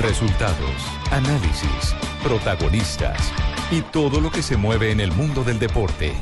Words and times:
Resultados, 0.00 0.56
análisis, 1.10 1.94
protagonistas 2.22 3.32
y 3.70 3.82
todo 3.82 4.22
lo 4.22 4.30
que 4.30 4.42
se 4.42 4.56
mueve 4.56 4.92
en 4.92 5.00
el 5.00 5.12
mundo 5.12 5.44
del 5.44 5.58
deporte. 5.58 6.14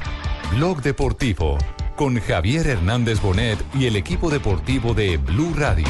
Blog 0.51 0.83
Deportivo 0.83 1.57
con 1.94 2.20
Javier 2.20 2.67
Hernández 2.67 3.20
Bonet 3.20 3.58
y 3.75 3.86
el 3.86 3.94
equipo 3.94 4.30
deportivo 4.30 4.94
de 4.94 5.17
Blue 5.17 5.54
Radio. 5.56 5.86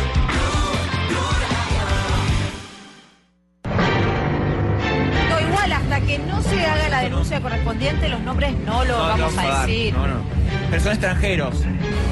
No, 5.31 5.41
igual, 5.41 5.73
hasta 5.73 6.01
que 6.03 6.19
no 6.19 6.43
se 6.43 6.67
haga 6.67 6.91
la 6.91 7.01
denuncia 7.01 7.41
correspondiente, 7.41 8.11
los 8.11 8.21
nombres 8.21 8.55
no 8.67 8.85
lo 8.85 8.99
vamos 8.99 9.35
no 9.35 9.41
a 9.41 9.45
dar, 9.47 9.67
decir. 9.67 9.95
No, 9.95 10.07
no. 10.07 10.21
Pero 10.69 10.83
son 10.83 10.93
extranjeros. 10.93 11.65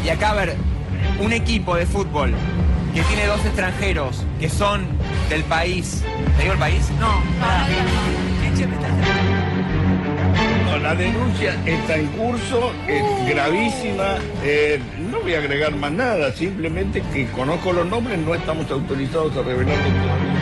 Y 0.02 0.08
acá, 0.08 0.30
a 0.30 0.34
ver, 0.34 0.56
un 1.20 1.34
equipo 1.34 1.76
de 1.76 1.84
fútbol 1.84 2.34
que 2.94 3.02
tiene 3.02 3.26
dos 3.26 3.44
extranjeros 3.44 4.24
que 4.40 4.48
son 4.48 4.95
del 5.28 5.44
país. 5.44 6.02
¿Te 6.36 6.42
digo 6.42 6.54
el 6.54 6.58
país? 6.58 6.90
No. 7.00 7.22
No, 10.70 10.78
la 10.78 10.94
denuncia 10.94 11.56
está 11.64 11.96
en 11.96 12.06
curso, 12.08 12.72
es 12.86 13.02
gravísima. 13.28 14.18
eh, 14.44 14.80
no 15.10 15.20
voy 15.20 15.34
a 15.34 15.38
agregar 15.38 15.74
más 15.74 15.92
nada, 15.92 16.32
simplemente 16.32 17.02
que 17.12 17.26
conozco 17.28 17.72
los 17.72 17.86
nombres, 17.86 18.18
no 18.18 18.34
estamos 18.34 18.70
autorizados 18.70 19.36
a 19.36 19.42
revelarlos 19.42 20.02
todavía. 20.02 20.36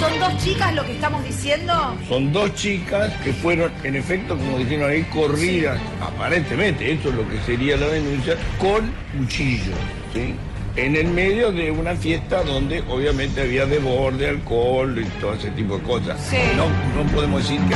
¿son 0.00 0.20
dos 0.20 0.44
chicas 0.44 0.74
lo 0.74 0.84
que 0.84 0.92
estamos 0.92 1.24
diciendo? 1.24 1.96
Son 2.08 2.32
dos 2.32 2.54
chicas 2.54 3.12
que 3.22 3.32
fueron, 3.32 3.72
en 3.82 3.96
efecto, 3.96 4.36
como 4.36 4.58
dijeron 4.58 4.90
ahí, 4.90 5.02
corridas, 5.04 5.80
aparentemente, 6.00 6.92
eso 6.92 7.08
es 7.08 7.14
lo 7.14 7.28
que 7.28 7.38
sería 7.42 7.76
la 7.76 7.86
denuncia, 7.86 8.36
con 8.58 8.92
cuchillos, 9.16 9.76
¿sí? 10.12 10.34
En 10.76 10.96
el 10.96 11.06
medio 11.06 11.52
de 11.52 11.70
una 11.70 11.94
fiesta 11.94 12.42
donde 12.42 12.82
obviamente 12.90 13.42
había 13.42 13.64
desborde, 13.64 14.28
alcohol 14.28 14.98
y 14.98 15.04
todo 15.20 15.34
ese 15.34 15.50
tipo 15.52 15.78
de 15.78 15.82
cosas. 15.84 16.20
Sí. 16.20 16.36
No, 16.56 16.66
no 17.00 17.08
podemos 17.12 17.42
decir 17.42 17.60
que... 17.68 17.74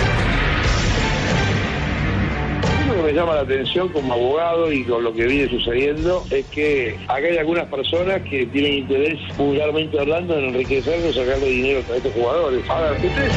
Lo 2.89 2.97
que 2.97 3.03
me 3.03 3.13
llama 3.13 3.37
la 3.37 3.43
atención 3.43 3.89
como 3.91 4.15
abogado 4.15 4.73
y 4.73 4.83
con 4.83 5.05
lo 5.05 5.15
que 5.15 5.27
viene 5.27 5.49
sucediendo 5.49 6.25
es 6.31 6.45
que 6.47 6.97
acá 7.07 7.29
hay 7.29 7.39
algunas 7.39 7.67
personas 7.67 8.21
que 8.23 8.47
tienen 8.47 8.75
interés, 8.79 9.21
vulgarmente 9.37 10.01
hablando, 10.01 10.37
en 10.37 10.47
enriquecerse 10.47 11.09
o 11.09 11.13
sacarle 11.13 11.47
dinero 11.47 11.81
a 11.93 11.97
estos 11.97 12.13
jugadores. 12.15 12.69
A 12.69 12.81
ver, 12.81 12.93
ustedes 12.95 13.33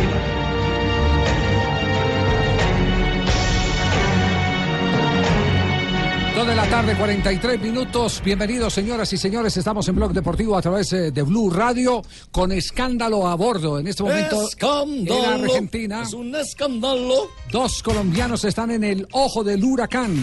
Dos 6.35 6.47
de 6.47 6.55
la 6.55 6.65
tarde, 6.69 6.95
43 6.95 7.61
minutos. 7.61 8.21
Bienvenidos, 8.23 8.73
señoras 8.73 9.11
y 9.11 9.17
señores. 9.17 9.57
Estamos 9.57 9.87
en 9.89 9.95
Blog 9.95 10.13
Deportivo 10.13 10.55
a 10.57 10.61
través 10.61 10.93
eh, 10.93 11.11
de 11.11 11.21
Blue 11.23 11.49
Radio 11.49 12.01
con 12.31 12.53
escándalo 12.53 13.27
a 13.27 13.35
bordo. 13.35 13.79
En 13.79 13.87
este 13.87 14.03
momento, 14.03 14.47
en 14.61 15.11
Argentina, 15.25 16.03
Es 16.03 16.13
un 16.13 16.33
escándalo. 16.33 17.29
dos 17.51 17.83
colombianos 17.83 18.45
están 18.45 18.71
en 18.71 18.85
el 18.85 19.07
ojo 19.11 19.43
del 19.43 19.61
huracán. 19.63 20.15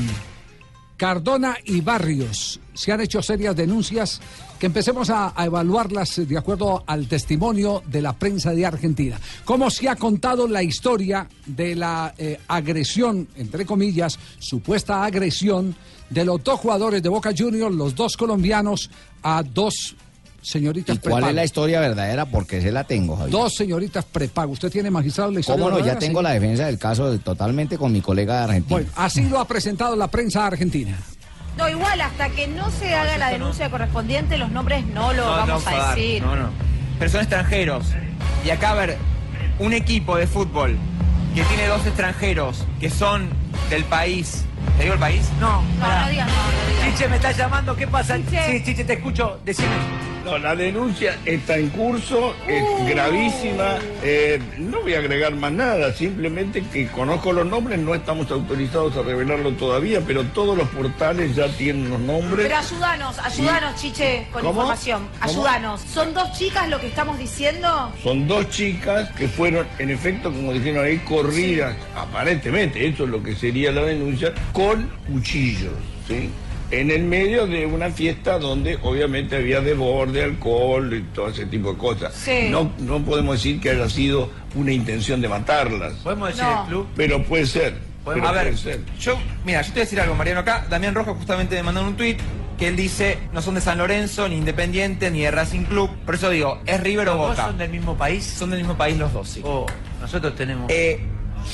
Cardona 0.96 1.58
y 1.64 1.82
Barrios. 1.82 2.58
Se 2.72 2.90
han 2.90 3.02
hecho 3.02 3.20
serias 3.22 3.54
denuncias 3.54 4.20
que 4.58 4.66
empecemos 4.66 5.08
a, 5.10 5.32
a 5.36 5.44
evaluarlas 5.46 6.20
de 6.28 6.36
acuerdo 6.38 6.82
al 6.86 7.06
testimonio 7.06 7.82
de 7.86 8.02
la 8.02 8.12
prensa 8.12 8.52
de 8.52 8.66
Argentina. 8.66 9.18
¿Cómo 9.44 9.70
se 9.70 9.88
ha 9.88 9.96
contado 9.96 10.48
la 10.48 10.62
historia 10.62 11.28
de 11.46 11.74
la 11.76 12.14
eh, 12.18 12.38
agresión, 12.48 13.28
entre 13.36 13.64
comillas, 13.64 14.18
supuesta 14.38 15.04
agresión 15.04 15.74
de 16.10 16.24
los 16.24 16.42
dos 16.42 16.58
jugadores 16.60 17.02
de 17.02 17.08
Boca 17.08 17.30
Juniors, 17.36 17.74
los 17.74 17.94
dos 17.94 18.16
colombianos, 18.16 18.90
a 19.22 19.42
dos 19.42 19.94
señoritas 20.40 20.96
¿Y 20.96 20.98
cuál 21.00 21.24
es 21.28 21.34
la 21.34 21.44
historia 21.44 21.80
verdadera? 21.80 22.24
Porque 22.26 22.62
se 22.62 22.72
la 22.72 22.84
tengo, 22.84 23.16
Javier. 23.16 23.32
Dos 23.32 23.54
señoritas 23.54 24.04
prepago. 24.06 24.52
¿Usted 24.52 24.70
tiene 24.70 24.90
magistrado 24.90 25.30
la 25.30 25.40
historia 25.40 25.64
¿Cómo 25.64 25.78
no? 25.78 25.84
Ya 25.84 25.98
tengo 25.98 26.20
Sí. 26.20 26.24
la 26.24 26.30
defensa 26.32 26.66
del 26.66 26.78
caso 26.78 27.10
de- 27.10 27.18
totalmente 27.18 27.76
con 27.76 27.92
mi 27.92 28.00
colega 28.00 28.38
de 28.38 28.42
Argentina. 28.44 28.70
Bueno, 28.70 28.90
así 28.96 29.22
lo 29.28 29.38
ha 29.40 29.46
presentado 29.46 29.94
la 29.96 30.08
prensa 30.08 30.46
argentina. 30.46 30.96
No, 31.58 31.68
igual, 31.68 32.00
hasta 32.00 32.30
que 32.30 32.46
no 32.46 32.70
se 32.70 32.94
haga 32.94 33.18
la 33.18 33.30
denuncia 33.30 33.68
correspondiente, 33.68 34.38
los 34.38 34.50
nombres 34.52 34.86
no 34.86 35.12
lo 35.12 35.24
No, 35.24 35.30
vamos 35.32 35.64
no, 35.64 35.70
a 35.70 35.74
dar, 35.74 35.94
decir. 35.96 36.22
No, 36.22 36.36
no. 36.36 36.50
Pero 37.00 37.10
son 37.10 37.20
extranjeros. 37.20 37.92
Y 38.44 38.50
acá, 38.50 38.70
a 38.70 38.74
ver, 38.74 38.96
un 39.58 39.72
equipo 39.72 40.16
de 40.16 40.28
fútbol 40.28 40.76
que 41.34 41.42
tiene 41.42 41.66
dos 41.66 41.84
extranjeros 41.84 42.64
que 42.80 42.88
son 42.90 43.28
del 43.70 43.82
país. 43.84 44.44
¿Te 44.76 44.84
digo 44.84 44.94
el 44.94 45.00
país? 45.00 45.28
No. 45.40 45.60
No, 45.62 45.80
pará. 45.80 46.02
no 46.04 46.10
digas, 46.10 46.28
no, 46.28 46.34
no 46.34 46.70
digas. 46.70 46.94
Chiche, 46.94 47.08
me 47.08 47.16
estás 47.16 47.36
llamando. 47.36 47.74
¿Qué 47.74 47.88
pasa? 47.88 48.16
Chiche. 48.18 48.58
Sí, 48.58 48.64
Chiche, 48.64 48.84
te 48.84 48.92
escucho. 48.92 49.40
Decime. 49.44 49.74
No, 50.28 50.36
la 50.38 50.54
denuncia 50.54 51.16
está 51.24 51.56
en 51.56 51.70
curso, 51.70 52.34
es 52.46 52.62
gravísima. 52.86 53.78
eh, 54.02 54.38
no 54.58 54.82
voy 54.82 54.92
a 54.92 54.98
agregar 54.98 55.34
más 55.34 55.52
nada, 55.52 55.90
simplemente 55.94 56.62
que 56.70 56.86
conozco 56.88 57.32
los 57.32 57.46
nombres, 57.46 57.78
no 57.78 57.94
estamos 57.94 58.30
autorizados 58.30 58.94
a 58.98 59.02
revelarlo 59.02 59.52
todavía, 59.52 60.02
pero 60.06 60.24
todos 60.24 60.54
los 60.56 60.68
portales 60.68 61.34
ya 61.34 61.48
tienen 61.48 61.88
los 61.88 62.00
nombres. 62.00 62.46
Pero 62.46 62.58
ayúdanos, 62.58 63.18
ayúdanos, 63.20 63.80
Chiche, 63.80 64.26
con 64.30 64.42
¿Cómo? 64.42 64.52
información. 64.60 65.08
¿Cómo? 65.18 65.30
Ayúdanos. 65.32 65.80
¿Son 65.80 66.12
dos 66.12 66.30
chicas 66.38 66.68
lo 66.68 66.78
que 66.78 66.88
estamos 66.88 67.18
diciendo? 67.18 67.90
Son 68.02 68.28
dos 68.28 68.50
chicas 68.50 69.10
que 69.12 69.28
fueron, 69.28 69.66
en 69.78 69.88
efecto, 69.90 70.30
como 70.30 70.52
dijeron 70.52 70.84
ahí, 70.84 70.98
corridas, 70.98 71.74
aparentemente, 71.96 72.86
eso 72.86 73.04
es 73.04 73.10
lo 73.10 73.22
que 73.22 73.34
sería 73.34 73.72
la 73.72 73.82
denuncia, 73.82 74.34
con 74.52 74.90
cuchillos, 75.10 75.72
¿sí? 76.06 76.28
En 76.70 76.90
el 76.90 77.04
medio 77.04 77.46
de 77.46 77.64
una 77.64 77.88
fiesta 77.90 78.38
donde 78.38 78.78
obviamente 78.82 79.36
había 79.36 79.60
desborde, 79.62 80.22
alcohol 80.22 80.92
y 80.94 81.02
todo 81.14 81.28
ese 81.28 81.46
tipo 81.46 81.72
de 81.72 81.78
cosas. 81.78 82.12
Sí. 82.14 82.48
No, 82.50 82.72
no 82.80 83.02
podemos 83.02 83.36
decir 83.36 83.58
que 83.60 83.70
haya 83.70 83.88
sido 83.88 84.30
una 84.54 84.72
intención 84.72 85.20
de 85.22 85.28
matarlas, 85.28 85.94
¿Podemos 86.04 86.28
decir 86.28 86.44
No. 86.44 86.62
el 86.62 86.68
club? 86.68 86.86
pero 86.94 87.22
puede 87.24 87.46
ser. 87.46 87.74
Pero 88.04 88.26
a 88.26 88.32
ver, 88.32 88.44
puede 88.48 88.56
ser. 88.56 88.80
yo, 88.98 89.18
mira, 89.44 89.60
yo 89.62 89.68
te 89.68 89.72
voy 89.74 89.80
a 89.80 89.84
decir 89.84 90.00
algo, 90.00 90.14
Mariano, 90.14 90.40
acá, 90.40 90.66
Damián 90.70 90.94
Rojo 90.94 91.14
justamente 91.14 91.56
me 91.56 91.62
mandó 91.62 91.82
un 91.84 91.96
tuit 91.96 92.18
que 92.58 92.68
él 92.68 92.76
dice, 92.76 93.18
no 93.32 93.40
son 93.42 93.54
de 93.54 93.60
San 93.60 93.78
Lorenzo, 93.78 94.28
ni 94.28 94.36
Independiente, 94.36 95.10
ni 95.10 95.20
de 95.20 95.30
Racing 95.30 95.64
Club, 95.64 95.90
por 96.04 96.14
eso 96.16 96.28
digo, 96.30 96.60
¿es 96.66 96.80
River 96.82 97.08
o 97.10 97.12
¿Los 97.14 97.20
dos 97.20 97.30
Boca? 97.36 97.46
son 97.48 97.58
del 97.58 97.70
mismo 97.70 97.96
país? 97.96 98.24
Son 98.24 98.50
del 98.50 98.58
mismo 98.60 98.76
país 98.76 98.96
los 98.98 99.12
dos, 99.12 99.28
sí. 99.28 99.40
Oh, 99.44 99.64
nosotros 100.00 100.34
tenemos. 100.34 100.70
Eh, 100.70 101.00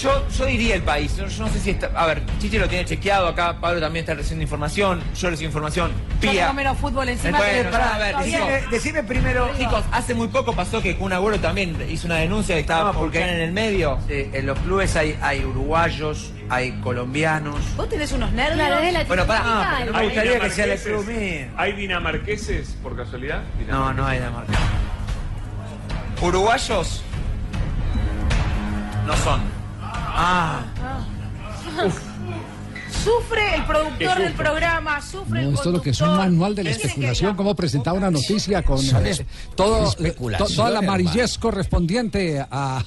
yo, 0.01 0.27
yo 0.29 0.47
diría 0.47 0.75
el 0.75 0.83
país, 0.83 1.17
yo, 1.17 1.27
yo 1.29 1.45
no 1.45 1.51
sé 1.53 1.61
si 1.61 1.71
está, 1.71 1.87
a 1.95 2.07
ver, 2.07 2.23
Chiche 2.41 2.59
lo 2.59 2.69
tiene 2.69 2.85
chequeado 2.85 3.29
acá, 3.29 3.59
Pablo 3.61 3.81
también 3.81 4.03
está 4.03 4.15
recibiendo 4.15 4.43
información, 4.43 5.01
yo 5.17 5.31
recibo 5.31 5.47
información, 5.47 5.93
Yo 6.21 6.31
Pía. 6.31 6.43
tengo 6.43 6.53
menos 6.55 6.79
fútbol 6.79 7.09
encima 7.09 7.39
Bueno, 7.39 7.71
que 7.71 7.77
a 7.77 7.99
ver, 7.99 8.69
decime, 8.71 9.03
primero, 9.05 9.49
chicos, 9.57 9.85
hace 9.93 10.15
muy 10.15 10.29
poco 10.29 10.53
pasó 10.53 10.83
que 10.83 10.97
Kun 10.97 11.13
Agüero 11.13 11.39
también 11.39 11.77
hizo 11.89 12.07
una 12.07 12.17
denuncia 12.17 12.55
que 12.57 12.61
estaba 12.63 12.93
No, 12.93 12.99
porque 12.99 13.21
en 13.23 13.41
el 13.41 13.53
medio. 13.53 13.99
Sí, 14.09 14.29
en 14.33 14.47
los 14.47 14.59
clubes 14.59 14.97
hay, 14.97 15.17
hay 15.23 15.45
uruguayos, 15.45 16.33
hay 16.51 16.73
colombianos. 16.81 17.57
¿Vos 17.77 17.89
tenés 17.89 18.11
unos 18.13 18.33
nervios? 18.33 18.67
Claro, 18.67 18.79
es 18.83 18.93
la 18.93 19.05
Bueno, 19.05 19.27
pará, 19.27 19.79
del- 19.79 19.93
me 19.93 19.99
¿Hay 19.99 20.07
gustaría 20.07 20.41
que 20.41 20.51
sea 20.51 20.65
el 20.65 20.81
club 20.81 21.07
mío. 21.07 21.47
¿Hay 21.57 21.73
dinamarqueses, 21.75 22.77
por 22.83 22.97
casualidad? 22.97 23.43
No, 23.69 23.93
no 23.95 24.07
hay 24.07 24.19
Dinamarca. 24.19 24.53
Uruguayos 26.21 27.03
no 29.07 29.17
son. 29.19 29.64
Ah, 29.97 30.63
Sufre 33.05 33.57
el 33.57 33.65
productor 33.67 34.17
¿Qué 34.17 34.23
del 34.23 34.33
programa, 34.33 34.99
sufre 35.03 35.41
el 35.41 35.49
No, 35.51 35.55
esto 35.57 35.69
es 35.69 35.75
lo 35.75 35.83
que 35.83 35.91
es 35.91 36.01
un 36.01 36.17
manual 36.17 36.55
de 36.55 36.65
la 36.65 36.71
Tiene 36.71 36.81
que- 36.81 36.87
especulación, 36.89 37.37
cómo 37.37 37.55
presentar 37.55 37.93
una 37.93 38.11
noticia 38.11 38.63
con 38.63 38.79
eh, 38.81 39.27
todo, 39.55 39.85
eh, 39.85 39.89
especulación, 39.91 40.49
to- 40.49 40.55
toda 40.55 40.71
la 40.71 40.79
amarillez 40.79 41.37
correspondiente 41.37 42.43
a 42.51 42.83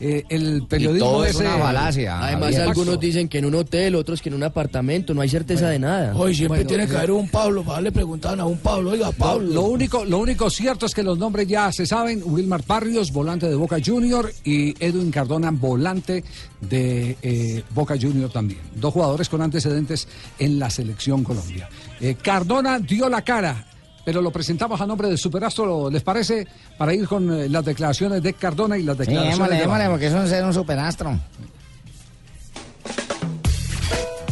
eh, 0.00 0.24
el 0.28 0.64
periodismo 0.68 1.10
todo 1.10 1.24
es 1.24 1.36
ese- 1.36 1.44
una 1.46 1.58
falacia. 1.58 2.18
Además, 2.20 2.56
algunos 2.56 2.98
dicen 2.98 3.28
que 3.28 3.38
en 3.38 3.44
un 3.44 3.54
hotel, 3.54 3.94
otros 3.94 4.20
que 4.20 4.28
en 4.30 4.34
un 4.34 4.42
apartamento, 4.42 5.14
no 5.14 5.20
hay 5.20 5.28
certeza 5.28 5.68
de 5.68 5.78
nada. 5.78 6.16
Hoy 6.16 6.34
siempre 6.34 6.58
Bueno, 6.64 6.68
tiene 6.68 6.88
que 6.88 6.96
haber 6.96 7.12
un 7.12 7.28
Pablo. 7.28 7.62
Para 7.62 7.80
le 7.80 7.92
preguntaban 7.92 8.40
a 8.40 8.46
un 8.46 8.58
Pablo, 8.58 8.90
oiga, 8.90 9.06
Lo, 9.06 9.12
Pablo. 9.12 9.52
lo 9.54 9.62
único, 9.62 10.04
lo 10.04 10.18
único 10.18 10.50
cierto 10.50 10.86
es 10.86 10.94
que 10.94 11.04
los 11.04 11.16
nombres 11.16 11.46
ya 11.46 11.70
se 11.70 11.86
saben. 11.86 12.22
Wilmar 12.24 12.64
Barrios, 12.66 13.12
volante 13.12 13.48
de 13.48 13.54
Boca 13.54 13.76
Junior, 13.84 14.32
y 14.42 14.74
Edwin 14.84 15.12
Cardona, 15.12 15.50
volante 15.52 16.24
de 16.60 17.16
eh, 17.22 17.62
Boca 17.70 17.96
Junior 18.00 18.30
también. 18.30 18.60
Dos 18.74 18.92
jugadores 18.92 19.28
con 19.28 19.40
antecedentes 19.42 20.06
en 20.38 20.58
la 20.58 20.70
selección 20.70 21.24
Colombia. 21.24 21.68
Eh, 22.00 22.16
Cardona 22.22 22.78
dio 22.78 23.08
la 23.08 23.22
cara, 23.22 23.66
pero 24.04 24.20
lo 24.20 24.30
presentamos 24.30 24.80
a 24.80 24.86
nombre 24.86 25.08
de 25.08 25.16
Superastro, 25.16 25.90
¿les 25.90 26.02
parece? 26.02 26.46
Para 26.78 26.92
ir 26.94 27.06
con 27.06 27.32
eh, 27.32 27.48
las 27.48 27.64
declaraciones 27.64 28.22
de 28.22 28.32
Cardona 28.34 28.76
y 28.78 28.82
las 28.82 28.96
Sí, 28.96 29.00
declaraciones 29.04 29.36
démosle, 29.38 29.54
de 29.56 29.60
démosle, 29.62 29.78
Barrios. 29.84 29.90
porque 29.92 30.06
eso 30.06 30.22
es 30.22 30.30
ser 30.30 30.44
un 30.44 30.54
superastro. 30.54 31.18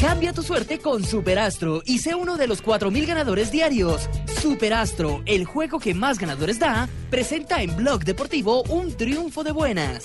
Cambia 0.00 0.32
tu 0.32 0.42
suerte 0.42 0.78
con 0.78 1.02
Superastro 1.04 1.82
y 1.84 1.98
sé 1.98 2.14
uno 2.14 2.36
de 2.36 2.46
los 2.46 2.62
4.000 2.62 3.04
ganadores 3.04 3.50
diarios. 3.50 4.08
Superastro, 4.40 5.22
el 5.26 5.44
juego 5.44 5.80
que 5.80 5.92
más 5.92 6.20
ganadores 6.20 6.60
da, 6.60 6.88
presenta 7.10 7.62
en 7.62 7.74
Blog 7.74 8.04
Deportivo 8.04 8.62
un 8.68 8.96
triunfo 8.96 9.42
de 9.42 9.50
buenas. 9.50 10.04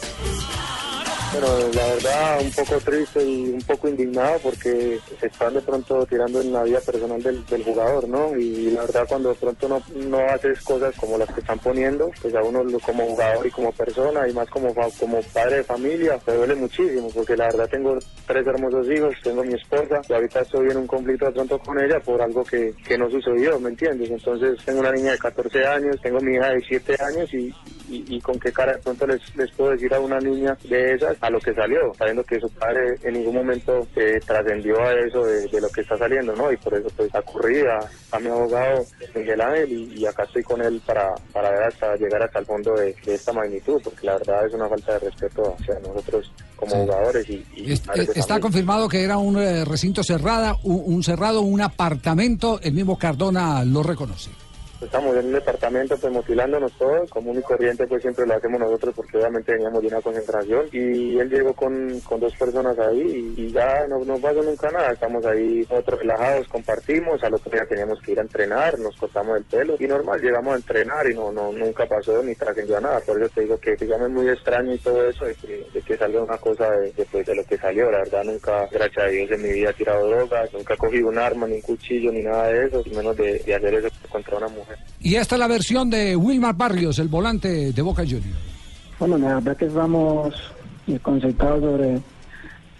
Bueno, 1.33 1.47
la 1.73 1.87
verdad 1.87 2.41
un 2.41 2.51
poco 2.51 2.79
triste 2.79 3.25
y 3.25 3.49
un 3.49 3.61
poco 3.61 3.87
indignado 3.87 4.37
porque 4.43 4.99
se 5.19 5.25
están 5.25 5.55
de 5.55 5.61
pronto 5.61 6.05
tirando 6.05 6.39
en 6.39 6.53
la 6.53 6.61
vida 6.61 6.79
personal 6.79 7.23
del, 7.23 7.63
jugador, 7.63 8.07
¿no? 8.07 8.37
Y 8.37 8.69
la 8.69 8.81
verdad 8.81 9.07
cuando 9.09 9.29
de 9.29 9.35
pronto 9.35 9.67
no, 9.67 9.81
no 9.95 10.19
haces 10.19 10.61
cosas 10.61 10.95
como 10.95 11.17
las 11.17 11.27
que 11.33 11.39
están 11.39 11.57
poniendo, 11.57 12.11
pues 12.21 12.35
a 12.35 12.43
uno 12.43 12.63
como 12.85 13.07
jugador 13.07 13.47
y 13.47 13.49
como 13.49 13.71
persona 13.71 14.27
y 14.27 14.33
más 14.33 14.47
como, 14.49 14.75
como 14.75 15.21
padre 15.33 15.57
de 15.57 15.63
familia, 15.63 16.19
me 16.27 16.33
duele 16.33 16.53
muchísimo 16.53 17.09
porque 17.09 17.35
la 17.35 17.45
verdad 17.45 17.67
tengo 17.67 17.97
tres 18.27 18.45
hermosos 18.45 18.87
hijos, 18.91 19.15
tengo 19.23 19.43
mi 19.43 19.55
esposa 19.55 20.01
y 20.07 20.13
ahorita 20.13 20.41
estoy 20.41 20.69
en 20.69 20.77
un 20.77 20.87
conflicto 20.87 21.25
de 21.25 21.31
pronto 21.31 21.57
con 21.57 21.83
ella 21.83 21.99
por 21.99 22.21
algo 22.21 22.43
que, 22.43 22.75
que 22.85 22.95
no 22.95 23.09
sucedió, 23.09 23.59
¿me 23.59 23.69
entiendes? 23.69 24.11
Entonces 24.11 24.63
tengo 24.63 24.81
una 24.81 24.91
niña 24.91 25.13
de 25.13 25.17
14 25.17 25.65
años, 25.65 25.99
tengo 25.99 26.19
mi 26.19 26.35
hija 26.35 26.49
de 26.49 26.61
7 26.61 26.95
años 27.03 27.33
y, 27.33 27.47
y, 27.89 28.17
y 28.17 28.21
con 28.21 28.39
qué 28.39 28.51
cara 28.51 28.73
de 28.73 28.83
pronto 28.83 29.07
les, 29.07 29.35
les 29.35 29.51
puedo 29.53 29.71
decir 29.71 29.91
a 29.95 29.99
una 29.99 30.19
niña 30.19 30.55
de 30.65 30.93
esas 30.93 31.22
a 31.23 31.29
lo 31.29 31.39
que 31.39 31.53
salió, 31.53 31.93
sabiendo 31.97 32.21
que 32.25 32.37
su 32.37 32.49
padre 32.49 32.95
en 33.01 33.13
ningún 33.13 33.35
momento 33.35 33.87
eh, 33.95 34.19
trascendió 34.27 34.77
a 34.81 34.91
eso 34.91 35.23
de, 35.23 35.47
de 35.47 35.61
lo 35.61 35.69
que 35.69 35.79
está 35.79 35.97
saliendo, 35.97 36.35
¿no? 36.35 36.51
Y 36.51 36.57
por 36.57 36.73
eso 36.73 36.89
pues 36.97 37.15
acurrí 37.15 37.61
a, 37.61 37.79
a 38.11 38.19
mi 38.19 38.27
abogado 38.27 38.83
Miguel 39.15 39.39
Ángel 39.39 39.71
y, 39.71 39.99
y 39.99 40.05
acá 40.05 40.23
estoy 40.23 40.43
con 40.43 40.61
él 40.61 40.81
para, 40.85 41.15
para 41.31 41.49
ver 41.51 41.63
hasta 41.63 41.95
llegar 41.95 42.21
hasta 42.23 42.39
el 42.39 42.45
fondo 42.45 42.73
de, 42.75 42.93
de 43.05 43.13
esta 43.15 43.31
magnitud, 43.31 43.79
porque 43.81 44.05
la 44.05 44.17
verdad 44.17 44.45
es 44.47 44.53
una 44.53 44.67
falta 44.67 44.93
de 44.93 44.99
respeto 44.99 45.55
hacia 45.57 45.79
nosotros 45.79 46.29
como 46.57 46.75
jugadores 46.75 47.29
y, 47.29 47.45
Es- 47.71 47.81
eh, 47.95 48.07
está 48.15 48.39
confirmado 48.41 48.89
que 48.89 49.01
era 49.03 49.17
un 49.17 49.37
eh, 49.41 49.63
recinto 49.63 50.03
cerrada, 50.03 50.57
un, 50.63 50.83
un 50.95 51.03
cerrado, 51.03 51.39
un 51.41 51.61
apartamento. 51.61 52.59
El 52.61 52.73
mismo 52.73 52.97
Cardona 52.97 53.63
lo 53.63 53.81
reconoce. 53.81 54.29
Estamos 54.83 55.15
en 55.15 55.27
un 55.27 55.33
departamento 55.33 55.97
pues 55.97 56.11
mutilándonos 56.11 56.71
todos, 56.73 57.09
común 57.09 57.39
y 57.39 57.41
corriente 57.41 57.87
pues 57.87 58.01
siempre 58.01 58.25
lo 58.25 58.35
hacemos 58.35 58.59
nosotros 58.59 58.93
porque 58.95 59.17
obviamente 59.17 59.53
veníamos 59.53 59.81
de 59.81 59.87
una 59.87 60.01
concentración 60.01 60.67
y 60.71 61.17
él 61.17 61.29
llegó 61.29 61.53
con, 61.53 61.99
con 62.01 62.19
dos 62.19 62.35
personas 62.35 62.77
ahí 62.79 63.33
y, 63.37 63.51
ya 63.51 63.87
no, 63.87 64.03
no 64.03 64.17
pasó 64.17 64.41
nunca 64.41 64.71
nada, 64.71 64.91
estamos 64.91 65.25
ahí 65.25 65.65
nosotros 65.69 65.99
relajados, 65.99 66.47
compartimos, 66.47 67.23
al 67.23 67.35
otro 67.35 67.51
día 67.51 67.65
teníamos 67.67 68.01
que 68.01 68.11
ir 68.11 68.19
a 68.19 68.23
entrenar, 68.23 68.77
nos 68.79 68.95
cortamos 68.97 69.37
el 69.37 69.43
pelo 69.43 69.75
y 69.79 69.87
normal, 69.87 70.21
llegamos 70.21 70.53
a 70.53 70.57
entrenar 70.57 71.09
y 71.09 71.13
no, 71.13 71.31
no 71.31 71.51
nunca 71.51 71.85
pasó 71.85 72.21
ni 72.23 72.35
trascendió 72.35 72.81
nada, 72.81 72.99
por 73.01 73.21
eso 73.21 73.31
te 73.33 73.41
digo 73.41 73.57
que 73.59 73.75
digamos 73.75 74.09
muy 74.09 74.27
extraño 74.27 74.73
y 74.73 74.79
todo 74.79 75.07
eso 75.07 75.25
de 75.25 75.35
que, 75.35 75.65
de 75.73 75.97
salga 75.97 76.23
una 76.23 76.37
cosa 76.37 76.69
de, 76.71 76.91
de, 76.91 77.05
pues, 77.05 77.25
de 77.25 77.35
lo 77.35 77.43
que 77.45 77.57
salió, 77.57 77.91
la 77.91 77.99
verdad 77.99 78.23
nunca, 78.23 78.67
gracias 78.71 79.05
a 79.05 79.07
Dios 79.07 79.31
en 79.31 79.41
mi 79.43 79.49
vida 79.49 79.69
he 79.69 79.73
tirado 79.73 80.07
drogas, 80.07 80.51
nunca 80.53 80.73
he 80.73 80.77
cogido 80.77 81.09
un 81.09 81.17
arma, 81.17 81.47
ni 81.47 81.55
un 81.55 81.61
cuchillo, 81.61 82.11
ni 82.11 82.23
nada 82.23 82.47
de 82.47 82.65
eso, 82.65 82.83
menos 82.93 83.15
de, 83.15 83.39
de 83.39 83.55
hacer 83.55 83.73
eso 83.75 83.89
contra 84.09 84.37
una 84.37 84.47
mujer. 84.47 84.72
Y 84.99 85.15
esta 85.15 85.35
es 85.35 85.39
la 85.39 85.47
versión 85.47 85.89
de 85.89 86.15
Wilmar 86.15 86.55
Barrios, 86.55 86.97
el 86.99 87.09
volante 87.09 87.73
de 87.73 87.81
Boca 87.81 88.03
Juniors. 88.03 88.53
Bueno, 88.99 89.17
la 89.17 89.35
verdad 89.35 89.57
que 89.57 89.65
estamos 89.65 90.33
concentrados 91.01 91.61
sobre, 91.61 91.99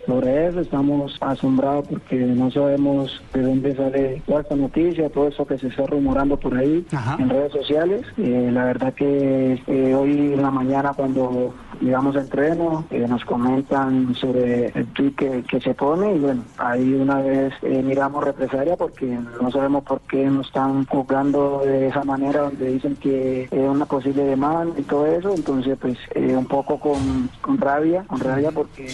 sobre 0.05 0.47
eso, 0.47 0.59
estamos 0.61 1.17
asombrados 1.21 1.87
porque 1.87 2.15
no 2.15 2.51
sabemos 2.51 3.21
de 3.33 3.41
dónde 3.41 3.75
sale 3.75 4.21
toda 4.25 4.41
esta 4.41 4.55
noticia, 4.55 5.09
todo 5.09 5.27
eso 5.27 5.45
que 5.45 5.57
se 5.57 5.67
está 5.67 5.85
rumorando 5.85 6.37
por 6.37 6.57
ahí 6.57 6.85
en 7.19 7.29
redes 7.29 7.51
sociales. 7.51 8.05
Eh, 8.17 8.49
la 8.51 8.65
verdad 8.65 8.93
que 8.93 9.61
eh, 9.67 9.95
hoy 9.95 10.33
en 10.33 10.41
la 10.41 10.51
mañana 10.51 10.93
cuando 10.93 11.53
llegamos 11.83 12.15
a 12.15 12.21
entreno 12.21 12.85
eh, 12.89 13.05
nos 13.07 13.23
comentan 13.25 14.15
sobre 14.15 14.67
el 14.67 14.87
tweet 14.93 15.11
que, 15.11 15.43
que 15.43 15.59
se 15.59 15.73
pone 15.73 16.15
y 16.15 16.19
bueno, 16.19 16.43
ahí 16.57 16.93
una 16.93 17.21
vez 17.21 17.53
eh, 17.61 17.81
miramos 17.83 18.23
represalia 18.23 18.75
porque 18.77 19.05
no 19.41 19.51
sabemos 19.51 19.83
por 19.83 19.99
qué 20.01 20.25
nos 20.25 20.47
están 20.47 20.85
juzgando 20.85 21.61
de 21.65 21.87
esa 21.87 22.03
manera 22.03 22.41
donde 22.41 22.71
dicen 22.71 22.95
que 22.95 23.43
es 23.43 23.69
una 23.69 23.85
posible 23.85 24.23
demanda 24.23 24.79
y 24.79 24.83
todo 24.83 25.05
eso, 25.07 25.33
entonces 25.35 25.77
pues 25.79 25.97
eh, 26.15 26.35
un 26.35 26.45
poco 26.45 26.79
con, 26.79 27.29
con 27.41 27.57
rabia, 27.57 28.03
con 28.07 28.19
rabia 28.19 28.51
porque 28.51 28.87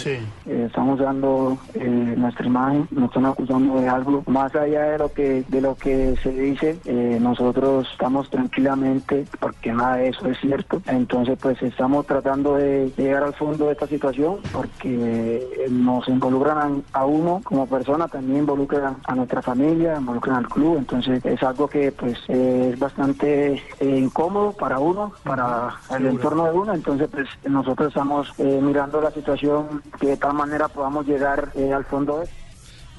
eh, 0.46 0.66
estamos 0.66 1.00
dando 1.00 1.58
eh, 1.76 2.16
nuestra 2.18 2.46
imagen, 2.46 2.88
nos 2.92 3.06
están 3.06 3.26
acusando 3.26 3.80
de 3.80 3.88
algo 3.88 4.24
más 4.28 4.56
allá 4.56 4.84
de 4.84 4.98
lo 4.98 5.14
que 5.14 5.44
de 5.48 5.62
lo 5.62 5.76
que 5.76 6.16
se 6.24 6.32
dice, 6.32 6.78
eh, 6.86 7.18
nosotros 7.22 7.88
estamos 7.92 8.30
tranquilamente 8.30 9.26
porque 9.40 9.72
nada 9.72 9.98
de 9.98 10.10
eso 10.10 10.28
es 10.28 10.40
cierto, 10.40 10.82
entonces 10.88 11.38
pues 11.42 11.62
estamos 11.62 12.06
tratando 12.06 12.56
de 12.56 12.79
llegar 12.98 13.24
al 13.24 13.34
fondo 13.34 13.66
de 13.66 13.74
esta 13.74 13.88
situación 13.88 14.38
porque 14.52 15.38
eh, 15.38 15.68
nos 15.70 16.08
involucran 16.08 16.84
a, 16.94 17.00
a 17.00 17.06
uno 17.06 17.42
como 17.44 17.68
persona, 17.68 18.08
también 18.08 18.40
involucran 18.40 18.98
a 19.06 19.16
nuestra 19.16 19.42
familia, 19.42 19.98
involucran 19.98 20.38
al 20.38 20.48
club, 20.48 20.78
entonces 20.78 21.24
es 21.26 21.42
algo 21.44 21.68
que 21.68 21.92
pues 21.92 22.18
eh, 22.28 22.72
es 22.74 22.80
bastante 22.80 23.62
eh, 23.80 23.98
incómodo 23.98 24.54
para 24.54 24.80
uno, 24.80 25.14
para 25.24 25.76
el 25.96 26.06
entorno 26.06 26.46
de 26.46 26.52
uno, 26.52 26.74
entonces 26.74 27.10
pues 27.12 27.28
nosotros 27.46 27.90
estamos 27.90 28.34
eh, 28.38 28.60
mirando 28.62 29.02
la 29.02 29.12
situación 29.12 29.82
que 30.00 30.08
de 30.08 30.18
tal 30.18 30.34
manera 30.34 30.68
podamos 30.68 31.06
llegar 31.06 31.52
al 31.74 31.86
fondo 31.86 32.20
de 32.20 32.28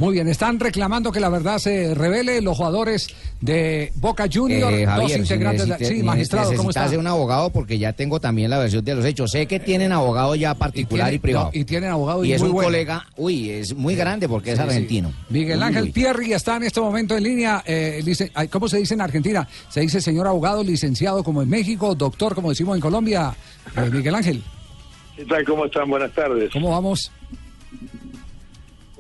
Muy 0.00 0.14
bien, 0.14 0.29
están 0.29 0.58
reclamando 0.58 1.12
que 1.12 1.20
la 1.20 1.29
verdad 1.29 1.58
se 1.58 1.94
revele 1.94 2.41
los 2.41 2.56
jugadores 2.56 3.06
de 3.43 3.93
Boca 3.97 4.25
Juniors, 4.32 4.73
Eh, 4.75 4.87
dos 4.97 5.12
si 5.12 5.19
integrantes. 5.19 5.62
de 5.64 5.69
la- 5.69 5.76
sí, 5.79 6.02
magistrado, 6.02 6.55
¿cómo 6.55 6.70
está? 6.70 6.88
un 6.99 7.06
abogado 7.06 7.50
porque 7.50 7.79
ya 7.79 7.93
tengo 7.93 8.19
también 8.19 8.49
la 8.49 8.58
versión 8.58 8.82
de 8.82 8.94
los 8.94 9.05
hechos. 9.05 9.31
Sé 9.31 9.44
que 9.47 9.61
tienen 9.61 9.93
abogado 9.93 10.35
ya 10.37 10.55
particular 10.55 11.08
y, 11.08 11.11
tiene- 11.11 11.20
privado. 11.20 11.50
no, 11.55 11.61
y 11.61 11.64
tienen 11.67 11.91
abogado 11.91 12.25
y 12.25 12.31
y 12.31 12.32
es 12.32 12.41
muy 12.41 12.49
un 12.49 12.55
bueno. 12.55 12.69
colega, 12.69 13.06
uy, 13.19 13.50
es 13.50 13.75
muy 13.76 13.94
grande 13.94 14.26
porque 14.26 14.52
es 14.52 14.56
sí. 14.56 14.62
argentino. 14.62 15.12
Miguel 15.29 15.62
Ángel 15.62 15.82
uy. 15.85 15.93
Pierri 15.93 16.32
está 16.32 16.56
en 16.56 16.62
este 16.62 16.81
momento 16.81 17.14
en 17.14 17.23
línea. 17.23 17.62
eh, 17.67 18.02
¿Cómo 18.50 18.69
se 18.69 18.79
dice 18.79 18.94
en 18.94 19.02
Argentina? 19.02 19.47
Se 19.69 19.81
dice 19.82 20.00
señor 20.00 20.26
abogado, 20.26 20.64
licenciado 20.64 21.23
como 21.23 21.43
en 21.43 21.50
México, 21.50 21.94
doctor 21.94 22.35
como 22.35 22.49
decimos 22.49 22.75
en 22.75 22.81
Colombia. 22.81 23.35
Eh, 23.76 23.91
Miguel 23.93 24.14
Ángel, 24.14 24.43
¿Qué 25.14 25.26
tal? 25.26 25.44
¿Cómo 25.44 25.67
están? 25.67 25.91
Buenas 25.91 26.14
tardes. 26.14 26.50
¿cómo 26.55 26.70
vamos? 26.70 27.12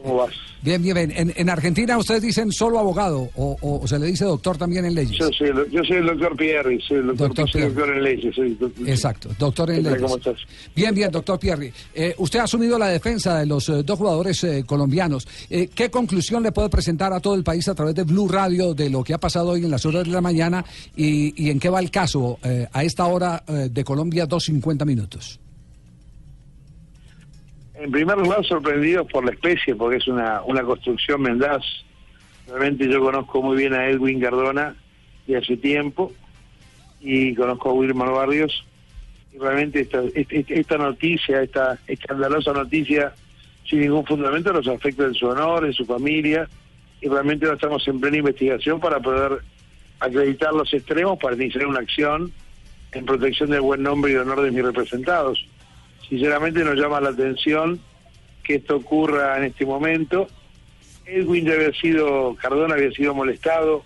¿Cómo 0.02 0.16
vas? 0.16 0.30
Bien, 0.62 0.82
bien, 0.82 0.94
bien. 0.94 1.12
En, 1.16 1.32
en 1.36 1.48
Argentina 1.50 1.96
ustedes 1.96 2.20
dicen 2.22 2.52
solo 2.52 2.78
abogado 2.78 3.30
o, 3.36 3.82
se 3.86 3.98
le 3.98 4.06
dice 4.06 4.24
doctor 4.26 4.58
también 4.58 4.84
en 4.84 4.94
leyes. 4.94 5.16
Yo 5.18 5.30
soy, 5.32 5.48
el, 5.48 5.70
yo 5.70 5.82
soy 5.84 5.96
el 5.98 6.06
doctor 6.06 6.36
Pierri, 6.36 6.80
soy 6.82 6.98
el 6.98 7.06
doctor, 7.08 7.28
Doctor 7.28 7.50
soy 7.50 7.60
Pierri. 7.62 7.74
doctor 7.74 7.96
en 7.96 8.02
leyes. 8.02 8.34
Soy 8.34 8.54
doctor- 8.54 8.88
Exacto, 8.88 9.28
doctor 9.38 9.70
en 9.70 9.82
leyes. 9.84 10.02
¿Cómo 10.02 10.16
estás? 10.16 10.36
Bien, 10.76 10.94
bien, 10.94 11.10
doctor 11.10 11.38
Pierri. 11.38 11.72
Eh, 11.94 12.14
usted 12.18 12.38
ha 12.40 12.42
asumido 12.44 12.78
la 12.78 12.88
defensa 12.88 13.38
de 13.38 13.46
los 13.46 13.68
eh, 13.70 13.82
dos 13.82 13.98
jugadores 13.98 14.44
eh, 14.44 14.64
colombianos. 14.66 15.26
Eh, 15.48 15.68
¿Qué 15.74 15.90
conclusión 15.90 16.42
le 16.42 16.52
puede 16.52 16.68
presentar 16.68 17.12
a 17.12 17.20
todo 17.20 17.34
el 17.34 17.42
país 17.44 17.66
a 17.68 17.74
través 17.74 17.94
de 17.94 18.04
Blue 18.04 18.28
Radio 18.28 18.74
de 18.74 18.90
lo 18.90 19.02
que 19.02 19.14
ha 19.14 19.18
pasado 19.18 19.50
hoy 19.50 19.64
en 19.64 19.70
las 19.70 19.84
horas 19.86 20.04
de 20.04 20.10
la 20.10 20.20
mañana 20.20 20.64
y, 20.94 21.42
y 21.42 21.50
en 21.50 21.58
qué 21.58 21.68
va 21.70 21.80
el 21.80 21.90
caso 21.90 22.38
a 22.72 22.84
esta 22.84 23.06
hora 23.06 23.42
de 23.48 23.84
Colombia, 23.84 24.26
2.50 24.28 24.84
minutos? 24.84 25.40
En 27.80 27.90
primer 27.90 28.18
lugar, 28.18 28.44
sorprendidos 28.44 29.06
por 29.10 29.24
la 29.24 29.30
especie, 29.30 29.74
porque 29.74 29.96
es 29.96 30.06
una, 30.06 30.42
una 30.42 30.62
construcción 30.62 31.22
mendaz. 31.22 31.62
Realmente 32.46 32.86
yo 32.86 33.00
conozco 33.00 33.40
muy 33.42 33.56
bien 33.56 33.72
a 33.72 33.88
Edwin 33.88 34.20
Cardona 34.20 34.74
de 35.26 35.36
hace 35.38 35.56
tiempo 35.56 36.12
y 37.00 37.34
conozco 37.34 37.70
a 37.70 37.72
Wilmar 37.72 38.10
Barrios. 38.10 38.66
Y 39.32 39.38
realmente 39.38 39.80
esta, 39.80 40.02
este- 40.14 40.44
esta 40.60 40.76
noticia, 40.76 41.42
esta 41.42 41.78
escandalosa 41.86 42.52
noticia, 42.52 43.14
sin 43.66 43.80
ningún 43.80 44.04
fundamento, 44.04 44.52
nos 44.52 44.68
afecta 44.68 45.04
en 45.04 45.14
su 45.14 45.26
honor, 45.28 45.64
en 45.64 45.72
su 45.72 45.86
familia. 45.86 46.46
Y 47.00 47.08
realmente 47.08 47.46
ahora 47.46 47.54
estamos 47.54 47.88
en 47.88 47.98
plena 47.98 48.18
investigación 48.18 48.78
para 48.78 49.00
poder 49.00 49.38
acreditar 50.00 50.52
los 50.52 50.72
extremos 50.74 51.18
para 51.18 51.34
iniciar 51.34 51.66
una 51.66 51.80
acción 51.80 52.30
en 52.92 53.06
protección 53.06 53.48
del 53.50 53.62
buen 53.62 53.82
nombre 53.82 54.12
y 54.12 54.16
honor 54.16 54.42
de 54.42 54.50
mis 54.50 54.64
representados 54.64 55.46
sinceramente 56.10 56.62
nos 56.64 56.74
llama 56.74 57.00
la 57.00 57.10
atención 57.10 57.80
que 58.42 58.56
esto 58.56 58.76
ocurra 58.76 59.38
en 59.38 59.44
este 59.44 59.64
momento. 59.64 60.26
Edwin 61.06 61.46
ya 61.46 61.54
había 61.54 61.72
sido, 61.72 62.34
Cardona 62.34 62.74
había 62.74 62.90
sido 62.90 63.14
molestado 63.14 63.84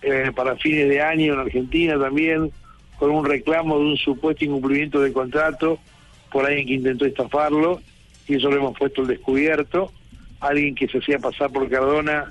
eh, 0.00 0.30
para 0.34 0.56
fines 0.56 0.88
de 0.88 1.00
año 1.02 1.34
en 1.34 1.40
Argentina 1.40 1.98
también, 1.98 2.52
con 2.98 3.10
un 3.10 3.24
reclamo 3.24 3.78
de 3.78 3.84
un 3.84 3.96
supuesto 3.96 4.44
incumplimiento 4.44 5.00
de 5.00 5.12
contrato 5.12 5.78
por 6.30 6.46
alguien 6.46 6.66
que 6.66 6.74
intentó 6.74 7.04
estafarlo, 7.04 7.80
y 8.28 8.36
eso 8.36 8.48
lo 8.48 8.56
hemos 8.56 8.78
puesto 8.78 9.02
al 9.02 9.08
descubierto. 9.08 9.92
Alguien 10.40 10.74
que 10.74 10.88
se 10.88 10.98
hacía 10.98 11.18
pasar 11.18 11.50
por 11.50 11.68
Cardona 11.68 12.26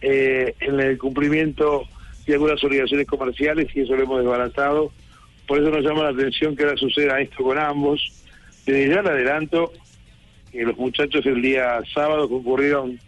eh, 0.00 0.54
en 0.60 0.80
el 0.80 0.96
cumplimiento 0.98 1.84
de 2.26 2.34
algunas 2.34 2.62
obligaciones 2.64 3.06
comerciales, 3.06 3.68
y 3.74 3.80
eso 3.80 3.96
lo 3.96 4.02
hemos 4.02 4.18
desbaratado. 4.20 4.92
Por 5.46 5.58
eso 5.58 5.70
nos 5.70 5.84
llama 5.84 6.04
la 6.04 6.10
atención 6.10 6.54
que 6.54 6.64
ahora 6.64 6.76
suceda 6.76 7.20
esto 7.20 7.42
con 7.42 7.58
ambos. 7.58 8.18
Desde 8.68 8.94
ya 8.94 9.00
le 9.00 9.08
adelanto 9.08 9.72
que 10.52 10.62
los 10.62 10.76
muchachos 10.76 11.24
el 11.24 11.40
día 11.40 11.80
sábado 11.94 12.28
concurrieron 12.28 13.00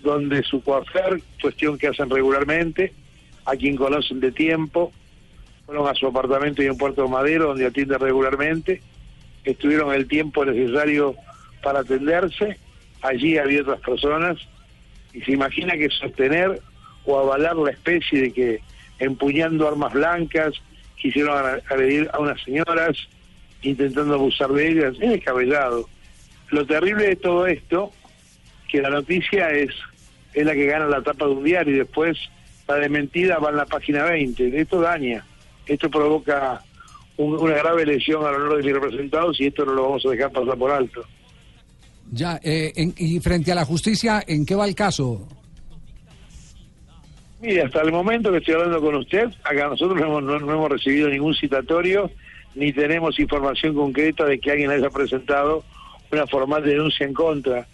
donde 0.00 0.42
su 0.42 0.62
coafer, 0.62 1.20
cuestión 1.38 1.76
que 1.76 1.88
hacen 1.88 2.08
regularmente, 2.08 2.94
a 3.44 3.54
quien 3.54 3.76
conocen 3.76 4.20
de 4.20 4.32
tiempo, 4.32 4.90
fueron 5.66 5.86
a 5.86 5.92
su 5.92 6.06
apartamento 6.06 6.62
y 6.62 6.66
en 6.66 6.78
Puerto 6.78 7.06
Madero, 7.08 7.48
donde 7.48 7.66
atiende 7.66 7.98
regularmente, 7.98 8.80
estuvieron 9.44 9.92
el 9.92 10.08
tiempo 10.08 10.46
necesario 10.46 11.14
para 11.62 11.80
atenderse, 11.80 12.56
allí 13.02 13.36
había 13.36 13.60
otras 13.60 13.80
personas, 13.80 14.38
y 15.12 15.20
se 15.20 15.32
imagina 15.32 15.74
que 15.74 15.90
sostener 15.90 16.58
o 17.04 17.18
avalar 17.18 17.56
la 17.56 17.72
especie 17.72 18.18
de 18.18 18.32
que 18.32 18.60
empuñando 18.98 19.68
armas 19.68 19.92
blancas 19.92 20.54
quisieron 20.96 21.36
agredir 21.68 22.08
a 22.14 22.18
unas 22.18 22.42
señoras, 22.42 22.96
intentando 23.62 24.14
abusar 24.14 24.50
de 24.52 24.68
ellas, 24.70 24.94
es 25.00 25.10
descabellado. 25.10 25.88
Lo 26.50 26.66
terrible 26.66 27.08
de 27.08 27.16
todo 27.16 27.46
esto, 27.46 27.92
que 28.68 28.80
la 28.82 28.90
noticia 28.90 29.50
es, 29.50 29.70
es 30.34 30.44
la 30.46 30.52
que 30.54 30.66
gana 30.66 30.86
la 30.86 31.02
tapa 31.02 31.26
de 31.26 31.32
un 31.32 31.44
diario 31.44 31.74
y 31.74 31.78
después 31.78 32.18
la 32.68 32.76
de 32.76 32.88
mentira 32.88 33.38
va 33.38 33.50
en 33.50 33.56
la 33.56 33.66
página 33.66 34.04
20. 34.04 34.60
Esto 34.60 34.80
daña, 34.80 35.24
esto 35.66 35.90
provoca 35.90 36.62
un- 37.16 37.38
una 37.38 37.54
grave 37.54 37.84
lesión 37.86 38.24
al 38.24 38.34
honor 38.34 38.56
de 38.58 38.62
mis 38.64 38.72
representados 38.72 39.40
y 39.40 39.46
esto 39.46 39.64
no 39.64 39.72
lo 39.74 39.82
vamos 39.84 40.04
a 40.06 40.10
dejar 40.10 40.30
pasar 40.32 40.56
por 40.56 40.70
alto. 40.70 41.04
Ya, 42.10 42.38
eh, 42.42 42.72
en- 42.76 42.94
y 42.98 43.20
frente 43.20 43.52
a 43.52 43.54
la 43.54 43.64
justicia, 43.64 44.22
¿en 44.26 44.44
qué 44.44 44.54
va 44.54 44.66
el 44.66 44.74
caso? 44.74 45.26
Mire, 47.40 47.62
hasta 47.62 47.80
el 47.82 47.90
momento 47.90 48.30
que 48.30 48.38
estoy 48.38 48.54
hablando 48.54 48.80
con 48.80 48.94
usted, 48.96 49.28
acá 49.42 49.68
nosotros 49.68 49.98
no 49.98 50.06
hemos, 50.06 50.22
no- 50.22 50.38
no 50.38 50.52
hemos 50.52 50.70
recibido 50.70 51.08
ningún 51.08 51.34
citatorio, 51.34 52.10
ni 52.54 52.72
tenemos 52.72 53.18
información 53.18 53.74
concreta 53.74 54.24
de 54.24 54.38
que 54.38 54.50
alguien 54.50 54.70
haya 54.70 54.90
presentado 54.90 55.64
una 56.10 56.26
formal 56.26 56.62
denuncia 56.62 57.06
en 57.06 57.14
contra. 57.14 57.66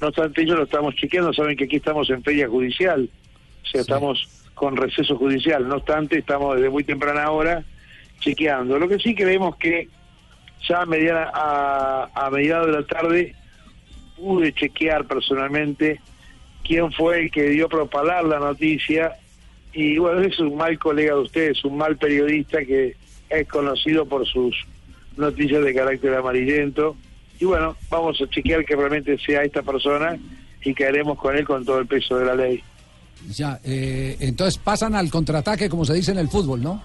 No 0.00 0.08
obstante, 0.08 0.42
ellos 0.42 0.56
lo 0.56 0.64
estamos 0.64 0.94
chequeando, 0.94 1.32
saben 1.32 1.56
que 1.56 1.64
aquí 1.64 1.76
estamos 1.76 2.08
en 2.10 2.22
feria 2.22 2.48
judicial, 2.48 3.08
o 3.62 3.66
sea, 3.66 3.80
estamos 3.80 4.28
con 4.54 4.76
receso 4.76 5.16
judicial. 5.16 5.66
No 5.66 5.76
obstante, 5.76 6.18
estamos 6.18 6.56
desde 6.56 6.70
muy 6.70 6.84
temprana 6.84 7.30
hora 7.30 7.64
chequeando. 8.20 8.78
Lo 8.78 8.88
que 8.88 8.98
sí 8.98 9.14
creemos 9.14 9.56
que 9.56 9.88
ya 10.68 10.82
a, 10.82 10.86
mediana, 10.86 11.30
a, 11.32 12.10
a 12.14 12.30
mediados 12.30 12.66
de 12.66 12.72
la 12.72 12.82
tarde 12.86 13.34
pude 14.16 14.52
chequear 14.52 15.06
personalmente 15.06 16.00
quién 16.64 16.92
fue 16.92 17.22
el 17.22 17.30
que 17.30 17.44
dio 17.50 17.66
a 17.66 17.68
propalar 17.68 18.24
la 18.24 18.38
noticia 18.38 19.16
y 19.72 19.98
bueno, 19.98 20.20
es 20.20 20.38
un 20.38 20.56
mal 20.56 20.78
colega 20.78 21.14
de 21.14 21.20
ustedes, 21.20 21.64
un 21.64 21.76
mal 21.76 21.96
periodista 21.96 22.64
que 22.64 22.96
es 23.30 23.48
conocido 23.48 24.06
por 24.06 24.26
sus 24.26 24.54
noticias 25.16 25.64
de 25.64 25.74
carácter 25.74 26.14
amarillento 26.14 26.96
y 27.40 27.44
bueno, 27.44 27.76
vamos 27.88 28.20
a 28.20 28.28
chequear 28.28 28.64
que 28.64 28.74
realmente 28.74 29.16
sea 29.18 29.42
esta 29.42 29.62
persona 29.62 30.18
y 30.62 30.74
caeremos 30.74 31.18
con 31.18 31.36
él 31.36 31.44
con 31.44 31.64
todo 31.64 31.78
el 31.78 31.86
peso 31.86 32.18
de 32.18 32.26
la 32.26 32.34
ley. 32.34 32.62
Ya, 33.28 33.60
eh, 33.64 34.16
entonces 34.20 34.58
pasan 34.58 34.94
al 34.94 35.10
contraataque, 35.10 35.68
como 35.68 35.84
se 35.84 35.94
dice 35.94 36.12
en 36.12 36.18
el 36.18 36.28
fútbol, 36.28 36.62
¿no? 36.62 36.82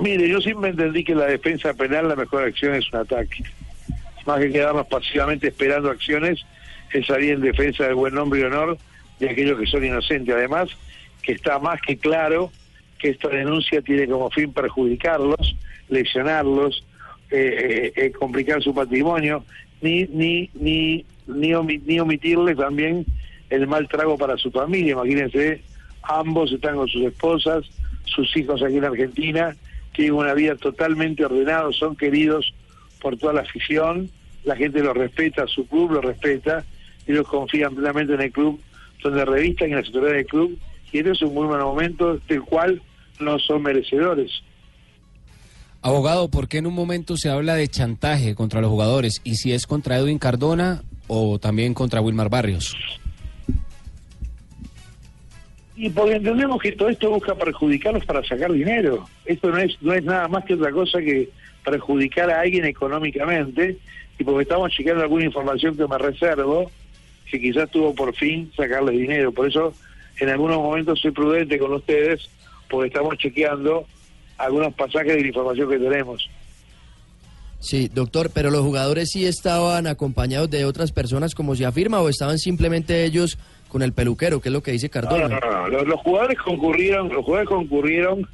Mire, 0.00 0.28
yo 0.28 0.40
siempre 0.40 0.70
entendí 0.70 1.04
que 1.04 1.14
la 1.14 1.26
defensa 1.26 1.74
penal 1.74 2.08
la 2.08 2.16
mejor 2.16 2.44
acción 2.44 2.74
es 2.74 2.92
un 2.92 3.00
ataque. 3.00 3.44
Más 4.26 4.40
que 4.40 4.50
quedarnos 4.50 4.86
pasivamente 4.86 5.48
esperando 5.48 5.90
acciones, 5.90 6.44
es 6.92 7.06
salir 7.06 7.34
en 7.34 7.40
defensa 7.40 7.84
del 7.84 7.94
buen 7.94 8.14
nombre 8.14 8.40
y 8.40 8.44
honor 8.44 8.78
de 9.20 9.30
aquellos 9.30 9.58
que 9.58 9.66
son 9.66 9.84
inocentes. 9.84 10.34
Además, 10.34 10.68
que 11.22 11.32
está 11.32 11.58
más 11.58 11.80
que 11.80 11.96
claro 11.96 12.50
que 13.02 13.08
esta 13.10 13.28
denuncia 13.28 13.82
tiene 13.82 14.06
como 14.06 14.30
fin 14.30 14.52
perjudicarlos, 14.52 15.56
lesionarlos, 15.88 16.84
eh, 17.30 17.92
eh, 17.96 18.06
eh, 18.06 18.12
complicar 18.12 18.62
su 18.62 18.72
patrimonio, 18.72 19.44
ni 19.80 20.04
ni 20.04 20.48
ni 20.54 21.04
ni, 21.26 21.50
omi- 21.50 21.82
ni 21.84 21.98
omitirles 21.98 22.56
también 22.56 23.04
el 23.50 23.66
mal 23.66 23.88
trago 23.88 24.16
para 24.16 24.36
su 24.36 24.50
familia. 24.52 24.92
Imagínense, 24.92 25.62
ambos 26.04 26.52
están 26.52 26.76
con 26.76 26.86
sus 26.88 27.02
esposas, 27.02 27.64
sus 28.04 28.36
hijos 28.36 28.62
aquí 28.62 28.76
en 28.76 28.84
Argentina, 28.84 29.56
tienen 29.94 30.14
una 30.14 30.34
vida 30.34 30.54
totalmente 30.54 31.24
ordenada, 31.24 31.70
son 31.72 31.96
queridos 31.96 32.54
por 33.00 33.16
toda 33.16 33.32
la 33.32 33.40
afición, 33.40 34.08
la 34.44 34.54
gente 34.56 34.80
los 34.80 34.96
respeta, 34.96 35.46
su 35.48 35.66
club 35.66 35.90
los 35.92 36.04
respeta, 36.04 36.64
ellos 37.06 37.26
confían 37.26 37.74
plenamente 37.74 38.14
en 38.14 38.20
el 38.20 38.30
club, 38.32 38.60
donde 39.02 39.24
revistan 39.24 39.70
en 39.70 39.76
la 39.76 39.84
seguridad 39.84 40.12
del 40.12 40.26
club, 40.26 40.56
y 40.92 40.98
este 40.98 41.10
es 41.10 41.22
un 41.22 41.34
muy 41.34 41.46
buen 41.46 41.60
momento 41.60 42.18
del 42.28 42.42
cual 42.42 42.80
no 43.22 43.38
son 43.38 43.62
merecedores. 43.62 44.30
Abogado, 45.80 46.28
¿por 46.28 46.46
qué 46.46 46.58
en 46.58 46.66
un 46.66 46.74
momento 46.74 47.16
se 47.16 47.28
habla 47.28 47.56
de 47.56 47.66
chantaje 47.66 48.34
contra 48.34 48.60
los 48.60 48.70
jugadores? 48.70 49.20
¿Y 49.24 49.34
si 49.34 49.52
es 49.52 49.66
contra 49.66 49.98
Edwin 49.98 50.18
Cardona 50.18 50.82
o 51.08 51.40
también 51.40 51.74
contra 51.74 52.00
Wilmar 52.00 52.28
Barrios? 52.28 52.76
Y 55.74 55.90
porque 55.90 56.14
entendemos 56.14 56.62
que 56.62 56.72
todo 56.72 56.88
esto 56.88 57.10
busca 57.10 57.34
perjudicarlos 57.34 58.04
para 58.04 58.22
sacar 58.22 58.52
dinero. 58.52 59.08
Esto 59.24 59.50
no 59.50 59.58
es, 59.58 59.76
no 59.80 59.92
es 59.92 60.04
nada 60.04 60.28
más 60.28 60.44
que 60.44 60.54
otra 60.54 60.70
cosa 60.70 61.00
que 61.00 61.30
perjudicar 61.64 62.30
a 62.30 62.40
alguien 62.40 62.64
económicamente, 62.64 63.78
y 64.18 64.24
porque 64.24 64.42
estamos 64.42 64.70
chequeando 64.72 65.02
alguna 65.02 65.24
información 65.24 65.76
que 65.76 65.86
me 65.86 65.98
reservo, 65.98 66.70
que 67.30 67.40
quizás 67.40 67.70
tuvo 67.70 67.94
por 67.94 68.14
fin 68.14 68.52
sacarles 68.56 68.98
dinero. 68.98 69.32
Por 69.32 69.48
eso, 69.48 69.74
en 70.20 70.28
algunos 70.28 70.58
momentos 70.58 71.00
soy 71.00 71.10
prudente 71.10 71.58
con 71.58 71.72
ustedes, 71.72 72.28
porque 72.72 72.88
estamos 72.88 73.18
chequeando 73.18 73.86
algunos 74.38 74.72
pasajes 74.74 75.14
de 75.14 75.20
la 75.20 75.26
información 75.28 75.68
que 75.68 75.78
tenemos. 75.78 76.28
Sí, 77.60 77.88
doctor, 77.92 78.30
pero 78.34 78.50
los 78.50 78.62
jugadores 78.62 79.10
sí 79.12 79.26
estaban 79.26 79.86
acompañados 79.86 80.50
de 80.50 80.64
otras 80.64 80.90
personas 80.90 81.34
como 81.34 81.54
se 81.54 81.66
afirma 81.66 82.00
o 82.00 82.08
estaban 82.08 82.38
simplemente 82.38 83.04
ellos 83.04 83.38
con 83.68 83.82
el 83.82 83.92
peluquero, 83.92 84.40
que 84.40 84.48
es 84.48 84.52
lo 84.52 84.62
que 84.62 84.72
dice 84.72 84.88
Cardona. 84.88 85.28
no, 85.28 85.38
no, 85.38 85.50
no. 85.50 85.68
Los, 85.68 85.86
los 85.86 86.00
jugadores 86.00 86.38
concurrieron, 86.38 87.08
los 87.10 87.24
jugadores 87.24 87.48
concurrieron 87.48 88.26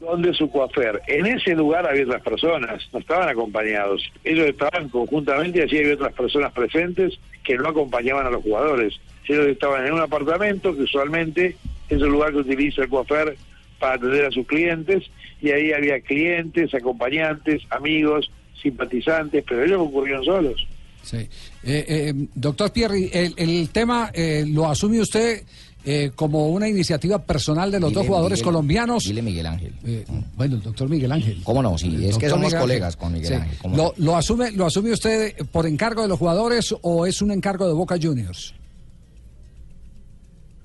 donde 0.00 0.32
su 0.32 0.48
coafer. 0.50 1.02
En 1.08 1.26
ese 1.26 1.54
lugar 1.56 1.86
había 1.86 2.04
otras 2.04 2.22
personas, 2.22 2.88
no 2.92 3.00
estaban 3.00 3.28
acompañados. 3.28 4.02
Ellos 4.22 4.46
estaban 4.46 4.88
conjuntamente 4.88 5.58
y 5.58 5.62
allí 5.62 5.78
había 5.78 5.94
otras 5.94 6.14
personas 6.14 6.52
presentes 6.52 7.18
que 7.44 7.56
no 7.56 7.68
acompañaban 7.68 8.26
a 8.26 8.30
los 8.30 8.42
jugadores. 8.42 8.94
Ellos 9.26 9.48
estaban 9.48 9.86
en 9.86 9.94
un 9.94 10.00
apartamento 10.00 10.74
que 10.74 10.82
usualmente 10.82 11.56
es 11.88 12.00
el 12.02 12.08
lugar 12.08 12.30
que 12.32 12.38
utiliza 12.38 12.82
el 12.82 12.88
coafer 12.88 13.36
para 13.78 13.94
atender 13.94 14.24
a 14.26 14.30
sus 14.30 14.46
clientes 14.46 15.04
y 15.40 15.50
ahí 15.50 15.72
había 15.72 16.00
clientes, 16.00 16.74
acompañantes, 16.74 17.62
amigos, 17.70 18.30
simpatizantes, 18.62 19.44
pero 19.48 19.64
ellos 19.64 19.78
concurrieron 19.78 20.24
solos. 20.24 20.66
Sí. 21.02 21.16
Eh, 21.18 21.28
eh, 21.64 22.12
doctor 22.34 22.72
Pierri, 22.72 23.08
el, 23.12 23.34
el 23.36 23.68
tema 23.70 24.10
eh, 24.12 24.44
lo 24.46 24.66
asume 24.68 25.00
usted 25.00 25.42
eh, 25.84 26.10
como 26.14 26.48
una 26.48 26.68
iniciativa 26.68 27.18
personal 27.24 27.70
de 27.70 27.78
los 27.80 27.90
Dile, 27.90 28.00
dos 28.00 28.06
jugadores 28.08 28.38
Miguel, 28.40 28.44
colombianos. 28.44 29.04
Dile 29.04 29.22
Miguel 29.22 29.46
Ángel. 29.46 29.72
Eh, 29.86 30.04
bueno, 30.36 30.56
el 30.56 30.62
doctor 30.62 30.88
Miguel 30.88 31.12
Ángel. 31.12 31.40
¿Cómo 31.44 31.62
no? 31.62 31.78
Sí, 31.78 31.96
es 32.04 32.18
que 32.18 32.28
somos 32.28 32.46
Miguel 32.46 32.60
colegas 32.60 32.94
Ángel. 32.94 32.98
con 33.00 33.12
Miguel 33.12 33.28
Sí. 33.28 33.34
Ángel. 33.34 33.58
¿cómo 33.62 33.76
¿Lo, 33.76 33.82
no? 33.84 33.92
lo 33.96 34.16
asume, 34.16 34.50
¿Lo 34.52 34.66
asume 34.66 34.90
usted 34.92 35.34
por 35.52 35.66
encargo 35.66 36.02
de 36.02 36.08
los 36.08 36.18
jugadores 36.18 36.74
o 36.82 37.06
es 37.06 37.22
un 37.22 37.30
encargo 37.30 37.66
de 37.68 37.72
Boca 37.74 37.96
Juniors? 38.02 38.54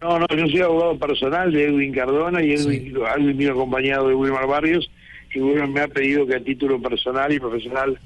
No, 0.03 0.19
no, 0.19 0.27
yo 0.27 0.47
soy 0.47 0.59
abogado 0.59 0.99
personal 0.99 1.49
de 1.53 1.63
Edwin 1.63 1.93
Cardona 1.93 2.43
y 2.43 2.51
Edwin, 2.51 2.93
Edwin 3.17 3.37
vino 3.37 3.51
acompañado 3.53 4.09
de 4.09 4.15
Wilmar 4.15 4.45
Barrios 4.45 4.91
y 5.33 5.39
Wilmar 5.39 5.69
me 5.69 5.79
ha 5.79 5.87
pedido 5.87 6.27
que 6.27 6.35
a 6.35 6.43
título 6.43 6.81
personal 6.81 7.31
y 7.31 7.39
profesional 7.39 7.97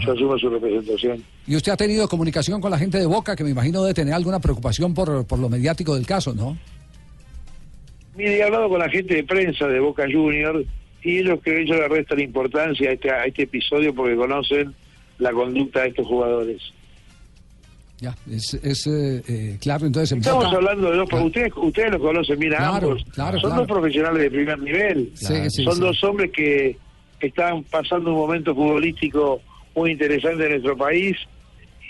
yo 0.00 0.12
asuma 0.12 0.36
su 0.36 0.50
representación. 0.50 1.24
Y 1.46 1.56
usted 1.56 1.72
ha 1.72 1.76
tenido 1.78 2.06
comunicación 2.08 2.60
con 2.60 2.70
la 2.70 2.78
gente 2.78 2.98
de 2.98 3.06
Boca, 3.06 3.34
que 3.34 3.42
me 3.42 3.50
imagino 3.50 3.82
debe 3.82 3.94
tener 3.94 4.12
alguna 4.12 4.38
preocupación 4.38 4.92
por, 4.92 5.26
por 5.26 5.38
lo 5.38 5.48
mediático 5.48 5.94
del 5.94 6.06
caso, 6.06 6.34
¿no? 6.34 6.58
Mire, 8.16 8.36
he 8.36 8.42
hablado 8.42 8.68
con 8.68 8.80
la 8.80 8.90
gente 8.90 9.14
de 9.14 9.24
prensa 9.24 9.66
de 9.66 9.80
Boca 9.80 10.04
Juniors 10.12 10.66
y 11.02 11.20
ellos 11.20 11.40
que 11.42 11.62
ellos 11.62 11.78
le 11.78 11.88
restan 11.88 12.20
importancia 12.20 12.90
a 12.90 12.92
este, 12.92 13.10
a 13.10 13.24
este 13.24 13.44
episodio 13.44 13.94
porque 13.94 14.14
conocen 14.14 14.74
la 15.18 15.32
conducta 15.32 15.82
de 15.82 15.88
estos 15.88 16.06
jugadores. 16.06 16.60
Ya, 17.98 18.14
es, 18.30 18.52
es, 18.54 18.86
eh, 18.86 19.22
eh, 19.26 19.56
claro, 19.58 19.86
entonces 19.86 20.12
en 20.12 20.18
Estamos 20.18 20.52
hablando 20.52 20.90
de 20.90 20.96
dos, 20.98 21.08
porque 21.08 21.24
ustedes, 21.26 21.52
ustedes 21.56 21.92
los 21.92 22.00
conocen 22.02 22.38
bien 22.38 22.52
a 22.54 22.58
Claro, 22.58 22.88
ambos. 22.90 23.04
claro, 23.14 23.40
Son 23.40 23.50
claro. 23.50 23.62
dos 23.66 23.68
profesionales 23.72 24.22
de 24.22 24.30
primer 24.30 24.58
nivel. 24.58 25.12
Sí, 25.14 25.26
sí, 25.48 25.64
Son 25.64 25.74
sí. 25.74 25.80
dos 25.80 26.04
hombres 26.04 26.30
que 26.30 26.76
están 27.20 27.62
pasando 27.64 28.10
un 28.10 28.16
momento 28.18 28.54
futbolístico 28.54 29.40
muy 29.74 29.92
interesante 29.92 30.44
en 30.44 30.50
nuestro 30.50 30.76
país 30.76 31.16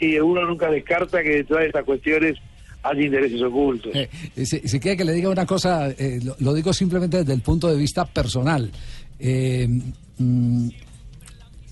y 0.01 0.17
uno 0.19 0.47
nunca 0.47 0.71
descarta 0.71 1.23
que 1.25 1.31
detrás 1.31 1.61
de 1.63 1.67
estas 1.67 1.85
cuestiones 1.85 2.37
hay 2.85 3.05
intereses 3.07 3.43
ocultos. 3.43 3.91
Eh, 3.95 4.09
si, 4.37 4.61
si 4.61 4.79
quiere 4.79 4.97
que 4.97 5.05
le 5.05 5.13
diga 5.13 5.29
una 5.29 5.45
cosa, 5.47 5.91
eh, 5.91 6.21
lo, 6.23 6.37
lo 6.39 6.55
digo 6.55 6.73
simplemente 6.73 7.19
desde 7.19 7.33
el 7.33 7.41
punto 7.41 7.69
de 7.69 7.77
vista 7.77 8.05
personal. 8.05 8.71
Eh, 9.19 9.67
mm, 10.19 10.69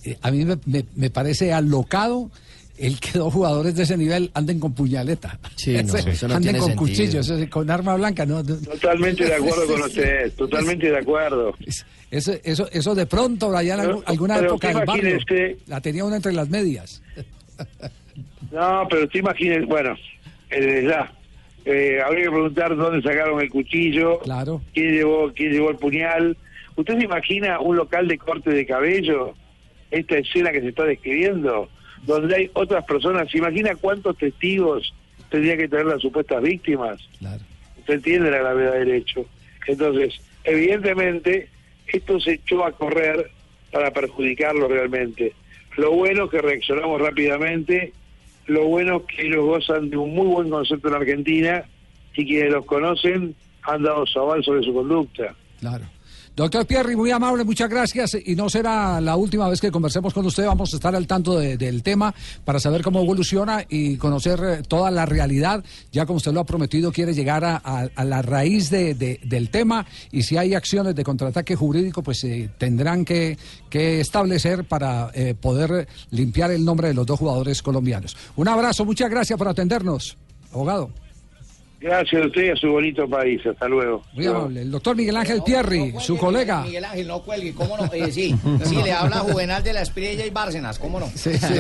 eh, 0.07 0.19
a 0.23 0.31
mí 0.33 0.45
me, 0.45 0.57
me- 0.67 0.85
me 0.97 1.11
parece 1.11 1.53
alocado 1.53 2.31
el 2.79 2.99
que 3.01 3.19
dos 3.19 3.33
jugadores 3.33 3.75
de 3.77 3.85
ese 3.85 3.97
nivel 3.97 4.31
anden 4.35 4.59
con 4.61 4.73
puñaleta. 4.75 5.39
Sí, 5.57 5.73
no, 5.75 5.81
Ese, 5.81 6.11
eso 6.11 6.29
no 6.29 6.35
anden 6.35 6.43
tiene 6.55 6.59
con 6.59 6.69
sentido. 6.71 6.87
cuchillos, 6.89 7.31
ese, 7.31 7.49
con 7.49 7.71
arma 7.71 7.95
blanca. 7.97 8.27
No, 8.27 8.43
no. 8.43 8.57
Totalmente 8.57 9.25
de 9.25 9.35
acuerdo 9.35 9.67
con 9.67 9.83
usted, 9.83 10.33
totalmente 10.37 10.91
de 10.91 10.99
acuerdo. 10.99 11.55
Eso, 12.11 12.33
eso, 12.43 12.69
eso 12.73 12.95
de 12.95 13.07
pronto, 13.07 13.53
Pero- 13.57 13.81
algún- 13.81 14.03
alguna 14.07 14.35
pero 14.37 14.47
época 14.49 14.69
del 14.75 14.85
barrio, 14.85 15.19
la 15.67 15.81
tenía 15.81 16.05
uno 16.05 16.17
entre 16.17 16.33
las 16.33 16.49
medias. 16.49 17.03
No, 18.53 18.87
pero 18.89 19.09
te 19.09 19.19
imagines, 19.19 19.67
bueno, 19.67 19.97
eh, 20.51 20.87
ya, 20.89 21.13
eh, 21.65 21.99
habría 22.05 22.25
que 22.25 22.31
preguntar 22.31 22.77
dónde 22.77 23.03
sacaron 23.03 23.41
el 23.41 23.51
cuchillo, 23.51 24.21
claro. 24.21 24.63
quién 24.73 24.93
llevó, 24.93 25.33
quién 25.35 25.51
llevó 25.53 25.71
el 25.71 25.77
puñal. 25.77 26.37
¿Usted 26.77 26.99
se 26.99 27.05
imagina 27.05 27.59
un 27.61 27.77
local 27.77 28.07
de 28.07 28.19
corte 28.19 28.51
de 28.51 28.67
cabello? 28.67 29.35
Esta 29.91 30.19
escena 30.19 30.53
que 30.53 30.61
se 30.61 30.69
está 30.69 30.85
describiendo, 30.85 31.69
donde 32.07 32.37
hay 32.37 32.51
otras 32.55 32.85
personas. 32.85 33.31
¿Se 33.31 33.39
imagina 33.39 33.75
cuántos 33.75 34.17
testigos 34.17 34.95
tendría 35.31 35.57
que 35.57 35.69
tener 35.69 35.87
las 35.87 36.01
supuestas 36.01 36.43
víctimas? 36.43 36.99
Usted 37.79 37.95
entiende 37.95 38.31
la 38.31 38.39
gravedad 38.39 38.73
del 38.75 38.93
hecho. 38.93 39.27
Entonces, 39.67 40.21
evidentemente, 40.45 41.49
esto 41.87 42.21
se 42.21 42.33
echó 42.35 42.65
a 42.65 42.73
correr 42.73 43.31
para 43.73 43.91
perjudicarlo 43.91 44.69
realmente. 44.69 45.35
Lo 45.77 45.91
bueno 45.93 46.25
es 46.25 46.31
que 46.31 46.41
reaccionamos 46.41 47.01
rápidamente, 47.01 47.93
lo 48.47 48.67
bueno 48.67 48.99
es 48.99 49.17
que 49.17 49.27
ellos 49.27 49.45
gozan 49.45 49.91
de 49.91 49.97
un 49.97 50.15
muy 50.15 50.27
buen 50.27 50.51
concepto 50.51 50.89
en 50.89 50.95
Argentina 50.95 51.65
y 52.15 52.25
quienes 52.25 52.53
los 52.53 52.65
conocen 52.67 53.35
han 53.63 53.83
dado 53.83 54.07
su 54.07 54.21
aval 54.21 54.45
sobre 54.45 54.63
su 54.63 54.73
conducta. 54.73 55.35
Claro. 55.61 55.85
Doctor 56.37 56.67
Pierri, 56.67 56.97
muy 56.97 57.13
amable, 57.13 57.45
muchas 57.45 57.71
gracias. 57.71 58.17
Y 58.27 58.35
no 58.35 58.51
será 58.51 59.01
la 59.01 59.15
última 59.15 59.49
vez 59.49 59.61
que 59.61 59.71
conversemos 59.71 60.13
con 60.13 60.27
usted. 60.27 60.45
Vamos 60.47 60.73
a 60.73 60.77
estar 60.77 60.93
al 60.97 61.07
tanto 61.07 61.39
de- 61.39 61.57
del 61.57 61.85
tema 61.85 62.13
para 62.45 62.59
saber 62.59 62.83
cómo 62.83 63.01
evoluciona 63.01 63.65
y 63.69 63.97
conocer 63.99 64.41
eh, 64.43 64.63
toda 64.67 64.91
la 64.91 65.07
realidad. 65.07 65.63
Ya 65.93 66.07
como 66.07 66.17
usted 66.17 66.33
lo 66.33 66.41
ha 66.41 66.45
prometido, 66.45 66.91
quiere 66.91 67.15
llegar 67.15 67.45
a, 67.45 67.89
la 68.05 68.21
raíz 68.23 68.69
de- 68.69 68.95
de- 68.95 69.21
del 69.23 69.49
tema. 69.51 69.87
Y 70.11 70.25
si 70.25 70.37
hay 70.37 70.55
acciones 70.55 70.97
de 70.97 71.05
contraataque 71.05 71.55
jurídico, 71.55 72.03
pues 72.03 72.25
eh, 72.25 72.51
tendrán 72.59 73.05
que, 73.05 73.39
que 73.71 74.01
establecer 74.01 74.65
para 74.65 75.13
eh, 75.15 75.37
poder 75.41 75.87
limpiar 76.11 76.51
el 76.51 76.65
nombre 76.65 76.89
de 76.89 76.95
los 76.95 77.07
dos 77.07 77.17
jugadores 77.21 77.63
colombianos. 77.63 78.17
Un 78.35 78.49
abrazo, 78.49 78.85
muchas 78.85 79.09
gracias 79.09 79.39
por 79.39 79.47
atendernos, 79.47 80.17
abogado. 80.53 80.91
Gracias 81.85 82.23
a 82.23 82.27
usted 82.27 82.45
y 82.45 82.49
a 82.49 82.57
su 82.57 82.69
bonito 82.69 83.07
país. 83.07 83.43
Hasta 83.47 83.69
luego. 83.69 84.03
Muy 84.15 84.27
amable. 84.27 84.63
El 84.63 84.71
doctor 84.71 84.97
Miguel 84.97 85.17
Ángel 85.19 85.43
Pierri, 85.45 85.93
su 86.01 86.17
colega. 86.17 86.63
Miguel 86.63 86.85
Ángel, 86.87 87.07
no 87.07 87.21
cuelgue, 87.21 87.53
¿cómo 87.53 87.77
no? 87.77 87.85
Eh, 87.93 88.11
sí, 88.11 88.35
sí, 88.65 88.77
le 88.83 88.91
habla 88.93 89.19
Juvenal 89.19 89.63
de 89.63 89.75
la 89.75 89.83
Espriella 89.83 90.25
y 90.25 90.31
Bárcenas, 90.31 90.79
¿cómo 90.79 90.99
no? 90.99 91.07
Sí, 91.15 91.37
sí. 91.37 91.55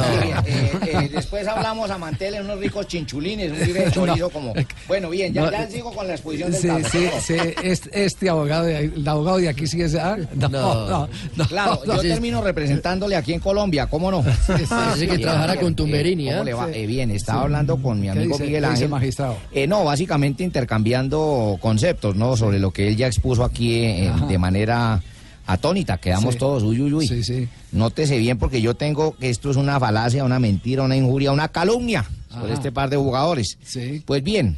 eh, 0.47 0.73
eh, 0.87 1.11
después 1.12 1.47
hablamos 1.47 1.90
a 1.90 1.99
Mantel 1.99 2.37
en 2.37 2.45
unos 2.45 2.59
ricos 2.59 2.87
chinchulines, 2.88 3.52
un 3.52 3.59
libre 3.66 3.90
chorizo 3.93 4.31
como... 4.31 4.54
Bueno, 4.88 5.11
bien, 5.11 5.35
ya, 5.35 5.43
No. 5.43 5.50
ya 5.52 5.69
sigo 5.69 5.93
con 5.93 6.07
la 6.09 6.14
exposición 6.14 6.50
del 6.52 6.61
Sí, 6.62 6.69
caso, 6.69 6.88
sí, 6.90 6.99
¿cómo 6.99 7.14
no? 7.16 7.21
sí, 7.21 7.35
este, 7.62 8.04
este 8.04 8.31
abogado, 8.31 8.64
de 8.64 8.76
ahí- 8.76 8.93
el 8.97 9.07
abogado 9.07 9.37
de 9.37 9.49
aquí 9.50 9.66
sí 9.66 9.83
es. 9.83 9.95
ah, 9.95 10.16
No, 10.37 10.49
no, 10.49 11.09
no, 11.37 11.47
Claro, 11.49 11.81
no. 11.87 11.97
yo 11.97 12.00
termino 12.00 12.40
representándole 12.40 13.14
aquí 13.16 13.35
en 13.35 13.40
Colombia, 13.40 13.88
¿cómo 13.88 14.11
no? 14.11 14.25
Parece 14.25 15.07
que 15.07 15.19
trabajara 15.19 15.57
con 15.57 15.75
Tumberini, 15.75 16.28
¿Cómo 16.31 16.40
¿ah? 16.40 16.45
le 16.45 16.54
va? 16.54 16.66
Sí. 16.69 16.73
Eh, 16.76 16.87
bien, 16.87 17.11
estaba 17.11 17.40
Sí. 17.40 17.45
hablando 17.45 17.76
con 17.76 17.99
mi 18.00 18.07
¿Qué 18.07 18.11
amigo 18.12 18.33
dice- 18.38 18.45
Miguel 18.45 18.62
qué 18.62 18.69
dice 18.71 18.85
Ángel. 18.85 18.88
magistrado? 18.88 19.37
Eh, 19.52 19.66
no, 19.66 19.85
básicamente 19.85 20.13
intercambiando 20.42 21.59
conceptos, 21.61 22.16
¿no? 22.16 22.37
Sobre 22.37 22.59
lo 22.59 22.71
que 22.71 22.88
él 22.88 22.97
ya 22.97 23.06
expuso 23.06 23.44
aquí 23.44 23.75
eh, 23.85 24.12
de 24.28 24.38
manera 24.38 25.02
atónita. 25.47 25.99
Quedamos 25.99 26.35
Sí. 26.35 26.40
todos, 26.40 26.62
uy, 26.62 26.80
uy, 26.80 26.92
uy. 26.94 27.49
Nótese 27.73 28.18
bien 28.18 28.38
porque 28.38 28.61
yo 28.62 28.75
tengo 28.75 29.12
que 29.16 29.30
esto 29.30 29.50
es 29.50 29.56
una 29.56 29.78
falacia, 29.78 30.25
una 30.25 30.38
mentira, 30.38 30.83
una 30.83 30.97
injuria, 30.97 31.33
una 31.33 31.49
calumnia 31.49 32.04
sobre 32.30 32.47
Ajá. 32.47 32.54
este 32.54 32.73
par 32.73 32.90
de 32.90 32.97
jugadores. 32.97 33.59
Pues 34.06 34.23
bien, 34.23 34.56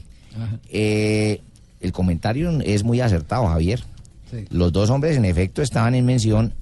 eh, 0.70 1.40
el 1.80 1.92
comentario 1.92 2.60
es 2.60 2.84
muy 2.84 3.00
acertado, 3.00 3.46
Javier. 3.46 3.82
Sí. 4.30 4.44
Los 4.50 4.72
dos 4.72 4.90
hombres, 4.90 5.16
en 5.16 5.24
efecto, 5.24 5.62
estaban 5.62 5.94
en 5.94 6.04
mención 6.04 6.52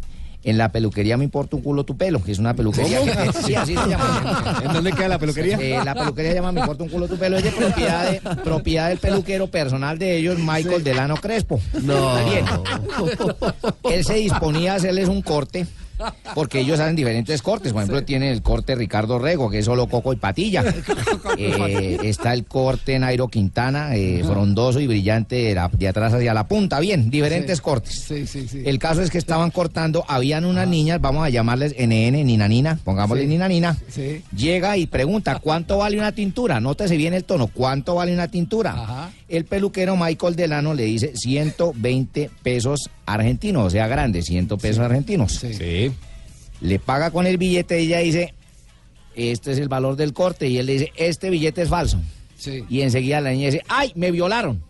en 0.45 0.59
la 0.59 0.71
peluquería 0.71 1.17
Me 1.17 1.25
Importa 1.25 1.57
un 1.57 1.63
Culo 1.63 1.85
Tu 1.85 1.97
Pelo, 1.97 2.23
que 2.23 2.33
es 2.33 2.39
una 2.39 2.55
peluquería. 2.55 3.01
Que- 3.03 3.33
sí, 3.43 3.55
así 3.55 3.75
se 3.77 3.89
llama. 3.89 4.61
¿En 4.65 4.73
dónde 4.73 4.93
queda 4.93 5.09
la 5.09 5.19
peluquería? 5.19 5.57
Eh, 5.61 5.81
la 5.85 5.95
peluquería 5.95 6.31
se 6.33 6.37
llama 6.37 6.53
Me 6.53 6.61
Importa 6.61 6.85
un 6.85 6.91
Culo 6.91 7.09
Tu 7.09 7.17
Pelo. 7.17 7.37
Es 7.39 7.45
de 7.45 7.51
propiedad, 7.51 8.11
de, 8.11 8.21
propiedad 8.43 8.89
del 8.89 8.99
peluquero 8.99 9.47
personal 9.49 9.99
de 9.99 10.17
ellos, 10.17 10.39
Michael 10.39 10.85
Delano 10.85 11.17
Crespo. 11.17 11.61
No. 11.83 12.15
Bien. 12.25 12.45
Él 13.91 14.05
se 14.05 14.15
disponía 14.15 14.75
a 14.75 14.77
hacerles 14.77 15.09
un 15.09 15.23
corte. 15.23 15.67
Porque 16.35 16.61
ellos 16.61 16.81
hacen 16.81 16.97
diferentes 16.97 17.43
cortes. 17.43 17.73
Por 17.73 17.83
ejemplo, 17.83 18.05
tienen 18.05 18.31
el 18.31 18.43
corte 18.43 18.75
Ricardo 18.75 19.19
Rego, 19.19 19.51
que 19.51 19.59
es 19.61 19.65
solo 19.65 19.87
coco 19.89 20.13
y 20.13 20.17
patilla. 20.17 20.65
Eh, 21.37 21.99
está 22.05 22.33
el 22.33 22.45
corte 22.45 22.99
Nairo 22.99 23.29
Quintana, 23.29 23.97
eh, 23.97 24.23
frondoso 24.25 24.79
y 24.81 24.87
brillante 24.87 25.37
de, 25.37 25.55
la- 25.55 25.69
de 25.73 25.89
atrás 25.89 26.13
hacia 26.15 26.33
la 26.35 26.47
punta. 26.47 26.79
Bien, 26.81 27.11
diferentes 27.11 27.59
Sí. 27.59 27.63
cortes. 27.63 28.05
Sí, 28.07 28.27
sí, 28.27 28.47
sí. 28.49 28.63
El 28.65 28.79
caso 28.79 29.03
es 29.03 29.11
que 29.11 29.19
estaban 29.19 29.51
cortando, 29.51 30.05
habían 30.07 30.45
unas 30.45 30.69
niñas, 30.69 31.01
vamos 31.01 31.25
a 31.25 31.31
llamarles 31.31 31.75
NN, 31.79 32.25
Nina 32.25 32.47
Nina, 32.49 32.79
pongámosle. 32.85 33.27
Nina 33.27 33.49
Nina. 33.49 33.77
Llega 34.37 34.77
y 34.77 34.87
pregunta, 34.87 35.39
¿cuánto 35.41 35.79
vale 35.79 35.99
una 35.99 36.13
tintura? 36.13 36.61
Nótese 36.61 36.97
bien 36.97 37.15
el 37.15 37.25
tono, 37.25 37.49
¿cuánto 37.49 37.95
vale 37.97 38.13
una 38.13 38.29
tintura? 38.29 38.73
Ajá. 38.73 39.11
El 39.29 39.45
peluquero 39.45 39.97
Michael 39.97 40.37
Delano 40.37 40.75
le 40.75 40.85
dice 40.85 41.13
120 41.17 42.31
pesos 42.43 42.91
argentinos, 43.07 43.67
o 43.67 43.71
sea, 43.71 43.87
grande, 43.87 44.23
100 44.23 44.49
pesos 44.49 44.79
argentinos. 44.79 45.33
Sí. 45.33 45.93
Le 46.61 46.79
paga 46.79 47.11
con 47.11 47.27
el 47.27 47.37
billete 47.39 47.83
y 47.83 47.87
ella 47.87 47.99
dice, 47.99 48.35
este 49.15 49.53
es 49.53 49.59
el 49.59 49.69
valor 49.69 49.97
del 49.97 50.13
corte. 50.13 50.49
Y 50.49 50.59
él 50.59 50.67
le 50.67 50.73
dice, 50.75 50.93
este 50.97 51.31
billete 51.31 51.63
es 51.63 51.69
falso. 51.69 52.01
Sí. 52.37 52.65
Y 52.69 52.83
enseguida 52.83 53.21
la 53.21 53.31
niña 53.31 53.47
dice, 53.47 53.63
¡ay, 53.69 53.93
me 53.95 54.11
violaron! 54.11 54.63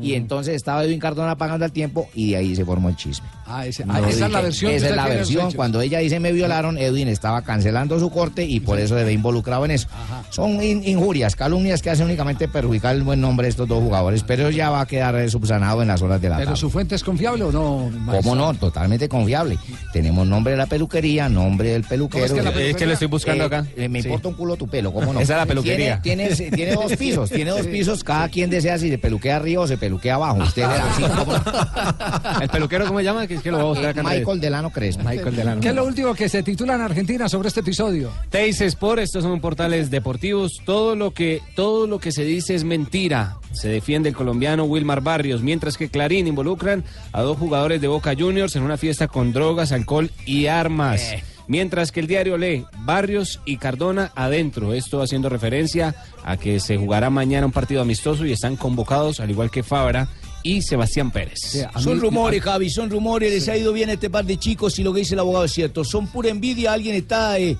Y 0.00 0.14
entonces 0.14 0.54
estaba 0.56 0.84
Edwin 0.84 0.98
Cardona 0.98 1.36
pagando 1.36 1.64
al 1.64 1.72
tiempo 1.72 2.08
y 2.14 2.30
de 2.30 2.36
ahí 2.36 2.56
se 2.56 2.64
formó 2.64 2.88
el 2.88 2.96
chisme. 2.96 3.26
Ah, 3.46 3.66
ese- 3.66 3.84
ah, 3.88 4.00
esa 4.08 4.26
es 4.26 4.32
la 4.32 4.40
versión. 4.40 4.72
Esa 4.72 4.88
es 4.90 4.96
la 4.96 5.06
versión. 5.08 5.52
Cuando 5.52 5.80
ella 5.80 5.98
dice 5.98 6.20
me 6.20 6.32
violaron, 6.32 6.78
Edwin 6.78 7.08
estaba 7.08 7.42
cancelando 7.42 7.98
su 7.98 8.10
corte 8.10 8.44
y 8.44 8.60
por 8.60 8.78
eso 8.78 8.96
se 8.96 9.04
ve 9.04 9.12
involucrado 9.12 9.64
en 9.64 9.72
eso. 9.72 9.88
Son 10.30 10.62
in- 10.62 10.82
injurias, 10.86 11.36
calumnias 11.36 11.82
que 11.82 11.90
hacen 11.90 12.06
únicamente 12.06 12.48
perjudicar 12.48 12.94
el 12.94 13.02
buen 13.02 13.20
nombre 13.20 13.46
de 13.46 13.50
estos 13.50 13.68
dos 13.68 13.82
jugadores, 13.82 14.22
pero 14.22 14.50
ya 14.50 14.70
va 14.70 14.80
a 14.82 14.86
quedar 14.86 15.14
eh, 15.16 15.28
subsanado 15.28 15.82
en 15.82 15.88
las 15.88 16.00
horas 16.02 16.20
de 16.20 16.28
la 16.28 16.36
¿Pero 16.36 16.46
tarde. 16.50 16.60
su 16.60 16.70
fuente 16.70 16.94
es 16.94 17.04
confiable 17.04 17.44
o 17.44 17.52
no? 17.52 17.90
¿Cómo 18.10 18.34
no? 18.34 18.54
Totalmente 18.54 19.08
confiable. 19.08 19.58
Tenemos 19.92 20.26
nombre 20.26 20.52
de 20.52 20.56
la 20.58 20.66
peluquería, 20.66 21.28
nombre 21.28 21.70
del 21.70 21.84
peluquero. 21.84 22.26
¿Cómo 22.26 22.40
es 22.40 22.44
que 22.54 22.58
la 22.60 22.62
Es 22.66 22.76
que 22.76 22.86
lo 22.86 22.92
estoy 22.92 23.08
buscando 23.08 23.44
Eh, 23.44 23.46
acá. 23.46 23.66
eh, 23.76 23.88
me 23.88 24.00
Sí. 24.00 24.08
importa 24.08 24.28
un 24.28 24.34
culo 24.34 24.56
tu 24.56 24.66
pelo, 24.68 24.92
¿cómo 24.92 25.12
no? 25.12 25.20
Esa 25.20 25.34
es 25.34 25.38
la 25.40 25.46
peluquería. 25.46 26.00
Tiene, 26.00 26.28
tiene, 26.30 26.50
tiene 26.56 26.72
dos 26.74 26.96
pisos, 26.96 27.30
tiene 27.30 27.50
dos 27.50 27.66
pisos. 27.66 28.02
Cada 28.04 28.28
quien 28.28 28.48
desea 28.50 28.78
si 28.78 28.88
se 28.88 28.98
peluquea 28.98 29.36
arriba 29.36 29.62
o 29.62 29.66
se 29.66 29.71
peluquea 29.76 30.14
abajo. 30.14 30.38
Usted. 30.42 30.62
¿El 32.40 32.48
peluquero 32.48 32.86
cómo 32.86 32.98
se 32.98 33.04
llama? 33.04 33.26
Que 33.26 33.34
es 33.34 33.42
que 33.42 33.50
lo 33.50 33.58
voy 33.58 33.66
a 33.66 33.68
buscar 33.68 33.90
acá. 33.90 34.02
Michael 34.02 34.40
Delano 34.40 34.70
Crespo. 34.70 35.02
Michael 35.04 35.36
Delano. 35.36 35.60
¿Qué 35.60 35.68
es 35.68 35.74
lo 35.74 35.84
último 35.84 36.14
que 36.14 36.28
se 36.28 36.42
titula 36.42 36.74
en 36.74 36.80
Argentina 36.80 37.28
sobre 37.28 37.48
este 37.48 37.60
episodio? 37.60 38.10
Teis 38.30 38.60
Sport, 38.60 39.00
estos 39.00 39.22
son 39.24 39.40
portales 39.40 39.90
deportivos. 39.90 40.60
Todo 40.64 40.96
lo 40.96 41.12
que 41.12 41.40
todo 41.54 41.86
lo 41.86 41.98
que 41.98 42.12
se 42.12 42.24
dice 42.24 42.54
es 42.54 42.64
mentira. 42.64 43.36
Se 43.52 43.68
defiende 43.68 44.08
el 44.08 44.14
colombiano 44.14 44.64
Wilmar 44.64 45.02
Barrios, 45.02 45.42
mientras 45.42 45.76
que 45.76 45.88
Clarín 45.88 46.26
involucran 46.26 46.84
a 47.12 47.22
dos 47.22 47.36
jugadores 47.36 47.80
de 47.80 47.88
Boca 47.88 48.14
Juniors 48.18 48.56
en 48.56 48.62
una 48.62 48.76
fiesta 48.76 49.08
con 49.08 49.32
drogas, 49.32 49.72
alcohol 49.72 50.10
y 50.24 50.46
armas. 50.46 51.02
Mientras 51.52 51.92
que 51.92 52.00
el 52.00 52.06
diario 52.06 52.38
lee 52.38 52.64
Barrios 52.78 53.38
y 53.44 53.58
Cardona 53.58 54.10
adentro. 54.14 54.72
Esto 54.72 55.02
haciendo 55.02 55.28
referencia 55.28 55.94
a 56.24 56.38
que 56.38 56.58
se 56.60 56.78
jugará 56.78 57.10
mañana 57.10 57.44
un 57.44 57.52
partido 57.52 57.82
amistoso 57.82 58.24
y 58.24 58.32
están 58.32 58.56
convocados, 58.56 59.20
al 59.20 59.28
igual 59.30 59.50
que 59.50 59.62
Fabra 59.62 60.08
y 60.42 60.62
Sebastián 60.62 61.10
Pérez. 61.10 61.38
Son 61.78 62.00
rumores, 62.00 62.40
Javi, 62.42 62.70
son 62.70 62.88
rumores. 62.88 63.30
Les 63.30 63.46
ha 63.50 63.56
ido 63.58 63.74
bien 63.74 63.90
a 63.90 63.92
este 63.92 64.08
par 64.08 64.24
de 64.24 64.38
chicos 64.38 64.78
y 64.78 64.82
lo 64.82 64.94
que 64.94 65.00
dice 65.00 65.12
el 65.12 65.20
abogado 65.20 65.44
es 65.44 65.52
cierto. 65.52 65.84
Son 65.84 66.06
pura 66.06 66.30
envidia. 66.30 66.72
Alguien 66.72 66.94
está 66.96 67.38
eh, 67.38 67.58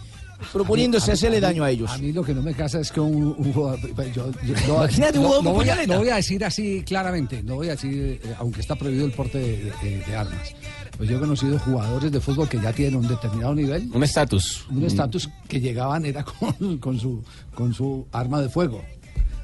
proponiéndose 0.54 1.10
A 1.10 1.12
mí- 1.12 1.12
hacerle 1.12 1.36
a 1.36 1.40
mí- 1.40 1.46
daño 1.48 1.64
a 1.64 1.70
ellos. 1.70 1.90
A 1.90 1.98
mí 1.98 2.12
lo 2.12 2.24
que 2.24 2.32
no 2.32 2.40
me 2.40 2.54
casa 2.54 2.80
es 2.80 2.90
que 2.90 2.98
un, 2.98 3.34
un 3.36 3.52
jugador. 3.52 3.78
yo- 4.14 4.32
yo- 4.42 4.54
no, 4.68 4.74
Imagínate 4.76 5.18
un 5.18 5.24
no- 5.24 5.28
jugador 5.28 5.44
no 5.44 5.50
con 5.50 5.58
voy 5.58 5.68
a, 5.68 5.72
puñaleta. 5.74 5.92
no 5.92 6.00
voy 6.00 6.08
a 6.08 6.16
decir 6.16 6.42
así 6.46 6.82
claramente, 6.82 7.42
no 7.42 7.56
voy 7.56 7.68
a 7.68 7.72
decir, 7.72 8.20
eh, 8.24 8.34
aunque 8.38 8.62
está 8.62 8.74
prohibido 8.74 9.04
el 9.04 9.12
porte 9.12 9.36
de, 9.36 9.70
de- 9.82 9.98
de 10.06 10.16
armas. 10.16 10.54
Pues 10.96 11.08
yo 11.08 11.16
he 11.16 11.20
conocido 11.20 11.58
jugadores 11.58 12.12
de 12.12 12.20
fútbol 12.20 12.48
que 12.48 12.60
ya 12.60 12.72
tienen 12.72 12.96
un 12.96 13.08
determinado 13.08 13.54
nivel, 13.54 13.90
Un 13.92 14.04
estatus. 14.04 14.66
un 14.70 14.84
estatus 14.84 15.28
que 15.48 15.60
llegaban 15.60 16.04
era 16.04 16.22
con, 16.24 16.78
con 16.78 16.98
su 17.00 17.22
con 17.54 17.72
su 17.74 18.06
arma 18.12 18.40
de 18.40 18.48
fuego. 18.48 18.82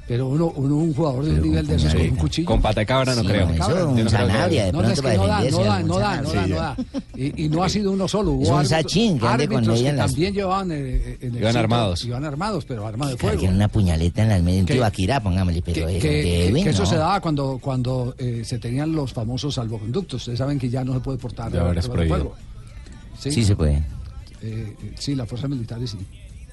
Pero 0.08 0.26
uno, 0.26 0.50
uno 0.56 0.76
un 0.76 0.94
jugador 0.94 1.22
de 1.26 1.32
un 1.32 1.42
nivel 1.42 1.66
de 1.66 1.74
esos 1.76 1.92
con 1.94 2.00
un 2.02 2.16
cuchillo. 2.16 2.46
Con 2.46 2.62
pata 2.62 2.80
de 2.80 2.86
cabra 2.86 3.14
no 3.14 3.20
Sí, 3.20 3.26
creo. 3.28 3.44
no 3.46 3.52
es 3.52 3.58
que 3.58 5.16
no 5.16 5.26
da, 5.26 5.42
no 5.50 5.64
da, 5.64 5.82
no 5.82 5.98
da, 5.98 6.22
no 6.22 6.32
da, 6.32 6.46
no 6.46 6.56
da. 6.56 6.76
Y, 7.14 7.44
y 7.44 7.48
no 7.50 7.62
ha 7.62 7.68
sido 7.68 7.92
uno 7.92 8.08
solo. 8.08 8.30
Hubo 8.32 8.42
Es 8.44 8.48
un 8.50 8.66
sachín 8.66 9.18
que 9.18 9.26
ande 9.26 9.46
con 9.46 9.70
ella 9.70 9.90
en 9.90 9.96
las- 9.98 10.10
también 10.12 10.32
llevaban 10.32 10.72
eh, 10.72 11.18
en 11.20 11.34
el 11.34 11.40
Iban 11.42 11.56
armados. 11.58 12.04
Iban 12.06 12.24
armados, 12.24 12.64
pero 12.64 12.86
arma 12.86 13.08
de 13.10 13.18
fuego. 13.18 13.38
tiene 13.38 13.54
una 13.54 13.68
puñaleta 13.68 14.22
en 14.22 14.28
las 14.30 14.42
medias, 14.42 14.60
un 14.62 14.66
tibaquirá, 14.66 15.22
pongámosle, 15.22 15.60
pero 15.60 15.74
que, 15.86 15.96
eso 15.98 16.00
que- 16.00 16.62
que- 16.62 16.70
eso 16.70 16.82
no. 16.84 16.88
se 16.88 16.96
daba 16.96 17.20
cuando, 17.20 17.58
cuando 17.60 18.14
eh, 18.18 18.42
se 18.46 18.58
tenían 18.58 18.92
los 18.92 19.12
famosos 19.12 19.56
salvoconductos. 19.56 20.22
Ustedes 20.22 20.38
saben 20.38 20.58
que 20.58 20.70
ya 20.70 20.84
no 20.84 20.94
se 20.94 21.00
puede 21.00 21.18
portar 21.18 21.52
Ya 21.52 21.60
ahora 21.60 21.80
es 21.80 21.86
prohibido. 21.88 22.16
fuego. 22.16 22.34
Sí 23.18 23.44
se 23.44 23.54
puede. 23.54 23.74
Eh, 23.74 23.82
eh, 24.82 24.92
sí, 24.98 25.14
las 25.14 25.28
fuerzas 25.28 25.50
militares 25.50 25.90
sí. 25.90 25.98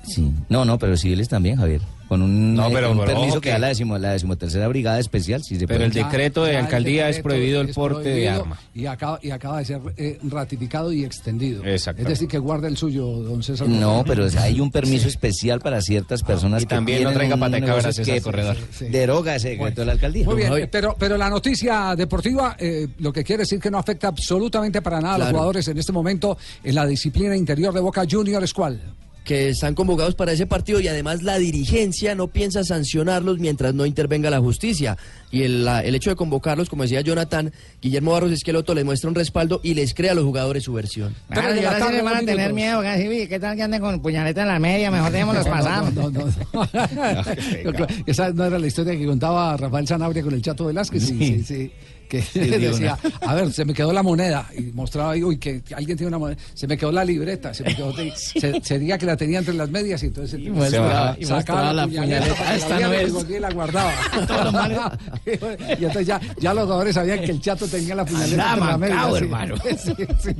Sí. 0.07 0.31
No, 0.49 0.65
no, 0.65 0.77
pero 0.79 0.95
civiles 0.97 1.27
también, 1.29 1.57
Javier. 1.57 1.81
Con 2.07 2.21
un, 2.21 2.53
No, 2.53 2.69
pero- 2.69 2.89
eh, 2.89 2.91
un 2.91 2.99
pero 2.99 3.13
permiso 3.17 3.41
que 3.41 3.49
da 3.49 3.57
la, 3.57 3.69
decimo- 3.69 3.97
la 3.97 4.11
decimotercera 4.11 4.67
brigada 4.67 4.99
especial, 4.99 5.41
sí 5.41 5.55
se 5.55 5.65
Pero 5.65 5.79
puede. 5.79 5.85
el 5.85 5.91
decreto 6.05 6.43
de 6.43 6.53
Ya 6.53 6.59
alcaldía 6.59 7.09
es 7.09 7.19
prohibido 7.19 7.61
el 7.61 7.69
es 7.69 7.75
porte 7.75 8.09
de 8.09 8.29
arma. 8.29 8.59
Y 8.75 8.85
acaba, 8.85 9.17
y 9.23 9.31
acaba 9.31 9.57
de 9.57 9.65
ser 9.65 9.81
eh, 9.97 10.19
ratificado 10.21 10.91
y 10.91 11.03
extendido. 11.03 11.65
Exacto. 11.65 12.03
Es 12.03 12.07
decir, 12.07 12.27
que 12.27 12.37
guarda 12.37 12.67
el 12.67 12.77
suyo, 12.77 13.07
don 13.07 13.41
César. 13.41 13.67
No, 13.67 14.03
Rodríguez. 14.03 14.03
pero 14.07 14.25
o 14.25 14.29
sea, 14.29 14.43
hay 14.43 14.59
un 14.59 14.69
permiso 14.69 15.07
especial 15.07 15.61
para 15.61 15.81
ciertas 15.81 16.21
personas 16.21 16.61
Y 16.61 16.65
que 16.67 16.75
también 16.75 17.01
no 17.05 17.11
traiga 17.11 17.37
pata 17.37 17.55
de 17.55 17.61
cabra, 17.61 17.75
negocio 17.77 17.93
César 18.03 18.15
que 18.17 18.21
Corredor. 18.21 18.57
Sí. 18.71 18.85
deroga 18.85 19.35
ese 19.35 19.49
decreto 19.49 19.81
de 19.81 19.85
la 19.87 19.93
alcaldía. 19.93 20.25
Muy 20.25 20.35
bien, 20.35 20.69
pero, 20.71 20.95
pero 20.99 21.17
la 21.17 21.31
noticia 21.31 21.95
deportiva, 21.97 22.55
eh, 22.59 22.87
lo 22.99 23.11
que 23.11 23.23
quiere 23.23 23.41
decir 23.41 23.59
que 23.59 23.71
no 23.71 23.79
afecta 23.79 24.09
absolutamente 24.09 24.79
para 24.83 25.01
nada 25.01 25.15
a 25.15 25.17
los 25.17 25.29
jugadores 25.31 25.67
en 25.69 25.79
este 25.79 25.91
momento 25.91 26.37
en 26.63 26.75
la 26.75 26.85
disciplina 26.85 27.35
interior 27.35 27.73
de 27.73 27.79
Boca 27.79 28.03
Juniors, 28.07 28.53
¿cuál? 28.53 28.79
Que 29.25 29.49
están 29.49 29.73
convocados 29.75 30.15
para 30.15 30.31
ese 30.31 30.45
partido 30.45 30.79
y 30.79 30.87
además 30.87 31.23
la 31.23 31.37
dirigencia 31.39 32.13
no 32.15 32.27
piensa 32.27 32.63
sancionarlos 32.63 33.39
mientras 33.39 33.73
no 33.73 33.85
intervenga 33.85 34.29
la 34.29 34.39
justicia. 34.39 34.97
Y 35.31 35.41
el, 35.41 35.65
la- 35.65 35.81
el 35.81 35.95
hecho 35.95 36.11
de 36.11 36.15
convocarlos, 36.15 36.69
como 36.69 36.83
decía 36.83 37.01
Jonathan, 37.01 37.51
Guillermo 37.81 38.11
Barros 38.11 38.31
Esqueloto 38.31 38.73
les 38.75 38.85
muestra 38.85 39.09
un 39.09 39.15
respaldo 39.15 39.59
y 39.63 39.73
les 39.73 39.93
crea 39.95 40.11
a 40.11 40.15
los 40.15 40.23
jugadores 40.23 40.63
su 40.63 40.71
versión. 40.73 41.13
Claro, 41.29 41.59
y 41.59 41.65
ahora 41.65 41.87
sí 41.87 41.91
les 41.93 42.03
van 42.03 42.15
a 42.17 42.19
tener 42.19 42.53
miedo. 42.53 42.81
que 42.81 42.87
así, 42.87 43.07
uy, 43.09 43.27
¿Qué 43.27 43.39
tal 43.39 43.55
que 43.57 43.63
anden 43.63 43.81
con 43.81 43.99
puñaleta 43.99 44.43
en 44.43 44.47
la 44.47 44.59
media? 44.59 44.91
Mejor 44.91 45.11
dejémoslos 45.11 45.47
pasar. 45.47 45.91
No, 45.91 46.09
no, 46.11 46.25
no. 46.25 46.31
Esa 48.05 48.31
no 48.31 48.45
era 48.45 48.59
la 48.59 48.67
historia 48.67 48.95
que 48.97 49.05
contaba 49.05 49.57
Rafael 49.57 49.87
Sanabria 49.87 50.21
con 50.23 50.33
el 50.33 50.41
Chato 50.41 50.65
Velázquez. 50.65 51.03
Sí, 51.03 51.17
sí, 51.17 51.43
sí. 51.43 51.71
Que 52.07 52.23
de 52.33 52.59
decía, 52.59 52.97
a 53.21 53.33
ver, 53.35 53.51
se 53.51 53.65
me 53.65 53.73
quedó 53.73 53.91
la 53.93 54.03
moneda. 54.03 54.47
Y 54.57 54.61
mostraba 54.73 55.11
ahí, 55.11 55.23
uy, 55.23 55.37
que 55.37 55.61
alguien 55.75 55.97
tiene 55.97 56.07
una 56.09 56.19
moneda. 56.19 56.37
Se 56.53 56.67
me 56.67 56.77
quedó 56.77 56.91
la 56.91 57.03
libreta. 57.05 57.53
Se 57.53 57.63
me 57.63 57.75
quedó, 57.75 57.93
se, 58.15 58.61
sería 58.63 58.97
que 58.97 59.05
la 59.05 59.17
tenía 59.17 59.39
entre 59.39 59.53
las 59.53 59.69
medias 59.69 60.01
y 60.03 60.07
entonces 60.07 60.39
muestra- 60.39 60.81
sacaba- 60.87 61.17
y 61.19 61.25
sacaba 61.25 61.37
mostraba 61.37 61.73
la 61.73 61.87
puñaleta. 61.87 62.55
Esta 62.55 62.79
la 62.79 62.87
no 62.87 62.93
y 62.93 62.97
es. 62.97 63.29
y 63.29 63.39
la 63.39 63.51
guardaba. 63.51 63.93
y 65.25 65.83
entonces 65.85 66.07
ya, 66.07 66.21
ya 66.39 66.53
los 66.53 66.63
jugadores 66.65 66.95
sabían 66.95 67.19
que 67.19 67.31
el 67.31 67.41
Chato 67.41 67.67
tenía 67.67 67.95
la 67.95 68.05
puñaleta 68.05 68.53
entre 68.53 68.65
las 68.65 68.79
medias. 68.79 69.15
hermano. 69.15 69.55
Sí, 69.77 69.93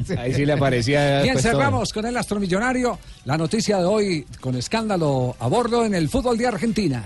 sí. 0.05 0.13
Ahí 0.17 0.33
sí 0.33 0.45
le 0.45 0.53
aparecía. 0.53 1.21
Bien, 1.21 1.33
pues, 1.33 1.43
todo. 1.43 1.53
cerramos 1.53 1.93
con 1.93 2.05
el 2.05 2.17
astromillonario. 2.17 2.97
La 3.25 3.37
noticia 3.37 3.77
de 3.79 3.85
hoy 3.85 4.25
con 4.39 4.55
escándalo 4.55 5.35
a 5.39 5.47
bordo 5.47 5.85
en 5.85 5.95
el 5.95 6.09
fútbol 6.09 6.37
de 6.37 6.47
Argentina. 6.47 7.03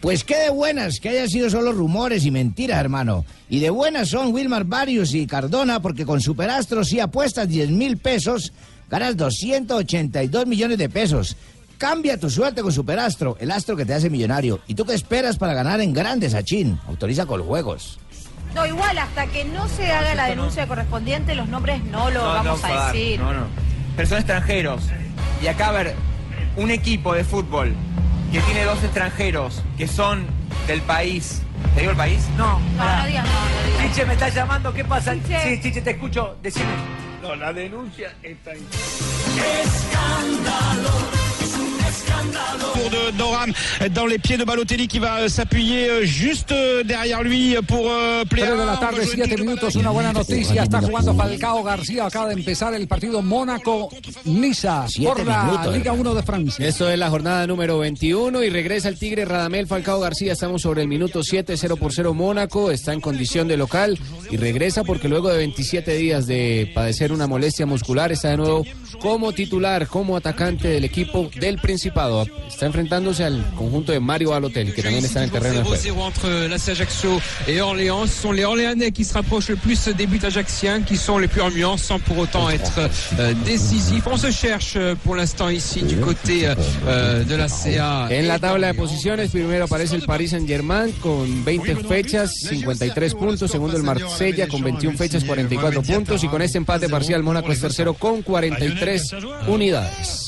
Pues 0.00 0.22
qué 0.22 0.36
de 0.36 0.50
buenas 0.50 1.00
que 1.00 1.08
hayan 1.08 1.28
sido 1.28 1.50
solo 1.50 1.72
rumores 1.72 2.24
y 2.24 2.30
mentiras, 2.30 2.78
hermano. 2.78 3.24
Y 3.48 3.58
de 3.58 3.70
buenas 3.70 4.08
son 4.08 4.32
Wilmar 4.32 4.64
Barrios 4.64 5.12
y 5.12 5.26
Cardona, 5.26 5.80
porque 5.80 6.06
con 6.06 6.20
Superastro 6.20 6.84
si 6.84 7.00
apuestas 7.00 7.48
10 7.48 7.70
mil 7.70 7.96
pesos, 7.96 8.52
ganas 8.88 9.16
282 9.16 10.46
millones 10.46 10.78
de 10.78 10.88
pesos. 10.88 11.36
Cambia 11.78 12.18
tu 12.18 12.30
suerte 12.30 12.62
con 12.62 12.72
Superastro, 12.72 13.36
el 13.40 13.50
astro 13.50 13.76
que 13.76 13.84
te 13.84 13.94
hace 13.94 14.08
millonario. 14.10 14.60
¿Y 14.68 14.74
tú 14.74 14.84
qué 14.84 14.94
esperas 14.94 15.36
para 15.36 15.54
ganar 15.54 15.80
en 15.80 15.92
grandes, 15.92 16.34
Achín? 16.34 16.78
Autoriza 16.86 17.26
con 17.26 17.42
juegos. 17.42 17.98
No, 18.54 18.66
igual, 18.66 18.98
hasta 18.98 19.26
que 19.26 19.44
no 19.44 19.68
se 19.68 19.90
haga 19.90 20.14
la 20.14 20.26
denuncia 20.28 20.66
correspondiente, 20.66 21.34
los 21.34 21.48
nombres 21.48 21.82
no 21.84 22.10
lo 22.10 22.20
No, 22.20 22.26
vamos 22.28 22.60
no, 22.62 22.66
a 22.66 22.70
dar, 22.70 22.92
decir. 22.92 23.20
No, 23.20 23.32
no. 23.32 23.46
Pero 23.96 24.08
son 24.08 24.18
extranjeros. 24.18 24.82
Y 25.42 25.46
acá, 25.48 25.68
a 25.68 25.72
ver, 25.72 25.94
un 26.56 26.70
equipo 26.70 27.14
de 27.14 27.24
fútbol 27.24 27.74
que 28.32 28.40
tiene 28.40 28.64
dos 28.64 28.82
extranjeros 28.82 29.62
que 29.76 29.86
son 29.86 30.26
del 30.66 30.80
país. 30.82 31.42
¿Te 31.74 31.80
digo 31.80 31.92
el 31.92 31.96
país? 31.96 32.28
No. 32.36 32.58
No, 32.76 32.98
no 32.98 33.06
digas 33.06 33.24
no, 33.24 33.32
no 33.32 33.66
digas. 33.66 33.86
Chiche, 33.88 34.06
¿me 34.06 34.12
estás 34.14 34.34
llamando? 34.34 34.72
¿Qué 34.72 34.84
pasa? 34.84 35.14
Chiche. 35.14 35.42
Sí, 35.42 35.60
Chiche, 35.62 35.80
te 35.80 35.90
escucho. 35.92 36.36
Decime. 36.42 36.66
No, 37.22 37.34
la 37.34 37.52
denuncia 37.52 38.14
está 38.22 38.52
en... 38.52 38.66
Pour 42.74 42.90
de 42.90 43.16
Doram 43.16 43.52
dans 43.94 44.06
les 44.06 44.18
pieds 44.18 44.36
de 44.36 44.44
Balotelli 44.44 44.88
qui 44.88 44.98
va 44.98 45.20
euh, 45.20 45.28
s'appuyer 45.28 45.88
euh, 45.88 46.04
juste 46.04 46.52
euh, 46.52 46.82
derrière 46.82 47.22
lui 47.22 47.56
pour 47.66 47.90
Tres 48.28 48.56
de 48.56 48.64
la 48.64 48.76
tarde, 48.76 48.98
siete 49.04 49.38
minutos, 49.38 49.74
una 49.74 49.90
buena 49.90 50.12
noticia. 50.12 50.62
Está 50.62 50.80
jugando 50.80 51.14
Falcao 51.14 51.62
García. 51.62 52.06
Acaba 52.06 52.28
de 52.28 52.34
empezar 52.34 52.74
el 52.74 52.86
partido 52.86 53.22
Mónaco-Niza 53.22 54.86
por 55.02 55.24
la. 55.24 55.68
Liga 55.72 55.92
1 55.92 56.14
de 56.14 56.22
Francia. 56.22 56.66
Esto 56.66 56.88
es 56.90 56.98
la 56.98 57.10
jornada 57.10 57.46
número 57.46 57.78
21 57.78 58.42
y 58.42 58.50
regresa 58.50 58.88
el 58.88 58.98
Tigre 58.98 59.24
Radamel 59.24 59.66
Falcao 59.66 60.00
García. 60.00 60.32
Estamos 60.32 60.62
sobre 60.62 60.82
el 60.82 60.88
minuto 60.88 61.22
7, 61.22 61.56
0 61.56 61.76
por 61.76 61.92
0 61.92 62.14
Mónaco. 62.14 62.70
Está 62.70 62.92
en 62.92 63.00
condición 63.00 63.48
de 63.48 63.56
local 63.56 63.98
y 64.30 64.36
regresa 64.36 64.84
porque 64.84 65.08
luego 65.08 65.28
de 65.28 65.38
27 65.38 65.96
días 65.96 66.26
de 66.26 66.70
padecer 66.74 67.12
una 67.12 67.26
molestia 67.26 67.66
muscular 67.66 68.12
está 68.12 68.30
de 68.30 68.36
nuevo 68.36 68.64
como 69.00 69.32
titular, 69.32 69.86
como 69.86 70.16
atacante 70.16 70.68
del 70.68 70.84
equipo 70.84 71.30
del 71.38 71.58
Principado. 71.98 72.26
Está 72.48 72.66
enfrentándose 72.66 73.24
al 73.24 73.44
conjunto 73.56 73.92
de 73.92 74.00
Mario 74.00 74.30
Balotelli, 74.30 74.72
que 74.72 74.82
también 74.82 75.04
está 75.04 75.20
en 75.20 75.24
el 75.24 75.30
terreno 75.30 75.54
de 75.56 75.62
juego. 75.62 75.76
0-0 75.76 76.06
entre 76.06 76.48
l'AC 76.48 76.68
Ajaccio 76.68 77.20
et 77.46 77.60
Orléans. 77.60 78.06
Ce 78.06 78.22
sont 78.22 78.32
les 78.32 78.44
Orléanais 78.44 78.92
qui 78.92 79.04
se 79.04 79.14
rapprochent 79.14 79.48
le 79.48 79.56
plus 79.56 79.88
des 79.88 80.06
buts 80.06 80.24
ajaxiens, 80.24 80.82
qui 80.82 80.96
sont 80.96 81.18
les 81.18 81.28
plus 81.28 81.40
remuants 81.40 81.76
sans 81.76 81.98
pour 81.98 82.18
autant 82.18 82.50
être 82.50 82.78
euh, 83.18 83.34
décisifs. 83.44 84.06
On 84.06 84.16
se 84.16 84.30
cherche 84.30 84.74
euh, 84.76 84.94
pour 85.04 85.16
l'instant 85.16 85.48
ici 85.48 85.82
du 85.82 85.96
côté 85.96 86.48
euh, 86.86 87.24
de 87.24 87.34
la 87.34 87.48
CA. 87.48 88.08
En 88.10 88.26
la 88.26 88.38
tabla 88.38 88.72
de 88.72 88.78
posiciones, 88.78 89.30
primero 89.30 89.64
aparece 89.64 89.96
el 89.96 90.02
Paris 90.02 90.28
Saint 90.28 90.46
Germain 90.46 90.90
con 91.00 91.44
20 91.44 91.76
fechas, 91.84 92.32
53 92.48 93.14
puntos. 93.14 93.50
Segundo 93.50 93.76
el 93.76 93.82
Marsella 93.82 94.46
con 94.46 94.62
21 94.62 94.96
fechas, 94.96 95.24
44 95.24 95.82
puntos. 95.82 96.22
Y 96.22 96.28
con 96.28 96.42
este 96.42 96.58
empate 96.58 96.88
parcial, 96.88 97.22
Mónaco 97.22 97.52
es 97.52 97.60
tercero 97.60 97.94
con 97.94 98.22
43 98.22 99.14
unidades. 99.48 100.27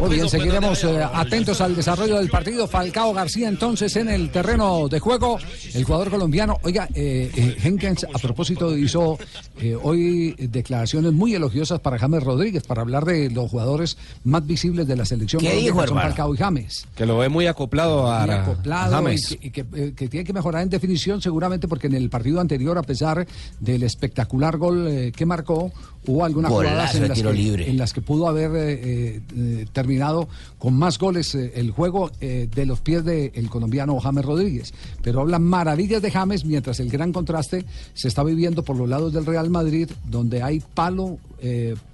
Muy 0.00 0.14
bien, 0.16 0.28
seguiremos 0.28 0.84
eh, 0.84 1.02
atentos 1.12 1.60
al 1.60 1.76
desarrollo 1.76 2.16
del 2.18 2.30
partido. 2.30 2.66
Falcao 2.66 3.12
García 3.12 3.48
entonces 3.48 3.94
en 3.96 4.08
el 4.08 4.30
terreno 4.30 4.88
de 4.88 4.98
juego. 5.00 5.38
El 5.74 5.84
jugador 5.84 6.10
colombiano, 6.10 6.58
oiga, 6.62 6.88
eh, 6.94 7.30
eh, 7.34 7.56
Henkens 7.62 8.04
a 8.04 8.18
propósito 8.18 8.76
hizo 8.76 9.18
eh, 9.60 9.76
hoy 9.80 10.34
declaraciones 10.38 11.12
muy 11.12 11.34
elogiosas 11.34 11.80
para 11.80 11.98
James 11.98 12.22
Rodríguez, 12.22 12.64
para 12.64 12.82
hablar 12.82 13.04
de 13.04 13.30
los 13.30 13.50
jugadores 13.50 13.96
más 14.24 14.46
visibles 14.46 14.86
de 14.86 14.96
la 14.96 15.04
selección 15.04 15.42
¿Qué 15.42 15.54
dijo, 15.56 15.86
son? 15.86 15.96
Falcao 15.98 16.34
y 16.34 16.38
James. 16.38 16.86
Que 16.94 17.06
lo 17.06 17.18
ve 17.18 17.28
muy 17.28 17.46
acoplado 17.46 18.10
a, 18.10 18.26
Muy 18.26 18.34
a 18.34 18.42
acoplado 18.42 18.92
James. 18.92 19.32
y 19.32 19.36
que, 19.36 19.46
y 19.46 19.50
que, 19.50 19.60
eh, 19.74 19.92
que 19.94 20.08
tiene 20.08 20.24
que 20.24 20.32
mejorar 20.32 20.62
en 20.62 20.70
definición 20.70 21.20
seguramente 21.20 21.68
porque 21.68 21.86
en 21.86 21.94
el 21.94 22.08
partido 22.10 22.40
anterior 22.40 22.78
a 22.78 22.82
pesar 22.82 23.26
del 23.60 23.82
espectacular 23.82 24.56
gol 24.56 24.88
eh, 24.88 25.12
que 25.14 25.26
marcó 25.26 25.72
hubo 26.06 26.24
algunas 26.24 26.50
jugadas 26.50 26.94
en 26.94 27.08
las, 27.08 27.20
que, 27.20 27.32
libre. 27.32 27.70
en 27.70 27.76
las 27.76 27.92
que 27.92 28.00
pudo 28.00 28.28
haber 28.28 28.50
eh, 28.56 29.20
eh, 29.36 29.66
terminado 29.72 30.28
con 30.58 30.74
más 30.74 30.98
goles 30.98 31.34
eh, 31.34 31.52
el 31.56 31.70
juego 31.70 32.10
de 32.20 32.66
los 32.66 32.80
pies 32.80 33.04
del 33.04 33.48
colombiano 33.48 33.98
James 34.00 34.24
Rodríguez 34.24 34.74
pero 35.02 35.20
hablan 35.20 35.42
maravillas 35.42 36.02
de 36.02 36.10
James 36.10 36.44
mientras 36.44 36.80
el 36.80 36.90
gran 36.90 37.12
contraste 37.12 37.64
se 37.94 38.08
está 38.08 38.24
viviendo 38.24 38.62
por 38.62 38.76
los 38.76 38.88
lados 38.88 39.12
del 39.12 39.26
Real 39.26 39.50
Madrid 39.50 39.90
donde 40.08 40.42
hay 40.42 40.62
palo 40.74 41.18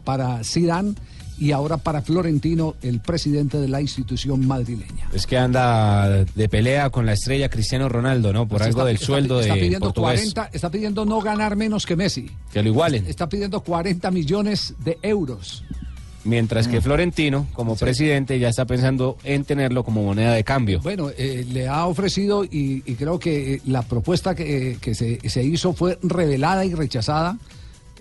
para 0.05 0.43
Zidane 0.45 0.95
y 1.41 1.53
ahora 1.53 1.77
para 1.77 2.03
Florentino 2.03 2.75
el 2.83 3.01
presidente 3.01 3.59
de 3.59 3.69
la 3.69 3.81
institución 3.81 4.47
madrileña 4.47 5.09
Es 5.13 5.27
que 5.27 5.39
anda 5.39 6.25
de 6.25 6.49
pelea 6.49 6.91
con 6.91 7.07
la 7.07 7.13
estrella 7.13 7.49
Cristiano 7.49 7.89
Ronaldo, 7.89 8.33
¿no? 8.33 8.41
Por 8.49 8.59
Pues 8.59 8.63
algo 8.69 8.81
está- 8.81 8.87
del 8.87 8.95
está- 8.97 9.07
sueldo 9.07 9.41
está 9.41 9.55
de 9.55 9.61
pidiendo 9.61 9.87
portugués. 9.87 10.21
40, 10.21 10.51
está 10.53 10.71
pidiendo 10.71 11.05
no 11.05 11.21
ganar 11.21 11.57
menos 11.57 11.87
que 11.87 11.97
Messi. 11.97 12.31
Que 12.53 12.63
lo 12.63 12.69
igualen. 12.71 13.07
Está 13.07 13.29
pidiendo 13.29 13.61
40 13.61 14.11
millones 14.11 14.75
de 14.85 14.99
euros. 15.03 15.65
Mientras 16.25 16.69
que 16.69 16.81
Florentino, 16.83 17.47
como 17.55 17.77
presidente, 17.77 18.39
ya 18.39 18.49
está 18.49 18.67
pensando 18.67 19.17
en 19.25 19.45
tenerlo 19.45 19.83
como 19.85 20.03
moneda 20.03 20.33
de 20.35 20.45
cambio. 20.45 20.81
Bueno, 20.81 21.11
eh, 21.17 21.47
le 21.51 21.69
ha 21.69 21.87
ofrecido 21.87 22.45
y, 22.45 22.83
y 22.85 22.95
creo 22.97 23.19
que 23.19 23.55
eh, 23.55 23.61
la 23.67 23.83
propuesta 23.83 24.35
que, 24.35 24.77
que 24.81 24.95
se, 24.95 25.21
se 25.31 25.43
hizo 25.45 25.73
fue 25.73 25.99
revelada 26.03 26.65
y 26.67 26.75
rechazada, 26.75 27.39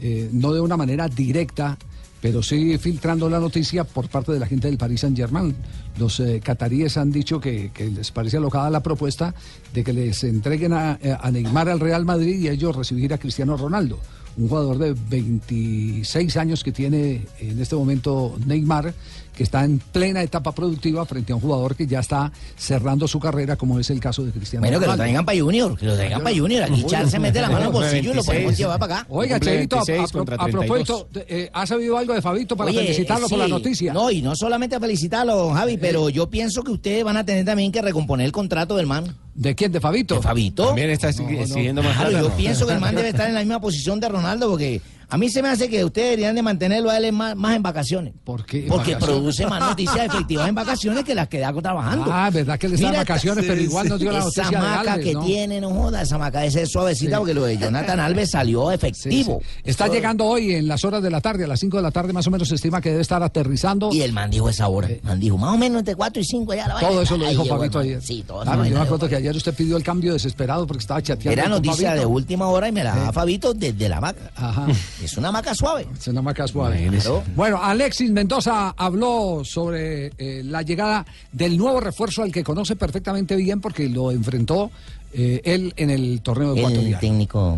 eh, 0.01 0.29
no 0.33 0.51
de 0.51 0.59
una 0.59 0.75
manera 0.75 1.07
directa, 1.07 1.77
pero 2.21 2.41
sí 2.41 2.77
filtrando 2.77 3.29
la 3.29 3.39
noticia 3.39 3.83
por 3.83 4.09
parte 4.09 4.31
de 4.31 4.39
la 4.39 4.47
gente 4.47 4.67
del 4.67 4.77
Paris 4.77 5.01
Saint 5.01 5.15
Germain. 5.15 5.55
Los 5.97 6.19
eh, 6.19 6.41
cataríes 6.43 6.97
han 6.97 7.11
dicho 7.11 7.39
que, 7.39 7.71
les 7.77 8.11
parece 8.11 8.37
alocada 8.37 8.69
la 8.69 8.81
propuesta 8.81 9.33
de 9.73 9.83
que 9.83 9.93
les 9.93 10.23
entreguen 10.23 10.73
a, 10.73 10.99
eh, 11.01 11.15
Neymar 11.31 11.69
al 11.69 11.79
Real 11.79 12.05
Madrid 12.05 12.39
y 12.39 12.49
ellos 12.49 12.75
recibir 12.75 13.13
a 13.13 13.17
Cristiano 13.17 13.57
Ronaldo. 13.57 13.99
Un 14.37 14.49
jugador 14.49 14.77
de 14.77 14.93
26 14.93 16.37
años 16.37 16.63
que 16.63 16.71
tiene 16.71 17.25
en 17.39 17.59
este 17.59 17.75
momento 17.75 18.37
Neymar, 18.45 18.93
que 19.37 19.43
está 19.43 19.63
en 19.63 19.77
plena 19.79 20.23
etapa 20.23 20.51
productiva 20.51 21.05
frente 21.05 21.31
a 21.31 21.35
un 21.35 21.41
jugador 21.41 21.75
que 21.75 21.85
ya 21.85 21.99
está 21.99 22.31
cerrando 22.57 23.07
su 23.07 23.19
carrera, 23.19 23.55
como 23.55 23.79
es 23.79 23.89
el 23.91 23.99
caso 23.99 24.25
de 24.25 24.31
Cristiano 24.31 24.61
Bueno, 24.61 24.79
que 24.79 24.85
lo 24.87 24.91
Ronaldo. 24.93 25.03
traigan 25.03 25.25
para 25.25 25.39
Junior, 25.39 25.77
que 25.77 25.85
lo 25.85 25.95
traigan 25.95 26.23
para 26.23 26.35
Junior. 26.35 26.63
Aquí 26.63 26.83
Char 26.85 27.09
se 27.09 27.19
mete 27.19 27.39
la 27.39 27.47
mano 27.49 27.59
en 27.61 27.65
el 27.67 27.71
bolsillo 27.73 28.11
y 28.11 28.15
lo 28.15 28.23
podemos 28.23 28.29
26. 28.57 28.57
llevar 28.57 28.79
para 28.79 28.95
acá. 28.97 29.05
Oiga, 29.09 29.39
Cheito, 29.39 29.75
a, 29.77 29.83
26 29.85 29.99
a 29.99 30.11
pro- 30.11 30.19
contra 30.19 30.35
a 30.35 30.39
32. 30.47 30.65
propósito, 30.87 31.23
eh, 31.29 31.49
¿ha 31.53 31.67
sabido 31.67 31.97
algo 31.97 32.13
de 32.13 32.21
Fabito 32.21 32.57
para 32.57 32.71
Oye, 32.71 32.79
felicitarlo 32.81 33.29
por 33.29 33.37
la 33.39 33.47
noticia? 33.47 33.93
No, 33.93 34.09
y 34.09 34.21
no 34.23 34.35
solamente 34.35 34.79
felicitarlo, 34.79 35.51
Javi, 35.51 35.77
pero 35.77 36.09
yo 36.09 36.29
pienso 36.29 36.63
que 36.63 36.71
ustedes 36.71 37.03
van 37.03 37.17
a 37.17 37.23
tener 37.25 37.45
también 37.45 37.71
que 37.71 37.81
recomponer 37.81 38.25
el 38.25 38.31
contrato 38.31 38.75
del 38.75 38.87
man. 38.87 39.15
¿De 39.35 39.53
quién? 39.53 39.71
¿De 39.71 39.79
Fabito? 39.79 40.15
¿De 40.15 40.21
Fabito? 40.21 40.65
También 40.67 40.89
está 40.89 41.09
exigiendo 41.09 41.83
más 41.83 41.95
Claro, 41.95 42.11
yo 42.11 42.29
¿no? 42.29 42.35
pienso 42.35 42.65
que 42.65 42.73
el 42.73 42.79
man 42.79 42.95
debe 42.95 43.09
estar 43.09 43.27
en 43.27 43.35
la 43.35 43.41
misma 43.41 43.61
posición 43.61 43.99
de 43.99 44.09
Ronaldo 44.09 44.49
porque 44.49 44.81
a 45.09 45.17
mí 45.17 45.29
se 45.29 45.41
me 45.41 45.49
hace 45.49 45.69
que 45.69 45.83
ustedes 45.85 46.09
deberían 46.11 46.35
de 46.35 46.41
mantenerlo 46.41 46.89
a 46.89 46.97
él 46.97 47.11
más, 47.13 47.35
más 47.35 47.55
en 47.55 47.63
vacaciones. 47.63 48.13
¿Por 48.23 48.45
qué? 48.45 48.65
Porque 48.67 48.93
¿Vacaciones? 48.93 49.05
produce 49.05 49.47
más 49.47 49.59
noticias 49.61 50.05
efectivas 50.05 50.49
en 50.49 50.55
vacaciones 50.55 51.03
que 51.03 51.15
las 51.15 51.27
que 51.27 51.39
da 51.39 51.53
trabajando. 51.53 52.05
Ah, 52.11 52.29
verdad 52.29 52.59
que 52.59 52.67
de 52.67 52.77
Mira, 52.77 52.91
vacaciones, 52.91 53.45
pero 53.47 53.61
igual 53.61 53.87
nos 53.89 53.99
dio 53.99 54.11
la 54.11 54.19
esa 54.19 54.25
noticia 54.43 54.59
de 54.59 54.65
maca 54.67 54.93
Alves, 54.93 55.05
que 55.05 55.13
¿no? 55.13 55.25
tiene, 55.25 55.61
no 55.61 55.69
joda, 55.69 56.01
esa 56.01 56.17
maca 56.17 56.45
esa 56.45 56.61
es 56.61 56.69
suavecita 56.71 57.11
Sí. 57.11 57.17
porque 57.17 57.33
lo 57.33 57.43
de 57.45 57.57
Jonathan 57.57 57.99
Alves 57.99 58.31
salió 58.31 58.71
efectivo. 58.71 59.41
Está 59.63 59.87
llegando 59.87 60.25
hoy 60.25 60.53
en 60.53 60.67
las 60.67 60.83
horas 60.83 61.01
de 61.01 61.09
la 61.09 61.21
tarde, 61.21 61.45
a 61.45 61.47
las 61.47 61.59
5 61.59 61.77
de 61.77 61.83
la 61.83 61.91
tarde 61.91 62.13
más 62.13 62.27
o 62.27 62.31
menos 62.31 62.47
se 62.49 62.55
estima 62.55 62.81
que 62.81 62.89
debe 62.89 63.01
estar 63.01 63.23
aterrizando. 63.23 63.89
Y 63.93 64.01
el 64.01 64.13
man 64.13 64.29
dijo 64.29 64.49
esa 64.49 64.67
hora. 64.67 64.87
El 64.87 65.01
man 65.03 65.19
dijo, 65.19 65.37
más 65.37 65.53
o 65.53 65.57
menos 65.57 65.79
entre 65.79 65.95
4 65.95 66.21
y 66.21 66.25
5 66.25 66.53
ya 66.53 66.67
la 66.67 66.73
vaina 66.75 66.89
Todo 66.89 67.01
eso 67.01 67.17
lo 67.17 67.29
dijo 67.29 67.45
Fabito 67.45 67.79
ayer. 67.79 68.01
Sí, 68.01 68.23
todo 68.27 68.43
esa 68.43 68.51
Claro, 68.51 68.57
yo 68.57 68.61
vaina 68.61 68.63
me 68.63 68.69
llegó. 68.85 68.95
acuerdo 68.95 69.09
que 69.09 69.15
ayer 69.15 69.35
usted 69.35 69.53
pidió 69.53 69.77
el 69.77 69.83
cambio 69.83 70.13
desesperado 70.13 70.67
porque 70.67 70.81
estaba 70.81 71.01
chateando. 71.01 71.31
Era 71.41 71.49
noticia 71.49 71.93
de 71.95 72.05
última 72.05 72.47
hora 72.47 72.67
y 72.67 72.71
me 72.71 72.83
la 72.83 72.95
daba 72.95 73.13
Fabito 73.13 73.53
desde 73.53 73.87
la 73.89 74.01
maca. 74.01 74.31
Ajá. 74.35 74.67
Es 75.03 75.17
una 75.17 75.31
maca 75.31 75.53
suave. 75.53 75.87
Es 75.97 76.07
una 76.07 76.21
maca 76.21 76.47
suave. 76.47 76.87
Claro. 76.89 77.23
Bueno, 77.35 77.61
Alexis 77.61 78.09
Mendoza 78.11 78.73
habló 78.77 79.41
sobre 79.43 80.11
eh, 80.17 80.41
la 80.43 80.61
llegada 80.63 81.05
del 81.31 81.57
nuevo 81.57 81.79
refuerzo 81.79 82.23
al 82.23 82.31
que 82.31 82.43
conoce 82.43 82.75
perfectamente 82.75 83.35
bien 83.35 83.61
porque 83.61 83.87
lo 83.89 84.11
enfrentó 84.11 84.71
eh, 85.13 85.41
él 85.43 85.73
en 85.77 85.89
el 85.89 86.21
torneo 86.21 86.55
ecuatoriano. 86.55 86.99
técnico. 86.99 87.57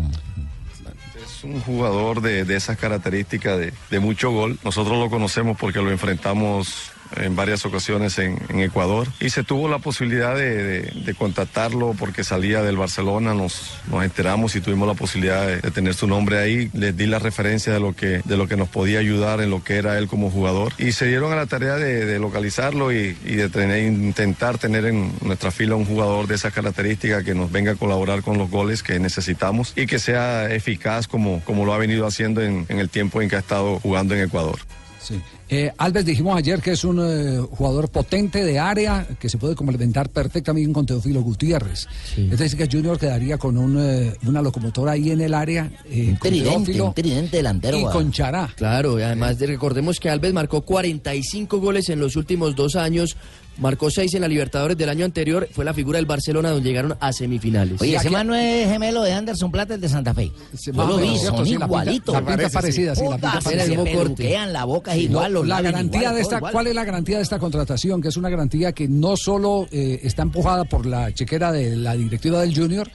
Es 1.24 1.44
un 1.44 1.60
jugador 1.62 2.20
de, 2.20 2.44
de 2.44 2.56
esas 2.56 2.76
características 2.76 3.58
de, 3.58 3.72
de 3.90 4.00
mucho 4.00 4.30
gol. 4.30 4.58
Nosotros 4.64 4.98
lo 4.98 5.08
conocemos 5.08 5.56
porque 5.58 5.80
lo 5.80 5.90
enfrentamos 5.90 6.90
en 7.16 7.36
varias 7.36 7.64
ocasiones 7.64 8.18
en, 8.18 8.38
Ecuador 8.60 9.08
y 9.20 9.30
se 9.30 9.42
tuvo 9.42 9.68
la 9.68 9.78
posibilidad 9.78 10.36
de, 10.36 11.14
contactarlo 11.18 11.94
porque 11.98 12.24
salía 12.24 12.62
del 12.62 12.76
Barcelona, 12.76 13.34
nos, 13.34 13.80
enteramos 14.02 14.54
y 14.54 14.60
tuvimos 14.60 14.86
la 14.86 14.94
posibilidad 14.94 15.46
de, 15.46 15.70
tener 15.70 15.94
su 15.94 16.06
nombre 16.06 16.38
ahí, 16.38 16.70
les 16.72 16.96
di 16.96 17.06
la 17.06 17.18
referencia 17.18 17.72
de 17.72 17.80
lo, 17.80 17.94
que, 17.94 18.22
de 18.24 18.36
lo 18.36 18.48
que 18.48 18.56
nos 18.56 18.68
podía 18.68 18.98
ayudar 18.98 19.40
en 19.40 19.50
lo 19.50 19.62
que 19.64 19.76
era 19.76 19.98
él 19.98 20.08
como 20.08 20.30
jugador 20.30 20.72
y 20.78 20.92
se 20.92 21.06
dieron 21.06 21.32
a 21.32 21.36
la 21.36 21.46
tarea 21.46 21.76
de, 21.76 22.18
localizarlo 22.18 22.92
y, 22.92 23.14
de 23.14 23.86
intentar 23.86 24.58
tener 24.58 24.84
en 24.84 25.12
nuestra 25.22 25.50
fila 25.50 25.74
un 25.74 25.84
jugador 25.84 26.26
de 26.26 26.34
esas 26.34 26.52
características 26.52 27.24
que 27.24 27.34
nos 27.34 27.50
venga 27.50 27.72
a 27.72 27.76
colaborar 27.76 28.22
con 28.22 28.38
los 28.38 28.50
goles 28.50 28.82
que 28.82 28.98
necesitamos 28.98 29.72
y 29.76 29.86
que 29.86 29.98
sea 29.98 30.52
eficaz 30.52 31.08
como, 31.08 31.40
como 31.44 31.64
lo 31.64 31.72
ha 31.72 31.78
venido 31.78 32.06
haciendo 32.06 32.42
en, 32.42 32.66
en 32.68 32.78
el 32.78 32.88
tiempo 32.88 33.22
en 33.22 33.28
que 33.28 33.36
ha 33.36 33.40
estado 33.40 33.80
jugando 33.80 34.14
en 34.14 34.22
Ecuador. 34.22 34.58
Sí. 35.00 35.20
Eh, 35.52 35.72
Alves 35.78 36.04
dijimos 36.04 36.36
ayer 36.38 36.60
que 36.62 36.70
es 36.72 36.84
un 36.84 37.00
eh, 37.02 37.40
jugador 37.50 37.88
potente 37.88 38.44
de 38.44 38.60
área 38.60 39.04
que 39.18 39.28
se 39.28 39.36
puede 39.36 39.56
complementar 39.56 40.08
perfectamente 40.08 40.72
con 40.72 40.86
Teófilo 40.86 41.22
Gutiérrez. 41.22 41.88
Es 42.16 42.38
decir, 42.38 42.56
que 42.56 42.68
Junior 42.70 42.96
quedaría 42.98 43.36
con 43.36 43.58
un, 43.58 43.76
eh, 43.80 44.12
una 44.26 44.42
locomotora 44.42 44.92
ahí 44.92 45.10
en 45.10 45.20
el 45.20 45.34
área. 45.34 45.68
eh, 45.86 46.14
con 46.20 46.30
tridente, 46.30 46.50
Teófilo 46.50 46.86
un 46.86 46.94
tridente 46.94 47.36
delantero, 47.38 47.76
Y 47.78 47.80
guau. 47.80 47.92
con 47.94 48.12
Chará. 48.12 48.48
Claro, 48.54 48.98
y 49.00 49.02
además 49.02 49.38
de- 49.40 49.46
recordemos 49.48 49.98
que 49.98 50.08
Alves 50.08 50.32
marcó 50.32 50.60
45 50.60 51.58
goles 51.58 51.88
en 51.88 51.98
los 51.98 52.14
últimos 52.14 52.54
dos 52.54 52.76
años, 52.76 53.16
marcó 53.58 53.90
6 53.90 54.14
en 54.14 54.22
la 54.22 54.28
Libertadores 54.28 54.76
del 54.76 54.88
año 54.88 55.04
anterior, 55.04 55.48
fue 55.52 55.64
la 55.64 55.74
figura 55.74 55.98
del 55.98 56.06
Barcelona 56.06 56.50
donde 56.50 56.68
llegaron 56.68 56.96
a 57.00 57.12
semifinales. 57.12 57.80
Oye, 57.80 57.96
ese 57.96 58.10
man 58.10 58.26
no 58.26 58.34
es 58.34 58.68
gemelo 58.68 59.02
de 59.02 59.12
Anderson 59.12 59.50
Plata, 59.50 59.74
el 59.74 59.80
de 59.80 59.88
Santa 59.88 60.14
Fe. 60.14 60.32
Yo 60.64 60.72
lo 60.72 60.96
vi, 60.96 61.18
son 61.18 61.46
igualitos. 61.46 62.14
la 62.14 62.24
pinta 62.24 62.48
parecida, 62.48 62.94
sí, 62.94 63.02
la 63.02 63.16
pinta 63.16 63.40
parecida. 63.40 63.84
Se 63.84 63.90
peluquean, 63.90 64.52
la 64.52 64.64
boca 64.64 64.92
es 64.92 64.98
Sí, 64.98 65.04
igual, 65.04 65.32
los 65.32 65.46
la 65.46 65.60
garantía 65.60 66.00
igual, 66.00 66.14
de 66.14 66.20
esta, 66.20 66.36
igual. 66.38 66.52
¿Cuál 66.52 66.66
es 66.66 66.74
la 66.74 66.84
garantía 66.84 67.16
de 67.16 67.22
esta 67.22 67.38
contratación? 67.38 68.00
Que 68.00 68.08
es 68.08 68.16
una 68.16 68.28
garantía 68.28 68.72
que 68.72 68.88
no 68.88 69.16
solo 69.16 69.68
eh, 69.70 70.00
está 70.02 70.22
empujada 70.22 70.64
por 70.64 70.86
la 70.86 71.12
chequera 71.12 71.52
de 71.52 71.76
la 71.76 71.94
directiva 71.94 72.40
del 72.40 72.54
Junior, 72.54 72.90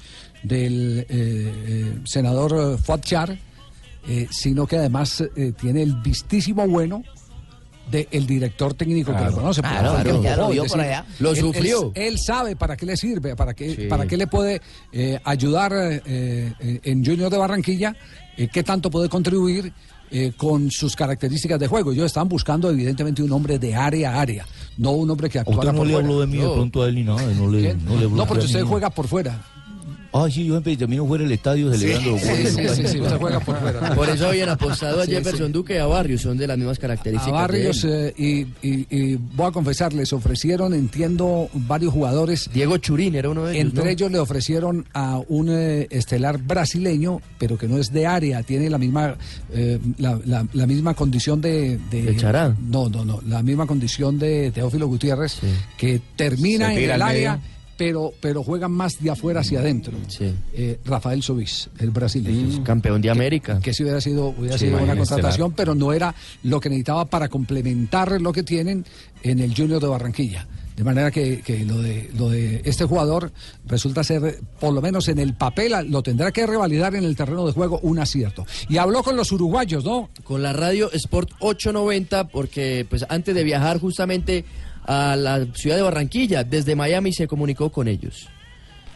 del 0.46 1.00
eh, 1.00 1.06
eh, 1.10 2.00
senador 2.06 2.78
Fuad 2.80 3.02
Char, 3.02 3.38
eh, 4.08 4.28
sino 4.30 4.68
que 4.68 4.78
además 4.78 5.24
tiene 5.60 5.82
el 5.82 5.96
vistísimo 5.96 6.68
bueno 6.68 7.04
del 7.90 8.26
director 8.28 8.74
técnico 8.74 9.16
que 9.16 9.24
lo 9.26 9.32
conoce. 9.32 9.62
Claro, 9.62 9.94
claro, 9.94 10.24
ya 10.24 10.36
lo 10.36 10.50
vio 10.50 10.66
por 10.66 10.80
allá. 10.82 11.06
Él- 11.20 11.26
él- 11.28 11.36
sufrió. 11.36 11.92
Él, 11.96 12.18
sabe 12.20 12.56
para 12.56 12.76
qué 12.76 12.86
le 12.86 12.98
sirve, 12.98 13.36
para 13.36 13.54
qué, 13.54 13.76
Sí. 13.76 13.82
para 13.88 14.06
qué 14.08 14.18
le 14.18 14.28
puede 14.28 14.62
eh, 14.92 15.20
ayudar 15.24 15.72
eh, 15.76 16.52
en 16.84 17.06
Junior 17.06 17.30
de 17.30 17.38
Barranquilla, 17.38 17.96
eh, 18.38 18.48
qué 18.52 18.64
tanto 18.64 18.90
puede 18.90 19.08
contribuir 19.10 19.72
eh, 20.12 20.34
con 20.38 20.70
sus 20.70 20.96
características 20.96 21.60
de 21.60 21.68
juego. 21.68 21.92
Ellos 21.92 22.06
estaban 22.06 22.30
buscando 22.30 22.70
evidentemente 22.70 23.24
un 23.24 23.32
hombre 23.32 23.58
de 23.60 23.74
área 23.76 24.16
a 24.16 24.22
área, 24.22 24.46
no 24.78 24.92
un 24.92 25.10
hombre 25.10 25.30
que 25.30 25.40
¿A 25.40 25.42
actuara 25.42 25.72
usted 25.72 25.74
no 25.74 25.84
le 25.86 25.96
habló 25.96 26.20
de 26.22 26.28
mí 26.28 26.38
de 26.38 26.44
pronto 26.48 26.84
a 26.84 26.88
él 26.90 26.96
ni 26.96 27.04
nada? 27.04 27.22
No 27.34 27.48
le, 27.50 27.74
no 27.74 27.98
le 28.00 28.08
No, 28.10 28.26
porque 28.28 28.46
usted 28.46 28.62
mí. 28.62 28.68
juega 28.70 28.90
por 28.92 29.08
fuera. 29.08 29.42
Ah, 30.18 30.28
sí, 30.32 30.46
yo 30.46 30.54
siempre 30.54 30.78
termino 30.78 31.06
fuera 31.06 31.24
del 31.26 31.34
estadio 31.34 31.70
celebrando 31.74 32.18
Sí, 32.18 32.26
goles. 32.26 32.54
sí, 32.54 32.68
sí, 32.84 32.88
sí, 32.88 33.02
usted 33.02 33.18
juega 33.18 33.40
por 33.42 33.60
fuera. 33.60 33.96
Por 33.96 34.08
eso 34.10 34.28
habían 34.30 34.48
apostado 34.48 35.02
a 35.02 35.06
Sí, 35.06 35.12
Jefferson 35.12 35.48
sí. 35.48 35.52
Duque 35.52 35.74
y 35.74 35.78
a 35.78 35.86
Barrios, 35.88 36.22
son 36.22 36.38
de 36.38 36.48
las 36.48 36.58
mismas 36.58 36.80
características. 36.80 37.28
A 37.34 37.42
Barrios, 37.42 37.82
de 37.82 38.08
eh, 38.10 38.14
y, 38.18 38.68
y- 38.68 38.88
y 38.90 39.16
voy 39.36 39.48
a 39.48 39.52
confesar, 39.52 39.92
les 39.92 40.14
ofrecieron, 40.14 40.74
entiendo, 40.74 41.50
varios 41.54 41.92
jugadores. 41.92 42.50
Diego 42.54 42.78
Churín 42.78 43.16
era 43.16 43.30
uno 43.30 43.44
de 43.44 43.56
ellos. 43.56 43.66
Entre 43.66 43.84
¿no? 43.84 43.90
ellos 43.90 44.12
le 44.12 44.20
ofrecieron 44.20 44.86
a 44.94 45.20
un 45.28 45.50
eh, 45.50 45.88
estelar 45.92 46.38
brasileño, 46.38 47.20
pero 47.38 47.58
que 47.58 47.68
no 47.68 47.78
es 47.78 47.92
de 47.92 48.06
área, 48.08 48.42
tiene 48.44 48.70
la 48.70 48.78
misma 48.78 49.16
eh, 49.54 49.80
la, 49.98 50.18
la- 50.26 50.48
la 50.54 50.66
misma 50.66 50.94
condición 50.94 51.42
de, 51.42 51.78
¿De 51.92 52.16
Chará? 52.16 52.56
No, 52.70 52.88
no, 52.88 53.04
no, 53.04 53.20
la 53.28 53.44
misma 53.44 53.68
condición 53.68 54.18
de 54.18 54.52
Teófilo 54.52 54.88
Gutiérrez, 54.88 55.40
que 55.78 56.02
termina 56.16 56.74
en 56.74 56.90
el 56.90 57.02
área. 57.02 57.40
Pero, 57.78 58.14
pero 58.22 58.42
juega 58.42 58.68
más 58.70 59.02
de 59.04 59.10
afuera 59.12 59.42
hacia 59.42 59.60
adentro. 59.60 59.94
Eh, 60.54 60.80
Rafael 60.86 61.22
Sobis, 61.22 61.70
el 61.80 61.92
brasileño. 61.92 62.64
Campeón 62.64 63.02
de 63.02 63.10
América. 63.10 63.60
Que 63.62 63.74
si 63.74 63.84
hubiera 63.84 64.00
sido, 64.00 64.30
hubiera 64.30 64.58
Sí, 64.58 64.68
sido 64.68 64.82
una 64.82 64.96
contratación, 64.96 65.52
pero 65.52 65.76
no 65.76 65.92
era 65.92 66.16
lo 66.44 66.60
que 66.62 66.70
necesitaba 66.70 67.06
para 67.06 67.28
complementar 67.28 68.22
lo 68.22 68.32
que 68.32 68.44
tienen 68.44 68.86
en 69.24 69.40
el 69.40 69.54
Junior 69.56 69.82
de 69.82 69.88
Barranquilla. 69.88 70.48
De 70.76 70.84
manera 70.84 71.10
que, 71.10 71.42
que 71.42 71.64
lo, 71.64 71.82
de, 71.82 72.10
lo 72.18 72.30
de 72.30 72.62
este 72.66 72.84
jugador 72.84 73.32
resulta 73.66 74.04
ser, 74.04 74.42
por 74.60 74.74
lo 74.74 74.82
menos 74.82 75.08
en 75.08 75.20
el 75.20 75.34
papel, 75.34 75.74
lo 75.90 76.04
tendrá 76.04 76.32
que 76.34 76.46
revalidar 76.46 76.96
en 76.96 77.06
el 77.06 77.16
terreno 77.16 77.46
de 77.46 77.54
juego 77.54 77.80
un 77.82 77.98
acierto. 78.00 78.46
Y 78.68 78.78
habló 78.78 79.02
con 79.02 79.16
los 79.16 79.32
uruguayos, 79.32 79.86
¿no? 79.86 80.10
Con 80.26 80.44
la 80.44 80.52
radio 80.52 80.92
Sport 80.92 81.30
890, 81.40 82.28
porque 82.28 82.86
pues 82.90 83.06
antes 83.08 83.34
de 83.34 83.44
viajar 83.46 83.80
justamente 83.80 84.44
a 84.88 85.16
la 85.16 85.46
ciudad 85.54 85.76
de 85.78 85.82
Barranquilla, 85.82 86.44
desde 86.44 86.76
Miami 86.76 87.12
se 87.14 87.28
comunicó 87.28 87.72
con 87.72 87.88
ellos. 87.88 88.30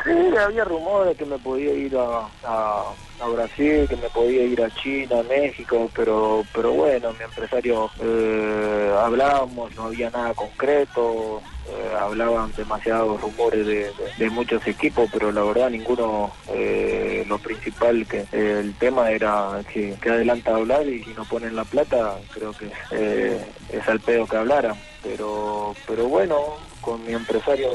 Sí, 0.04 0.12
había 0.38 0.64
rumores 0.64 1.18
que 1.18 1.26
me 1.26 1.38
podía 1.40 1.74
ir 1.74 1.94
a, 1.98 2.28
a, 2.46 3.28
Brasil, 3.34 3.86
que 3.90 3.98
me 3.98 4.10
podía 4.14 4.44
ir 4.46 4.62
a 4.64 4.70
China, 4.76 5.20
a 5.20 5.24
México, 5.24 5.92
pero 5.94 6.46
pero 6.54 6.72
bueno, 6.72 7.12
mi 7.20 7.26
empresario 7.26 7.90
eh, 8.02 8.94
hablábamos, 8.98 9.76
no 9.76 9.84
había 9.88 10.10
nada 10.10 10.34
concreto, 10.34 11.42
eh, 11.70 11.94
hablaban 12.00 12.50
demasiados 12.56 13.20
rumores 13.20 13.68
de, 13.68 13.76
de- 13.76 13.92
de 14.18 14.30
muchos 14.30 14.66
equipos, 14.68 15.10
pero 15.12 15.34
la 15.34 15.44
verdad 15.44 15.70
ninguno, 15.70 16.32
eh, 16.54 17.26
lo 17.28 17.38
principal 17.38 18.08
que 18.08 18.20
eh, 18.32 18.60
el 18.62 18.74
tema 18.76 19.12
era 19.12 19.62
que, 19.74 19.96
que 20.02 20.10
adelanta 20.10 20.56
hablar 20.56 20.88
y 20.88 21.04
si 21.04 21.10
no 21.14 21.26
ponen 21.26 21.58
la 21.58 21.66
plata, 21.66 22.16
creo 22.34 22.54
que 22.54 22.72
eh, 22.92 23.38
es 23.74 23.86
al 23.90 24.00
pedo 24.00 24.26
que 24.28 24.38
hablaran, 24.38 24.76
pero 25.04 25.74
pero 25.88 26.08
bueno, 26.08 26.38
con 26.82 27.06
mi 27.06 27.14
empresario 27.14 27.70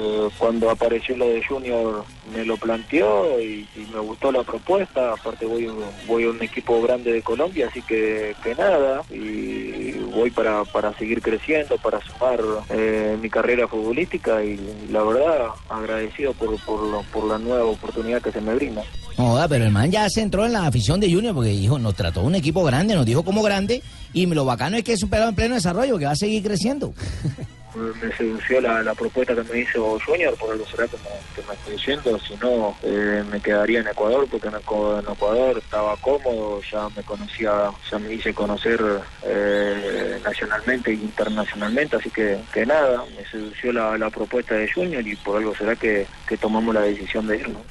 eh, 0.00 0.28
cuando 0.38 0.70
apareció 0.70 1.16
lo 1.16 1.28
de 1.28 1.44
Junior 1.44 2.04
me 2.34 2.44
lo 2.44 2.56
planteó 2.56 3.40
y, 3.40 3.66
y 3.76 3.86
me 3.92 4.00
gustó 4.00 4.32
la 4.32 4.42
propuesta, 4.42 5.12
aparte 5.12 5.46
voy, 5.46 5.70
voy 6.06 6.24
a 6.24 6.30
un 6.30 6.42
equipo 6.42 6.82
grande 6.82 7.12
de 7.12 7.22
Colombia, 7.22 7.68
así 7.70 7.80
que, 7.82 8.34
que 8.42 8.54
nada, 8.56 9.02
y 9.10 9.92
voy 10.12 10.30
para, 10.30 10.64
para 10.64 10.92
seguir 10.98 11.22
creciendo, 11.22 11.76
para 11.78 12.00
sumar 12.00 12.40
eh, 12.70 13.16
mi 13.20 13.30
carrera 13.30 13.68
futbolística 13.68 14.42
y, 14.42 14.58
la 14.90 15.02
verdad 15.02 15.48
agradecido 15.68 16.32
por, 16.32 16.58
por, 16.64 17.04
por 17.06 17.24
la 17.24 17.38
nueva 17.38 17.64
oportunidad 17.64 18.22
que 18.22 18.32
se 18.32 18.40
me 18.40 18.54
brinda. 18.54 18.82
Joda, 19.16 19.46
pero 19.46 19.64
el 19.64 19.70
man 19.70 19.90
ya 19.92 20.08
se 20.10 20.22
entró 20.22 20.44
en 20.44 20.52
la 20.52 20.66
afición 20.66 20.98
de 20.98 21.12
Junior 21.12 21.34
porque 21.34 21.50
dijo, 21.50 21.78
nos 21.78 21.94
trató 21.94 22.22
un 22.22 22.34
equipo 22.34 22.64
grande, 22.64 22.96
nos 22.96 23.06
dijo 23.06 23.24
como 23.24 23.42
grande, 23.42 23.80
y 24.12 24.26
lo 24.26 24.44
bacano 24.44 24.76
es 24.76 24.84
que 24.84 24.94
es 24.94 25.02
un 25.02 25.10
pelado 25.10 25.28
en 25.28 25.36
pleno 25.36 25.54
desarrollo, 25.54 25.98
que 25.98 26.06
va 26.06 26.12
a 26.12 26.16
seguir 26.16 26.42
creciendo. 26.42 26.73
me 28.02 28.16
sedució 28.16 28.60
la, 28.60 28.82
la 28.84 28.94
propuesta 28.94 29.34
que 29.34 29.42
me 29.52 29.60
hizo 29.60 29.98
Junior, 30.06 30.36
por 30.36 30.52
algo 30.52 30.64
será 30.66 30.86
que 30.86 30.96
me, 30.98 31.10
que 31.34 31.48
me 31.48 31.54
estoy 31.54 31.72
diciendo, 31.74 32.18
si 32.20 32.34
no 32.36 32.76
eh, 32.84 33.24
me 33.30 33.40
quedaría 33.40 33.80
en 33.80 33.88
Ecuador, 33.88 34.28
porque 34.30 34.46
en, 34.46 34.54
Ecu- 34.54 35.00
en 35.04 35.12
Ecuador 35.12 35.58
estaba 35.58 35.96
cómodo, 35.96 36.60
ya 36.70 36.88
me 36.96 37.02
conocía, 37.02 37.70
ya 37.90 37.98
me 37.98 38.14
hice 38.14 38.32
conocer 38.32 38.80
eh, 39.24 40.20
nacionalmente 40.24 40.92
e 40.92 40.94
internacionalmente, 40.94 41.96
así 41.96 42.10
que, 42.10 42.38
que 42.52 42.64
nada, 42.64 43.04
me 43.16 43.24
sedució 43.28 43.72
la, 43.72 43.98
la 43.98 44.08
propuesta 44.10 44.54
de 44.54 44.70
Junior 44.72 45.04
y 45.06 45.16
por 45.16 45.38
algo 45.38 45.52
será 45.56 45.74
que, 45.74 46.06
que 46.28 46.36
tomamos 46.36 46.72
la 46.74 46.82
decisión 46.82 47.26
de 47.26 47.38
irnos. 47.38 47.62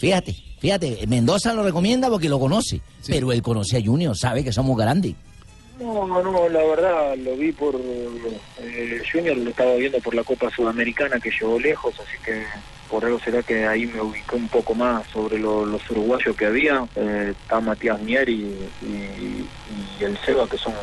Fíjate, 0.00 0.34
fíjate, 0.58 1.06
Mendoza 1.06 1.52
lo 1.52 1.62
recomienda 1.62 2.08
porque 2.08 2.28
lo 2.30 2.38
conoce, 2.40 2.80
pero 3.06 3.30
él 3.30 3.42
conoce 3.42 3.76
a 3.76 3.82
Junior, 3.84 4.16
sabe 4.16 4.42
que 4.42 4.52
somos 4.52 4.76
grandes. 4.78 5.14
No, 5.78 6.06
no, 6.22 6.48
la 6.48 6.62
verdad 6.64 7.16
lo 7.16 7.36
vi 7.36 7.52
por 7.52 7.74
eh, 7.74 9.02
Junior, 9.12 9.36
lo 9.36 9.50
estaba 9.50 9.74
viendo 9.74 9.98
por 10.00 10.14
la 10.14 10.22
Copa 10.22 10.48
Sudamericana 10.50 11.18
que 11.20 11.30
llegó 11.30 11.58
lejos, 11.58 11.98
así 12.00 12.16
que 12.24 12.44
por 12.88 13.04
algo 13.04 13.18
será 13.18 13.42
que 13.42 13.66
ahí 13.66 13.86
me 13.86 14.00
ubiqué 14.00 14.36
un 14.36 14.48
poco 14.48 14.74
más 14.74 15.06
sobre 15.08 15.38
lo- 15.38 15.64
los 15.66 15.88
uruguayos 15.90 16.36
que 16.36 16.46
había. 16.46 16.86
Eh, 16.94 17.34
está 17.40 17.60
Matías 17.60 18.00
Mier 18.00 18.28
y, 18.28 18.70
el 20.00 20.18
Seba, 20.24 20.46
que 20.48 20.58
son 20.58 20.74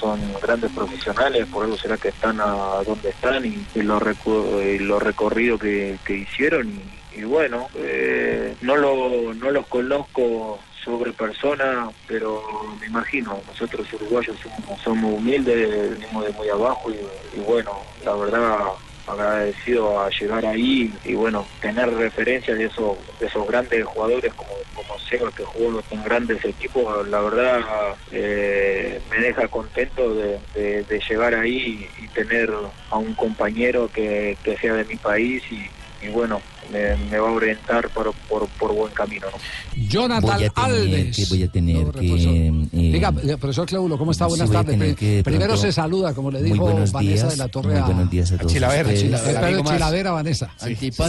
son 0.00 0.20
grandes 0.42 0.72
profesionales, 0.72 1.46
por 1.46 1.62
algo 1.62 1.76
será 1.76 1.96
que 1.96 2.08
están 2.08 2.40
a 2.40 2.82
donde 2.84 3.10
están 3.10 3.44
y, 3.46 3.64
y 3.72 3.82
lo, 3.82 4.00
recu- 4.00 4.74
y 4.74 4.78
lo 4.80 4.98
recorrido 4.98 5.56
que, 5.56 5.96
que 6.04 6.14
hicieron 6.16 6.68
y 7.12 7.22
bueno, 7.22 7.68
eh, 7.76 8.56
no, 8.62 8.76
lo, 8.76 9.32
no 9.32 9.50
los 9.52 9.68
conozco 9.68 10.58
sobre 10.84 11.12
persona, 11.12 11.90
pero 12.06 12.42
me 12.80 12.86
imagino, 12.86 13.40
nosotros 13.46 13.86
uruguayos 13.92 14.38
somos, 14.82 15.04
humildes, 15.18 15.90
venimos 15.98 16.24
de 16.26 16.32
muy 16.32 16.48
abajo 16.48 16.90
y, 16.90 17.40
bueno, 17.40 17.70
la 18.04 18.14
verdad 18.16 18.58
agradecido 19.06 20.00
a 20.00 20.08
llegar 20.10 20.46
ahí 20.46 20.92
y 21.04 21.14
bueno, 21.14 21.44
tener 21.60 21.92
referencias 21.92 22.56
de 22.56 22.66
esos, 22.66 22.96
de 23.18 23.26
esos 23.26 23.46
grandes 23.48 23.84
jugadores 23.84 24.32
como, 24.34 24.50
como 24.74 24.98
Seba 25.00 25.30
que 25.32 25.42
jugó 25.44 25.82
con 25.82 26.02
grandes 26.04 26.44
equipos, 26.44 27.06
la 27.08 27.20
verdad 27.20 27.60
eh, 28.12 29.00
me 29.10 29.18
deja 29.18 29.48
contento 29.48 30.14
de, 30.14 30.38
de- 30.54 30.84
de 30.84 31.00
llegar 31.08 31.34
ahí 31.34 31.88
y 31.98 32.08
tener 32.08 32.50
a 32.90 32.96
un 32.98 33.14
compañero 33.14 33.88
que, 33.88 34.36
que 34.44 34.56
sea 34.58 34.74
de 34.74 34.84
mi 34.84 34.96
país 34.96 35.42
y, 35.50 35.68
y 36.02 36.08
bueno, 36.08 36.40
me, 36.72 36.96
me 37.10 37.18
va 37.18 37.28
a 37.28 37.32
orientar 37.32 37.88
por, 37.90 38.12
por, 38.28 38.48
por 38.48 38.74
buen 38.74 38.92
camino. 38.92 39.26
¿no? 39.30 39.82
Jonathan 39.88 40.22
Voy 40.22 40.44
a 40.44 40.50
tener 40.50 40.52
Alves. 40.54 41.16
que, 41.16 41.24
voy 41.26 41.42
a 41.42 41.48
tener 41.48 41.86
que... 41.92 42.14
eh, 42.14 42.68
Diga, 42.92 43.12
eh, 43.22 43.36
profesor 43.38 43.66
Cleulo, 43.66 43.96
¿cómo 43.98 44.10
está? 44.12 44.24
sí, 44.24 44.30
Buenas 44.30 44.50
tardes. 44.50 44.96
que 44.96 45.22
Primero 45.24 45.56
se 45.56 45.70
saluda, 45.72 46.14
como 46.14 46.30
le 46.30 46.42
dijo 46.42 46.56
buenos 46.64 46.90
Vanessa 46.92 47.14
días, 47.26 47.30
de 47.30 47.36
la 47.36 47.48
Torre 47.48 47.70
muy 47.72 47.78
a, 47.80 47.84
buenos 47.84 48.10
días 48.10 48.32
a 48.32 48.38
todos 48.38 48.52
Chilavera. 48.52 48.94
Chilavera. 48.94 49.62
Chilavera, 49.62 50.10
Vanessa. 50.12 50.50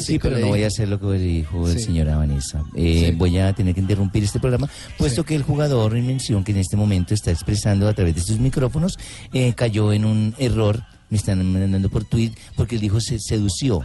Sí, 0.02 0.20
pero 0.20 0.38
no 0.38 0.48
voy 0.48 0.64
a 0.64 0.68
hacer 0.68 0.88
lo 0.90 1.00
que 1.00 1.08
dijo 1.18 1.68
el 1.68 1.78
Sí. 1.80 1.86
señor 1.86 2.08
Vanessa. 2.08 2.64
Eh, 2.76 3.08
Sí. 3.10 3.16
Voy 3.16 3.38
a 3.40 3.54
tener 3.54 3.74
que 3.74 3.82
interrumpir 3.82 4.24
este 4.24 4.40
programa, 4.40 4.70
puesto 4.98 5.24
que 5.24 5.36
el 5.36 5.44
jugador 5.44 5.96
en 5.98 6.06
mención 6.08 6.44
que 6.44 6.52
en 6.52 6.58
este 6.60 6.76
momento 6.78 7.14
está 7.14 7.32
expresando 7.32 7.88
a 7.88 7.94
través 7.94 8.16
de 8.16 8.22
sus 8.22 8.38
micrófonos 8.40 8.98
eh, 9.34 9.54
cayó 9.56 9.92
en 9.94 10.06
un 10.06 10.36
error. 10.38 10.84
Me 11.10 11.18
están 11.18 11.46
mandando 11.52 11.90
por 11.90 12.06
tweet 12.06 12.32
porque 12.56 12.76
él 12.76 12.82
dijo 12.82 13.00
se 13.00 13.20
sedució. 13.20 13.82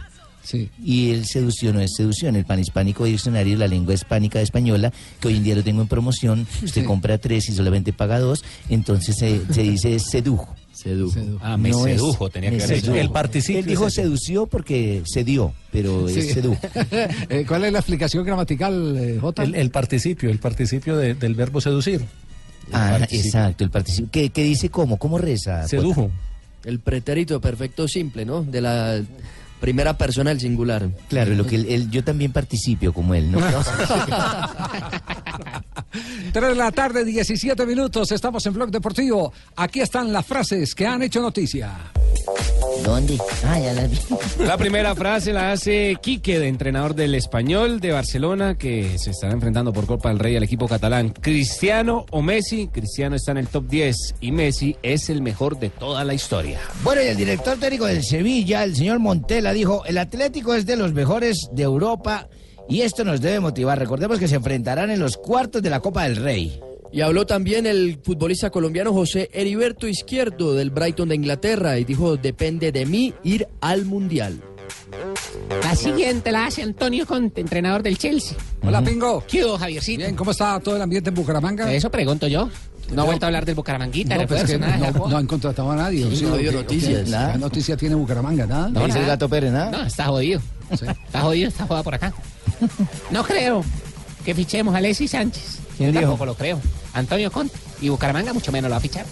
Y 0.83 1.11
el 1.11 1.25
sedució 1.25 1.73
no 1.73 1.79
es 1.81 1.91
seducción. 1.95 2.35
El 2.35 2.45
panhispánico 2.45 3.05
diccionario, 3.05 3.57
la 3.57 3.67
lengua 3.67 3.93
hispánica 3.93 4.41
española, 4.41 4.91
que 5.19 5.27
hoy 5.27 5.37
en 5.37 5.43
día 5.43 5.55
lo 5.55 5.63
tengo 5.63 5.81
en 5.81 5.87
promoción, 5.87 6.47
usted 6.63 6.85
compra 6.85 7.17
tres 7.17 7.49
y 7.49 7.53
solamente 7.53 7.93
paga 7.93 8.19
dos, 8.19 8.43
entonces 8.69 9.15
se, 9.17 9.41
se 9.53 9.61
dice 9.63 9.99
sedujo. 9.99 10.55
Sedujo. 10.71 11.19
Ah, 11.41 11.57
me 11.57 11.69
No 11.71 11.85
es- 11.87 11.95
sedujo, 11.99 12.29
tenía 12.29 12.51
me 12.51 12.57
que 12.57 12.63
haber 12.63 12.75
dicho. 12.77 12.85
sedujo. 12.87 13.01
El 13.01 13.11
participio 13.11 13.59
Él 13.59 13.65
dijo 13.65 13.89
sedució 13.89 14.45
porque 14.47 15.01
se 15.05 15.23
dio, 15.25 15.53
pero 15.73 16.07
Sí. 16.07 16.19
es 16.19 16.33
sedujo. 16.33 16.57
Eh, 17.29 17.43
¿Cuál 17.47 17.65
es 17.65 17.73
la 17.73 17.79
explicación 17.79 18.23
gramatical, 18.25 18.95
eh, 18.97 19.17
Jota? 19.19 19.43
El, 19.43 19.55
el 19.55 19.71
participio, 19.71 20.29
el 20.29 20.39
participio 20.39 20.95
de- 20.95 21.15
del 21.15 21.35
verbo 21.35 21.59
seducir. 21.59 22.01
Ah, 22.71 22.91
participio. 22.99 23.25
exacto, 23.25 23.63
el 23.65 23.71
participio. 23.71 24.09
¿Qué, 24.11 24.29
qué 24.29 24.43
dice 24.43 24.69
cómo? 24.69 24.97
¿Cómo 24.97 25.17
reza? 25.17 25.67
Sedujo. 25.67 26.11
El 26.63 26.79
pretérito 26.79 27.41
perfecto 27.41 27.87
simple, 27.87 28.23
¿no? 28.25 28.43
De 28.43 28.61
la 28.61 29.01
primera 29.59 29.97
persona 29.97 30.29
del 30.31 30.39
singular. 30.39 30.89
Claro, 31.09 31.33
lo 31.35 31.45
que 31.45 31.55
él, 31.55 31.65
él- 31.69 31.89
yo 31.91 32.03
también 32.03 32.31
participio 32.31 32.93
como 32.93 33.13
él, 33.15 33.31
¿no? 33.31 33.39
3 36.31 36.49
de 36.49 36.55
la 36.55 36.71
tarde, 36.71 37.03
17 37.03 37.65
minutos. 37.65 38.11
Estamos 38.11 38.45
en 38.45 38.53
Blog 38.53 38.69
Deportivo. 38.71 39.33
Aquí 39.55 39.81
están 39.81 40.13
las 40.13 40.25
frases 40.25 40.75
que 40.75 40.85
han 40.85 41.01
hecho 41.01 41.21
noticia. 41.21 41.71
¿Dónde? 42.83 43.17
Ah, 43.45 43.59
ya 43.59 43.73
las 43.73 43.89
vi. 43.89 43.97
La 44.45 44.57
primera 44.57 44.95
frase 44.95 45.33
la 45.33 45.51
hace 45.51 45.97
Quique, 46.01 46.39
de 46.39 46.47
entrenador 46.47 46.95
del 46.95 47.13
Español 47.15 47.79
de 47.79 47.91
Barcelona, 47.91 48.57
que 48.57 48.97
se 48.97 49.11
estará 49.11 49.33
enfrentando 49.33 49.73
por 49.73 49.85
Copa 49.85 50.09
del 50.09 50.19
Rey 50.19 50.35
al 50.35 50.43
equipo 50.43 50.67
catalán. 50.67 51.09
Cristiano 51.09 52.05
o 52.11 52.21
Messi. 52.21 52.67
Cristiano 52.67 53.15
está 53.15 53.31
en 53.31 53.37
el 53.37 53.47
top 53.47 53.67
10 53.67 54.15
y 54.21 54.31
Messi 54.31 54.77
es 54.81 55.09
el 55.09 55.21
mejor 55.21 55.59
de 55.59 55.69
toda 55.69 56.03
la 56.03 56.13
historia. 56.13 56.59
Bueno, 56.83 57.01
y 57.01 57.07
el 57.07 57.17
director 57.17 57.57
técnico 57.57 57.85
del 57.85 58.03
Sevilla, 58.03 58.63
el 58.63 58.75
señor 58.75 58.99
Montela, 58.99 59.53
dijo, 59.53 59.83
el 59.85 59.97
Atlético 59.97 60.53
es 60.53 60.65
de 60.65 60.75
los 60.75 60.93
mejores 60.93 61.49
de 61.51 61.63
Europa 61.63 62.27
y 62.69 62.81
esto 62.81 63.03
nos 63.03 63.19
debe 63.19 63.39
motivar. 63.39 63.77
Recordemos 63.77 64.19
que 64.19 64.27
se 64.27 64.35
enfrentarán 64.35 64.89
en 64.91 64.99
los 64.99 65.17
cuartos 65.17 65.61
de 65.61 65.69
la 65.69 65.79
Copa 65.79 66.03
del 66.03 66.17
Rey. 66.17 66.59
Y 66.91 67.01
habló 67.01 67.25
también 67.25 67.65
el 67.67 67.99
futbolista 68.03 68.49
colombiano 68.49 68.93
José 68.93 69.29
Heriberto 69.31 69.87
Izquierdo 69.87 70.55
del 70.55 70.71
Brighton 70.71 71.09
de 71.09 71.15
Inglaterra 71.15 71.77
y 71.77 71.85
dijo, 71.85 72.17
depende 72.17 72.71
de 72.71 72.85
mí 72.85 73.13
ir 73.23 73.47
al 73.61 73.85
Mundial. 73.85 74.41
La 75.63 75.75
siguiente 75.75 76.31
la 76.31 76.45
hace 76.47 76.63
Antonio 76.63 77.05
Conte, 77.05 77.41
entrenador 77.41 77.83
del 77.83 77.97
Chelsea. 77.97 78.35
Hola, 78.63 78.83
Pingo. 78.83 79.23
¿Qué 79.27 79.45
hubo, 79.45 79.57
Javiercito? 79.57 79.99
Bien, 79.99 80.15
¿cómo 80.15 80.31
está 80.31 80.59
todo 80.59 80.75
el 80.75 80.81
ambiente 80.81 81.09
en 81.09 81.15
Bucaramanga? 81.15 81.71
Eso 81.71 81.91
pregunto 81.91 82.27
yo. 82.27 82.49
No 82.91 83.03
ha 83.03 83.05
vuelto 83.05 83.25
a 83.25 83.27
hablar 83.27 83.45
del 83.45 83.53
Bucaramanguita, 83.53 84.15
No, 84.15 84.25
pues 84.25 84.41
refuerzo, 84.41 84.53
que 84.53 84.59
nada, 84.79 84.91
no, 84.91 85.07
no 85.09 85.15
han 85.17 85.27
contratado 85.27 85.69
a 85.69 85.75
nadie. 85.75 86.09
Sí, 86.15 86.23
no 86.23 86.29
ha 86.29 86.31
¿O 86.31 86.35
habido 86.37 86.51
qué- 86.51 86.57
o 86.57 86.61
qué? 86.67 86.75
noticias. 86.75 87.31
¿Qué 87.33 87.37
noticia 87.37 87.77
tiene 87.77 87.93
Bucaramanga? 87.93 88.47
¿Nada? 88.47 88.69
No, 88.69 88.87
nada. 88.87 89.27
Pérez, 89.27 89.51
nada? 89.51 89.69
No, 89.69 89.83
está 89.85 90.05
jodido. 90.05 90.41
Está 90.71 91.21
jodido 91.21 91.49
esta 91.49 91.67
joda 91.67 91.83
por 91.83 91.93
acá. 91.93 92.11
No 93.11 93.23
creo 93.23 93.63
que 94.25 94.33
fichemos 94.33 94.73
a 94.73 94.79
Alexis 94.79 95.11
Sánchez. 95.11 95.59
¿Quién 95.77 95.89
Yo 95.93 95.99
dijo? 95.99 96.11
tampoco 96.11 96.25
lo 96.25 96.33
creo. 96.35 96.59
Antonio 96.93 97.31
Conte. 97.31 97.57
Y 97.81 97.89
Bucaramanga 97.89 98.33
mucho 98.33 98.51
menos 98.51 98.69
lo 98.69 98.73
va 98.73 98.77
a 98.77 98.81
fichar. 98.81 99.05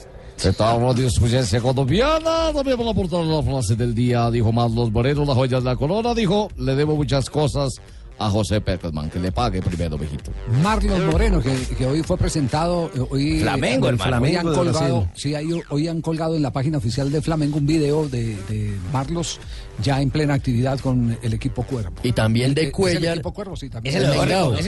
Estamos 0.44 0.96
discutiendo 0.96 1.62
colombiana, 1.64 2.52
también 2.54 2.78
para 2.78 2.92
aportar 2.92 3.24
la 3.26 3.42
frase 3.42 3.76
del 3.76 3.96
día, 3.96 4.30
dijo 4.30 4.52
Marlos 4.52 4.92
Moreno, 4.92 5.26
las 5.26 5.36
joyas 5.36 5.64
de 5.64 5.70
la 5.72 5.76
corona, 5.76 6.14
dijo, 6.14 6.50
le 6.58 6.76
debo 6.76 6.96
muchas 6.96 7.28
cosas 7.30 7.74
a 8.20 8.30
José 8.30 8.62
Peckerman, 8.62 9.10
que 9.10 9.20
le 9.20 9.32
pague 9.32 9.62
primero, 9.62 9.98
viejito. 9.98 10.32
Marlon 10.64 11.08
Moreno, 11.08 11.40
que, 11.42 11.56
que 11.76 11.86
hoy 11.88 12.02
fue 12.04 12.18
presentado. 12.18 12.90
eh, 12.96 13.00
Hoy, 13.10 13.40
Flamengo, 13.42 13.88
eh, 13.88 13.90
hermano. 13.90 14.04
hoy 14.04 14.32
Flamengo 14.32 14.40
han 14.40 14.46
de 14.46 14.54
colgado, 14.72 15.08
sí, 15.16 15.34
hay- 15.36 15.62
hoy 15.70 15.88
han 15.88 16.02
colgado 16.02 16.36
en 16.36 16.42
la 16.44 16.52
página 16.52 16.78
oficial 16.80 17.12
de 17.12 17.22
Flamengo 17.22 17.58
un 17.58 17.66
video 17.68 18.08
de, 18.10 18.36
de 18.50 18.76
Marlos 18.94 19.40
ya 19.84 20.02
en 20.02 20.10
plena 20.10 20.34
actividad 20.34 20.80
con 20.80 21.18
el 21.22 21.34
equipo 21.34 21.64
Cuervo. 21.64 21.92
Y 22.04 22.12
también 22.12 22.54
de 22.54 22.62
¿Es 22.62 22.68
el 22.68 22.74
Cuellar. 22.74 23.14
equipo 23.18 23.34
Cuervo? 23.34 23.56
Sí, 23.56 23.70
también. 23.70 23.96
Ese 23.96 24.06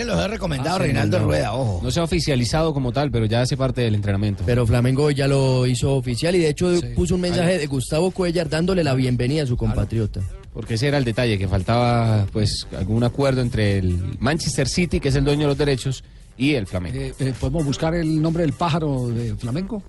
lo 0.06 0.15
dejó, 0.15 0.28
recomendado 0.28 0.76
Ah, 0.76 0.80
sí, 0.80 0.84
Reinaldo 0.84 1.17
Mengao. 1.17 1.28
Rueda, 1.30 1.54
ojo. 1.54 1.80
No 1.84 1.91
se 1.91 2.00
ha 2.00 2.04
oficializado 2.04 2.74
como 2.74 2.91
tal, 2.91 3.10
pero 3.12 3.26
ya 3.26 3.41
hace 3.41 3.58
parte 3.58 3.82
del 3.82 3.95
entrenamiento. 3.95 4.43
Pero 4.45 4.67
Flamengo 4.67 5.10
ya 5.12 5.28
lo 5.28 5.65
hizo 5.65 5.95
oficial 5.95 6.36
y 6.36 6.39
de 6.39 6.50
hecho 6.50 6.72
puso 6.95 7.15
un 7.15 7.22
mensaje 7.22 7.58
de 7.58 7.67
Gustavo 7.67 8.12
Cuellar 8.12 8.50
dándole 8.50 8.84
la 8.84 8.93
bienvenida 8.93 9.43
a 9.43 9.48
su 9.48 9.58
compatriota. 9.58 10.22
Porque 10.54 10.76
ese 10.76 10.88
era 10.88 10.98
el 10.98 11.06
detalle, 11.06 11.38
que 11.38 11.48
faltaba 11.48 12.26
pues 12.32 12.67
algún 12.78 13.04
acuerdo 13.04 13.41
entre 13.41 13.78
el 13.78 14.17
Manchester 14.19 14.67
City, 14.67 15.00
que 15.00 15.10
es 15.10 15.15
el 15.15 15.24
dueño 15.24 15.41
de 15.41 15.48
los 15.48 15.58
derechos, 15.58 16.04
y 16.38 16.54
el 16.56 16.67
Flamengo. 16.67 16.98
Eh, 17.00 17.13
eh, 17.19 17.34
¿Podemos 17.39 17.65
buscar 17.65 17.93
el 17.95 18.22
nombre 18.22 18.43
del 18.43 18.54
pájaro 18.54 19.10
de 19.10 19.36
Flamengo? 19.36 19.84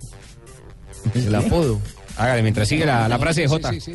El 1.15 1.35
apodo. 1.35 1.79
Hágale, 2.17 2.43
mientras 2.43 2.69
sigue 2.69 2.85
la, 2.85 3.09
la 3.09 3.19
frase 3.19 3.43
de 3.43 3.49
Sí, 3.49 3.53
Jota. 3.55 3.71
sí, 3.71 3.81
sí. 3.81 3.95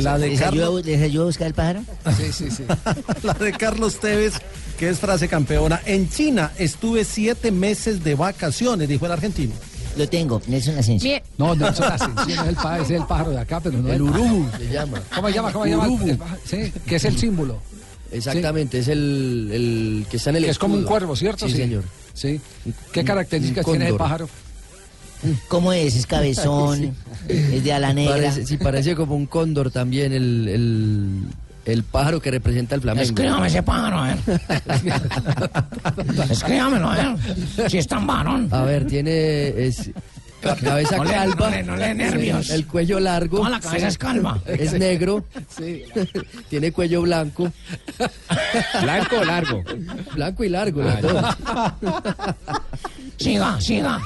La 0.00 0.18
de 0.18 0.28
¿Les 0.28 0.40
Carlos, 0.40 0.84
¿Les 0.84 1.02
ayuda 1.02 1.22
a 1.24 1.26
buscar 1.26 1.46
el 1.48 1.54
pájaro? 1.54 1.82
Sí, 2.16 2.32
sí, 2.32 2.50
sí. 2.50 2.64
la 3.22 3.34
de 3.34 3.52
Carlos 3.52 3.98
Tevez, 4.00 4.34
que 4.78 4.88
es 4.88 4.98
frase 4.98 5.28
campeona. 5.28 5.80
En 5.84 6.08
China 6.08 6.52
estuve 6.58 7.04
siete 7.04 7.50
meses 7.52 8.02
de 8.02 8.14
vacaciones, 8.14 8.88
dijo 8.88 9.06
el 9.06 9.12
argentino. 9.12 9.52
Lo 9.96 10.08
tengo, 10.08 10.42
Nelson 10.48 10.76
Asensio. 10.78 11.20
No, 11.38 11.54
no, 11.54 11.68
eso 11.68 11.84
es 11.84 11.90
Ascensión, 11.90 12.40
es 12.40 12.48
el, 12.48 12.56
pa- 12.56 12.78
es 12.80 12.90
el 12.90 13.04
pájaro 13.06 13.30
de 13.30 13.38
acá, 13.38 13.60
pero 13.60 13.78
no 13.78 13.88
El 13.88 13.94
es- 13.96 14.00
urubu 14.00 14.48
se 14.58 14.68
llama. 14.72 15.00
¿Cómo 15.14 15.28
se 15.28 15.34
llama? 15.34 15.52
¿Cómo 15.52 15.64
se 15.64 15.70
llama? 15.70 15.86
Urubu. 15.86 16.08
El 16.08 16.18
pájaro, 16.18 16.40
Sí, 16.44 16.72
que 16.86 16.96
es 16.96 17.04
el 17.04 17.16
símbolo. 17.18 17.60
Exactamente, 18.10 18.78
es 18.78 18.88
el, 18.88 19.50
el 19.52 20.06
que 20.10 20.16
está 20.16 20.30
en 20.30 20.36
el 20.36 20.44
Que 20.44 20.50
es 20.50 20.58
como 20.58 20.74
un 20.74 20.84
cuervo, 20.84 21.14
¿cierto? 21.14 21.48
Sí, 21.48 21.54
señor. 21.56 21.84
Sí. 22.12 22.40
¿Qué 22.92 23.04
características 23.04 23.64
tiene 23.66 23.88
el 23.88 23.96
pájaro? 23.96 24.28
¿Cómo 25.48 25.72
es? 25.72 25.96
¿Es 25.96 26.06
cabezón? 26.06 26.94
¿Es 27.28 27.64
de 27.64 27.72
ala 27.72 27.92
negra? 27.92 28.14
Parece, 28.16 28.46
sí, 28.46 28.56
parece 28.56 28.94
como 28.94 29.14
un 29.16 29.26
cóndor 29.26 29.70
también 29.70 30.12
el, 30.12 30.48
el, 30.48 31.20
el 31.64 31.82
pájaro 31.84 32.20
que 32.20 32.30
representa 32.30 32.74
el 32.74 32.80
Flamengo. 32.82 33.04
Escríbame 33.04 33.46
ese 33.48 33.62
pájaro, 33.62 33.98
a 33.98 34.06
ver. 34.08 34.18
Escríbamelo, 36.30 36.90
a 36.90 37.16
ver. 37.56 37.70
Si 37.70 37.78
es 37.78 37.86
tan 37.86 38.06
varón. 38.06 38.48
A 38.50 38.62
ver, 38.62 38.86
tiene 38.86 39.48
es, 39.66 39.90
cabeza 40.62 40.98
No 40.98 41.04
le- 41.04 41.10
calva, 41.12 41.50
no 41.50 41.56
le- 41.56 41.62
no 41.64 41.76
le 41.76 41.94
nervios. 41.94 42.50
el 42.50 42.66
cuello 42.66 43.00
largo, 43.00 43.38
Toda 43.38 43.50
la 43.50 43.60
cabeza 43.60 43.88
es 43.88 43.96
calva. 43.98 44.38
es 44.46 44.72
negro, 44.74 45.24
Sí. 45.56 45.82
tiene 46.50 46.70
cuello 46.72 47.02
blanco, 47.02 47.50
¿Blanco 48.82 49.16
o 49.20 49.24
largo? 49.24 49.62
blanco 50.14 50.44
y 50.44 50.48
largo. 50.50 50.82
las 50.82 51.00
dos. 51.00 51.24
Siga, 53.16 53.58
siga. 53.60 54.00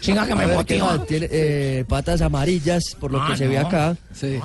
Siga 0.00 0.26
que 0.26 0.34
me 0.34 0.46
ver, 0.46 0.64
¿qué 0.64 0.78
motiva. 0.78 1.04
Tiene 1.06 1.28
eh, 1.30 1.84
patas 1.88 2.20
amarillas, 2.22 2.82
por 2.98 3.10
lo 3.12 3.20
Ah, 3.22 3.28
que 3.30 3.36
se 3.36 3.46
ve 3.46 3.58
acá. 3.58 3.96
Sí. 4.14 4.38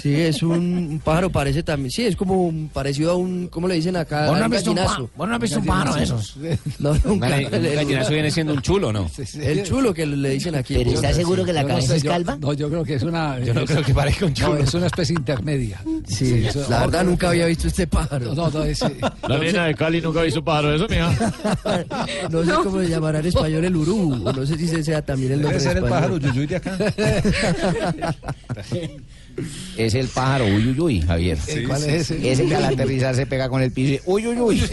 Sí, 0.00 0.14
es 0.14 0.42
un, 0.42 0.52
un 0.52 1.00
pájaro, 1.04 1.30
parece 1.30 1.62
también. 1.62 1.90
Sí, 1.90 2.04
es 2.04 2.16
como 2.16 2.42
un- 2.46 2.68
parecido 2.72 3.12
a 3.12 3.14
un. 3.16 3.48
¿Cómo 3.48 3.68
le 3.68 3.74
dicen 3.76 3.96
acá? 3.96 4.26
Vos 4.26 4.38
no 4.38 4.44
un 4.46 4.50
visto 4.50 4.70
un, 4.70 4.76
pa- 4.76 4.82
gallinazo. 4.82 5.10
vos 5.16 5.28
no 5.28 5.34
has 5.34 5.40
visto 5.40 5.58
un 5.60 5.66
pájaro 5.66 5.94
de 5.94 6.02
esos. 6.04 6.36
No, 6.78 6.94
nunca. 7.04 7.28
Vale, 7.28 7.42
El- 7.46 7.54
un 7.60 7.66
el- 7.66 7.74
gallinazo 7.76 8.12
viene 8.12 8.30
siendo 8.30 8.52
un 8.54 8.60
chulo, 8.62 8.92
¿no? 8.92 9.10
El 9.40 9.62
chulo 9.62 9.94
que 9.94 10.04
le 10.06 10.30
dicen 10.30 10.54
aquí. 10.54 10.74
¿Pero 10.74 10.90
está 10.90 11.12
seguro 11.12 11.44
que 11.44 11.52
la 11.52 11.62
no 11.62 11.68
cabeza 11.68 11.88
sé, 11.88 11.96
es 11.96 12.02
yo- 12.02 12.10
calva? 12.10 12.36
No, 12.40 12.52
yo 12.52 12.68
creo 12.68 12.84
que 12.84 12.94
es 12.94 13.02
una. 13.02 13.38
Yo 13.40 13.54
no 13.54 13.60
es- 13.60 13.70
creo 13.70 13.82
que 13.82 13.94
parezca 13.94 14.26
un 14.26 14.32
no, 14.32 14.36
chulo. 14.36 14.58
es 14.58 14.74
una 14.74 14.86
especie 14.86 15.14
intermedia. 15.16 15.80
Sí, 16.06 16.44
eso- 16.46 16.66
la 16.68 16.80
verdad 16.80 17.04
nunca 17.04 17.28
había 17.30 17.46
visto 17.46 17.68
este 17.68 17.86
pájaro. 17.86 18.34
No, 18.34 18.50
no, 18.50 18.62
es. 18.64 18.80
La 19.28 19.38
nena 19.38 19.66
de 19.66 19.74
Cali 19.74 20.00
nunca 20.00 20.26
hizo 20.26 20.42
pájaro 20.44 20.70
de 20.70 20.76
eso, 20.76 20.86
mija. 20.88 21.12
No 22.30 22.44
sé 22.44 22.52
cómo 22.62 22.80
se 22.80 22.88
llamará 22.88 23.20
en 23.20 23.26
español 23.26 23.64
el 23.64 23.76
urubu. 23.76 24.28
o 24.28 24.32
No 24.32 24.44
sé 24.46 24.56
si 24.58 24.64
ese 24.64 24.82
sea 24.82 25.02
también 25.02 25.32
el 25.32 25.42
nombre 25.42 25.58
Debe 25.58 25.70
ser 25.72 25.82
el 25.82 25.88
pájaro. 25.88 26.18
Yuyuy 26.18 26.46
de 26.46 26.56
acá. 26.56 26.76
Es 29.76 29.94
el 29.94 30.08
pájaro 30.08 30.46
uyuyuy, 30.46 31.00
Javier. 31.00 31.38
¿Cuál 31.66 31.82
es 31.84 32.10
ese? 32.10 32.30
Ese 32.32 32.46
que 32.46 32.54
al 32.54 32.64
aterrizar 32.64 33.14
se 33.14 33.26
pega 33.26 33.48
con 33.48 33.62
el 33.62 33.72
piso 33.72 33.94
y 33.94 34.00
uy, 34.06 34.26
uy, 34.26 34.38
uy. 34.38 34.62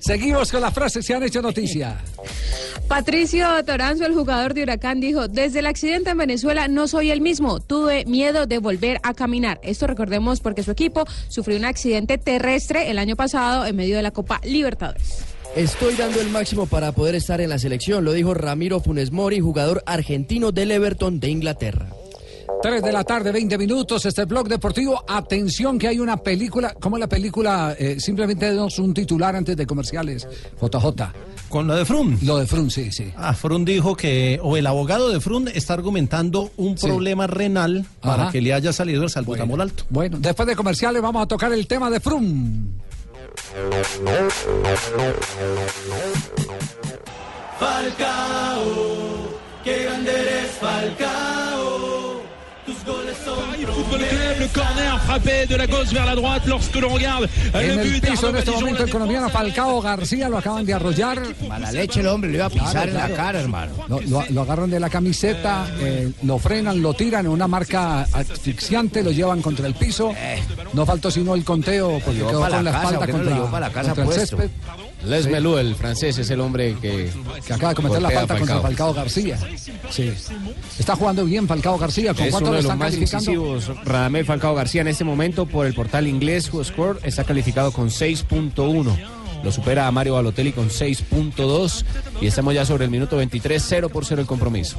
Seguimos 0.00 0.52
con 0.52 0.60
las 0.60 0.72
frases 0.72 1.06
que 1.06 1.14
han 1.14 1.22
hecho 1.22 1.42
noticia. 1.42 1.98
Patricio 2.88 3.46
Toranzo, 3.64 4.06
el 4.06 4.14
jugador 4.14 4.54
de 4.54 4.62
Huracán, 4.62 5.00
dijo, 5.00 5.28
desde 5.28 5.60
el 5.60 5.66
accidente 5.66 6.10
en 6.10 6.18
Venezuela 6.18 6.68
no 6.68 6.86
soy 6.86 7.10
el 7.10 7.20
mismo, 7.20 7.60
tuve 7.60 8.04
miedo 8.04 8.46
de 8.46 8.58
volver 8.58 9.00
a 9.02 9.14
caminar. 9.14 9.60
Esto 9.62 9.86
recordemos 9.86 10.40
porque 10.40 10.62
su 10.62 10.70
equipo 10.70 11.04
sufrió 11.28 11.56
un 11.56 11.64
accidente 11.64 12.18
terrestre 12.18 12.90
el 12.90 12.98
año 12.98 13.16
pasado 13.16 13.66
en 13.66 13.76
medio 13.76 13.96
de 13.96 14.02
la 14.02 14.10
Copa 14.10 14.40
Libertadores. 14.44 15.31
Estoy 15.56 15.94
dando 15.96 16.20
el 16.20 16.30
máximo 16.30 16.66
para 16.66 16.92
poder 16.92 17.14
estar 17.14 17.40
en 17.42 17.50
la 17.50 17.58
selección, 17.58 18.04
lo 18.04 18.12
dijo 18.12 18.32
Ramiro 18.32 18.80
Funes 18.80 19.12
Mori, 19.12 19.38
jugador 19.40 19.82
argentino 19.86 20.50
del 20.50 20.70
Everton 20.70 21.20
de 21.20 21.28
Inglaterra. 21.28 21.88
3 22.62 22.82
de 22.82 22.92
la 22.92 23.04
tarde, 23.04 23.32
20 23.32 23.58
minutos, 23.58 24.06
este 24.06 24.24
blog 24.24 24.48
deportivo. 24.48 25.04
Atención 25.08 25.78
que 25.78 25.88
hay 25.88 25.98
una 25.98 26.16
película, 26.16 26.74
¿cómo 26.80 26.96
es 26.96 27.00
la 27.00 27.08
película? 27.08 27.74
Eh, 27.78 27.96
simplemente 27.98 28.46
denos 28.46 28.78
un 28.78 28.94
titular 28.94 29.34
antes 29.36 29.56
de 29.56 29.66
comerciales. 29.66 30.26
JJ. 30.60 31.12
Con 31.48 31.66
lo 31.66 31.74
de 31.76 31.84
Frum. 31.84 32.16
Lo 32.22 32.38
de 32.38 32.46
Frum, 32.46 32.70
sí, 32.70 32.90
sí. 32.92 33.12
Ah, 33.16 33.34
Frum 33.34 33.64
dijo 33.64 33.94
que, 33.96 34.38
o 34.42 34.56
el 34.56 34.66
abogado 34.66 35.10
de 35.10 35.20
Frum 35.20 35.48
está 35.52 35.74
argumentando 35.74 36.50
un 36.56 36.78
Sí. 36.78 36.86
problema 36.86 37.26
renal 37.26 37.84
para 38.00 38.24
Ajá. 38.24 38.32
que 38.32 38.40
le 38.40 38.54
haya 38.54 38.72
salido 38.72 39.02
el 39.02 39.10
salbutamol 39.10 39.60
alto. 39.60 39.84
Bueno, 39.90 40.18
después 40.20 40.46
de 40.48 40.56
comerciales 40.56 41.02
vamos 41.02 41.22
a 41.22 41.26
tocar 41.26 41.52
el 41.52 41.66
tema 41.66 41.90
de 41.90 42.00
Frum. 42.00 42.68
Falcao, 47.58 49.38
qué 49.64 49.84
grande 49.84 50.10
eres 50.10 50.50
Falcao. 50.60 52.01
Corner 54.52 54.98
frappé 55.04 55.46
de 55.46 55.56
la 55.56 55.66
gauche 55.66 55.92
vers 55.92 56.06
la 56.06 56.14
droite 56.14 56.46
lorsque 56.46 56.78
l'on 56.80 56.94
regarde 56.94 57.28
En 57.54 57.78
el 57.80 58.00
piso 58.00 58.28
en 58.28 58.36
este 58.36 58.50
momento 58.50 58.84
el 58.84 58.90
colombiano 58.90 59.28
Falcao 59.28 59.80
García 59.80 60.28
lo 60.28 60.38
acaban 60.38 60.64
de 60.64 60.74
arrollar. 60.74 61.20
Mala 61.48 61.72
leche 61.72 62.00
el 62.00 62.06
hombre, 62.08 62.30
le 62.30 62.36
iba 62.36 62.46
a 62.46 62.50
pisar 62.50 62.88
en 62.88 62.94
la 62.94 63.08
cara, 63.10 63.40
hermano. 63.40 63.72
Lo, 63.88 64.00
lo- 64.00 64.24
lo 64.30 64.42
agarran 64.42 64.70
de 64.70 64.80
la 64.80 64.88
camiseta, 64.90 65.66
eh, 65.80 66.10
lo 66.22 66.38
frenan, 66.38 66.80
lo 66.82 66.94
tiran 66.94 67.26
en 67.26 67.32
una 67.32 67.48
marca 67.48 68.02
asfixiante, 68.12 69.02
lo 69.02 69.10
llevan 69.10 69.42
contra 69.42 69.66
el 69.66 69.74
piso. 69.74 70.12
No 70.72 70.86
faltó 70.86 71.10
sino 71.10 71.34
el 71.34 71.44
conteo 71.44 72.00
porque 72.04 72.20
quedó 72.20 72.40
con 72.40 72.64
la 72.64 72.70
espalda 72.70 72.98
¿por 72.98 73.06
qué 73.06 73.12
no 73.12 73.18
lo 73.18 73.24
contra, 73.24 73.34
llevó 73.34 73.50
para 73.50 73.66
la 73.68 73.72
casa 73.72 73.94
contra 73.94 74.14
el 74.14 74.20
césped. 74.20 74.50
Les. 75.06 75.26
Melú, 75.26 75.56
el 75.56 75.74
francés, 75.74 76.18
es 76.18 76.30
el 76.30 76.40
hombre 76.40 76.76
que, 76.80 77.10
que 77.46 77.52
acaba 77.52 77.70
de 77.70 77.74
cometer 77.76 78.02
la 78.02 78.10
falta 78.10 78.34
a 78.34 78.38
contra 78.38 78.60
Falcao. 78.60 78.62
Falcao 78.62 78.94
García. 78.94 79.38
Sí. 79.90 80.12
Está 80.78 80.96
jugando 80.96 81.24
bien 81.24 81.48
Falcao 81.48 81.78
García. 81.78 82.14
¿Con 82.14 82.26
Es 82.26 82.30
cuánto 82.30 82.50
uno 82.50 82.58
de 82.58 82.64
los 82.64 82.76
más 82.76 82.94
incisivos. 82.94 83.70
Radamel 83.84 84.24
Falcao 84.24 84.54
García 84.54 84.82
en 84.82 84.88
este 84.88 85.04
momento 85.04 85.46
por 85.46 85.66
el 85.66 85.74
portal 85.74 86.06
inglés 86.06 86.52
WhoScore 86.52 87.00
está 87.02 87.24
calificado 87.24 87.72
con 87.72 87.88
6.1. 87.88 89.21
Lo 89.42 89.50
supera 89.50 89.86
a 89.86 89.90
Mario 89.90 90.14
Balotelli 90.14 90.52
con 90.52 90.68
6.2 90.68 91.84
y 92.20 92.26
estamos 92.26 92.54
ya 92.54 92.64
sobre 92.64 92.84
el 92.84 92.90
minuto 92.90 93.16
23, 93.16 93.62
0 93.66 93.88
por 93.88 94.04
0 94.04 94.20
el 94.20 94.26
compromiso. 94.26 94.78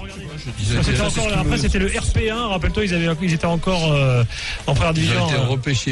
Après, 1.38 1.58
c'était 1.58 1.80
le 1.80 1.90
RP1. 1.90 2.50
Rappelle-toi, 2.50 2.86
ils, 2.86 2.94
avaient- 2.94 3.18
ils 3.22 3.34
étaient 3.34 3.46
encore 3.46 3.92
euh, 3.92 4.24
en 4.68 4.74
première 4.74 4.94
division. 4.94 5.28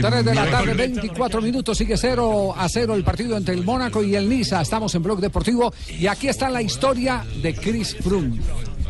3 0.02 0.24
de 0.24 0.32
la 0.32 0.48
tarde, 0.48 0.70
24 0.76 1.42
minutos, 1.42 1.78
sigue 1.78 1.98
0 1.98 2.56
a 2.58 2.68
0 2.70 2.96
el 2.96 3.04
partido 3.04 3.36
entre 3.38 3.54
el 3.56 3.64
Mónaco 3.64 4.04
y 4.04 4.16
el 4.16 4.30
Niza. 4.30 4.62
Estamos 4.62 4.94
en 4.96 5.04
Blog 5.04 5.20
Deportivo 5.20 5.74
y 6.00 6.08
aquí 6.08 6.28
está 6.28 6.50
la 6.50 6.62
historia 6.62 7.26
de 7.42 7.54
Chris 7.54 7.96
Froome. 8.02 8.40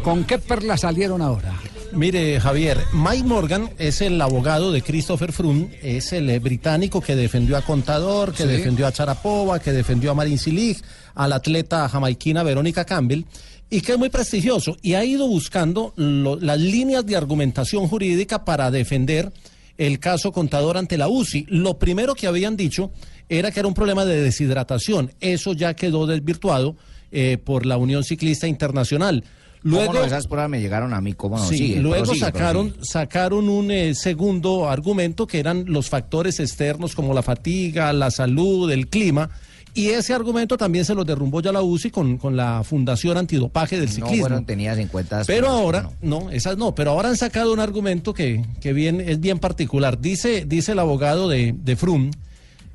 ¿Con 0.03 0.23
qué 0.23 0.37
perlas 0.39 0.81
salieron 0.81 1.21
ahora? 1.21 1.53
Mire, 1.93 2.39
Javier, 2.39 2.77
Mike 2.93 3.23
Morgan 3.25 3.69
es 3.77 3.99
el 4.01 4.19
abogado 4.21 4.71
de 4.71 4.81
Christopher 4.81 5.33
Froome, 5.33 5.77
es 5.83 6.13
el 6.13 6.29
eh, 6.29 6.39
británico 6.39 7.01
que 7.01 7.15
defendió 7.17 7.57
a 7.57 7.61
Contador, 7.61 8.31
que 8.33 8.43
Sí. 8.43 8.49
defendió 8.49 8.87
a 8.87 8.93
Charapova, 8.93 9.59
que 9.59 9.73
defendió 9.73 10.11
a 10.11 10.13
Marin 10.13 10.37
Cilic, 10.39 10.81
al 11.15 11.33
atleta 11.33 11.89
jamaiquina 11.89 12.43
Verónica 12.43 12.85
Campbell, 12.85 13.23
y 13.69 13.81
que 13.81 13.91
es 13.93 13.97
muy 13.97 14.09
prestigioso 14.09 14.77
y 14.81 14.93
ha 14.93 15.03
ido 15.03 15.27
buscando 15.27 15.93
lo- 15.97 16.37
las 16.39 16.59
líneas 16.59 17.05
de 17.05 17.17
argumentación 17.17 17.87
jurídica 17.87 18.45
para 18.45 18.71
defender 18.71 19.31
el 19.77 19.99
caso 19.99 20.31
Contador 20.31 20.77
ante 20.77 20.97
la 20.97 21.09
UCI. 21.09 21.45
Lo 21.49 21.77
primero 21.77 22.15
que 22.15 22.27
habían 22.27 22.55
dicho 22.55 22.91
era 23.27 23.51
que 23.51 23.59
era 23.59 23.67
un 23.67 23.73
problema 23.73 24.05
de 24.05 24.21
deshidratación. 24.21 25.11
Eso 25.19 25.53
ya 25.53 25.73
quedó 25.73 26.05
desvirtuado 26.07 26.75
eh, 27.11 27.37
por 27.43 27.65
la 27.65 27.75
Unión 27.77 28.03
Ciclista 28.05 28.47
Internacional. 28.47 29.23
Luego, 29.63 29.93
no? 29.93 30.03
Esas 30.03 30.25
pruebas 30.27 30.49
me 30.49 30.59
llegaron 30.59 30.93
a 30.93 31.01
mí, 31.01 31.13
¿cómo 31.13 31.37
no? 31.37 31.45
Sí, 31.45 31.57
Sigue, 31.57 31.79
luego 31.81 32.15
sacaron, 32.15 32.73
sacaron 32.81 33.47
un 33.47 33.69
eh, 33.69 33.93
segundo 33.93 34.67
argumento 34.69 35.27
que 35.27 35.39
eran 35.39 35.65
los 35.67 35.89
factores 35.89 36.39
externos 36.39 36.95
como 36.95 37.13
la 37.13 37.21
fatiga, 37.21 37.93
la 37.93 38.09
salud, 38.09 38.71
el 38.71 38.87
clima. 38.87 39.29
Y 39.73 39.89
ese 39.89 40.13
argumento 40.13 40.57
también 40.57 40.83
se 40.83 40.93
lo 40.93 41.05
derrumbó 41.05 41.41
ya 41.41 41.51
la 41.53 41.61
UCI 41.61 41.91
con, 41.91 42.17
con 42.17 42.35
la 42.35 42.61
Fundación 42.63 43.17
Antidopaje 43.17 43.79
del 43.79 43.87
No 43.87 43.93
Ciclismo. 43.93 44.19
fueron 44.25 44.45
tenidas 44.45 44.77
en 44.79 44.87
cuenta. 44.89 45.21
Pero 45.25 45.47
ahora, 45.47 45.91
no, 46.01 46.29
esas 46.29 46.57
no, 46.57 46.75
pero 46.75 46.91
ahora 46.91 47.07
han 47.07 47.15
sacado 47.15 47.53
un 47.53 47.59
argumento 47.59 48.13
que, 48.13 48.43
que 48.59 48.73
bien, 48.73 48.99
es 48.99 49.21
bien 49.21 49.39
particular. 49.39 50.01
Dice, 50.01 50.43
dice 50.45 50.73
el 50.73 50.79
abogado 50.79 51.29
de, 51.29 51.55
de 51.57 51.75
Frum 51.77 52.11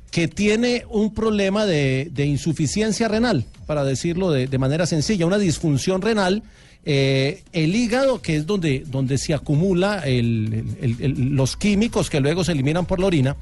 que 0.09 0.27
tiene 0.27 0.85
un 0.89 1.13
problema 1.13 1.65
de, 1.65 2.09
de 2.13 2.25
insuficiencia 2.25 3.07
renal, 3.09 3.45
para 3.67 3.83
decirlo 3.83 4.31
de, 4.31 4.47
de 4.47 4.57
manera 4.57 4.85
sencilla, 4.87 5.25
una 5.27 5.37
disfunción 5.37 6.01
renal. 6.01 6.41
Eh, 6.85 7.43
el 7.53 7.75
hígado, 7.75 8.21
que 8.21 8.37
es 8.37 8.45
donde, 8.45 8.83
donde 8.87 9.17
se 9.17 9.33
acumula 9.33 9.99
el- 10.05 10.63
el- 10.81 10.95
el- 11.01 11.35
los 11.35 11.57
químicos 11.57 12.09
que 12.09 12.19
luego 12.19 12.43
se 12.43 12.53
eliminan 12.53 12.85
por 12.85 12.99
la 12.99 13.07
orina, 13.07 13.35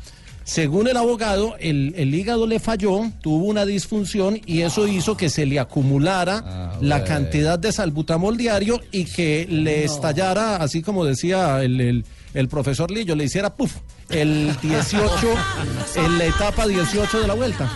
según 0.43 0.87
el 0.87 0.95
abogado, 0.97 1.55
el, 1.59 1.93
el 1.97 2.13
hígado 2.13 2.45
le 2.45 2.59
falló, 2.59 3.11
tuvo 3.21 3.45
una 3.45 3.65
disfunción 3.65 4.39
y 4.45 4.61
eso 4.61 4.87
hizo 4.87 5.17
que 5.17 5.29
se 5.29 5.45
le 5.47 5.59
acumulara 5.59 6.75
la 6.81 6.97
bueno. 6.99 7.05
cantidad 7.05 7.57
de 7.57 7.71
salbutamol 7.71 8.37
diario 8.37 8.79
y 8.91 9.05
que 9.05 9.47
le 9.49 9.83
estallara, 9.85 10.57
así 10.57 10.83
como 10.83 11.03
decía 11.03 11.63
el, 11.63 11.81
el- 11.81 12.05
el 12.35 12.47
profesor 12.49 12.91
Lillo, 12.91 13.15
le 13.15 13.23
hiciera 13.23 13.55
puff, 13.55 13.73
el 14.09 14.55
18, 14.61 15.09
en 15.95 16.17
la 16.19 16.25
etapa 16.25 16.67
18 16.67 17.21
de 17.21 17.27
la 17.27 17.33
vuelta. 17.33 17.71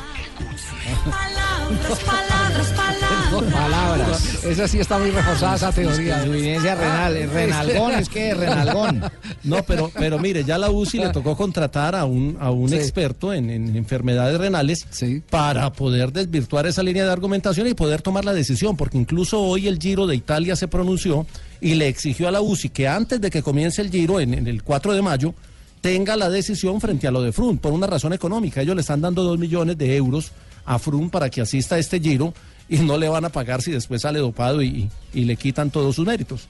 Palabras. 3.45 4.43
Esa 4.43 4.67
sí 4.67 4.79
está 4.79 4.97
muy 4.99 5.11
reforzada 5.11 5.55
esa 5.55 5.71
teoría. 5.71 6.19
Insuficiencia 6.23 6.75
renal, 6.75 7.17
es 7.17 7.29
renalgón, 7.31 7.91
es 7.93 8.09
que 8.09 8.31
es 8.31 8.37
renalgón. 8.37 9.03
No, 9.43 9.63
pero, 9.63 9.91
pero 9.97 10.19
mire, 10.19 10.43
ya 10.43 10.57
la 10.57 10.69
UCI 10.69 10.99
le 10.99 11.09
tocó 11.09 11.35
contratar 11.35 11.95
a 11.95 12.05
un, 12.05 12.37
a 12.39 12.51
un 12.51 12.69
Sí. 12.69 12.75
experto 12.75 13.33
en, 13.33 13.49
en 13.49 13.75
enfermedades 13.75 14.37
renales 14.37 14.85
para 15.29 15.71
poder 15.73 16.11
desvirtuar 16.11 16.67
esa 16.67 16.83
línea 16.83 17.05
de 17.05 17.11
argumentación 17.11 17.67
y 17.67 17.73
poder 17.73 18.01
tomar 18.01 18.25
la 18.25 18.33
decisión, 18.33 18.75
porque 18.77 18.97
incluso 18.97 19.39
hoy 19.41 19.67
el 19.67 19.79
Giro 19.79 20.05
de 20.07 20.15
Italia 20.15 20.55
se 20.55 20.67
pronunció 20.67 21.25
y 21.61 21.75
le 21.75 21.87
exigió 21.87 22.27
a 22.27 22.31
la 22.31 22.41
UCI 22.41 22.69
que 22.69 22.87
antes 22.87 23.19
de 23.21 23.29
que 23.29 23.41
comience 23.43 23.81
el 23.81 23.89
Giro, 23.91 24.19
en, 24.19 24.33
en 24.33 24.47
el 24.47 24.63
4 24.63 24.93
de 24.93 25.01
mayo, 25.01 25.33
tenga 25.81 26.15
la 26.17 26.29
decisión 26.29 26.81
frente 26.81 27.07
a 27.07 27.11
lo 27.11 27.21
de 27.21 27.31
Frum, 27.31 27.57
por 27.57 27.71
una 27.73 27.87
razón 27.87 28.13
económica. 28.13 28.61
Ellos 28.61 28.75
le 28.75 28.81
están 28.81 29.01
dando 29.01 29.23
dos 29.23 29.37
millones 29.39 29.77
de 29.77 29.95
euros 29.95 30.31
a 30.65 30.77
Frum 30.77 31.09
para 31.09 31.29
que 31.29 31.41
asista 31.41 31.75
a 31.75 31.79
este 31.79 31.99
Giro 31.99 32.33
y 32.69 32.77
no 32.77 32.97
le 32.97 33.09
van 33.09 33.25
a 33.25 33.29
pagar 33.29 33.61
si 33.61 33.71
después 33.71 34.01
sale 34.01 34.19
dopado 34.19 34.61
y, 34.61 34.89
y 35.13 35.25
le 35.25 35.35
quitan 35.35 35.71
todos 35.71 35.95
sus 35.95 36.05
méritos. 36.05 36.47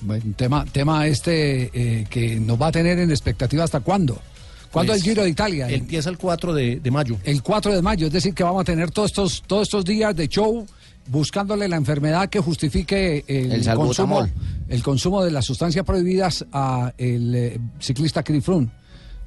Bueno, 0.00 0.24
tema, 0.36 0.64
tema 0.66 1.06
este 1.06 1.70
eh, 1.72 2.06
que 2.10 2.38
nos 2.38 2.60
va 2.60 2.68
a 2.68 2.72
tener 2.72 2.98
en 2.98 3.10
expectativa 3.10 3.64
hasta 3.64 3.80
cuándo. 3.80 4.20
¿Cuándo 4.70 4.92
Pues, 4.92 5.02
el 5.02 5.08
Giro 5.08 5.22
de 5.22 5.30
Italia? 5.30 5.70
Empieza 5.70 6.10
el 6.10 6.18
4 6.18 6.52
de, 6.52 6.80
de 6.80 6.90
mayo. 6.90 7.16
El 7.24 7.42
4 7.42 7.72
de 7.74 7.80
mayo, 7.80 8.08
es 8.08 8.12
decir, 8.12 8.34
que 8.34 8.42
vamos 8.42 8.60
a 8.60 8.64
tener 8.64 8.90
todos 8.90 9.10
estos, 9.10 9.42
todos 9.46 9.62
estos 9.62 9.84
días 9.84 10.14
de 10.14 10.28
show 10.28 10.66
buscándole 11.08 11.68
la 11.68 11.76
enfermedad 11.76 12.28
que 12.28 12.40
justifique 12.40 13.24
el, 13.26 13.52
El 13.52 13.74
consumo, 13.74 14.28
el 14.68 14.82
consumo 14.82 15.24
de 15.24 15.30
las 15.30 15.44
sustancias 15.44 15.84
prohibidas 15.84 16.44
a 16.52 16.92
el 16.98 17.34
eh, 17.34 17.58
ciclista 17.78 18.22
Chris 18.22 18.44
Froome. 18.44 18.68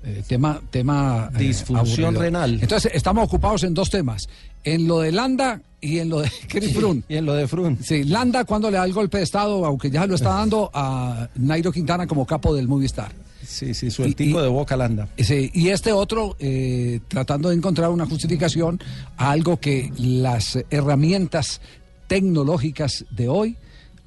Eh, 0.03 0.23
tema 0.27 0.61
tema 0.71 1.29
eh, 1.35 1.39
Disfunción 1.39 2.15
renal. 2.15 2.59
Entonces 2.61 2.91
estamos 2.93 3.25
ocupados 3.25 3.63
en 3.63 3.73
dos 3.73 3.89
temas, 3.89 4.29
en 4.63 4.87
lo 4.87 4.99
de 4.99 5.11
Landa 5.11 5.61
y 5.81 5.99
en 5.99 6.09
lo 6.09 6.21
de 6.21 6.31
Chris 6.47 6.73
Froome. 6.73 7.03
Y 7.09 7.17
en 7.17 7.25
lo 7.25 7.33
de 7.33 7.47
Froome. 7.47 7.77
Sí, 7.81 8.05
Landa 8.05 8.45
cuando 8.45 8.71
le 8.71 8.77
da 8.77 8.85
el 8.85 8.93
golpe 8.93 9.17
de 9.17 9.23
estado, 9.25 9.65
aunque 9.65 9.89
ya 9.89 10.05
lo 10.07 10.15
está 10.15 10.29
dando 10.29 10.71
a 10.73 11.27
Nairo 11.35 11.71
Quintana 11.71 12.07
como 12.07 12.25
capo 12.25 12.55
del 12.55 12.67
Movistar. 12.67 13.11
Sí, 13.45 13.73
sí, 13.73 13.89
sueltico 13.89 14.41
de 14.41 14.47
boca 14.47 14.77
landa. 14.77 15.07
Sí, 15.17 15.49
y 15.53 15.69
este 15.69 15.91
otro 15.91 16.35
eh, 16.39 16.99
tratando 17.07 17.49
de 17.49 17.55
encontrar 17.55 17.89
una 17.89 18.05
justificación 18.05 18.79
a 19.17 19.31
algo 19.31 19.59
que 19.59 19.91
las 19.97 20.59
herramientas 20.69 21.59
tecnológicas 22.07 23.05
de 23.09 23.27
hoy 23.27 23.57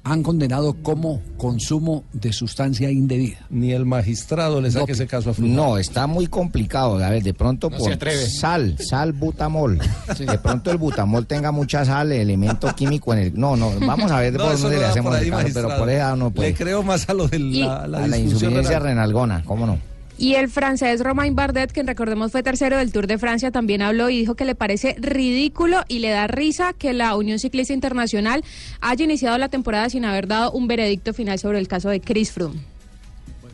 han 0.05 0.21
condenado 0.21 0.73
como 0.83 1.21
consumo 1.37 2.03
de 2.11 2.33
sustancia 2.33 2.91
indebida. 2.91 3.37
Ni 3.49 3.71
el 3.71 3.85
magistrado 3.85 4.59
le 4.59 4.69
saque 4.69 4.91
ese 4.91 5.07
caso 5.07 5.29
a 5.29 5.33
Froome. 5.33 5.53
No, 5.55 5.77
está 5.77 6.07
muy 6.07 6.27
complicado. 6.27 6.97
A 7.03 7.09
ver, 7.09 7.23
de 7.23 7.33
pronto 7.33 7.69
No 7.69 7.77
por 7.77 7.87
se 7.87 7.93
atreve. 7.93 8.25
sal, 8.29 8.75
sal 8.79 9.13
butamol. 9.13 9.79
De 10.19 10.37
pronto 10.39 10.71
el 10.71 10.77
butamol 10.77 11.25
tenga 11.25 11.51
mucha 11.53 11.85
sal, 11.85 12.11
elemento 12.11 12.73
químico 12.75 13.13
en 13.13 13.19
el. 13.19 13.39
No, 13.39 13.55
no, 13.55 13.71
vamos 13.79 14.11
a 14.11 14.19
ver 14.19 14.33
No, 14.33 14.43
por 14.43 14.53
eso 14.53 14.63
dónde 14.63 14.75
no 14.77 14.81
le 14.81 14.87
hacemos 14.89 15.09
por 15.11 15.19
ahí, 15.19 15.25
el 15.27 15.31
caso, 15.31 15.49
pero 15.53 15.77
por 15.77 15.89
esa 15.89 16.15
no 16.17 16.25
Le 16.25 16.31
puede. 16.31 16.53
creo 16.53 16.83
más 16.83 17.07
a 17.09 17.13
lo 17.13 17.27
de 17.29 17.39
la, 17.39 17.87
la 17.87 18.03
a 18.03 18.07
la 18.07 18.17
insuficiencia 18.17 18.79
renal. 18.79 18.83
renalgona, 18.83 19.43
¿cómo 19.45 19.65
no? 19.65 19.77
Y 20.17 20.35
el 20.35 20.47
francés 20.49 21.01
Romain 21.01 21.35
Bardet, 21.35 21.71
que 21.71 21.83
recordemos 21.83 22.31
fue 22.31 22.43
tercero 22.43 22.77
del 22.77 22.91
Tour 22.91 23.07
de 23.07 23.17
Francia, 23.17 23.51
también 23.51 23.81
habló 23.81 24.09
y 24.09 24.17
dijo 24.19 24.35
que 24.35 24.45
le 24.45 24.55
parece 24.55 24.95
ridículo 24.99 25.83
y 25.87 25.99
le 25.99 26.09
da 26.09 26.27
risa 26.27 26.73
que 26.73 26.93
la 26.93 27.15
Unión 27.15 27.39
Ciclista 27.39 27.73
Internacional 27.73 28.43
haya 28.79 29.03
iniciado 29.03 29.37
la 29.37 29.49
temporada 29.49 29.89
sin 29.89 30.05
haber 30.05 30.27
dado 30.27 30.51
un 30.51 30.67
veredicto 30.67 31.13
final 31.13 31.39
sobre 31.39 31.59
el 31.59 31.67
caso 31.67 31.89
de 31.89 31.99
Chris 31.99 32.31
Froome. 32.31 32.59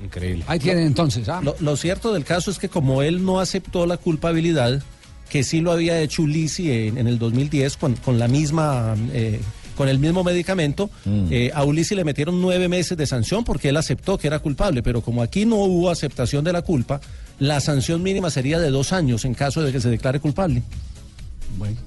Increíble. 0.03 0.43
Ahí 0.47 0.60
tienen 0.60 0.86
entonces, 0.86 1.28
¿ah? 1.30 1.41
Lo, 1.43 1.55
lo 1.60 1.76
cierto 1.76 2.14
del 2.14 2.24
caso 2.24 2.51
es 2.51 2.60
que 2.60 2.70
como 2.70 3.01
él 3.01 3.26
no 3.26 3.39
aceptó 3.39 3.86
la 3.86 3.97
culpabilidad, 3.97 4.82
que 5.30 5.43
sí 5.43 5.62
lo 5.62 5.72
había 5.72 5.99
hecho 6.01 6.24
Ulisi 6.24 6.72
en, 6.72 6.97
en 6.97 7.07
el 7.07 7.20
2010 7.20 7.78
con, 7.78 7.95
con 7.95 8.20
la 8.20 8.28
misma... 8.28 8.95
eh, 9.14 9.39
con 9.80 9.88
el 9.88 9.97
mismo 9.97 10.25
medicamento, 10.25 10.89
eh, 11.32 11.51
a 11.53 11.63
Ulisi 11.63 11.95
le 11.95 12.03
metieron 12.03 12.41
nueve 12.41 12.67
meses 12.67 12.97
de 12.97 13.07
sanción 13.07 13.45
porque 13.45 13.69
él 13.69 13.77
aceptó 13.77 14.17
que 14.17 14.27
era 14.27 14.39
culpable, 14.39 14.84
pero 14.84 14.99
como 14.99 15.21
aquí 15.21 15.45
no 15.45 15.55
hubo 15.55 15.89
aceptación 15.89 16.43
de 16.43 16.51
la 16.51 16.63
culpa, 16.63 16.99
la 17.39 17.61
sanción 17.61 18.03
mínima 18.03 18.30
sería 18.30 18.59
de 18.59 18.71
dos 18.71 18.91
años 18.91 19.23
en 19.23 19.34
caso 19.34 19.63
de 19.63 19.71
que 19.71 19.80
se 19.80 19.89
declare 19.89 20.19
culpable. 20.19 20.63
Bueno. 21.57 21.77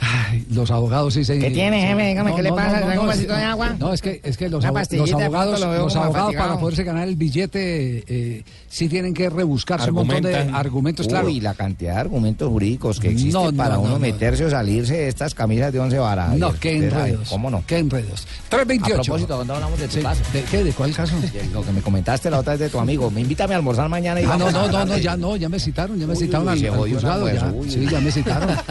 Ay, 0.00 0.46
los 0.50 0.70
abogados 0.70 1.14
sí 1.14 1.24
se... 1.24 1.38
¿Qué 1.38 1.50
tiene, 1.50 1.80
jefe? 1.80 2.08
Dígame, 2.08 2.34
¿qué 2.34 2.42
le 2.42 2.52
pasa? 2.52 2.80
¿Le 2.80 2.84
traigo 2.86 3.02
un 3.02 3.08
vasito 3.08 3.34
de 3.34 3.42
agua? 3.42 3.76
No, 3.78 3.92
es 3.92 4.02
que, 4.02 4.20
es 4.22 4.36
que 4.36 4.48
los, 4.48 4.64
abogados, 4.64 5.60
los 5.60 5.96
abogados 5.96 6.34
para 6.34 6.58
poderse 6.58 6.84
ganar 6.84 7.08
el 7.08 7.16
billete 7.16 8.04
eh, 8.06 8.44
sí 8.68 8.88
tienen 8.88 9.14
que 9.14 9.30
rebuscarse 9.30 9.90
un 9.90 9.96
montón 9.96 10.22
de 10.22 10.36
argumentos, 10.36 11.08
claro. 11.08 11.26
Uy, 11.28 11.40
la 11.40 11.54
cantidad 11.54 11.94
de 11.94 12.00
argumentos 12.00 12.48
jurídicos 12.48 13.00
que 13.00 13.08
existen 13.08 13.32
No, 13.32 13.50
no, 13.50 13.56
para 13.56 13.74
no, 13.76 13.82
uno 13.82 13.92
no. 13.92 13.98
meterse 13.98 14.44
o 14.44 14.50
salirse 14.50 14.94
de 14.94 15.08
estas 15.08 15.34
camisas 15.34 15.72
de 15.72 15.80
once 15.80 15.98
varas. 15.98 16.36
No, 16.36 16.52
qué 16.52 16.76
enredos. 16.76 17.28
¿Cómo 17.30 17.50
no? 17.50 17.64
Qué 17.66 17.78
enredos. 17.78 18.26
328. 18.48 19.00
A 19.00 19.04
propósito, 19.04 19.36
¿dónde 19.38 19.54
hablamos 19.54 19.80
de 19.80 19.88
tu 19.88 19.94
Sí, 19.94 20.00
caso? 20.02 20.22
¿De 20.32 20.42
qué? 20.42 20.64
¿De 20.64 20.72
cuál 20.72 20.92
caso? 20.92 21.14
Lo 21.52 21.62
que 21.64 21.72
me 21.72 21.80
comentaste 21.80 22.30
la 22.30 22.40
otra 22.40 22.52
vez 22.52 22.60
de 22.60 22.68
tu 22.68 22.78
amigo. 22.78 23.10
Me 23.10 23.20
invítame 23.22 23.54
a 23.54 23.56
almorzar 23.58 23.88
mañana 23.88 24.20
y 24.20 24.24
Ah, 24.24 24.36
no, 24.36 24.50
no, 24.50 24.68
no, 24.68 24.84
no, 24.84 24.98
ya 24.98 25.16
no, 25.16 25.36
ya 25.36 25.48
me 25.48 25.58
citaron, 25.58 25.98
ya 25.98 26.06
me 26.06 26.16
citaron 26.16 26.48
al, 26.48 26.68
juzgado, 26.68 27.26
sí, 27.68 27.86
ya 27.90 28.00
me 28.00 28.10
citaron. 28.10 28.50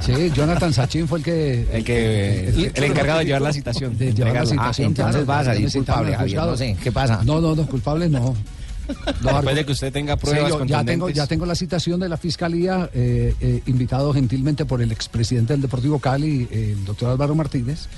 Sí, 0.00 0.30
Jonathan 0.54 0.72
Sachin 0.72 1.08
fue 1.08 1.18
el 1.18 1.24
que... 1.24 1.66
El 1.72 1.84
que- 1.84 2.48
el- 2.48 2.72
el 2.74 2.84
encargado 2.84 3.18
de 3.20 3.24
llevar 3.26 3.42
la 3.42 3.52
citación, 3.52 3.96
De 3.98 4.12
llevar 4.12 4.32
la 4.34 4.40
entregarla. 4.40 4.50
citación, 4.50 4.86
Ah, 4.86 4.90
entonces 4.90 5.12
claro, 5.24 5.26
va 5.26 5.38
a 5.38 5.42
ya 5.42 5.46
salir 5.50 5.64
me 5.64 5.70
citaron 5.70 5.84
culpable, 5.84 6.08
al 6.12 6.18
Javier, 6.18 6.36
juzgado. 6.38 6.50
no 6.52 6.56
sé, 6.56 6.76
¿qué 6.82 6.92
pasa? 6.92 7.20
No, 7.24 7.40
no, 7.40 7.54
no, 7.54 7.66
culpable 7.66 8.08
no. 8.08 8.34
No, 9.22 9.32
Después 9.32 9.56
de 9.56 9.64
que 9.64 9.72
usted 9.72 9.92
tenga 9.92 10.14
Sí, 10.14 10.20
pruebas 10.26 10.50
yo 10.50 10.64
ya 10.66 10.84
tengo, 10.84 11.08
ya 11.10 11.26
tengo 11.26 11.46
la 11.46 11.54
citación 11.54 12.00
de 12.00 12.08
la 12.08 12.16
fiscalía, 12.18 12.90
eh, 12.92 13.34
eh, 13.40 13.62
invitado 13.66 14.12
gentilmente 14.12 14.66
por 14.66 14.82
el 14.82 14.92
expresidente 14.92 15.54
del 15.54 15.62
Deportivo 15.62 15.98
Cali, 15.98 16.46
el 16.50 16.84
doctor 16.84 17.10
Álvaro 17.10 17.34
Martínez. 17.34 17.88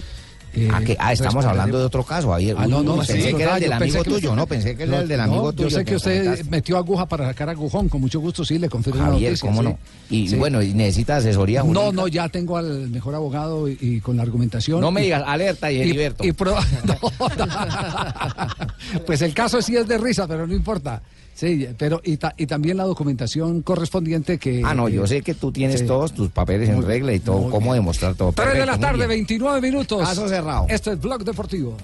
Eh, 0.56 0.70
Ah, 0.72 0.80
que- 0.80 0.96
ah, 0.98 1.12
estamos 1.12 1.44
hablando 1.44 1.78
de 1.78 1.84
otro 1.84 2.02
caso, 2.02 2.30
Javier. 2.30 2.56
Ah, 2.58 2.66
no, 2.66 2.82
no, 2.82 2.96
pensé 2.96 3.20
sí, 3.20 3.34
que 3.34 3.42
era 3.42 3.56
el 3.56 3.60
del 3.60 3.70
yo 3.70 3.76
amigo 3.76 4.02
tuyo, 4.04 4.16
usted- 4.16 4.30
no, 4.36 4.46
pensé 4.46 4.74
que 4.76 4.82
era 4.84 5.00
el 5.00 5.08
del 5.08 5.18
No, 5.18 5.24
amigo 5.24 5.50
Yo 5.52 5.64
tuyo. 5.64 5.70
sé 5.70 5.84
que 5.84 5.96
usted 5.96 6.24
comentaste. 6.24 6.50
metió 6.50 6.76
aguja 6.78 7.06
para 7.06 7.26
sacar 7.26 7.50
agujón, 7.50 7.88
con 7.90 8.00
mucho 8.00 8.20
gusto 8.20 8.42
sí, 8.42 8.58
le 8.58 8.68
confirmo 8.70 9.00
la 9.00 9.06
Javier, 9.10 9.32
noticia. 9.32 9.48
¿cómo 9.50 9.60
sí. 9.62 9.68
no? 9.68 9.78
Y 10.08 10.28
Sí. 10.28 10.36
bueno, 10.36 10.62
y 10.62 10.72
necesita 10.72 11.16
asesoría 11.16 11.60
No, 11.60 11.66
jurídica. 11.66 11.92
no, 11.92 12.08
ya 12.08 12.28
tengo 12.30 12.56
al 12.56 12.88
mejor 12.88 13.14
abogado 13.14 13.68
y, 13.68 13.76
y 13.80 14.00
con 14.00 14.16
la 14.16 14.22
argumentación. 14.22 14.80
No 14.80 14.90
me 14.90 15.02
digas, 15.02 15.22
alerta 15.26 15.70
y 15.70 15.80
Heriberto. 15.82 16.24
y 16.24 16.32
pro- 16.32 16.56
No, 16.84 16.94
no. 17.36 17.46
pues 19.06 19.20
el 19.22 19.34
caso 19.34 19.60
sí 19.60 19.76
es 19.76 19.86
de 19.86 19.98
risa, 19.98 20.26
pero 20.26 20.46
no 20.46 20.54
importa. 20.54 21.02
Sí, 21.36 21.68
pero 21.76 22.00
y, 22.02 22.16
ta- 22.16 22.32
y 22.38 22.46
también 22.46 22.78
la 22.78 22.84
documentación 22.84 23.60
correspondiente 23.60 24.38
que... 24.38 24.62
Ah, 24.64 24.74
no, 24.74 24.88
yo 24.88 25.04
eh, 25.04 25.06
sé 25.06 25.20
que 25.22 25.34
tú 25.34 25.52
tienes 25.52 25.80
sí. 25.80 25.86
todos 25.86 26.14
tus 26.14 26.30
papeles 26.30 26.70
en 26.70 26.76
Muy- 26.76 26.84
regla 26.86 27.12
y 27.12 27.20
todo, 27.20 27.50
cómo 27.50 27.72
bien. 27.72 27.74
demostrar 27.74 28.14
todo. 28.14 28.32
3 28.32 28.54
de 28.54 28.64
la 28.64 28.78
tarde, 28.78 29.00
bien. 29.06 29.10
29 29.26 29.60
minutos. 29.60 30.00
Caso 30.00 30.26
cerrado. 30.28 30.64
Este 30.70 30.92
es 30.92 31.00
Blog 31.00 31.24
Deportivo. 31.24 31.76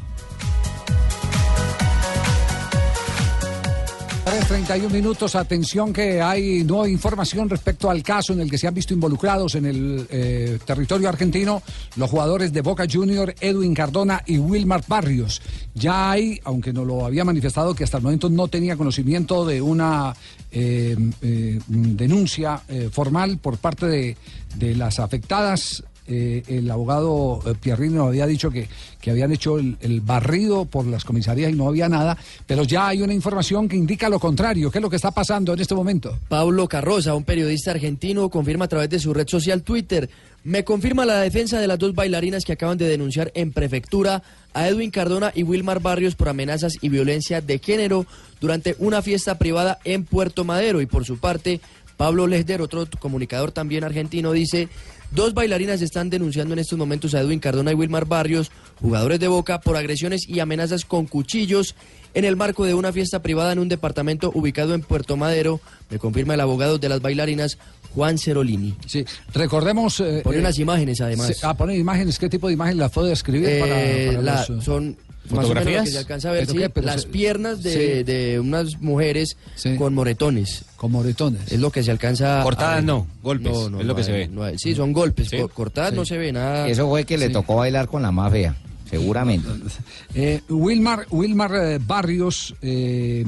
31 4.24 4.88
minutos, 4.90 5.34
atención 5.34 5.92
que 5.92 6.22
hay 6.22 6.62
nueva 6.62 6.88
información 6.88 7.50
respecto 7.50 7.90
al 7.90 8.02
caso 8.02 8.32
en 8.32 8.40
el 8.40 8.50
que 8.50 8.56
se 8.56 8.68
han 8.68 8.74
visto 8.74 8.94
involucrados 8.94 9.56
en 9.56 9.66
el 9.66 10.06
eh, 10.10 10.58
territorio 10.64 11.08
argentino 11.08 11.62
los 11.96 12.08
jugadores 12.08 12.52
de 12.52 12.60
Boca 12.60 12.84
Junior, 12.90 13.34
Edwin 13.40 13.74
Cardona 13.74 14.22
y 14.24 14.38
Wilmar 14.38 14.84
Barrios. 14.86 15.42
Ya 15.74 16.12
hay, 16.12 16.40
aunque 16.44 16.72
no 16.72 16.84
lo 16.84 17.04
había 17.04 17.24
manifestado, 17.24 17.74
que 17.74 17.84
hasta 17.84 17.96
el 17.96 18.04
momento 18.04 18.30
no 18.30 18.46
tenía 18.46 18.76
conocimiento 18.76 19.44
de 19.44 19.60
una 19.60 20.14
eh, 20.52 20.96
eh, 21.20 21.58
denuncia 21.66 22.62
formal 22.92 23.38
por 23.38 23.58
parte 23.58 24.16
de 24.56 24.76
las 24.76 25.00
afectadas 25.00 25.82
eh, 26.12 26.42
el 26.46 26.70
abogado 26.70 27.40
eh, 27.46 27.54
Pierrini 27.60 27.94
nos 27.94 28.08
había 28.08 28.26
dicho 28.26 28.50
que, 28.50 28.68
que 29.00 29.10
habían 29.10 29.32
hecho 29.32 29.58
el, 29.58 29.76
el 29.80 30.00
barrido 30.00 30.66
por 30.66 30.86
las 30.86 31.04
comisarías 31.04 31.50
y 31.50 31.54
no 31.54 31.68
había 31.68 31.88
nada, 31.88 32.16
pero 32.46 32.64
ya 32.64 32.88
hay 32.88 33.02
una 33.02 33.14
información 33.14 33.68
que 33.68 33.76
indica 33.76 34.08
lo 34.08 34.20
contrario. 34.20 34.70
¿Qué 34.70 34.78
es 34.78 34.82
lo 34.82 34.90
que 34.90 34.96
está 34.96 35.10
pasando 35.10 35.54
en 35.54 35.60
este 35.60 35.74
momento? 35.74 36.18
Pablo 36.28 36.68
Carroza, 36.68 37.14
un 37.14 37.24
periodista 37.24 37.70
argentino, 37.70 38.28
confirma 38.28 38.66
a 38.66 38.68
través 38.68 38.90
de 38.90 38.98
su 38.98 39.14
red 39.14 39.26
social 39.26 39.62
Twitter. 39.62 40.10
Me 40.44 40.64
confirma 40.64 41.04
la 41.04 41.20
defensa 41.20 41.60
de 41.60 41.68
las 41.68 41.78
dos 41.78 41.94
bailarinas 41.94 42.44
que 42.44 42.52
acaban 42.52 42.76
de 42.76 42.88
denunciar 42.88 43.30
en 43.34 43.52
prefectura 43.52 44.22
a 44.54 44.68
Edwin 44.68 44.90
Cardona 44.90 45.30
y 45.34 45.44
Wilmar 45.44 45.80
Barrios 45.80 46.16
por 46.16 46.28
amenazas 46.28 46.74
y 46.80 46.88
violencia 46.88 47.40
de 47.40 47.58
género 47.58 48.06
durante 48.40 48.74
una 48.78 49.02
fiesta 49.02 49.38
privada 49.38 49.78
en 49.84 50.04
Puerto 50.04 50.44
Madero. 50.44 50.80
Y 50.80 50.86
por 50.86 51.04
su 51.04 51.18
parte, 51.18 51.60
Pablo 51.96 52.26
Lesder, 52.26 52.60
otro 52.60 52.86
comunicador 52.98 53.52
también 53.52 53.84
argentino, 53.84 54.32
dice, 54.32 54.68
dos 55.14 55.34
bailarinas 55.34 55.80
están 55.82 56.10
denunciando 56.10 56.54
en 56.54 56.60
estos 56.60 56.78
momentos 56.78 57.14
a 57.14 57.20
Edwin 57.20 57.38
Cardona 57.38 57.72
y 57.72 57.74
Wilmar 57.74 58.06
Barrios, 58.06 58.50
jugadores 58.80 59.20
de 59.20 59.28
Boca, 59.28 59.60
por 59.60 59.76
agresiones 59.76 60.28
y 60.28 60.40
amenazas 60.40 60.84
con 60.84 61.06
cuchillos 61.06 61.74
en 62.14 62.24
el 62.24 62.36
marco 62.36 62.64
de 62.64 62.74
una 62.74 62.92
fiesta 62.92 63.22
privada 63.22 63.52
en 63.52 63.58
un 63.58 63.68
departamento 63.68 64.30
ubicado 64.34 64.74
en 64.74 64.82
Puerto 64.82 65.16
Madero, 65.16 65.60
me 65.90 65.98
confirma 65.98 66.34
el 66.34 66.40
abogado 66.40 66.78
de 66.78 66.88
las 66.88 67.00
bailarinas, 67.00 67.58
Juan 67.94 68.18
Cerolini. 68.18 68.74
Sí, 68.86 69.04
recordemos... 69.34 70.00
eh, 70.00 70.20
Pone 70.24 70.36
eh, 70.36 70.40
unas 70.40 70.58
imágenes 70.58 71.00
además. 71.00 71.28
se- 71.36 71.46
ah, 71.46 71.54
poner 71.54 71.78
imágenes. 71.78 72.18
¿Qué 72.18 72.28
tipo 72.28 72.48
de 72.48 72.54
imágenes 72.54 72.78
las 72.78 72.90
puedo 72.90 73.06
describir 73.06 73.48
Eh, 73.48 73.60
para, 73.60 73.74
para 74.20 74.22
la- 74.22 74.46
los, 74.48 74.50
eh, 74.62 74.64
son 74.64 74.96
más 75.30 75.44
o 75.46 75.54
menos 75.54 75.64
lo 75.72 75.84
que 75.84 75.90
se 75.90 75.98
alcanza 75.98 76.28
a 76.28 76.32
ver, 76.32 76.40
¿Pero 76.42 76.52
sí, 76.52 76.58
qué? 76.58 76.70
Pero 76.70 76.86
las 76.86 77.02
se- 77.02 77.08
piernas 77.08 77.62
de, 77.62 77.72
sí. 77.98 78.02
de 78.02 78.40
unas 78.40 78.80
mujeres 78.80 79.36
con 79.78 79.94
moretones. 79.94 80.64
Con 80.76 80.92
moretones. 80.92 81.50
Es 81.52 81.60
lo 81.60 81.70
que 81.70 81.82
se 81.82 81.90
alcanza 81.90 82.40
a 82.40 82.44
Cortadas 82.44 82.76
ver. 82.76 82.84
no, 82.84 83.06
golpes, 83.22 83.52
No, 83.52 83.70
no, 83.70 83.80
es 83.80 83.86
lo 83.86 83.92
no 83.92 83.96
que 83.96 84.04
se 84.04 84.12
ve. 84.12 84.28
no 84.28 84.42
hay- 84.42 84.58
sí, 84.58 84.74
son 84.74 84.92
golpes. 84.92 85.30
Co- 85.30 85.48
Cortadas 85.48 85.92
no 85.94 86.04
se 86.04 86.18
ve 86.18 86.32
nada. 86.32 86.68
Eso 86.68 86.88
fue 86.88 87.04
que 87.04 87.16
le 87.18 87.30
tocó 87.30 87.56
bailar 87.56 87.86
con 87.88 88.02
la 88.02 88.10
más 88.12 88.32
fea, 88.32 88.56
seguramente. 88.90 89.48
Eh, 90.14 90.40
Wilmar, 90.50 91.06
Wilmar 91.10 91.54
eh, 91.54 91.78
Barrios 91.84 92.54
eh, 92.60 93.24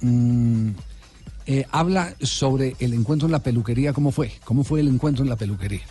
mm, 0.00 0.68
eh, 1.46 1.64
habla 1.70 2.14
sobre 2.20 2.74
el 2.80 2.92
encuentro 2.92 3.26
en 3.26 3.32
la 3.32 3.38
peluquería. 3.38 3.92
¿Cómo 3.92 4.10
fue? 4.10 4.32
¿Cómo 4.44 4.64
fue 4.64 4.80
el 4.80 4.88
encuentro 4.88 5.22
en 5.24 5.30
la 5.30 5.36
peluquería? 5.36 5.82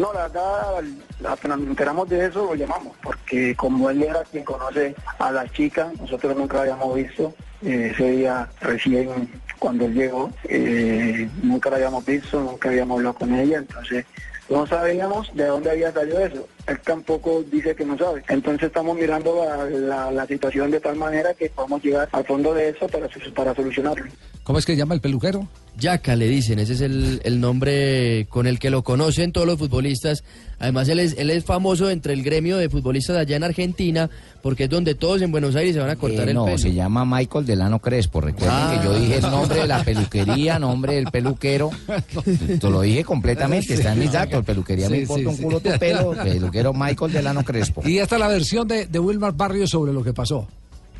No, 0.00 0.14
la 0.14 0.28
verdad, 0.28 0.82
apenas 1.28 1.58
nos 1.58 1.68
enteramos 1.68 2.08
de 2.08 2.24
eso, 2.24 2.46
lo 2.46 2.54
llamamos, 2.54 2.96
porque 3.02 3.54
como 3.54 3.90
él 3.90 4.02
era 4.02 4.22
quien 4.24 4.44
conoce 4.44 4.94
a 5.18 5.30
la 5.30 5.46
chica, 5.52 5.92
nosotros 6.00 6.34
nunca 6.34 6.56
la 6.56 6.62
habíamos 6.62 6.94
visto. 6.94 7.34
eh, 7.62 7.90
ese 7.92 8.10
día 8.12 8.48
recién, 8.62 9.28
cuando 9.58 9.84
él 9.84 9.92
llegó, 9.92 10.30
eh, 10.44 11.28
nunca 11.42 11.68
la 11.68 11.76
habíamos 11.76 12.06
visto, 12.06 12.40
nunca 12.40 12.70
habíamos 12.70 12.96
hablado 12.96 13.14
con 13.16 13.34
ella, 13.34 13.58
entonces 13.58 14.06
no 14.48 14.66
sabíamos 14.66 15.30
de 15.34 15.44
dónde 15.44 15.70
había 15.70 15.92
salido 15.92 16.20
eso. 16.20 16.48
Él 16.66 16.80
tampoco 16.80 17.42
dice 17.42 17.76
que 17.76 17.84
no 17.84 17.98
sabe. 17.98 18.22
Entonces 18.28 18.68
estamos 18.68 18.96
mirando 18.96 19.44
la 19.68 20.26
situación 20.26 20.70
de 20.70 20.80
tal 20.80 20.96
manera 20.96 21.34
que 21.34 21.50
podamos 21.50 21.84
llegar 21.84 22.08
al 22.10 22.24
fondo 22.24 22.54
de 22.54 22.70
eso 22.70 22.88
para, 22.88 23.06
para 23.34 23.54
solucionarlo. 23.54 24.06
¿Cómo 24.50 24.58
es 24.58 24.66
que 24.66 24.74
llama 24.74 24.94
el 24.94 25.00
peluquero? 25.00 25.46
Yaca 25.78 26.16
le 26.16 26.26
dicen, 26.26 26.58
ese 26.58 26.72
es 26.72 26.80
el, 26.80 27.20
el 27.22 27.40
nombre 27.40 28.26
con 28.30 28.48
el 28.48 28.58
que 28.58 28.68
lo 28.68 28.82
conocen 28.82 29.30
todos 29.30 29.46
los 29.46 29.60
futbolistas. 29.60 30.24
Además, 30.58 30.88
él 30.88 30.98
es, 30.98 31.14
él 31.18 31.30
es 31.30 31.44
famoso 31.44 31.88
entre 31.88 32.14
el 32.14 32.24
gremio 32.24 32.56
de 32.56 32.68
futbolistas 32.68 33.16
allá 33.16 33.36
en 33.36 33.44
Argentina, 33.44 34.10
porque 34.42 34.64
es 34.64 34.70
donde 34.70 34.96
todos 34.96 35.22
en 35.22 35.30
Buenos 35.30 35.54
Aires 35.54 35.74
se 35.74 35.80
van 35.80 35.90
a 35.90 35.94
cortar 35.94 36.26
Eh, 36.26 36.30
el 36.30 36.34
no, 36.34 36.46
pelo. 36.46 36.58
se 36.58 36.72
llama 36.74 37.04
Michael 37.04 37.46
Delano 37.46 37.78
Crespo. 37.78 38.20
Recuerden 38.20 38.50
Ah. 38.52 38.76
que 38.76 38.84
yo 38.84 38.98
dije 38.98 39.14
el 39.18 39.30
nombre 39.30 39.60
de 39.60 39.66
la 39.68 39.84
peluquería, 39.84 40.58
nombre 40.58 40.94
del 40.96 41.04
peluquero. 41.12 41.70
Te 42.60 42.68
lo 42.70 42.80
dije 42.80 43.04
completamente, 43.04 43.74
está 43.74 43.92
en 43.92 44.00
mis 44.00 44.10
datos. 44.10 44.44
Peluquería 44.44 44.90
me 44.90 44.96
Sí, 44.96 45.02
importa 45.02 45.22
sí, 45.22 45.26
un 45.28 45.36
sí. 45.36 45.42
culo 45.44 45.60
tu 45.60 45.70
pelo. 45.78 46.10
Peluquero 46.24 46.74
Michael 46.74 47.12
Delano 47.12 47.44
Crespo. 47.44 47.82
Y 47.88 47.98
esta 47.98 48.16
es 48.16 48.20
la 48.20 48.26
versión 48.26 48.66
de, 48.66 48.86
de 48.86 48.98
Wilmar 48.98 49.32
Barrios 49.34 49.70
sobre 49.70 49.92
lo 49.92 50.02
que 50.02 50.12
pasó. 50.12 50.48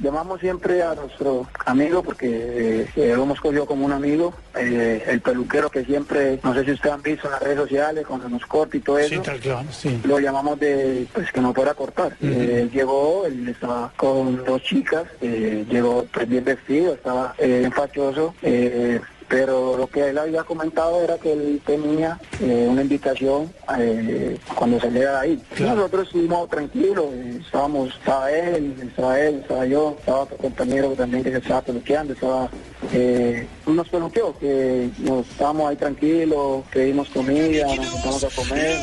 Llamamos 0.02 0.40
siempre 0.40 0.82
a 0.82 0.94
nuestro 0.94 1.46
amigo 1.66 2.02
porque 2.02 2.26
eh, 2.26 2.88
eh, 2.96 3.12
lo 3.14 3.24
hemos 3.24 3.38
cogido 3.40 3.66
como 3.66 3.84
un 3.84 3.92
amigo, 3.92 4.32
eh, 4.56 5.04
el 5.06 5.20
peluquero 5.20 5.68
que 5.68 5.84
siempre, 5.84 6.40
no 6.42 6.54
sé 6.54 6.64
si 6.64 6.72
ustedes 6.72 6.94
han 6.94 7.02
visto 7.02 7.26
en 7.26 7.32
las 7.32 7.42
redes 7.42 7.58
sociales, 7.58 8.06
cuando 8.06 8.28
nos 8.30 8.46
corta 8.46 8.78
y 8.78 8.80
todo 8.80 8.98
eso, 8.98 9.16
Sí, 9.16 9.20
tal 9.22 9.38
claro, 9.40 9.68
sí. 9.70 10.00
lo 10.04 10.18
llamamos 10.18 10.58
de 10.58 11.06
pues 11.12 11.30
que 11.30 11.40
no 11.42 11.52
fuera 11.52 11.72
a 11.72 11.74
cortar. 11.74 12.16
Eh, 12.22 12.60
él 12.62 12.70
llegó, 12.70 13.26
él 13.26 13.46
estaba 13.48 13.92
con 13.96 14.42
dos 14.44 14.62
chicas, 14.62 15.04
llegó 15.20 16.06
pues 16.12 16.26
bien 16.26 16.44
vestido, 16.44 16.94
estaba 16.94 17.34
bien 17.38 17.70
fachoso, 17.72 18.34
eh, 18.42 19.00
pero 19.30 19.76
lo 19.76 19.86
que 19.86 20.08
él 20.08 20.18
había 20.18 20.42
comentado 20.42 21.00
era 21.00 21.16
que 21.16 21.32
él 21.32 21.62
tenía 21.64 22.18
eh, 22.40 22.66
una 22.68 22.82
invitación 22.82 23.50
eh, 23.78 24.36
cuando 24.56 24.80
saliera 24.80 25.12
de 25.12 25.18
ahí. 25.18 25.42
Nosotros 25.60 26.08
estuvimos 26.08 26.50
tranquilos, 26.50 27.06
eh, 27.12 27.38
estábamos, 27.40 27.94
estaba 27.94 28.32
él, 28.32 28.74
estaba 28.82 29.20
él, 29.20 29.36
estaba 29.36 29.66
yo, 29.66 29.96
estaba 30.00 30.22
otro 30.22 30.36
compañero 30.36 30.90
también 30.96 31.22
que 31.22 31.30
se 31.30 31.38
estaba 31.38 31.62
peluqueando, 31.62 32.12
estaba 32.12 32.50
eh, 32.92 33.46
unos 33.70 33.88
peluqueos 33.88 34.36
que 34.38 34.90
nos 34.98 35.26
estábamos 35.26 35.70
ahí 35.70 35.76
tranquilos, 35.76 36.64
pedimos 36.72 37.08
comida, 37.08 37.66
nos 37.76 37.86
sentamos 37.86 38.24
a 38.24 38.28
comer. 38.28 38.78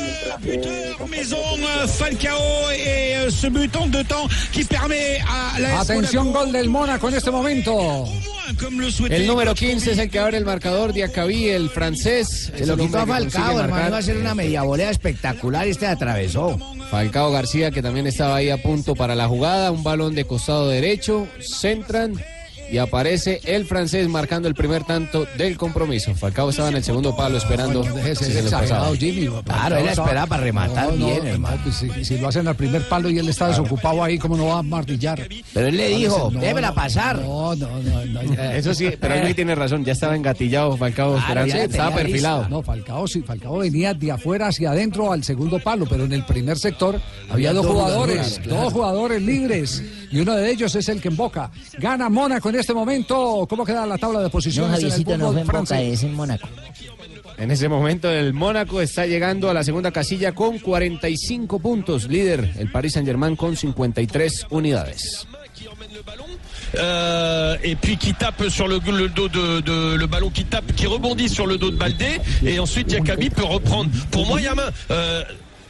euh, 5.20 5.60
euh, 5.60 5.78
Atención, 5.78 6.32
gol 6.32 6.52
del 6.52 6.68
Mónaco 6.68 7.08
en 7.08 7.14
este 7.14 7.30
momento. 7.30 8.06
El 9.10 9.26
número 9.26 9.54
15 9.54 9.92
es 9.92 9.98
el 9.98 10.10
que 10.10 10.18
abre 10.18 10.38
el 10.38 10.44
marcador, 10.44 10.92
Diacabí, 10.92 11.48
el 11.48 11.68
francés. 11.68 12.50
Se 12.56 12.66
lo 12.66 12.76
quitó 12.76 13.00
a 13.00 13.06
Falcao, 13.06 13.60
hermano. 13.60 13.88
Iba 13.88 13.98
a 13.98 14.02
ser 14.02 14.16
una 14.16 14.34
media 14.34 14.62
volea 14.62 14.90
espectacular 14.90 15.66
y 15.66 15.72
este 15.72 15.86
atravesó. 15.86 16.58
Falcao 16.90 17.30
García, 17.30 17.70
que 17.70 17.82
también 17.82 18.06
estaba 18.06 18.36
ahí 18.36 18.48
a 18.48 18.62
punto 18.62 18.94
para 18.94 19.14
la 19.14 19.28
jugada. 19.28 19.70
Un 19.70 19.84
balón 19.84 20.14
de 20.14 20.24
costado 20.24 20.68
derecho. 20.68 21.28
Centran. 21.40 22.14
Y 22.70 22.78
aparece 22.78 23.40
el 23.44 23.64
francés 23.66 24.08
marcando 24.08 24.48
el 24.48 24.54
primer 24.54 24.84
tanto 24.84 25.26
del 25.36 25.56
compromiso. 25.56 26.14
Falcao 26.14 26.50
estaba 26.50 26.68
en 26.68 26.76
el 26.76 26.84
segundo 26.84 27.16
palo 27.16 27.38
esperando 27.38 27.82
Déjese 27.82 28.24
si 28.26 28.32
ser 28.32 28.32
se 28.32 28.42
lo 28.42 28.48
exagerado, 28.48 28.80
pasaba. 28.84 28.96
Jimmy. 28.96 29.28
Claro, 29.44 29.76
él 29.78 29.88
esperaba 29.88 30.26
para 30.26 30.42
rematar 30.42 30.96
bien, 30.96 31.26
hermano. 31.26 31.58
pues 31.62 31.76
si, 31.76 32.04
si 32.04 32.18
lo 32.18 32.28
hacen 32.28 32.46
al 32.46 32.56
primer 32.56 32.86
palo 32.88 33.08
y 33.10 33.18
él 33.18 33.28
está 33.28 33.48
desocupado 33.48 34.04
ahí, 34.04 34.18
¿cómo 34.18 34.36
no 34.36 34.46
va 34.46 34.58
a 34.58 34.62
martillar? 34.62 35.26
Pero 35.54 35.66
él 35.66 35.76
le 35.76 35.88
dijo, 35.88 36.30
no, 36.30 36.74
pasar. 36.74 37.18
No, 37.20 37.54
no, 37.54 37.68
no. 37.82 38.04
no. 38.04 38.42
Eso 38.52 38.74
sí, 38.74 38.90
pero 39.00 39.14
él 39.14 39.34
tiene 39.34 39.54
razón. 39.54 39.84
Ya 39.84 39.92
estaba 39.92 40.14
engatillado 40.16 40.76
Falcao 40.76 41.16
esperando. 41.18 41.54
ya 41.54 41.64
Estaba 41.64 41.94
perfilado. 41.96 42.38
lista. 42.40 42.50
No, 42.50 42.62
Falcao 42.62 43.06
sí, 43.08 43.22
Falcao 43.22 43.58
venía 43.58 43.94
de 43.94 44.12
afuera 44.12 44.48
hacia 44.48 44.70
adentro 44.70 45.12
al 45.12 45.24
segundo 45.24 45.58
palo, 45.58 45.86
pero 45.88 46.04
en 46.04 46.12
el 46.12 46.24
primer 46.24 46.58
sector 46.58 47.00
había, 47.30 47.50
Había 47.50 47.52
dos 47.54 47.64
dos 47.66 47.74
jugadores, 47.74 48.16
jugadores, 48.16 48.40
claro. 48.40 48.62
dos 48.62 48.72
jugadores 48.72 49.22
libres 49.22 49.82
y 50.10 50.20
uno 50.20 50.34
de 50.34 50.50
ellos 50.50 50.74
es 50.74 50.88
el 50.88 51.00
que 51.00 51.08
emboca. 51.08 51.50
Gana 51.78 52.08
Mónaco 52.08 52.48
en 52.50 52.56
este 52.58 52.74
momento. 52.74 53.46
¿Cómo 53.48 53.64
queda 53.64 53.86
la 53.86 53.98
tabla 53.98 54.20
de 54.20 54.30
posiciones 54.30 54.78
en 54.80 54.86
el 54.86 54.90
no 54.90 54.96
fútbol 54.96 55.32
fue 55.32 55.40
en 55.40 55.46
Boca, 55.46 55.82
es 55.82 56.02
en 56.02 56.14
Mónaco. 56.14 56.48
En 57.38 57.50
ese 57.52 57.68
momento 57.68 58.10
el 58.10 58.32
Mónaco 58.34 58.80
está 58.80 59.06
llegando 59.06 59.48
a 59.48 59.54
la 59.54 59.62
segunda 59.62 59.90
casilla 59.92 60.32
con 60.32 60.58
45 60.58 61.58
puntos. 61.60 62.08
Líder 62.08 62.52
el 62.58 62.70
Paris 62.72 62.94
Saint 62.94 63.06
Germain 63.06 63.36
con 63.36 63.56
53 63.56 64.46
unidades. 64.50 65.26
Euh, 66.74 67.56
et 67.62 67.76
puis 67.76 67.96
qui 67.96 68.12
tape 68.14 68.48
sur 68.50 68.68
le, 68.68 68.78
le 68.78 69.08
dos 69.08 69.28
de, 69.28 69.60
de- 69.60 69.96
le 69.96 70.06
ballon 70.06 70.30
qui 70.30 70.44
tape, 70.44 70.72
qui 70.74 70.86
rebondit 70.86 71.28
sur 71.28 71.46
le 71.46 71.56
dos 71.56 71.70
de 71.70 71.76
Baldé, 71.76 72.20
et 72.44 72.58
ensuite 72.58 72.88
Diakabi 72.88 73.30
peut 73.30 73.44
reprendre. 73.44 73.90
Pour 74.10 74.26
moi, 74.26 74.38
il 74.40 74.44
y 74.44 74.48
a 74.48 74.54
main. 74.54 74.70
Euh, 74.90 75.24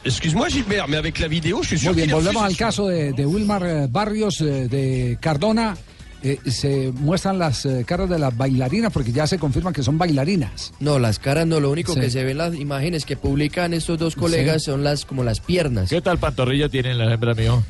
Excuse-moi 0.05 0.47
Gilbert, 0.49 0.87
mais 0.87 0.95
avec 0.97 1.19
la 1.19 1.27
vidéo, 1.27 1.59
je 1.61 1.67
suis 1.69 1.79
sûr 1.79 1.93
Muy 1.93 2.03
bien, 2.05 2.15
volvemos 2.15 2.41
al 2.43 2.55
caso 2.55 2.87
de, 2.87 3.11
de 3.11 3.25
Wilmar 3.25 3.65
eh, 3.65 3.87
Barrios, 3.87 4.41
eh, 4.41 4.67
de 4.69 5.17
Cardona. 5.19 5.75
Eh, 6.21 6.37
se 6.51 6.91
muestran 6.93 7.39
las 7.39 7.65
eh, 7.65 7.85
caras 7.87 8.09
de 8.09 8.19
las 8.19 8.35
bailarinas 8.35 8.91
porque 8.91 9.13
ya 9.13 9.25
se 9.25 9.39
confirman 9.39 9.73
que 9.73 9.83
son 9.83 9.97
bailarinas. 9.97 10.73
No, 10.81 10.99
las 10.99 11.17
caras 11.17 11.47
no, 11.47 11.61
lo 11.61 11.71
único 11.71 11.93
Sí. 11.93 12.01
que 12.01 12.09
se 12.09 12.25
ve 12.25 12.31
en 12.31 12.39
las 12.39 12.55
imágenes 12.55 13.05
que 13.05 13.15
publican 13.15 13.73
estos 13.73 13.97
dos 13.97 14.15
colegas 14.17 14.63
Sí. 14.63 14.71
son 14.71 14.83
las 14.83 15.05
como 15.05 15.23
las 15.23 15.39
piernas. 15.39 15.89
¿Qué 15.89 16.01
tal 16.01 16.17
pantorrilla 16.17 16.67
tienen 16.67 16.97
las 16.97 17.13
hembras, 17.13 17.37
mío? 17.37 17.63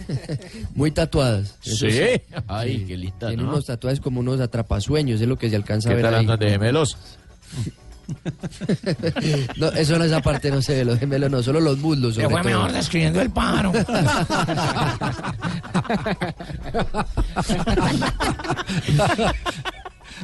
Muy 0.74 0.90
tatuadas. 0.90 1.58
eso 1.64 1.76
Sí. 1.90 2.22
Ay, 2.48 2.86
qué 2.88 2.98
linda, 2.98 3.28
Tienen 3.28 3.46
¿no? 3.46 3.52
unos 3.52 3.66
tatuajes 3.68 4.00
como 4.00 4.20
unos 4.22 4.40
atrapasueños, 4.40 5.22
es 5.22 5.28
lo 5.28 5.38
que 5.38 5.50
se 5.50 5.56
alcanza 5.56 5.90
a 5.90 5.92
¿Qué 5.92 5.96
ver 5.98 6.06
tal 6.06 6.14
ahí. 6.16 6.20
andan 6.22 6.40
de 6.40 6.50
gemelos? 6.50 6.98
no, 9.58 9.68
eso 9.70 9.96
en 9.96 10.02
esa 10.04 10.22
parte 10.22 10.52
no 10.52 10.62
se 10.62 10.76
ve, 10.76 10.86
los 10.86 11.00
gemelos 11.00 11.32
no, 11.32 11.42
solo 11.44 11.60
los 11.60 11.78
muslos. 11.78 12.16
Se 12.16 12.22
sobre 12.24 12.34
fue 12.34 12.42
todo. 12.44 12.54
mejor 12.62 12.72
describiendo 12.74 13.22
el 13.22 13.30
pájaro. 13.30 13.72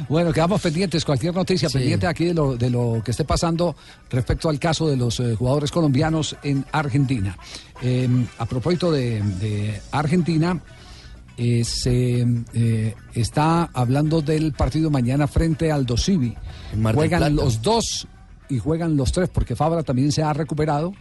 Bueno, 0.08 0.32
quedamos 0.32 0.60
pendientes. 0.60 1.04
Cualquier 1.04 1.34
noticia 1.34 1.68
pendiente 1.70 2.06
aquí 2.06 2.26
de 2.26 2.34
lo, 2.34 2.56
de 2.56 2.70
lo 2.70 3.00
que 3.04 3.12
esté 3.12 3.24
pasando 3.24 3.76
respecto 4.10 4.48
al 4.48 4.58
caso 4.58 4.88
de 4.88 4.96
los 4.96 5.18
eh, 5.20 5.34
jugadores 5.34 5.70
colombianos 5.70 6.36
en 6.42 6.64
Argentina. 6.72 7.36
Eh, 7.82 8.08
a 8.38 8.46
propósito 8.46 8.90
de, 8.92 9.22
de 9.22 9.80
Argentina, 9.92 10.60
eh, 11.36 11.64
se 11.64 12.26
eh, 12.54 12.94
está 13.14 13.70
hablando 13.72 14.22
del 14.22 14.52
partido 14.52 14.90
mañana 14.90 15.26
frente 15.26 15.70
al 15.70 15.84
Dosivi. 15.84 16.34
Juegan 16.70 17.20
Plata. 17.20 17.30
los 17.30 17.62
dos 17.62 18.08
y 18.48 18.58
juegan 18.58 18.96
los 18.96 19.12
tres 19.12 19.28
porque 19.28 19.56
Fabra 19.56 19.82
también 19.82 20.12
se 20.12 20.22
ha 20.22 20.32
recuperado. 20.32 20.92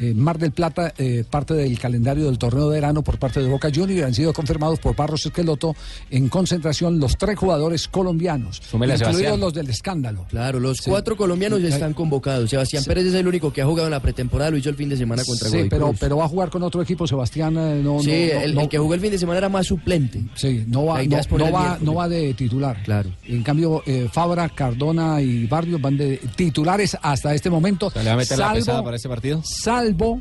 Eh, 0.00 0.12
Mar 0.14 0.38
del 0.38 0.52
Plata, 0.52 0.92
eh, 0.98 1.24
parte 1.28 1.54
del 1.54 1.78
calendario 1.78 2.26
del 2.26 2.38
torneo 2.38 2.68
de 2.68 2.74
verano 2.76 3.02
por 3.02 3.18
parte 3.18 3.40
de 3.42 3.48
Boca 3.48 3.70
Juniors, 3.74 4.06
han 4.06 4.14
sido 4.14 4.32
confirmados 4.32 4.78
por 4.78 4.94
Barros 4.94 5.24
Esqueloto 5.26 5.74
en 6.10 6.28
concentración 6.28 6.98
los 7.00 7.16
tres 7.16 7.38
jugadores 7.38 7.88
colombianos, 7.88 8.60
incluidos 8.72 8.98
Sebastián. 8.98 9.40
los 9.40 9.54
del 9.54 9.70
escándalo. 9.70 10.26
Claro, 10.28 10.60
los 10.60 10.78
Sí. 10.78 10.90
cuatro 10.90 11.16
colombianos 11.16 11.60
Eh, 11.60 11.68
están 11.68 11.94
convocados. 11.94 12.50
Sebastián 12.50 12.82
sí. 12.82 12.88
Pérez 12.88 13.06
es 13.06 13.14
el 13.14 13.26
único 13.26 13.52
que 13.52 13.62
ha 13.62 13.66
jugado 13.66 13.86
en 13.88 13.92
la 13.92 14.00
pretemporada, 14.00 14.50
lo 14.50 14.56
hizo 14.58 14.68
el 14.68 14.76
fin 14.76 14.88
de 14.88 14.96
semana 14.96 15.24
contra 15.24 15.48
Sí, 15.48 15.56
Godoy 15.56 15.68
pero, 15.70 15.86
Cruz. 15.88 15.96
pero 16.00 16.16
va 16.18 16.24
a 16.24 16.28
jugar 16.28 16.50
con 16.50 16.62
otro 16.62 16.82
equipo, 16.82 17.06
Sebastián. 17.06 17.56
eh, 17.56 17.80
no, 17.82 18.00
Sí, 18.00 18.28
no, 18.32 18.34
no, 18.34 18.40
el, 18.44 18.54
no- 18.54 18.60
el 18.62 18.68
que 18.68 18.78
jugó 18.78 18.94
el 18.94 19.00
fin 19.00 19.10
de 19.10 19.18
semana 19.18 19.38
era 19.38 19.48
más 19.48 19.66
suplente. 19.66 20.22
Sí, 20.34 20.64
no 20.66 20.84
va, 20.86 21.02
no, 21.04 21.16
poner 21.28 21.38
no 21.38 21.46
el 21.46 21.54
va, 21.54 21.78
no 21.80 21.94
va 21.94 22.08
de 22.08 22.34
titular. 22.34 22.82
Claro. 22.84 23.10
En 23.26 23.42
cambio, 23.42 23.82
eh, 23.86 24.08
Fabra, 24.12 24.48
Cardona 24.50 25.20
y 25.22 25.46
Barrios 25.46 25.80
van 25.80 25.96
de 25.96 26.18
titulares 26.36 26.96
hasta 27.00 27.34
este 27.34 27.48
momento. 27.50 27.90
¿Le 27.94 28.04
va 28.04 28.12
a 28.12 28.16
meter 28.16 28.38
la 28.38 28.52
pesada 28.52 28.82
para 28.84 28.96
este 28.96 29.08
partido? 29.08 29.42
Salvo, 29.44 29.85
salvo 29.86 30.20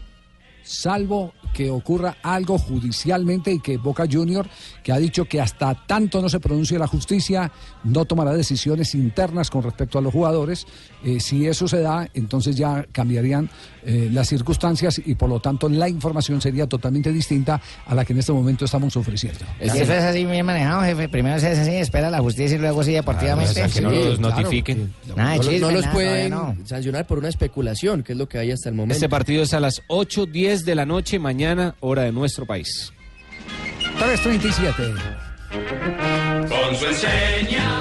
que 1.54 1.70
ocurra 1.70 2.18
algo 2.22 2.58
judicialmente 2.58 3.52
y 3.52 3.60
que 3.60 3.78
Boca 3.78 4.06
Junior, 4.12 4.48
que 4.84 4.92
ha 4.92 4.98
dicho 4.98 5.26
que 5.26 5.40
hasta 5.40 5.74
tanto 5.88 6.22
no 6.22 6.28
se 6.28 6.40
pronuncie 6.42 6.78
la 6.78 6.88
justicia, 6.88 7.52
no 7.86 8.04
tomará 8.06 8.34
decisiones 8.34 8.94
internas 8.94 9.50
con 9.50 9.64
respecto 9.64 9.98
a 9.98 10.02
los 10.02 10.12
jugadores. 10.12 10.66
Eh, 11.04 11.20
si 11.20 11.46
eso 11.48 11.68
se 11.68 11.80
da, 11.80 12.10
entonces 12.14 12.56
ya 12.58 12.86
cambiarían 12.92 13.50
eh, 13.86 14.10
las 14.12 14.28
circunstancias 14.28 15.00
y 15.06 15.16
por 15.16 15.30
lo 15.30 15.40
tanto 15.40 15.70
la 15.70 15.88
información 15.88 16.42
sería 16.42 16.68
totalmente 16.68 17.12
distinta 17.14 17.62
a 17.86 17.96
la 17.96 18.04
que 18.04 18.14
en 18.14 18.20
este 18.20 18.34
momento 18.34 18.66
estamos 18.66 18.98
ofreciendo. 18.98 19.40
Si 19.62 19.66
eso 19.80 19.94
es 19.94 20.04
así 20.04 20.26
bien 20.26 20.46
manejado, 20.46 20.82
jefe. 20.82 21.08
Primero 21.08 21.40
se 21.40 21.48
hace 21.50 21.62
así, 21.62 21.76
espera 21.76 22.10
la 22.10 22.20
justicia 22.20 22.56
y 22.58 22.60
luego 22.60 22.84
sí 22.84 22.92
deportivamente. 22.92 23.54
Claro, 23.54 23.70
o 23.70 23.72
sea, 23.72 23.82
que 23.82 23.88
no 23.88 23.92
Sí, 23.92 24.10
los 24.10 24.18
claro. 24.20 24.36
notifiquen. 24.36 24.94
Nada 25.16 25.30
no, 25.32 25.38
los- 25.38 25.46
chisme, 25.48 25.60
no 25.68 25.72
los 25.72 25.82
nada, 25.84 25.94
pueden 25.94 26.30
no. 26.32 26.56
sancionar 26.66 27.06
por 27.08 27.20
una 27.20 27.30
especulación, 27.30 28.04
que 28.04 28.12
es 28.14 28.18
lo 28.18 28.28
que 28.28 28.40
hay 28.40 28.52
hasta 28.52 28.70
el 28.70 28.76
momento. 28.76 28.96
Este 28.96 29.08
partido 29.10 29.44
es 29.44 29.54
a 29.54 29.60
las 29.60 29.82
8.10 29.88 30.55
de 30.64 30.76
la 30.76 30.86
noche, 30.86 31.20
mañana, 31.20 31.76
hora 31.82 32.04
de 32.04 32.12
nuestro 32.12 32.46
país. 32.46 32.94
337. 34.00 34.94
Con 36.48 36.76
su 36.76 36.86
enseña 36.86 37.75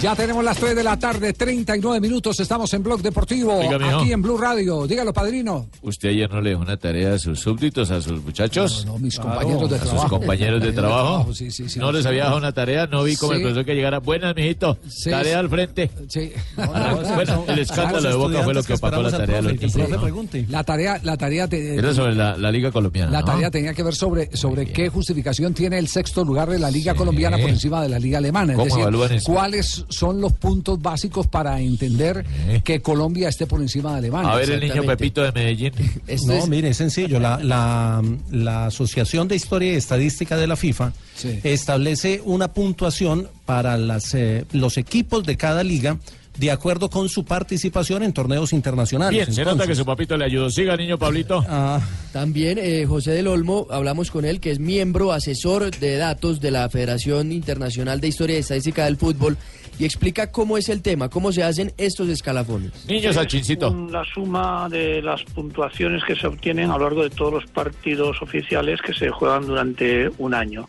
Ya 0.00 0.14
tenemos 0.14 0.44
las 0.44 0.56
3 0.58 0.76
de 0.76 0.84
la 0.84 0.96
tarde, 0.96 1.32
39 1.32 2.00
minutos. 2.00 2.38
Estamos 2.38 2.72
en 2.72 2.84
Blog 2.84 3.02
Deportivo, 3.02 3.56
Oiga, 3.58 3.98
aquí 3.98 4.12
en 4.12 4.22
Blue 4.22 4.36
Radio. 4.38 4.86
Dígalo, 4.86 5.12
padrino. 5.12 5.66
¿Usted 5.82 6.10
ayer 6.10 6.30
no 6.30 6.40
le 6.40 6.50
dejó 6.50 6.62
una 6.62 6.76
tarea 6.76 7.14
a 7.14 7.18
sus 7.18 7.40
súbditos, 7.40 7.90
a 7.90 8.00
sus 8.00 8.22
muchachos? 8.22 8.86
No, 8.86 8.96
mis 8.98 9.18
compañeros 9.18 9.68
de 9.68 9.74
a 9.74 9.78
trabajo. 9.80 10.00
sus 10.02 10.08
compañeros 10.10 10.62
de 10.62 10.72
trabajo. 10.72 11.32
Sí, 11.38 11.50
sí, 11.50 11.68
sí. 11.68 11.78
¿No 11.80 11.90
les 11.90 12.06
había 12.06 12.20
dejado 12.22 12.38
una 12.38 12.52
tarea? 12.52 12.86
No 12.86 13.02
vi 13.02 13.16
como 13.16 13.32
Sí. 13.32 13.36
el 13.38 13.42
profesor 13.42 13.64
que 13.64 13.74
llegara. 13.74 13.98
Buenas, 13.98 14.34
mijito. 14.36 14.78
Sí, 14.88 15.10
tarea 15.10 15.32
sí. 15.32 15.38
al 15.38 15.48
frente. 15.50 15.90
Sí. 16.08 16.32
bueno, 16.56 17.44
el 17.48 17.58
escándalo 17.58 18.08
de 18.08 18.14
Boca 18.14 18.42
fue 18.44 18.54
lo 18.54 18.62
que 18.62 18.74
opacó 18.74 19.02
la 19.02 19.10
tarea 19.10 19.36
de 19.36 19.42
los 19.42 19.52
niños, 19.54 19.76
¿no? 19.76 20.18
La 20.48 20.62
tarea, 20.64 21.00
la 21.02 21.16
tarea, 21.16 21.48
te- 21.48 21.74
Era 21.74 21.92
sobre 21.92 22.14
la, 22.14 22.36
la 22.36 22.52
Liga 22.52 22.70
Colombiana. 22.70 23.10
la 23.10 23.20
¿no? 23.20 23.26
tarea 23.26 23.50
tenía 23.50 23.74
que 23.74 23.82
ver 23.82 23.94
sobre, 23.96 24.34
sobre 24.36 24.66
qué 24.66 24.88
justificación 24.90 25.54
tiene 25.54 25.78
el 25.78 25.88
sexto 25.88 26.24
lugar 26.24 26.48
de 26.48 26.58
la 26.60 26.70
Liga 26.70 26.94
Colombiana 26.94 27.36
por 27.38 27.50
encima 27.50 27.82
de 27.82 27.88
la 27.88 27.98
Liga 27.98 28.18
Alemana. 28.18 28.52
Es 28.52 28.56
¿Cómo 28.58 28.64
decir, 28.66 28.80
evalúan 28.80 29.12
eso? 29.12 29.32
cuáles 29.32 29.84
son 29.88 30.20
los 30.20 30.32
puntos 30.32 30.80
básicos 30.80 31.26
para 31.26 31.60
entender 31.60 32.24
que 32.64 32.80
Colombia 32.80 33.28
esté 33.28 33.46
por 33.46 33.60
encima 33.60 33.92
de 33.92 33.98
Alemania. 33.98 34.32
A 34.32 34.36
ver 34.36 34.50
el 34.50 34.60
niño 34.60 34.82
Pepito 34.84 35.22
de 35.22 35.32
Medellín. 35.32 35.72
No, 36.26 36.46
mire, 36.46 36.70
es 36.70 36.76
sencillo. 36.76 37.18
La, 37.20 37.38
la, 37.42 38.02
la 38.30 38.66
Asociación 38.66 39.28
de 39.28 39.36
Historia 39.36 39.72
y 39.72 39.76
Estadística 39.76 40.36
de 40.36 40.46
la 40.46 40.56
FIFA 40.56 40.92
Sí. 41.14 41.40
establece 41.42 42.22
una 42.24 42.52
puntuación 42.52 43.28
para 43.44 43.76
las, 43.76 44.14
eh, 44.14 44.44
los 44.52 44.76
equipos 44.78 45.24
de 45.24 45.36
cada 45.36 45.64
liga 45.64 45.98
de 46.38 46.50
acuerdo 46.50 46.88
con 46.88 47.08
su 47.08 47.24
participación 47.24 48.02
en 48.02 48.12
torneos 48.12 48.52
internacionales. 48.52 49.12
Bien, 49.26 49.32
se 49.34 49.40
nota 49.42 49.52
Entonces, 49.52 49.68
que 49.68 49.74
su 49.80 49.84
papito 49.84 50.16
le 50.16 50.24
ayudó. 50.24 50.50
Siga, 50.50 50.76
niño 50.76 50.98
Pablito. 50.98 51.44
Ah, 51.48 51.80
También 52.12 52.58
eh, 52.60 52.86
José 52.86 53.10
del 53.12 53.26
Olmo, 53.26 53.66
hablamos 53.70 54.10
con 54.10 54.24
él, 54.24 54.40
que 54.40 54.50
es 54.52 54.58
miembro 54.60 55.12
asesor 55.12 55.70
de 55.70 55.96
datos 55.96 56.40
de 56.40 56.50
la 56.50 56.68
Federación 56.68 57.32
Internacional 57.32 58.00
de 58.00 58.08
Historia 58.08 58.36
y 58.36 58.40
Estadística 58.40 58.84
del 58.84 58.96
Fútbol, 58.96 59.36
y 59.80 59.84
explica 59.84 60.30
cómo 60.32 60.58
es 60.58 60.68
el 60.68 60.82
tema, 60.82 61.08
cómo 61.08 61.30
se 61.32 61.42
hacen 61.44 61.72
estos 61.76 62.08
escalafones. 62.08 62.72
Niños 62.88 63.16
al 63.16 63.26
chincito. 63.26 63.70
Un- 63.70 63.92
La 63.92 64.04
suma 64.04 64.68
de 64.70 65.02
las 65.02 65.22
puntuaciones 65.24 66.02
que 66.04 66.14
se 66.16 66.26
obtienen 66.26 66.70
a 66.70 66.78
lo 66.78 66.84
largo 66.84 67.02
de 67.02 67.10
todos 67.10 67.32
los 67.32 67.46
partidos 67.46 68.20
oficiales 68.22 68.80
que 68.80 68.92
se 68.94 69.08
juegan 69.10 69.46
durante 69.46 70.08
un 70.18 70.34
año. 70.34 70.68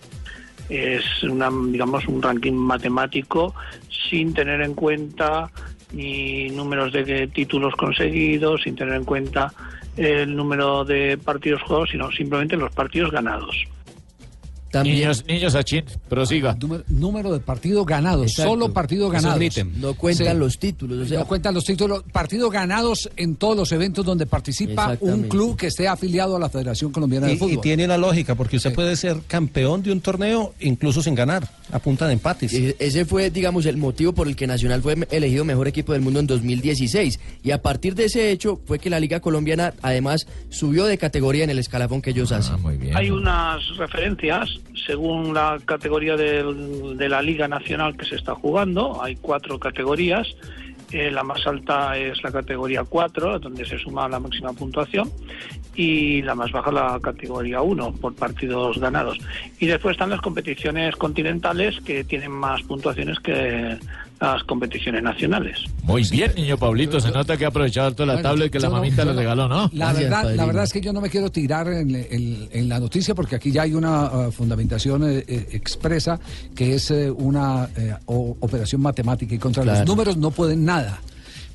Es 0.70 1.24
una, 1.24 1.50
digamos, 1.72 2.08
un 2.08 2.22
ranking 2.22 2.54
matemático 2.54 3.56
sin 3.90 4.34
tener 4.34 4.62
en 4.62 4.74
cuenta 4.76 5.50
ni 5.92 6.50
números 6.50 6.94
de 6.94 7.28
títulos 7.28 7.76
conseguidos, 7.76 8.62
sin 8.64 8.76
tener 8.76 8.94
en 8.96 9.06
cuenta 9.06 9.52
el 9.98 10.36
número 10.36 10.86
de 10.86 11.18
partidos 11.18 11.62
jugados, 11.64 11.90
sino 11.90 12.12
simplemente 12.12 12.56
los 12.56 12.72
partidos 12.72 13.12
ganados. 13.12 13.56
Niños, 14.84 15.26
niños 15.28 15.56
Achín, 15.56 15.84
prosiga. 16.08 16.56
Número, 16.60 16.84
número 16.88 17.34
de 17.34 17.40
partidos 17.40 17.86
ganados, 17.86 18.28
Exacto. 18.32 18.52
solo 18.52 18.70
ganados. 19.10 19.42
ítem. 19.42 19.72
No 19.80 19.94
cuentan 19.96 20.40
los 20.40 20.58
títulos, 20.60 21.00
o 21.00 21.06
sea- 21.06 21.20
no 21.20 21.28
cuentan 21.28 21.54
los 21.54 21.64
títulos, 21.66 22.04
partidos 22.12 22.52
ganados 22.52 23.10
en 23.18 23.36
todos 23.36 23.56
los 23.58 23.72
eventos 23.72 24.06
donde 24.06 24.26
participa 24.26 24.98
un 25.00 25.24
club 25.24 25.58
que 25.58 25.68
esté 25.68 25.88
afiliado 25.88 26.36
a 26.36 26.40
la 26.40 26.50
Federación 26.50 26.92
Colombiana 26.92 27.28
de 27.28 27.38
Fútbol. 27.38 27.54
y 27.54 27.58
tiene 27.58 27.86
una 27.86 27.98
lógica, 27.98 28.36
porque 28.36 28.58
usted 28.58 28.74
puede 28.74 28.96
ser 28.96 29.18
campeón 29.28 29.82
de 29.84 29.92
un 29.92 30.02
torneo 30.02 30.54
incluso 30.60 31.02
sin 31.02 31.16
ganar, 31.16 31.48
a 31.72 31.80
punta 31.80 32.08
de 32.08 32.14
empates. 32.14 32.54
E- 32.54 32.76
Ese 32.80 33.06
fue, 33.06 33.30
digamos, 33.32 33.66
el 33.66 33.78
motivo 33.78 34.14
por 34.14 34.28
el 34.28 34.36
que 34.36 34.48
Nacional 34.48 34.82
fue 34.82 34.96
elegido 35.12 35.46
mejor 35.46 35.68
equipo 35.68 35.94
del 35.94 36.02
mundo 36.02 36.20
en 36.20 36.28
2016. 36.28 37.20
Y 37.44 37.52
a 37.52 37.62
partir 37.62 37.96
de 37.96 38.06
ese 38.06 38.32
hecho 38.32 38.60
fue 38.66 38.80
que 38.80 38.90
la 38.90 39.00
Liga 39.00 39.20
Colombiana, 39.20 39.74
además, 39.82 40.28
subió 40.50 40.86
de 40.86 40.98
categoría 40.98 41.44
en 41.44 41.50
el 41.50 41.60
escalafón 41.60 42.02
que 42.02 42.12
ellos 42.12 42.32
hacen. 42.32 42.56
Hay 42.96 43.10
unas 43.10 43.62
referencias 43.78 44.59
según 44.86 45.34
la 45.34 45.58
categoría 45.66 46.16
de 46.16 47.10
la 47.10 47.22
Liga 47.22 47.48
Nacional 47.48 47.96
que 47.96 48.06
se 48.06 48.16
está 48.16 48.36
jugando. 48.36 49.02
Hay 49.04 49.16
cuatro 49.16 49.60
categorías. 49.60 50.28
Eh, 50.92 51.12
la 51.12 51.24
más 51.24 51.46
alta 51.46 51.96
es 51.98 52.24
la 52.24 52.32
categoría 52.32 52.84
4, 52.84 53.38
donde 53.38 53.64
se 53.64 53.78
suma 53.78 54.10
la 54.10 54.20
máxima 54.20 54.54
puntuación, 54.54 55.08
y 55.76 56.24
la 56.24 56.34
más 56.34 56.52
baja 56.52 56.72
la 56.72 57.00
categoría 57.00 57.62
1, 57.62 57.94
por 58.02 58.16
partidos 58.16 58.80
ganados. 58.80 59.20
Y 59.60 59.68
después 59.68 59.94
están 59.94 60.10
las 60.10 60.22
competiciones 60.22 60.96
continentales 60.96 61.80
que 61.82 62.04
tienen 62.04 62.32
más 62.32 62.64
puntuaciones 62.64 63.20
que 63.20 63.78
las 64.20 64.44
competiciones 64.44 65.02
nacionales. 65.02 65.58
Muy 65.84 66.04
bien, 66.10 66.34
niño 66.36 66.58
Pablito. 66.58 67.00
Se 67.00 67.10
nota 67.12 67.38
que 67.38 67.46
ha 67.46 67.48
aprovechado 67.48 67.92
toda 67.94 68.08
la 68.08 68.14
Bueno, 68.16 68.30
tablet 68.30 68.52
que 68.52 68.60
la 68.60 68.68
no- 68.68 68.76
mamita 68.76 68.98
yo 69.04 69.06
le 69.06 69.14
no- 69.14 69.20
regaló, 69.20 69.48
¿no? 69.48 69.70
La 69.74 69.94
verdad, 69.94 70.36
la 70.36 70.46
verdad 70.46 70.64
es 70.66 70.74
que 70.74 70.82
yo 70.82 70.92
no 70.94 71.02
me 71.02 71.10
quiero 71.10 71.32
tirar 71.32 71.68
en, 71.72 71.96
en- 71.96 72.50
en 72.52 72.70
la 72.70 72.80
noticia 72.80 73.16
porque 73.16 73.36
aquí 73.36 73.52
ya 73.52 73.62
hay 73.64 73.74
una 73.74 74.28
uh, 74.28 74.32
fundamentación 74.32 75.10
eh, 75.10 75.24
eh, 75.28 75.48
expresa 75.54 76.20
que 76.56 76.76
es 76.76 76.92
eh, 76.92 77.10
una 77.10 77.70
eh, 77.78 77.96
o- 78.08 78.36
operación 78.42 78.82
matemática 78.82 79.34
y 79.34 79.38
contra 79.40 79.64
Claro. 79.64 79.80
los 79.80 79.88
números 79.88 80.18
no 80.18 80.32
pueden 80.32 80.66
nada. 80.66 81.00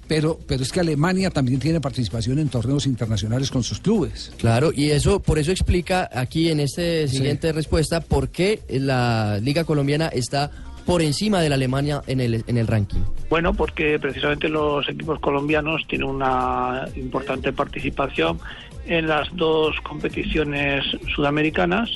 Pero, 0.06 0.38
pero 0.46 0.62
es 0.62 0.70
que 0.70 0.80
Alemania 0.80 1.30
también 1.30 1.58
tiene 1.60 1.80
participación 1.80 2.38
en 2.38 2.50
torneos 2.50 2.84
internacionales 2.86 3.50
con 3.50 3.62
sus 3.62 3.78
clubes. 3.80 4.32
Claro, 4.36 4.70
y 4.74 4.90
eso 4.90 5.20
por 5.20 5.38
eso 5.38 5.50
explica 5.50 6.10
aquí 6.12 6.50
en 6.50 6.60
esta 6.60 7.08
siguiente 7.08 7.52
respuesta 7.52 8.00
por 8.02 8.28
qué 8.28 8.60
la 8.68 9.38
Liga 9.42 9.64
Colombiana 9.64 10.08
está 10.08 10.50
por 10.86 11.02
encima 11.02 11.40
de 11.40 11.48
la 11.48 11.54
Alemania 11.54 12.02
en 12.06 12.20
el, 12.20 12.44
en 12.46 12.58
el 12.58 12.66
ranking. 12.66 13.00
Bueno, 13.30 13.54
porque 13.54 13.98
precisamente 13.98 14.48
los 14.48 14.88
equipos 14.88 15.18
colombianos 15.20 15.82
tienen 15.88 16.08
una 16.08 16.86
importante 16.96 17.52
participación 17.52 18.38
en 18.86 19.06
las 19.06 19.28
dos 19.34 19.74
competiciones 19.82 20.84
sudamericanas 21.14 21.90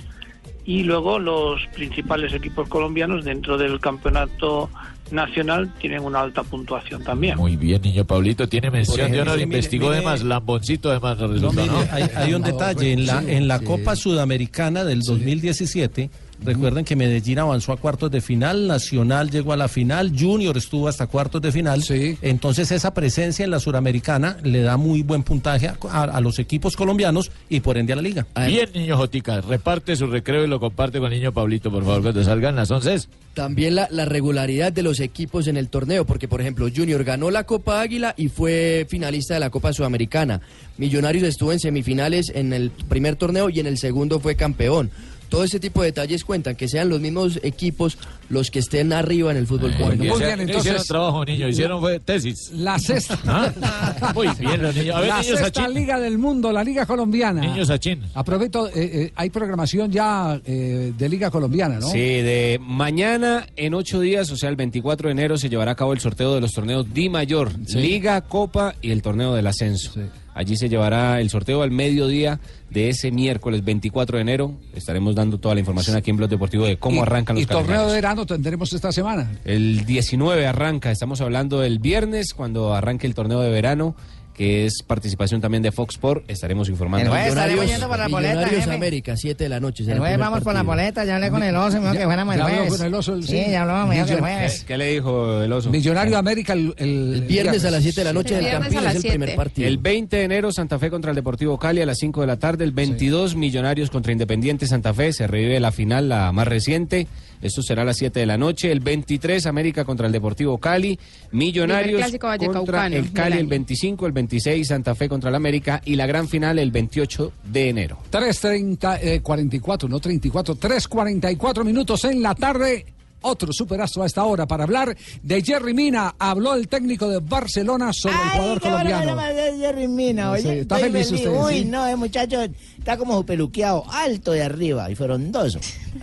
y 0.65 0.83
luego 0.85 1.19
los 1.19 1.61
principales 1.75 2.33
equipos 2.33 2.69
colombianos 2.69 3.25
dentro 3.25 3.57
del 3.59 3.81
campeonato 3.81 4.71
nacional 5.11 5.73
tienen 5.81 6.03
una 6.03 6.21
alta 6.21 6.43
puntuación 6.43 7.03
también. 7.03 7.37
Muy 7.39 7.57
bien, 7.57 7.81
niño 7.81 8.05
Pablito. 8.05 8.47
Tiene 8.49 8.71
mención 8.71 9.01
ejemplo, 9.01 9.17
de 9.17 9.23
honor. 9.23 9.41
Investigó 9.41 9.91
de 9.91 10.03
más. 10.03 10.23
Lamboncito 10.23 10.91
de 10.91 11.01
más 11.01 11.19
No, 11.19 11.29
resulta, 11.29 11.63
mire, 11.63 11.73
¿no? 11.73 11.87
hay, 11.91 12.05
hay 12.15 12.35
un 12.35 12.43
detalle, 12.43 12.93
en 12.93 13.07
la, 13.07 13.23
en 13.23 13.49
la 13.49 13.59
Sí. 13.59 13.65
Copa 13.65 13.97
Sudamericana 13.97 14.85
del 14.85 15.01
2017, 15.01 16.11
recuerden 16.45 16.85
que 16.85 16.97
Medellín 16.97 17.39
avanzó 17.39 17.73
a 17.73 17.77
cuartos 17.77 18.11
de 18.11 18.21
final, 18.21 18.67
Nacional 18.67 19.31
llegó 19.31 19.53
a 19.53 19.57
la 19.57 19.69
final, 19.69 20.13
Junior 20.19 20.57
estuvo 20.57 20.89
hasta 20.89 21.07
cuartos 21.07 21.43
de 21.43 21.53
final, 21.53 21.83
entonces 22.23 22.71
esa 22.71 22.95
presencia 22.95 23.45
en 23.45 23.51
la 23.51 23.61
Suramericana 23.61 24.37
le 24.43 24.63
da 24.63 24.77
muy 24.77 25.03
buen 25.03 25.23
puntaje 25.23 25.69
a, 25.69 25.77
a- 25.91 26.03
a 26.05 26.21
los 26.21 26.39
equipos 26.39 26.77
colombianos 26.77 27.31
y 27.49 27.61
por 27.61 27.77
ende 27.79 27.93
a 27.93 27.97
la 27.97 28.03
liga. 28.03 28.27
Bien, 28.47 28.69
niño 28.75 28.97
Jotica. 28.97 29.41
Reparte 29.41 29.97
su 29.97 30.07
recreo 30.07 30.45
y 30.45 30.47
lo 30.49 30.61
comparte 30.61 30.99
con 30.99 31.13
el 31.13 31.19
niño 31.19 31.33
Pablito, 31.33 31.71
por 31.71 31.85
favor, 31.85 32.03
cuando 32.03 32.23
salgan 32.25 32.57
las 32.57 32.71
11. 32.71 33.09
También 33.35 33.75
la, 33.77 33.87
la 33.91 34.05
regularidad 34.05 34.73
de 34.73 34.83
los 34.83 35.01
equipos 35.01 35.47
en 35.49 35.57
el 35.57 35.69
torneo, 35.69 36.05
porque 36.07 36.29
por 36.29 36.41
ejemplo 36.41 36.69
Junior 36.75 37.05
ganó 37.05 37.31
la 37.31 37.45
Copa 37.45 37.81
Águila 37.81 38.15
y 38.17 38.29
fue 38.29 38.87
finalista 38.89 39.35
de 39.35 39.41
la 39.41 39.51
Copa 39.51 39.73
Sudamericana. 39.73 40.41
Millonarios 40.77 41.25
estuvo 41.25 41.53
en 41.53 41.61
semifinales 41.61 42.31
en 42.35 42.53
el 42.53 42.71
primer 42.71 43.17
torneo 43.17 43.49
y 43.51 43.61
en 43.61 43.67
el 43.67 43.79
segundo 43.79 44.19
fue 44.21 44.35
campeón. 44.37 44.91
Todo 45.29 45.45
ese 45.45 45.61
tipo 45.61 45.83
de 45.83 45.89
detalles 45.89 46.25
cuentan, 46.25 46.57
que 46.57 46.69
sean 46.69 46.89
los 46.89 47.01
mismos 47.01 47.39
equipos 47.43 47.99
los 48.31 48.51
que 48.51 48.59
estén 48.59 48.93
arriba 48.93 49.31
en 49.31 49.37
el 49.39 49.47
fútbol. 49.47 49.75
Muy 49.79 49.97
bien, 49.97 50.41
entonces- 50.41 50.59
hicieron 50.59 50.85
trabajo, 50.85 51.25
niño. 51.25 51.49
Hicieron 51.49 51.81
fue 51.81 52.01
tesis. 52.01 52.51
La 52.53 52.79
sexta. 52.79 53.19
¿Ah? 53.27 54.13
Muy 54.15 54.29
bien, 54.39 54.63
los 54.63 54.75
niños. 54.75 54.97
A 54.97 55.01
ver, 55.01 55.09
la 55.09 55.23
niños 55.23 55.39
sexta 55.39 55.63
Achín. 55.63 55.75
liga 55.75 55.99
del 55.99 56.19
mundo, 56.19 56.53
la 56.53 56.63
liga 56.65 56.87
colombiana. 56.87 57.41
Niños 57.41 57.71
Achín. 57.71 58.03
Aprovecho, 58.15 58.69
eh, 58.69 58.73
eh, 58.75 59.13
hay 59.15 59.31
programación 59.31 59.91
ya 59.91 60.41
eh, 60.45 60.93
de 60.97 61.09
liga 61.09 61.31
colombiana, 61.31 61.79
¿no? 61.79 61.89
Sí, 61.89 61.99
de 61.99 62.59
mañana 62.61 63.47
en 63.57 63.75
ocho 63.75 64.01
días, 64.01 64.31
o 64.31 64.37
sea, 64.37 64.49
el 64.51 64.57
24 64.57 65.09
de 65.09 65.13
enero, 65.13 65.39
se 65.39 65.49
llevará 65.49 65.73
a 65.73 65.75
cabo 65.77 65.93
el 65.93 66.01
sorteo 66.01 66.35
de 66.35 66.41
los 66.41 66.53
torneos 66.53 66.87
Di 66.93 67.09
Mayor, 67.09 67.51
Liga, 67.75 68.21
Copa 68.23 68.75
y 68.83 68.91
el 68.91 69.03
torneo 69.03 69.35
del 69.35 69.47
ascenso. 69.47 69.93
Allí 70.39 70.57
se 70.57 70.69
llevará 70.69 71.21
el 71.21 71.31
sorteo 71.31 71.63
al 71.63 71.73
mediodía 71.73 72.39
de 72.71 72.91
ese 72.91 73.11
miércoles 73.11 73.65
24 73.65 74.19
de 74.19 74.23
enero. 74.23 74.53
Estaremos 74.73 75.17
dando 75.17 75.39
toda 75.39 75.55
la 75.55 75.61
información 75.61 75.97
aquí 75.97 76.11
en 76.11 76.17
Blog 76.17 76.31
Deportivo 76.31 76.65
de 76.65 76.77
cómo 76.79 76.99
Y- 76.99 77.01
arrancan 77.01 77.35
los 77.35 77.43
Y 77.43 77.47
torneo 77.47 77.89
de 77.89 77.93
verano 77.95 78.25
tendremos 78.25 78.73
esta 78.73 78.93
semana. 78.93 79.29
El 79.45 79.85
19 79.85 80.47
arranca, 80.47 80.93
estamos 80.93 81.21
hablando 81.23 81.59
del 81.59 81.81
viernes, 81.81 82.35
cuando 82.35 82.73
arranque 82.73 83.09
el 83.09 83.17
torneo 83.17 83.41
de 83.41 83.51
verano, 83.51 83.97
que 84.39 84.67
es 84.67 84.85
participación 84.87 85.41
también 85.41 85.65
de 85.65 85.73
Fox 85.73 85.97
Sport. 85.97 86.31
Estaremos 86.31 86.69
informando. 86.69 87.07
El 87.07 87.11
jueves 87.11 87.29
estaremos 87.31 87.67
yendo 87.67 87.89
por 87.89 87.99
la 87.99 88.07
boleta, 88.07 88.35
Millonarios 88.35 88.65
jefe. 88.65 88.77
América, 88.77 89.17
7 89.17 89.45
de 89.45 89.51
la 89.51 89.59
noche. 89.59 89.83
El 89.87 89.99
jueves 89.99 90.17
vamos 90.17 90.41
por 90.43 90.55
la 90.55 90.63
boleta, 90.63 91.05
ya 91.05 91.17
hablé 91.17 91.29
con 91.31 91.43
el 91.43 91.57
oso, 91.57 91.81
me 91.81 91.89
dijo 91.89 91.99
que 91.99 92.05
fuéramos 92.05 92.35
el 92.37 92.43
jueves. 92.43 92.73
con 92.77 92.87
el 92.87 92.95
oso, 92.95 93.15
el- 93.15 93.25
sí, 93.25 93.43
sí. 93.45 93.51
ya 93.51 93.63
hablamos, 93.63 93.89
me 93.89 93.95
dijo 93.97 94.07
que 94.07 94.13
el 94.15 94.21
jueves. 94.21 94.65
¿Qué 94.65 94.79
le 94.79 94.93
dijo 94.93 95.43
el 95.43 95.53
oso? 95.53 95.71
Millonario 95.71 96.17
América 96.17 96.53
el, 96.53 96.73
el, 96.79 97.23
viernes 97.27 97.65
a 97.65 97.71
las 97.73 97.83
7 97.83 98.01
de 98.01 98.05
la 98.05 98.13
noche 98.13 98.37
El 98.39 98.45
del 98.45 98.53
Campín 98.53 98.79
es 98.79 98.95
el 98.95 99.03
primer 99.03 99.29
7. 99.31 99.37
partido. 99.37 99.69
El 99.69 99.79
20 99.79 100.17
de 100.17 100.23
enero, 100.23 100.53
Santa 100.53 100.79
Fe 100.79 100.89
contra 100.89 101.11
el 101.11 101.17
Deportivo 101.17 101.59
Cali 101.59 101.81
a 101.83 101.87
las 101.87 101.99
5 101.99 102.21
de 102.21 102.27
la 102.29 102.37
tarde. 102.39 102.63
El 102.63 102.71
22, 102.71 103.35
Millonarios 103.35 103.91
contra 103.91 104.13
Independiente 104.13 104.69
Santa 104.69 104.95
Fe. 104.95 105.13
Se 105.13 105.27
revive 105.27 105.59
la 105.59 105.73
final, 105.73 106.09
la 106.09 106.31
más 106.31 106.47
reciente. 106.47 107.09
Esto 107.41 107.63
será 107.63 107.83
a 107.83 107.85
las 107.85 107.97
7 107.97 108.21
de 108.21 108.27
la 108.27 108.37
noche. 108.37 108.71
El 108.73 108.81
23, 108.81 109.47
América 109.47 109.85
contra 109.85 110.07
el 110.07 110.13
Deportivo 110.13 110.59
Cali. 110.59 110.99
Millonarios 111.33 112.01
clásico 112.01 112.29
contra 112.53 112.87
el 112.87 113.13
Cali 113.13 113.35
el 113.35 113.39
año. 113.41 113.49
25, 113.49 114.07
el 114.07 114.13
26, 114.13 114.67
Santa 114.69 114.95
Fe 114.95 115.09
contra 115.09 115.29
el 115.31 115.37
América. 115.37 115.81
Y 115.85 115.97
la 115.97 116.07
gran 116.07 116.29
final 116.29 116.59
el 116.59 116.71
28 116.71 117.33
de 117.45 117.69
enero. 117.69 117.99
3.30, 118.11 118.99
eh, 119.03 119.21
44, 119.21 119.89
no 119.89 120.01
34, 120.01 120.57
3.44 120.57 121.65
minutos 121.65 122.05
en 122.05 122.23
la 122.23 122.35
tarde. 122.35 122.87
Otro 123.21 123.53
superazo 123.53 124.05
a 124.05 124.07
esta 124.07 124.25
hora 124.25 124.47
para 124.47 124.63
hablar 124.63 124.97
de 125.23 125.43
Jerry 125.43 125.75
Mina. 125.75 126.15
Habló 126.21 126.55
el 126.55 126.69
técnico 126.69 127.09
de 127.09 127.19
Barcelona 127.19 127.93
sobre 127.93 128.15
el 128.15 128.21
jugador 128.31 128.61
qué 128.61 128.69
colombiano. 128.71 129.21
hace 129.21 129.57
Jerry 129.59 129.89
Mina, 129.89 130.37
Sí, 130.37 130.47
oye, 130.47 130.61
está 130.61 130.77
estoy 130.77 130.93
feliz 130.93 131.11
usted, 131.13 131.31
Uy, 131.45 131.55
sí. 131.55 131.65
no, 131.65 131.85
el 131.89 131.97
muchacho 131.97 132.41
está 132.79 132.97
como 132.97 133.27
peluqueado, 133.27 133.85
alto 133.91 134.31
de 134.31 134.43
arriba 134.43 134.89
y 134.89 134.95
frondoso. 134.95 135.59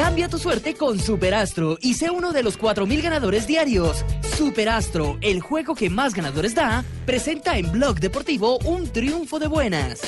Cambia 0.00 0.30
tu 0.30 0.38
suerte 0.38 0.76
con 0.76 0.98
Superastro 0.98 1.76
y 1.78 1.92
sé 1.92 2.10
uno 2.10 2.32
de 2.32 2.42
los 2.42 2.58
4.000 2.58 3.02
ganadores 3.02 3.46
diarios. 3.46 4.02
Superastro, 4.34 5.18
el 5.20 5.42
juego 5.42 5.74
que 5.74 5.90
más 5.90 6.14
ganadores 6.14 6.54
da, 6.54 6.86
presenta 7.04 7.58
en 7.58 7.70
Blog 7.70 8.00
Deportivo 8.00 8.58
un 8.60 8.88
triunfo 8.88 9.38
de 9.38 9.46
buenas. 9.46 10.00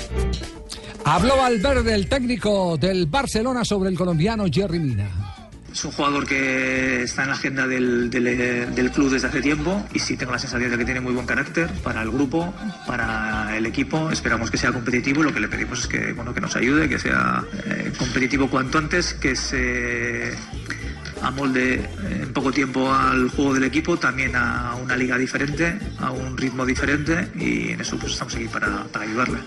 Habló 1.04 1.36
Valverde, 1.36 1.92
el 1.94 2.08
técnico 2.08 2.78
del 2.78 3.04
Barcelona, 3.04 3.66
sobre 3.66 3.90
el 3.90 3.98
colombiano 3.98 4.46
Jerry 4.50 4.78
Mina. 4.78 5.31
Es 5.72 5.84
un 5.86 5.92
jugador 5.92 6.26
que 6.26 7.02
está 7.04 7.22
en 7.22 7.28
la 7.28 7.34
agenda 7.34 7.66
del, 7.66 8.10
del- 8.10 8.90
club 8.92 9.10
desde 9.10 9.28
hace 9.28 9.40
tiempo 9.40 9.84
y 9.94 9.98
sí 9.98 10.16
tengo 10.18 10.32
la 10.32 10.38
sensación 10.38 10.70
de 10.70 10.76
que 10.76 10.84
tiene 10.84 11.00
muy 11.00 11.14
buen 11.14 11.24
carácter 11.26 11.70
para 11.82 12.02
el 12.02 12.10
grupo, 12.10 12.54
para 12.86 13.56
el 13.56 13.64
equipo. 13.64 14.10
Esperamos 14.10 14.50
que 14.50 14.58
sea 14.58 14.70
competitivo 14.70 15.22
y 15.22 15.24
lo 15.24 15.32
que 15.34 15.40
le 15.40 15.48
pedimos 15.48 15.80
es 15.80 15.86
que, 15.86 16.12
bueno, 16.12 16.34
que 16.34 16.42
nos 16.42 16.54
ayude, 16.56 16.88
que 16.90 16.98
sea 16.98 17.42
eh, 17.64 17.90
competitivo 17.98 18.48
cuanto 18.50 18.78
antes, 18.78 19.14
que 19.14 19.34
se 19.34 20.34
amolde 21.22 21.74
eh, 21.76 21.88
en 22.22 22.32
poco 22.34 22.52
tiempo 22.52 22.92
al 22.92 23.30
juego 23.30 23.54
del 23.54 23.64
equipo, 23.64 23.96
también 23.96 24.36
a 24.36 24.74
una 24.74 24.94
liga 24.94 25.16
diferente, 25.16 25.78
a 26.00 26.10
un 26.10 26.36
ritmo 26.36 26.66
diferente 26.66 27.28
y 27.34 27.70
en 27.70 27.80
eso 27.80 27.96
pues 27.98 28.12
estamos 28.12 28.34
aquí 28.34 28.46
para, 28.46 28.84
para 28.84 29.06
ayudarle. 29.06 29.38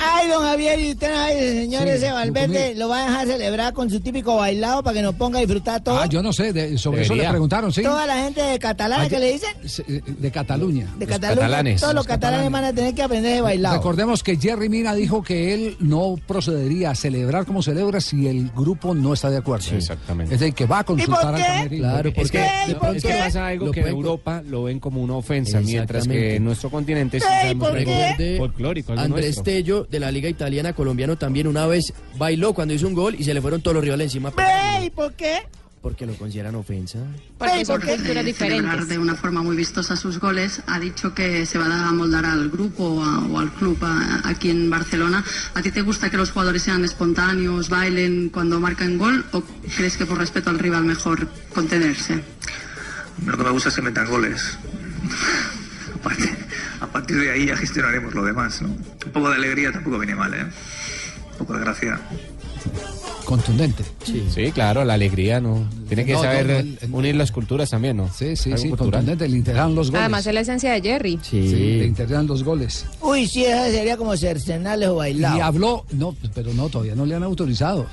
Ay, 0.00 0.28
don 0.28 0.42
Javier, 0.42 0.78
y 0.80 0.90
usted 0.92 1.08
no 1.10 1.16
sabe, 1.16 1.48
el 1.48 1.54
señor 1.62 1.82
Sí, 1.84 1.88
ese 1.90 2.12
Valverde 2.12 2.64
comí. 2.68 2.78
lo 2.78 2.88
va 2.88 3.02
a 3.02 3.06
dejar 3.08 3.26
celebrar 3.28 3.72
con 3.72 3.88
su 3.90 4.00
típico 4.00 4.36
bailado 4.36 4.82
para 4.82 4.94
que 4.94 5.02
nos 5.02 5.14
ponga 5.14 5.38
a 5.38 5.40
disfrutar 5.40 5.82
todo. 5.82 5.98
Ah, 5.98 6.06
yo 6.06 6.22
no 6.22 6.32
sé, 6.32 6.52
de- 6.52 6.76
sobre 6.78 7.02
eso 7.02 7.14
le 7.14 7.28
preguntaron, 7.28 7.72
¿sí? 7.72 7.82
Toda 7.82 8.06
la 8.06 8.16
gente 8.16 8.42
de 8.42 8.58
catalana 8.58 9.08
que 9.08 9.18
le 9.18 9.32
dicen, 9.32 9.48
Sí, 9.64 9.82
De 9.86 10.30
Cataluña. 10.30 10.88
de 10.98 11.06
Cataluña, 11.06 11.76
todos 11.78 11.94
los 11.94 12.06
catalanes 12.06 12.50
van 12.50 12.64
a 12.64 12.72
tener 12.72 12.94
que 12.94 13.02
aprender 13.02 13.34
de 13.36 13.40
bailado. 13.40 13.76
Recordemos 13.76 14.22
que 14.22 14.36
Jerry 14.36 14.68
Mina 14.68 14.94
dijo 14.94 15.22
que 15.22 15.54
él 15.54 15.76
no 15.80 16.16
procedería 16.26 16.90
a 16.90 16.94
celebrar 16.94 17.46
como 17.46 17.62
celebra 17.62 18.00
si 18.00 18.26
el 18.26 18.50
grupo 18.50 18.94
no 18.94 19.12
está 19.14 19.30
de 19.30 19.38
acuerdo. 19.38 19.76
exactamente. 19.76 20.34
Es 20.34 20.40
decir, 20.40 20.54
que 20.54 20.66
va 20.66 20.80
a 20.80 20.84
consultar 20.84 21.34
al 21.34 21.40
qué? 21.40 21.46
camerino. 21.46 21.82
Claro, 21.88 22.12
¿Por 22.12 22.22
porque 22.24 22.38
qué? 22.38 22.72
¿Y 22.72 22.74
por 22.74 22.96
es 22.96 23.02
que 23.02 23.08
qué? 23.08 23.14
pasa 23.18 23.46
algo 23.46 23.66
Lo 23.66 23.72
que 23.72 23.80
en 23.80 23.86
Europa 23.88 24.42
lo 24.46 24.64
ven 24.64 24.80
como 24.80 25.00
una 25.00 25.14
ofensa, 25.14 25.60
mientras 25.60 26.06
que 26.08 26.36
en 26.36 26.44
nuestro 26.44 26.70
continente 26.70 27.20
sí 27.20 27.26
Ey, 27.26 27.40
sabemos 27.42 27.68
¿por 27.68 27.78
algo 27.78 27.90
qué? 27.90 28.06
Recuerde, 28.10 28.38
folclórico, 28.38 28.92
Andrés 28.92 29.10
nuestro. 29.36 29.44
De 29.84 30.00
la 30.00 30.10
Liga 30.10 30.28
Italiana 30.28 30.72
colombiano 30.72 31.16
también 31.16 31.46
una 31.46 31.66
vez 31.66 31.92
bailó 32.18 32.52
cuando 32.54 32.74
hizo 32.74 32.86
un 32.86 32.94
gol 32.94 33.14
y 33.18 33.24
se 33.24 33.34
le 33.34 33.40
fueron 33.42 33.60
todos 33.62 33.74
los 33.74 33.84
rivales 33.84 34.06
encima 34.06 34.32
¿y 34.82 34.90
por 34.90 35.12
qué? 35.14 35.38
porque 35.82 36.04
lo 36.04 36.14
consideran 36.16 36.56
ofensa. 36.56 36.98
Porque 37.38 37.64
son 37.64 37.76
¿por 37.76 37.86
qué? 37.86 37.94
culturas 37.96 38.24
de 38.24 38.32
celebrar 38.32 38.60
diferentes. 38.72 38.88
de 38.88 38.98
una 38.98 39.14
forma 39.14 39.42
muy 39.44 39.54
vistosa 39.54 39.94
sus 39.94 40.18
goles, 40.18 40.60
ha 40.66 40.80
dicho 40.80 41.14
que 41.14 41.46
se 41.46 41.58
va 41.58 41.88
a 41.88 41.92
moldar 41.92 42.24
al 42.26 42.48
grupo 42.50 42.82
o, 42.82 43.04
a- 43.04 43.20
o 43.20 43.38
al 43.38 43.52
club 43.52 43.78
a- 43.82 44.20
aquí 44.28 44.50
en 44.50 44.68
Barcelona. 44.68 45.22
¿A 45.54 45.62
ti 45.62 45.70
te 45.70 45.82
gusta 45.82 46.10
que 46.10 46.16
los 46.16 46.32
jugadores 46.32 46.62
sean 46.62 46.84
espontáneos, 46.84 47.68
bailen 47.68 48.30
cuando 48.30 48.58
marcan 48.58 48.98
gol 48.98 49.24
o 49.30 49.44
crees 49.76 49.96
que 49.96 50.06
por 50.06 50.18
respeto 50.18 50.50
al 50.50 50.58
rival 50.58 50.82
mejor 50.82 51.28
contenerse? 51.54 52.20
Lo 53.24 53.36
que 53.38 53.44
me 53.44 53.50
gusta 53.50 53.68
es 53.68 53.76
que 53.76 53.82
metan 53.82 54.08
goles. 54.10 54.58
Aparte, 55.94 56.34
a 56.80 56.86
partir 56.86 57.18
de 57.18 57.30
ahí 57.30 57.46
ya 57.46 57.56
gestionaremos 57.56 58.14
lo 58.14 58.24
demás, 58.24 58.62
¿no? 58.62 58.68
Un 58.68 59.12
poco 59.12 59.30
de 59.30 59.36
alegría 59.36 59.72
tampoco 59.72 59.98
viene 59.98 60.14
mal, 60.14 60.32
¿eh? 60.34 60.44
Un 61.32 61.38
poco 61.38 61.54
de 61.54 61.60
gracia. 61.60 62.00
Contundente. 63.24 63.84
Sí. 64.04 64.52
claro, 64.52 64.84
la 64.84 64.94
alegría, 64.94 65.40
¿no? 65.40 65.68
Tiene 65.86 66.04
que 66.04 66.12
No, 66.14 66.22
saber 66.22 66.46
no, 66.46 66.52
no, 66.52 66.58
el- 66.58 66.78
unir 66.92 67.16
las 67.16 67.30
culturas 67.32 67.70
también, 67.70 67.96
¿no? 67.96 68.08
Sí, 68.12 68.36
sí, 68.36 68.52
sí, 68.56 68.70
contundente. 68.70 69.28
Le 69.28 69.36
integran 69.36 69.74
los 69.74 69.88
goles. 69.90 70.00
Además 70.02 70.26
es 70.26 70.34
la 70.34 70.40
esencia 70.40 70.72
de 70.72 70.80
Jerry. 70.82 71.18
Sí, 71.22 71.40
le 71.78 71.86
integran 71.86 72.26
los 72.26 72.42
goles. 72.42 72.86
Uy, 73.00 73.26
sí, 73.26 73.44
eso 73.44 73.64
sería 73.70 73.96
como 73.96 74.16
cercenales 74.16 74.88
o 74.88 74.96
bailado. 74.96 75.36
Y 75.38 75.40
habló, 75.40 75.84
no, 75.92 76.14
pero 76.34 76.52
no, 76.54 76.68
todavía 76.68 76.94
no 76.94 77.06
le 77.06 77.14
han 77.14 77.22
autorizado. 77.22 77.86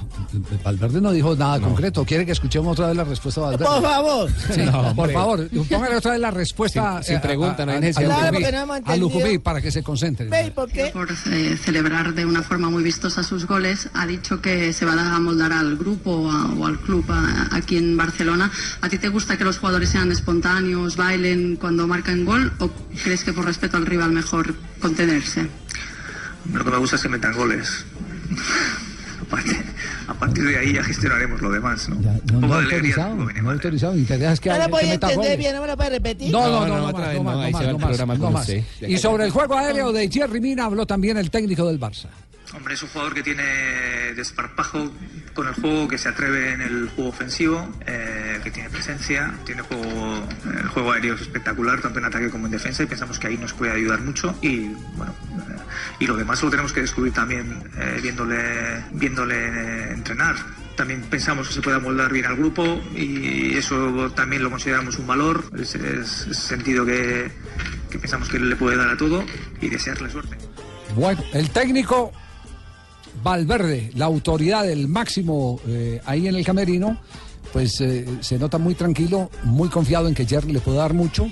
Valverde 0.64 1.02
no 1.02 1.12
dijo 1.12 1.36
nada 1.36 1.60
concreto. 1.60 2.04
¿Quiere 2.06 2.26
que 2.26 2.32
escuchemos 2.32 2.74
otra 2.74 2.88
vez 2.88 2.98
la 2.98 3.04
respuesta 3.04 3.42
de 3.42 3.48
Valverde? 3.48 3.66
Por 3.66 3.82
favor. 3.84 4.30
Sí, 4.54 4.62
No, 4.64 4.96
por 4.96 5.12
favor, 5.12 5.50
póngale 5.70 5.96
otra 5.98 6.12
vez 6.12 6.20
la 6.22 6.32
respuesta. 6.32 6.98
Sin- 6.98 7.04
sin 7.04 7.16
eh, 7.16 7.18
a- 7.18 7.22
pregunta, 7.22 7.66
no 7.66 7.72
hay 7.74 7.78
a- 7.78 8.92
a 8.92 8.98
Lucumí, 8.98 9.36
a 9.36 9.40
para 9.44 9.62
que 9.62 9.72
se 9.72 9.84
concentre. 9.84 10.28
Ve, 10.30 10.48
¿y 10.48 10.52
por 10.52 10.70
qué? 10.72 10.88
Por 10.88 11.10
eh, 11.12 11.58
celebrar 11.64 12.14
de 12.14 12.26
una 12.26 12.42
forma 12.44 12.70
muy 12.70 12.84
vistosa 12.84 13.24
sus 13.24 13.46
goles, 13.48 13.90
ha 13.94 14.06
dicho 14.08 14.42
que 14.42 14.74
se 14.74 14.86
va 14.86 14.94
a 15.16 15.20
moldar 15.20 15.52
al 15.54 15.78
grupo 15.78 16.12
o, 16.12 16.32
a- 16.32 16.54
o 16.58 16.66
al 16.66 16.80
club 16.80 17.06
a- 17.10 17.50
aquí 17.56 17.78
Barcelona. 17.98 18.52
¿A 18.82 18.90
ti 18.90 18.98
te 18.98 19.10
gusta 19.10 19.38
que 19.38 19.44
los 19.44 19.58
jugadores 19.60 19.90
sean 19.90 20.12
espontáneos, 20.12 20.96
bailen 20.96 21.56
cuando 21.58 21.88
marcan 21.88 22.26
gol 22.26 22.52
o 22.60 22.72
crees 23.04 23.24
que 23.24 23.34
por 23.34 23.46
respeto 23.46 23.78
al 23.78 23.86
rival 23.86 24.12
mejor 24.12 24.56
contenerse? 24.80 25.48
Lo 26.52 26.64
que 26.64 26.72
me 26.72 26.78
gusta 26.78 26.96
es 26.98 27.02
que 27.02 27.10
metan 27.10 27.34
goles. 27.34 27.86
Aparte, 29.22 29.64
a 30.08 30.14
partir 30.14 30.44
de 30.46 30.58
ahí 30.58 30.74
ya 30.74 30.84
gestionaremos 30.84 31.42
lo 31.42 31.52
demás, 31.52 31.90
¿no? 31.90 31.96
No, 31.96 32.12
Un 32.12 32.42
no 32.42 32.42
poco 32.42 32.54
ha 32.54 32.62
de 32.62 32.66
alegría 32.68 33.08
no 33.08 33.30
¿eh? 33.30 33.54
autorizado. 33.54 33.94
Ni 33.96 34.04
te 34.04 34.18
dejas 34.18 34.40
que, 34.40 34.50
No 34.50 34.58
lo 34.58 34.70
voy 34.70 34.84
a 34.84 34.94
entender 34.94 35.18
goles. 35.18 35.38
bien, 35.38 35.56
¿no 35.56 35.62
me 35.62 35.68
lo 35.68 35.78
puede 35.78 35.90
repetir? 35.92 36.32
No, 36.32 36.48
no, 36.48 36.68
No, 36.68 36.68
no, 36.68 36.68
no, 36.68 37.14
no, 37.14 37.24
más, 37.24 37.54
no 37.54 37.62
no, 37.62 37.78
no 37.78 38.16
no 38.18 38.32
no. 38.32 38.44
Y 38.88 38.98
sobre 38.98 39.26
el 39.26 39.32
juego 39.32 39.58
aéreo 39.58 39.92
de 39.92 40.10
Jerry 40.10 40.42
Mina 40.42 40.66
habló 40.66 40.86
también 40.86 41.18
el 41.18 41.30
técnico 41.30 41.68
del 41.68 41.80
Barça. 41.80 42.08
Hombre, 42.56 42.76
es 42.76 42.84
un 42.84 42.90
jugador 42.90 43.16
que 43.16 43.24
tiene 43.24 43.44
desparpajo 44.16 44.92
con 45.34 45.48
el 45.48 45.56
juego, 45.56 45.88
que 45.88 45.98
se 45.98 46.10
atreve 46.10 46.54
en 46.54 46.62
el 46.62 46.90
juego 46.90 47.10
ofensivo, 47.10 47.68
eh, 47.88 48.40
que 48.44 48.52
tiene 48.52 48.70
presencia, 48.70 49.34
tiene 49.44 49.64
juego, 49.64 50.24
el 50.46 50.68
juego 50.68 50.92
aéreo 50.92 51.16
es 51.16 51.22
espectacular, 51.22 51.82
tanto 51.82 51.98
en 51.98 52.06
ataque 52.06 52.30
como 52.30 52.46
en 52.46 52.52
defensa, 52.52 52.84
y 52.84 52.86
pensamos 52.86 53.18
que 53.18 53.26
ahí 53.26 53.38
nos 53.38 53.54
puede 53.54 53.72
ayudar 53.72 54.02
mucho. 54.02 54.36
Y 54.44 54.68
bueno, 54.96 55.16
eh, 55.50 55.62
y 56.00 56.06
lo 56.06 56.16
demás 56.16 56.44
lo 56.44 56.52
tenemos 56.52 56.72
que 56.74 56.82
descubrir 56.82 57.12
también 57.12 57.64
eh, 57.76 58.00
viéndole, 58.04 58.84
viéndole 58.92 59.93
entrenar. 59.94 60.36
También 60.76 61.02
pensamos 61.04 61.48
que 61.48 61.54
se 61.54 61.62
puede 61.62 61.78
amoldar 61.78 62.12
bien 62.12 62.26
al 62.26 62.36
grupo 62.36 62.64
y 62.96 63.56
eso 63.56 64.12
también 64.16 64.42
lo 64.44 64.50
consideramos 64.50 64.98
un 64.98 65.06
valor, 65.08 65.46
es, 65.60 65.76
es- 65.76 66.28
sentido 66.36 66.84
que, 66.86 67.32
que 67.92 68.00
pensamos 68.00 68.28
que 68.28 68.40
le 68.40 68.56
puede 68.56 68.76
dar 68.78 68.90
a 68.90 68.98
todo 68.98 69.24
y 69.62 69.70
desearle 69.70 70.10
suerte. 70.10 70.36
Bueno, 70.96 71.24
el 71.34 71.50
técnico 71.52 72.12
Valverde, 73.24 73.92
la 73.96 74.06
autoridad, 74.06 74.70
el 74.70 74.88
máximo 74.88 75.62
eh, 75.68 76.02
ahí 76.06 76.28
en 76.28 76.36
el 76.36 76.44
camerino, 76.44 77.00
pues 77.54 77.80
eh, 77.82 78.06
se 78.22 78.40
nota 78.40 78.58
muy 78.58 78.74
tranquilo, 78.76 79.30
muy 79.44 79.70
confiado 79.70 80.08
en 80.08 80.16
que 80.16 80.26
Jerry 80.26 80.52
le 80.52 80.60
puede 80.60 80.78
dar 80.80 80.94
mucho 80.94 81.32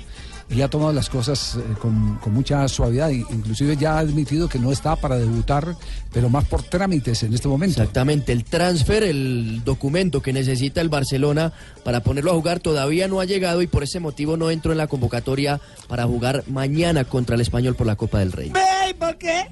y 0.53 0.61
ha 0.61 0.67
tomado 0.67 0.91
las 0.91 1.09
cosas 1.09 1.55
eh, 1.55 1.73
con, 1.79 2.17
con 2.17 2.33
mucha 2.33 2.67
suavidad. 2.67 3.09
e 3.09 3.25
Inclusive 3.29 3.77
ya 3.77 3.93
ha 3.95 3.99
admitido 3.99 4.49
que 4.49 4.59
no 4.59 4.71
está 4.71 4.95
para 4.95 5.17
debutar, 5.17 5.75
pero 6.11 6.29
más 6.29 6.45
por 6.45 6.63
trámites 6.63 7.23
en 7.23 7.33
este 7.33 7.47
momento. 7.47 7.81
Exactamente, 7.81 8.31
el 8.33 8.43
transfer, 8.43 9.03
el 9.03 9.63
documento 9.63 10.21
que 10.21 10.33
necesita 10.33 10.81
el 10.81 10.89
Barcelona 10.89 11.53
para 11.83 12.01
ponerlo 12.01 12.31
a 12.31 12.35
jugar 12.35 12.59
todavía 12.59 13.07
no 13.07 13.21
ha 13.21 13.25
llegado 13.25 13.61
y 13.61 13.67
por 13.67 13.83
ese 13.83 13.99
motivo 13.99 14.35
no 14.35 14.51
entró 14.51 14.71
en 14.71 14.77
la 14.77 14.87
convocatoria 14.87 15.61
para 15.87 16.05
jugar 16.05 16.43
mañana 16.47 17.05
contra 17.05 17.35
el 17.35 17.41
Español 17.41 17.75
por 17.75 17.87
la 17.87 17.95
Copa 17.95 18.19
del 18.19 18.31
Rey. 18.31 18.49
Ve, 18.49 18.89
¿y 18.89 18.93
por 18.93 19.17
qué? 19.17 19.47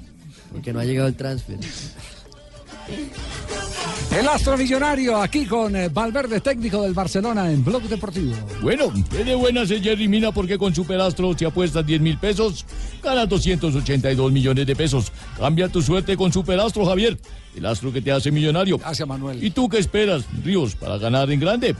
Porque 0.52 0.72
no 0.72 0.80
ha 0.80 0.84
llegado 0.84 1.08
el 1.08 1.14
transfer. 1.14 1.58
El 4.16 4.26
astro 4.26 4.58
millonario 4.58 5.16
aquí 5.16 5.46
con 5.46 5.76
eh, 5.76 5.88
Valverde, 5.88 6.40
técnico 6.40 6.82
del 6.82 6.92
Barcelona 6.92 7.50
en 7.50 7.64
Blog 7.64 7.82
Deportivo. 7.84 8.34
Bueno, 8.60 8.92
de 9.10 9.34
buenas 9.36 9.68
Jerry 9.68 10.08
Mina 10.08 10.32
porque 10.32 10.58
con 10.58 10.74
Superastro 10.74 11.32
si 11.38 11.44
apuestas 11.44 11.86
10 11.86 12.00
mil 12.00 12.18
pesos, 12.18 12.66
ganas 13.02 13.28
282 13.28 14.32
millones 14.32 14.66
de 14.66 14.74
pesos. 14.74 15.12
Cambia 15.38 15.68
tu 15.68 15.80
suerte 15.80 16.16
con 16.16 16.32
Superastro, 16.32 16.84
Javier. 16.84 17.16
El 17.54 17.66
astro 17.66 17.92
que 17.92 18.02
te 18.02 18.10
hace 18.10 18.32
millonario. 18.32 18.78
Gracias, 18.78 19.06
Manuel. 19.06 19.42
¿Y 19.42 19.50
tú 19.52 19.68
qué 19.68 19.78
esperas, 19.78 20.24
Ríos, 20.44 20.74
para 20.74 20.98
ganar 20.98 21.30
en 21.30 21.38
grande? 21.38 21.76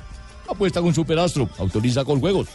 Apuesta 0.48 0.80
con 0.80 0.94
Superastro. 0.94 1.50
Autoriza 1.58 2.04
con 2.04 2.20
juegos. 2.20 2.46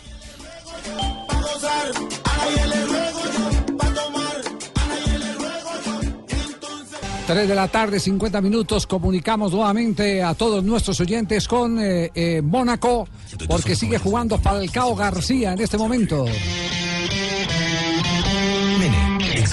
3 7.26 7.48
de 7.48 7.56
la 7.56 7.68
tarde, 7.68 8.00
50 8.00 8.40
minutos. 8.40 8.86
Comunicamos 8.86 9.52
nuevamente 9.52 10.22
a 10.22 10.36
todos 10.36 10.64
nuestros 10.64 11.00
oyentes 11.00 11.48
con 11.48 11.80
eh, 11.80 12.12
eh, 12.14 12.42
Mónaco, 12.44 13.08
porque 13.48 13.76
sigue 13.76 13.98
jugando 13.98 14.38
Falcao 14.38 14.96
García 14.96 15.54
en 15.54 15.62
este 15.62 15.78
momento. 15.78 16.26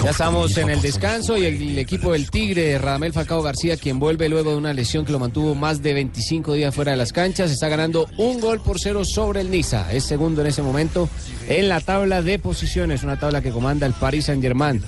Ya 0.00 0.10
estamos 0.10 0.56
en 0.56 0.70
el 0.70 0.80
descanso 0.80 1.36
y 1.36 1.44
el, 1.44 1.78
equipo 1.78 2.12
del 2.12 2.30
Tigre, 2.30 2.78
Radamel 2.78 3.12
Falcao 3.12 3.42
García, 3.42 3.76
quien 3.76 3.98
vuelve 3.98 4.28
luego 4.28 4.52
de 4.52 4.56
una 4.56 4.72
lesión 4.72 5.04
que 5.04 5.12
lo 5.12 5.18
mantuvo 5.18 5.54
más 5.54 5.82
de 5.82 5.92
25 5.92 6.54
días 6.54 6.74
fuera 6.74 6.92
de 6.92 6.96
las 6.96 7.12
canchas, 7.12 7.50
está 7.50 7.68
ganando 7.68 8.08
un 8.16 8.40
gol 8.40 8.60
por 8.60 8.80
cero 8.80 9.04
sobre 9.04 9.40
el 9.42 9.50
Niza. 9.50 9.92
Es 9.92 10.04
segundo 10.04 10.40
en 10.40 10.46
ese 10.46 10.62
momento 10.62 11.08
en 11.48 11.68
la 11.68 11.80
tabla 11.80 12.22
de 12.22 12.38
posiciones, 12.38 13.02
una 13.02 13.18
tabla 13.18 13.42
que 13.42 13.50
comanda 13.50 13.86
el 13.86 13.92
Paris 13.92 14.26
Saint-Germain. 14.26 14.82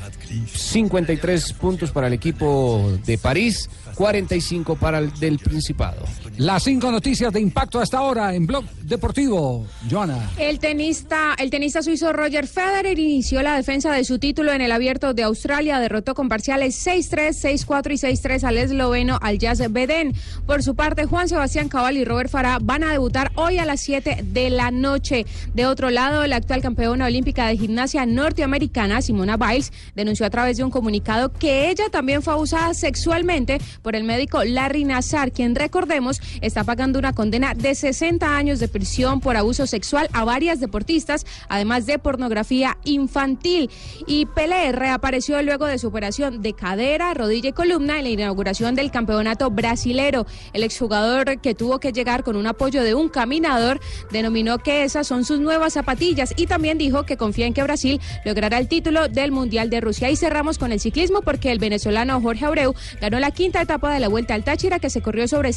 53 0.54 1.52
puntos 1.54 1.90
para 1.90 2.06
el 2.06 2.12
equipo 2.12 2.92
de 3.04 3.18
París, 3.18 3.68
45 3.94 4.76
para 4.76 4.98
el 4.98 5.12
del 5.14 5.38
Principado. 5.38 6.04
Las 6.38 6.64
cinco 6.64 6.90
noticias 6.90 7.32
de 7.32 7.40
impacto 7.40 7.78
hasta 7.78 7.98
ahora 7.98 8.34
en 8.34 8.44
Blog 8.44 8.64
Deportivo. 8.82 9.64
Joana. 9.88 10.30
El 10.36 10.58
tenista, 10.58 11.34
el 11.38 11.48
tenista 11.48 11.80
suizo 11.80 12.12
Roger 12.12 12.48
Federer 12.48 12.98
inició 12.98 13.40
la 13.42 13.54
defensa 13.54 13.92
de 13.92 14.04
su 14.04 14.18
título 14.18 14.52
en 14.52 14.60
el 14.60 14.72
Abierto 14.72 15.14
de 15.14 15.22
Australia. 15.22 15.78
Derrotó 15.78 16.16
con 16.16 16.28
parciales 16.28 16.84
6-3, 16.84 17.64
6-4 17.66 17.92
y 17.92 18.16
6-3 18.16 18.42
al 18.42 18.58
esloveno 18.58 19.20
al 19.22 19.38
Jazz 19.38 19.62
Beden. 19.70 20.12
Por 20.44 20.64
su 20.64 20.74
parte, 20.74 21.04
Juan 21.04 21.28
Sebastián 21.28 21.68
Cabal 21.68 21.96
y 21.96 22.04
Robert 22.04 22.30
Farah 22.30 22.58
van 22.60 22.82
a 22.82 22.90
debutar 22.90 23.30
hoy 23.36 23.58
a 23.58 23.64
las 23.64 23.80
7 23.82 24.24
de 24.24 24.50
la 24.50 24.72
noche. 24.72 25.26
De 25.54 25.66
otro 25.66 25.90
lado, 25.90 26.26
la 26.26 26.36
actual 26.36 26.62
campeona 26.62 27.06
olímpica 27.06 27.46
de 27.46 27.58
gimnasia 27.58 28.06
norteamericana, 28.06 29.02
Simona 29.02 29.36
Biles, 29.36 29.72
denunció 29.94 30.26
a 30.26 30.30
través 30.30 30.56
de 30.56 30.64
un 30.64 30.70
comunicado 30.70 31.32
que 31.32 31.70
ella 31.70 31.90
también 31.92 32.22
fue 32.22 32.32
abusada 32.32 32.74
sexualmente 32.74 33.58
por 33.82 33.94
el 33.94 34.02
médico 34.02 34.42
Larry 34.42 34.82
Nassar, 34.82 35.30
quien 35.30 35.54
recordemos 35.54 36.20
está 36.40 36.64
pagando 36.64 36.98
una 36.98 37.12
condena 37.12 37.54
de 37.54 37.74
60 37.74 38.36
años 38.36 38.58
de 38.60 38.68
prisión 38.68 39.20
por 39.20 39.36
abuso 39.36 39.66
sexual 39.66 40.08
a 40.12 40.24
varias 40.24 40.60
deportistas, 40.60 41.26
además 41.48 41.86
de 41.86 41.98
pornografía 41.98 42.76
infantil. 42.84 43.70
Y 44.06 44.26
Pelé 44.26 44.72
reapareció 44.72 45.40
luego 45.42 45.66
de 45.66 45.78
su 45.78 45.88
operación 45.88 46.42
de 46.42 46.52
cadera, 46.52 47.14
rodilla 47.14 47.50
y 47.50 47.52
columna 47.52 47.98
en 47.98 48.04
la 48.04 48.10
inauguración 48.10 48.74
del 48.74 48.90
campeonato 48.90 49.50
brasilero. 49.50 50.26
El 50.52 50.62
exjugador 50.62 51.40
que 51.40 51.54
tuvo 51.54 51.80
que 51.80 51.92
llegar 51.92 52.24
con 52.24 52.36
un 52.36 52.46
apoyo 52.46 52.82
de 52.82 52.94
un 52.94 53.08
caminador 53.08 53.80
denominó 54.10 54.58
que 54.58 54.84
esas 54.84 55.06
son 55.06 55.24
sus 55.24 55.40
nuevas 55.40 55.74
zapatillas 55.74 56.34
y 56.36 56.46
también 56.46 56.78
dijo 56.78 57.04
que 57.04 57.16
confía 57.16 57.46
en 57.46 57.54
que 57.54 57.62
Brasil 57.62 58.00
logrará 58.24 58.58
el 58.58 58.68
título 58.68 59.08
del 59.08 59.32
Mundial 59.32 59.70
de 59.70 59.80
Rusia. 59.80 60.10
Y 60.10 60.16
cerramos 60.16 60.58
con 60.58 60.72
el 60.72 60.80
ciclismo 60.80 61.22
porque 61.22 61.52
el 61.52 61.58
venezolano 61.58 62.20
Jorge 62.20 62.44
Abreu 62.44 62.74
ganó 63.00 63.18
la 63.18 63.30
quinta 63.30 63.62
etapa 63.62 63.92
de 63.92 64.00
la 64.00 64.08
Vuelta 64.08 64.34
al 64.34 64.44
Táchira 64.44 64.78
que 64.78 64.90
se 64.90 65.02
corrió 65.02 65.28
sobre 65.28 65.52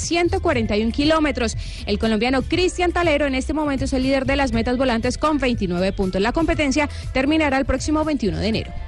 141 0.57 0.91
kilómetros. 0.91 1.55
El 1.85 1.99
colombiano 1.99 2.41
Cristian 2.41 2.91
Talero 2.91 3.25
en 3.25 3.35
este 3.35 3.53
momento 3.53 3.85
es 3.85 3.93
el 3.93 4.03
líder 4.03 4.25
de 4.25 4.35
las 4.35 4.53
metas 4.53 4.77
volantes 4.77 5.17
con 5.17 5.37
29 5.37 5.93
puntos. 5.93 6.21
La 6.21 6.31
competencia 6.31 6.89
terminará 7.13 7.57
el 7.57 7.65
próximo 7.65 8.03
21 8.03 8.39
de 8.39 8.47
enero. 8.47 8.86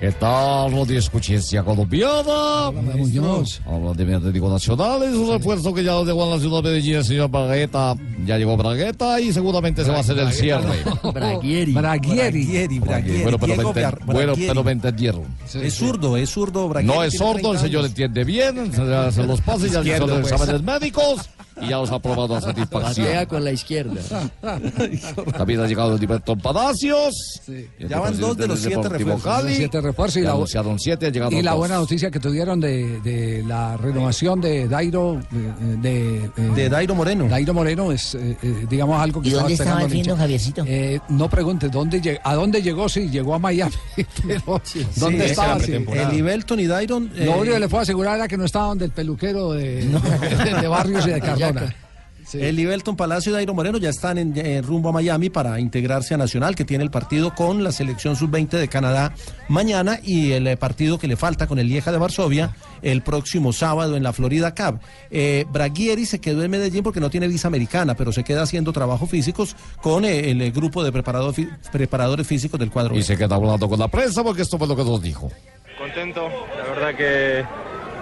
¿Qué 0.00 0.12
tal, 0.12 0.72
Radio 0.72 0.98
Escuchencia 0.98 1.62
Colombiana? 1.62 2.68
Habla 2.68 3.92
de 3.94 4.06
mi 4.06 4.14
Atlético 4.14 4.48
Nacional, 4.48 5.02
es 5.02 5.14
un 5.14 5.30
refuerzo 5.30 5.74
que 5.74 5.84
ya 5.84 6.00
llegó 6.02 6.24
a 6.24 6.36
la 6.36 6.40
ciudad 6.40 6.62
de 6.62 6.70
Medellín, 6.70 6.94
el 6.96 7.04
señor 7.04 7.28
Bragueta. 7.30 7.94
Ya 8.24 8.38
llegó 8.38 8.56
Bragueta 8.56 9.20
y 9.20 9.30
seguramente 9.30 9.84
se 9.84 9.90
va 9.90 9.98
a 9.98 10.00
hacer 10.00 10.18
el 10.18 10.32
cierre. 10.32 10.82
Braguieri. 11.12 11.74
Braguieri. 11.74 12.44
Braguieri, 12.46 12.78
Braguieri. 12.78 13.22
Bueno, 13.24 13.38
pero 13.38 13.56
me, 13.56 14.14
bueno, 14.14 14.32
pero 14.34 14.64
me 14.64 14.72
entendieron. 14.72 15.24
Es 15.52 15.74
zurdo, 15.74 16.16
es 16.16 16.30
zurdo. 16.30 16.66
Braguieri 16.70 16.96
No 16.96 17.04
es 17.04 17.18
sordo, 17.18 17.52
el 17.52 17.58
30 17.58 17.60
señor 17.60 17.84
entiende 17.84 18.24
bien, 18.24 18.72
se 18.72 18.82
le 18.82 18.96
hacen 18.96 19.26
los 19.26 19.42
pases, 19.42 19.70
ya 19.70 19.82
le 19.82 19.96
hizo 19.96 20.06
los 20.06 20.20
pues. 20.20 20.32
exámenes 20.32 20.62
médicos 20.62 21.28
y 21.62 21.68
ya 21.68 21.78
los 21.78 21.90
ha 21.90 21.96
aprobado 21.96 22.34
a 22.36 22.40
satisfacción. 22.40 23.06
Patea 23.06 23.26
con 23.26 23.44
la 23.44 23.52
izquierda. 23.52 24.00
También 25.36 25.60
ha 25.60 25.66
llegado 25.66 25.94
el 25.94 26.00
Liberton 26.00 26.38
Palacios. 26.40 27.40
el 27.48 27.88
Ya 27.88 27.98
van 28.00 28.18
dos 28.18 28.36
de 28.36 28.46
los 28.46 28.60
siete 28.60 28.88
refuerzos. 28.88 29.22
Cali. 29.22 29.54
Siete 29.56 29.80
refuerzos 29.80 30.16
y 30.16 30.24
la- 30.24 30.32
anunciaron 30.32 30.78
siete, 30.78 31.06
han 31.06 31.12
llegado 31.12 31.32
Y 31.32 31.42
la 31.42 31.50
dos. 31.52 31.58
buena 31.60 31.74
noticia 31.76 32.10
que 32.10 32.20
tuvieron 32.20 32.60
de, 32.60 33.00
de 33.00 33.42
la 33.46 33.76
renovación 33.76 34.40
de 34.40 34.68
Dairo, 34.68 35.20
eh, 35.20 35.76
de, 35.80 36.30
De 36.54 36.68
Dairo 36.68 36.94
Moreno. 36.94 37.28
Dairo 37.28 37.54
Moreno 37.54 37.92
es, 37.92 38.14
eh, 38.14 38.36
eh, 38.42 38.66
digamos, 38.68 39.00
algo 39.00 39.20
que 39.20 39.28
¿Y 39.28 39.32
dónde 39.32 39.54
estaba 39.54 39.82
el 39.82 39.90
fin, 39.90 39.98
Richard. 40.00 40.10
don 40.12 40.18
Javiercito? 40.18 40.64
Eh, 40.66 41.00
no 41.08 41.28
preguntes, 41.28 41.70
¿dónde 41.70 42.00
lleg- 42.02 42.20
¿a 42.22 42.34
dónde 42.34 42.62
llegó? 42.62 42.88
Sí, 42.88 43.08
llegó 43.10 43.34
a 43.34 43.38
Miami, 43.38 43.72
pero 44.26 44.60
¿dónde 44.96 45.24
Sí, 45.24 45.30
estaba? 45.30 45.60
Sí. 45.60 45.72
El 45.72 46.12
Ibelton 46.18 46.60
y 46.60 46.66
Dairon. 46.66 47.10
Lo 47.16 47.38
único 47.38 47.54
que 47.54 47.60
le 47.60 47.68
puedo 47.68 47.82
asegurar 47.82 48.16
era 48.16 48.28
que 48.28 48.36
no 48.36 48.44
estaba 48.44 48.66
donde 48.66 48.84
el 48.86 48.90
peluquero 48.92 49.52
de, 49.52 49.84
de 50.60 50.68
Barrios 50.68 51.06
y 51.06 51.10
de 51.10 51.20
El 52.32 52.60
Ibelton 52.60 52.94
Palacio 52.96 53.30
y 53.30 53.34
Dairo 53.34 53.54
Moreno 53.54 53.78
ya 53.78 53.88
están 53.88 54.16
en, 54.16 54.36
en 54.36 54.62
rumbo 54.62 54.90
a 54.90 54.92
Miami 54.92 55.30
para 55.30 55.58
integrarse 55.58 56.14
a 56.14 56.16
Nacional, 56.16 56.54
que 56.54 56.64
tiene 56.64 56.84
el 56.84 56.90
partido 56.90 57.34
con 57.34 57.64
la 57.64 57.72
selección 57.72 58.14
sub-20 58.14 58.50
de 58.50 58.68
Canadá 58.68 59.12
mañana 59.48 59.98
y 60.04 60.30
el 60.32 60.46
eh, 60.46 60.56
partido 60.56 60.96
que 60.98 61.08
le 61.08 61.16
falta 61.16 61.48
con 61.48 61.58
el 61.58 61.66
Lieja 61.66 61.90
de 61.90 61.98
Varsovia 61.98 62.54
el 62.82 63.02
próximo 63.02 63.52
sábado 63.52 63.96
en 63.96 64.04
la 64.04 64.12
Florida 64.12 64.54
Cup. 64.54 64.78
Eh, 65.10 65.44
Braguieri 65.50 66.06
se 66.06 66.20
quedó 66.20 66.44
en 66.44 66.52
Medellín 66.52 66.84
porque 66.84 67.00
no 67.00 67.10
tiene 67.10 67.26
visa 67.26 67.48
americana, 67.48 67.96
pero 67.96 68.12
se 68.12 68.22
queda 68.22 68.42
haciendo 68.42 68.72
trabajos 68.72 69.10
físicos 69.10 69.56
con 69.82 70.04
eh, 70.04 70.30
el, 70.30 70.40
eh, 70.40 70.50
grupo 70.52 70.84
de 70.84 70.92
fi- 71.32 71.48
preparadores 71.72 72.26
físicos 72.28 72.60
del 72.60 72.70
cuadro. 72.70 72.96
Y 72.96 73.02
se 73.02 73.16
queda 73.16 73.34
hablando 73.34 73.68
con 73.68 73.78
la 73.80 73.88
prensa 73.88 74.22
porque 74.22 74.42
esto 74.42 74.56
fue 74.56 74.68
lo 74.68 74.76
que 74.76 74.84
nos 74.84 75.02
dijo. 75.02 75.32
Contento, 75.76 76.28
la 76.28 76.74
verdad 76.74 76.94
que 76.94 77.44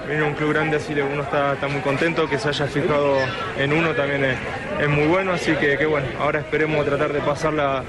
venir 0.09 0.23
un 0.23 0.35
club 0.35 0.53
grande 0.53 0.79
así 0.79 0.95
uno 0.95 1.23
está, 1.23 1.57
muy 1.71 1.81
contento, 1.83 2.29
que 2.29 2.39
se 2.39 2.49
haya 2.49 2.67
fijado 2.67 3.17
en 3.59 3.73
uno 3.73 3.95
también 3.95 4.25
es, 4.25 4.89
muy 4.89 5.07
bueno, 5.07 5.33
así 5.33 5.53
que, 5.57 5.85
bueno, 5.87 6.07
ahora 6.19 6.41
esperemos 6.41 6.85
tratar 6.85 7.13
de 7.13 7.21
pasar 7.21 7.85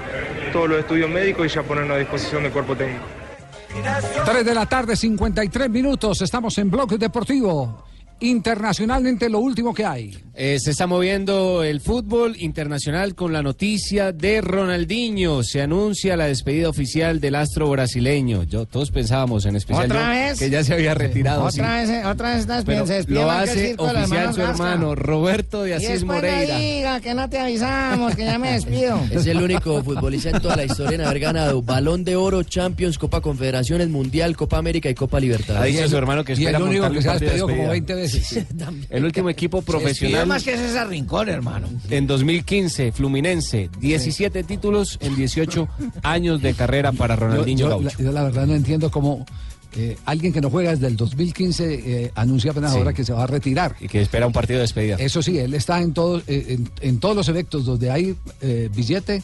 todos 0.52 0.68
los 0.68 0.80
estudios 0.80 1.08
médicos 1.08 1.46
y 1.46 1.48
ya 1.48 1.62
ponernos 1.62 1.96
a 1.96 1.98
disposición 1.98 2.42
del 2.42 2.52
cuerpo 2.52 2.76
técnico. 2.76 3.04
3 4.24 4.44
de 4.44 4.54
la 4.54 4.66
tarde, 4.66 4.96
53 4.96 5.70
minutos. 5.70 6.20
Estamos 6.22 6.58
en 6.58 6.70
Bloque 6.70 6.98
Deportivo. 6.98 7.89
Internacionalmente 8.20 9.28
lo 9.28 9.38
último 9.40 9.72
que 9.74 9.84
hay. 9.84 10.16
Eh, 10.34 10.58
se 10.58 10.70
está 10.70 10.86
moviendo 10.86 11.64
el 11.64 11.80
fútbol 11.80 12.34
internacional 12.38 13.14
con 13.14 13.32
la 13.32 13.42
noticia 13.42 14.12
de 14.12 14.40
Ronaldinho. 14.40 15.42
Se 15.42 15.60
anuncia 15.60 16.16
la 16.16 16.26
despedida 16.26 16.68
oficial 16.68 17.20
del 17.20 17.34
astro 17.34 17.68
brasileño. 17.68 18.44
Yo 18.44 18.64
todos 18.64 18.90
pensábamos, 18.90 19.44
en 19.44 19.56
especial 19.56 19.86
¿Otra 19.86 20.02
yo, 20.14 20.28
vez? 20.30 20.38
que 20.38 20.48
ya 20.48 20.64
se 20.64 20.72
había 20.72 20.94
retirado. 20.94 21.44
Otra 21.44 21.84
sí. 21.84 21.92
vez, 21.92 22.06
otra 22.06 22.30
vez 22.30 22.40
estás 22.40 22.64
Pero 22.64 22.86
se 22.86 22.94
despide 22.94 23.20
lo 23.20 23.30
hace 23.30 23.74
oficial 23.76 24.34
su 24.34 24.40
hermano 24.42 24.94
Roberto 24.94 25.62
de 25.64 25.70
Y 25.70 25.72
Asís 25.74 26.04
Moreira. 26.04 26.54
no 26.54 26.60
diga 26.60 27.00
que 27.00 27.14
no 27.14 27.28
te 27.28 27.38
avisamos, 27.38 28.14
que 28.14 28.24
ya 28.24 28.38
me 28.38 28.52
despido. 28.52 29.00
Es 29.10 29.26
el 29.26 29.42
único 29.42 29.82
futbolista 29.82 30.30
en 30.30 30.40
toda 30.40 30.56
la 30.56 30.64
historia 30.64 30.94
en 30.94 31.00
haber 31.02 31.20
ganado 31.20 31.60
Balón 31.62 32.04
de 32.04 32.16
Oro, 32.16 32.42
Champions, 32.44 32.96
Copa 32.98 33.20
Confederaciones, 33.20 33.88
Mundial, 33.88 34.36
Copa 34.36 34.56
América 34.58 34.88
y 34.88 34.94
Copa 34.94 35.18
Ha 35.18 35.20
Libertadores. 35.20 35.74
dicho 35.74 35.88
su 35.88 35.96
hermano 35.98 36.24
que 36.24 36.32
Y 36.32 36.36
el 36.36 36.42
espera 36.54 36.64
único 36.64 36.90
que 36.90 37.02
se 37.02 37.08
ha 37.08 37.12
despedido 37.12 37.46
como 37.46 37.48
despedida. 37.48 37.70
20 37.72 37.94
veces. 37.94 38.09
El 38.90 39.04
último 39.04 39.30
equipo 39.30 39.62
profesional 39.62 40.26
más 40.26 40.42
que 40.44 40.56
César 40.56 40.88
Rincón, 40.88 41.28
hermano. 41.28 41.68
en 41.90 42.06
2015, 42.06 42.92
Fluminense, 42.92 43.70
17 43.80 44.42
títulos 44.44 44.98
en 45.00 45.16
18 45.16 45.68
años 46.02 46.40
de 46.42 46.54
carrera 46.54 46.92
para 46.92 47.16
Ronaldinho 47.16 47.60
yo 47.60 47.68
Gaucho. 47.80 47.98
yo 48.02 48.12
la 48.12 48.24
verdad 48.24 48.46
no 48.46 48.54
entiendo 48.54 48.90
cómo 48.90 49.24
eh, 49.76 49.96
alguien 50.04 50.32
que 50.32 50.40
no 50.40 50.50
juega 50.50 50.70
desde 50.72 50.88
el 50.88 50.96
2015 50.96 51.74
eh, 52.04 52.12
anuncia 52.16 52.50
apenas 52.50 52.72
Sí. 52.72 52.78
ahora 52.78 52.92
que 52.92 53.04
se 53.04 53.12
va 53.12 53.22
a 53.22 53.26
retirar. 53.28 53.76
Y 53.80 53.86
que 53.86 54.00
espera 54.00 54.26
un 54.26 54.32
partido 54.32 54.58
de 54.58 54.62
despedida. 54.62 54.96
Eso 54.96 55.22
sí, 55.22 55.38
él 55.38 55.54
está 55.54 55.80
en, 55.80 55.92
todos 55.94 56.24
eh, 56.26 56.46
en, 56.58 56.68
en 56.80 56.98
todos 56.98 57.14
los 57.14 57.28
eventos 57.28 57.64
donde 57.64 57.90
hay 57.90 58.16
eh, 58.40 58.68
billete. 58.74 59.22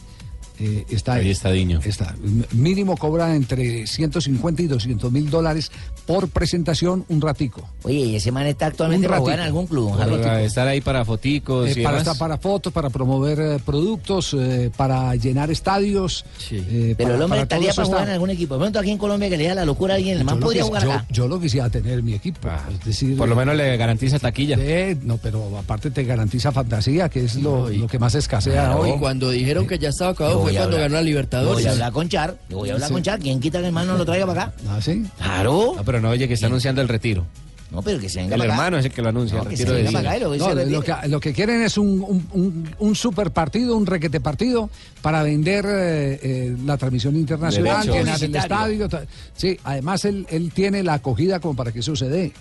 Eh, 0.59 0.85
está 0.89 1.13
Ahí 1.13 1.29
está 1.29 1.51
Diño. 1.51 1.79
Está. 1.83 2.15
Mínimo 2.51 2.97
cobra 2.97 3.35
entre 3.35 3.85
150 3.87 4.61
y 4.61 4.67
200 4.67 5.11
mil 5.11 5.29
dólares 5.29 5.71
por 6.05 6.29
presentación 6.29 7.05
un 7.09 7.21
ratico. 7.21 7.67
Oye, 7.83 7.99
¿y 7.99 8.15
ese 8.15 8.31
man 8.31 8.45
está 8.47 8.67
actualmente 8.67 9.07
para 9.07 9.19
jugar 9.19 9.39
en 9.39 9.45
algún 9.45 9.67
club? 9.67 9.93
Javier? 9.97 10.41
estar 10.45 10.67
ahí 10.67 10.81
para 10.81 11.03
foticos 11.05 11.69
Eh, 11.69 11.81
y 11.81 11.83
para 11.83 11.97
demás. 11.97 12.07
estar 12.13 12.17
para 12.17 12.37
fotos, 12.37 12.71
para 12.73 12.89
promover 12.89 13.39
eh, 13.39 13.59
productos, 13.65 14.35
eh, 14.39 14.71
para 14.75 15.15
llenar 15.15 15.51
estadios. 15.51 16.25
eh, 16.51 16.95
Pero 16.97 17.07
para- 17.09 17.15
el 17.15 17.21
hombre 17.21 17.27
para 17.39 17.41
estaría 17.43 17.73
para 17.73 17.85
jugar 17.85 17.99
está. 18.01 18.09
en 18.11 18.13
algún 18.13 18.29
equipo. 18.29 18.53
De 18.55 18.59
pronto 18.61 18.79
aquí 18.79 18.91
en 18.91 18.97
Colombia 18.97 19.29
que 19.29 19.37
le 19.37 19.47
da 19.47 19.55
la 19.55 19.65
locura 19.65 19.93
a 19.93 19.97
alguien, 19.97 20.17
el 20.17 20.23
man 20.23 20.39
podría 20.39 20.63
jugar 20.63 20.83
yo- 20.83 20.91
acá. 20.93 21.05
Yo, 21.11 21.27
lo 21.27 21.39
quisiera 21.39 21.69
tener 21.69 21.99
en 21.99 22.05
mi 22.05 22.13
equipo. 22.13 22.47
es 22.79 22.85
decir, 22.85 23.17
Por 23.17 23.27
lo 23.29 23.35
menos 23.35 23.55
le 23.55 23.75
garantiza 23.77 24.19
taquilla. 24.19 24.57
eh, 24.59 24.97
no, 25.03 25.17
pero 25.17 25.57
aparte 25.57 25.91
te 25.91 26.03
garantiza 26.03 26.51
fantasía, 26.51 27.09
que 27.09 27.25
es 27.25 27.35
lo, 27.35 27.69
lo 27.69 27.87
que 27.87 27.99
más 27.99 28.15
escasea 28.15 28.53
Claro, 28.65 28.79
hoy. 28.81 28.91
y 28.91 28.97
cuando 28.99 29.29
dijeron 29.31 29.67
que 29.67 29.77
ya 29.79 29.89
estaba 29.89 30.11
acabado 30.11 30.46
fue 30.47 30.51
voy 30.53 30.57
a 30.57 30.59
cuando 30.61 30.75
hablar. 30.77 30.89
ganó 30.89 30.95
la 31.01 31.01
Libertadores. 31.07 31.55
voy 31.55 31.65
a 31.65 31.71
hablar 31.71 31.91
con 31.91 32.09
Char. 32.09 32.37
Yo 32.49 32.57
voy 32.57 32.69
a 32.69 32.73
hablar 32.73 32.87
Sí. 32.87 32.93
con 32.93 33.03
Char. 33.03 33.19
¿Quién 33.19 33.39
quita 33.39 33.59
que 33.59 33.67
el 33.67 33.71
man 33.73 33.87
no 33.87 33.97
lo 33.97 34.05
traiga 34.05 34.25
para 34.25 34.43
acá? 34.43 34.53
Ah, 34.69 34.79
sí. 34.81 35.03
Claro. 35.17 35.73
No, 35.75 35.83
pero 35.83 35.99
no 36.01 36.09
oye 36.09 36.27
que 36.27 36.33
está 36.33 36.47
anunciando 36.47 36.81
el 36.81 36.87
retiro. 36.87 37.25
No, 37.69 37.81
pero 37.81 37.99
que 37.99 38.07
se 38.07 38.19
venga 38.21 38.35
El 38.35 38.39
para 38.39 38.53
acá. 38.53 38.61
hermano 38.63 38.77
es 38.77 38.85
el 38.85 38.91
que 38.93 39.01
lo 39.01 39.09
anuncia. 39.09 39.37
No, 39.37 39.43
el 39.43 39.49
que 39.49 39.57
se 39.57 39.63
retiro 39.65 39.75
de 39.75 39.83
venga 39.83 39.89
Diño. 39.89 39.99
para 39.99 40.09
acá 40.09 40.17
y 40.17 40.69
lo, 40.71 40.77
No, 40.79 40.83
que, 41.01 41.07
lo 41.09 41.19
que 41.19 41.33
quieren 41.33 41.61
es 41.63 41.77
un, 41.77 42.01
un, 42.01 42.27
un- 42.31 42.69
un 42.79 42.95
super 42.95 43.31
partido, 43.31 43.75
un 43.75 43.85
requete 43.85 44.21
partido 44.21 44.69
para 45.01 45.21
vender 45.21 45.65
eh, 45.67 46.19
eh, 46.23 46.55
la 46.65 46.77
transmisión 46.77 47.17
internacional, 47.17 47.85
llenar 47.85 48.23
el 48.23 48.33
estadio. 48.35 48.87
ta- 48.87 49.03
Sí, 49.35 49.59
además 49.65 50.05
él, 50.05 50.25
él 50.29 50.49
tiene 50.53 50.81
la 50.81 50.93
acogida 50.93 51.41
como 51.41 51.57
para 51.57 51.73
que 51.73 51.79
eso 51.79 51.93
se 51.97 52.07
dé. 52.07 52.31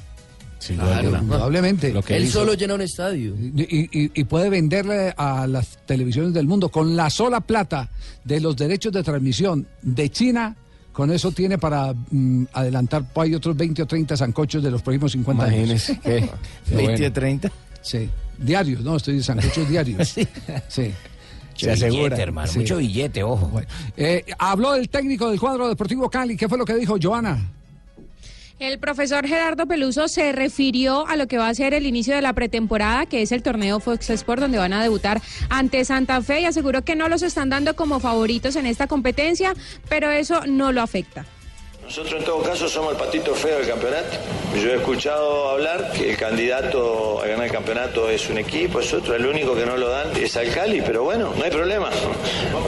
Sin 0.67 0.77
duda 0.79 0.99
alguna. 0.99 1.19
Indudablemente. 1.21 1.93
Lo 1.93 2.03
que 2.03 2.17
Él 2.17 2.25
hizo. 2.25 2.41
solo 2.41 2.55
llena 2.55 2.75
un 2.75 2.81
estadio. 2.81 3.35
Y, 3.37 3.63
y- 3.93 4.11
y 4.15 4.25
puede 4.25 4.49
venderle 4.51 5.15
a 5.17 5.47
las 5.47 5.79
televisiones 5.87 6.33
del 6.35 6.47
mundo 6.47 6.69
con 6.71 6.97
la 6.97 7.09
sola 7.11 7.41
plata 7.41 7.89
de 8.25 8.41
los 8.41 8.57
derechos 8.57 8.93
de 8.93 9.03
transmisión 9.03 9.67
de 9.83 10.11
China. 10.11 10.57
Con 10.93 11.11
eso 11.13 11.31
tiene 11.31 11.59
para 11.59 11.93
mm, 12.11 12.45
adelantar 12.55 13.05
pues, 13.13 13.29
hay 13.29 13.35
otros 13.35 13.55
20 13.57 13.83
o 13.83 13.87
30 13.87 14.17
zancochos 14.17 14.63
de 14.63 14.71
los 14.71 14.81
próximos 14.83 15.13
50 15.13 15.45
años. 15.45 15.93
Qué 16.03 16.29
20 16.71 16.75
bueno. 16.75 17.07
o 17.07 17.13
30. 17.13 17.53
Sí, 17.83 18.09
diarios, 18.39 18.81
no, 18.83 18.97
estoy 18.97 19.17
de 19.19 19.23
zancochos 19.23 19.69
diarios. 19.69 20.09
Sí. 20.69 20.93
Se 21.55 21.65
Se 21.65 21.71
asegura. 21.71 22.03
Billete, 22.05 22.23
hermano. 22.23 22.49
Sí. 22.53 22.59
Mucho 22.59 22.77
billete, 22.79 23.23
ojo. 23.23 23.47
Bueno, 23.49 23.69
eh, 23.97 24.25
habló 24.39 24.75
el 24.75 24.89
técnico 24.91 25.31
del 25.31 25.39
cuadro 25.41 25.69
deportivo 25.69 26.11
Cali. 26.11 26.37
¿Qué 26.37 26.49
fue 26.49 26.59
lo 26.59 26.65
que 26.67 26.75
dijo 26.75 26.97
Joana? 27.03 27.51
El 28.59 28.79
profesor 28.79 29.27
Gerardo 29.27 29.67
Peluso 29.67 30.09
se 30.09 30.33
refirió 30.33 31.07
a 31.07 31.17
lo 31.17 31.27
que 31.27 31.37
va 31.37 31.49
a 31.49 31.55
ser 31.55 31.75
el 31.75 31.87
inicio 31.87 32.15
de 32.15 32.23
la 32.23 32.33
pretemporada, 32.33 33.05
que 33.05 33.21
es 33.21 33.31
el 33.31 33.43
torneo 33.43 33.81
Fox 33.81 34.09
Sport, 34.09 34.41
donde 34.41 34.57
van 34.57 34.73
a 34.73 34.83
debutar 34.83 35.21
ante 35.51 35.85
Santa 35.85 36.23
Fe 36.23 36.41
y 36.41 36.47
aseguró 36.47 36.81
que 36.81 36.97
no 36.97 37.11
los 37.11 37.23
están 37.23 37.51
dando 37.51 37.77
como 37.77 38.01
favoritos 38.01 38.57
en 38.57 38.65
esta 38.65 38.87
competencia, 38.87 39.53
pero 39.91 40.11
eso 40.11 40.41
no 40.47 40.73
lo 40.73 40.81
afecta. 40.81 41.27
Nosotros 41.87 42.15
en 42.21 42.25
todo 42.25 42.43
caso 42.43 42.69
somos 42.69 42.93
el 42.93 42.99
patito 42.99 43.33
feo 43.35 43.59
del 43.59 43.69
campeonato. 43.69 44.17
Yo 44.61 44.71
he 44.73 44.75
escuchado 44.75 45.51
hablar 45.51 45.93
que 45.93 46.11
el 46.11 46.17
candidato 46.17 47.23
a 47.23 47.27
ganar 47.27 47.47
el 47.47 47.53
campeonato 47.53 48.11
es 48.11 48.29
un 48.29 48.39
equipo, 48.39 48.81
es 48.81 48.93
otro, 48.93 49.15
el 49.15 49.25
único 49.25 49.55
que 49.55 49.65
no 49.65 49.77
lo 49.77 49.89
dan 49.89 50.09
es 50.17 50.37
al 50.37 50.51
Cali, 50.53 50.83
pero 50.83 51.05
bueno, 51.05 51.33
no 51.37 51.45
hay 51.45 51.51
problema. 51.51 51.89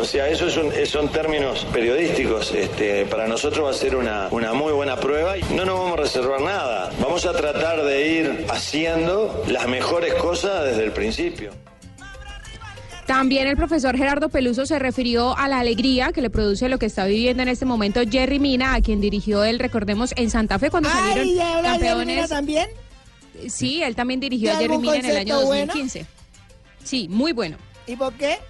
O 0.01 0.05
sea, 0.05 0.29
eso 0.29 0.47
es 0.47 0.57
un- 0.57 0.73
son 0.87 1.09
términos 1.09 1.67
periodísticos. 1.73 2.53
Este, 2.55 3.07
para 3.07 3.27
nosotros 3.27 3.67
va 3.67 3.71
a 3.71 3.75
ser 3.75 3.97
una, 3.97 4.29
una 4.31 4.53
muy 4.55 4.73
buena 4.73 4.97
prueba 4.97 5.37
y 5.37 5.43
no 5.53 5.65
nos 5.65 5.79
vamos 5.81 5.99
a 5.99 6.03
reservar 6.03 6.41
nada. 6.41 6.91
Vamos 7.01 7.27
a 7.27 7.33
tratar 7.33 7.83
de 7.85 8.07
ir 8.07 8.47
haciendo 8.49 9.43
las 9.49 9.67
mejores 9.67 10.15
cosas 10.15 10.65
desde 10.65 10.85
el 10.85 10.93
principio. 10.93 11.51
También 13.09 13.49
el 13.49 13.57
profesor 13.57 13.97
Gerardo 13.97 14.29
Peluso 14.29 14.67
se 14.67 14.79
refirió 14.79 15.35
a 15.35 15.49
la 15.49 15.61
alegría 15.61 16.13
que 16.13 16.21
le 16.21 16.29
produce 16.29 16.69
lo 16.69 16.79
que 16.79 16.85
está 16.85 17.07
viviendo 17.07 17.43
en 17.43 17.49
este 17.49 17.65
momento 17.65 18.03
Jerry 18.07 18.39
Mina, 18.39 18.75
a 18.75 18.83
quien 18.83 19.01
dirigió 19.01 19.45
él, 19.45 19.59
recordemos, 19.59 20.13
en 20.19 20.29
Santa 20.29 20.59
Fe 20.59 20.69
cuando 20.69 20.91
Ay, 20.93 20.95
salieron 20.95 21.27
¿y 21.27 21.41
ahora 21.41 21.55
Jerry 21.55 21.87
campeones. 21.87 22.17
Mina 22.17 22.29
también? 22.29 22.69
Sí, 23.49 23.83
él 23.83 23.97
también 23.97 24.21
dirigió 24.21 24.51
¿Y 24.51 24.53
a 24.53 24.57
Jerry 24.59 24.77
Mina 24.77 24.97
en 24.97 25.07
el 25.07 25.17
año 25.17 25.37
concepto 25.37 25.47
bueno? 25.47 25.73
2015. 25.73 26.07
Sí, 26.85 27.09
muy 27.09 27.33
bueno, 27.33 27.57
¿Y 27.87 27.97
por 27.97 28.13
qué? 28.13 28.41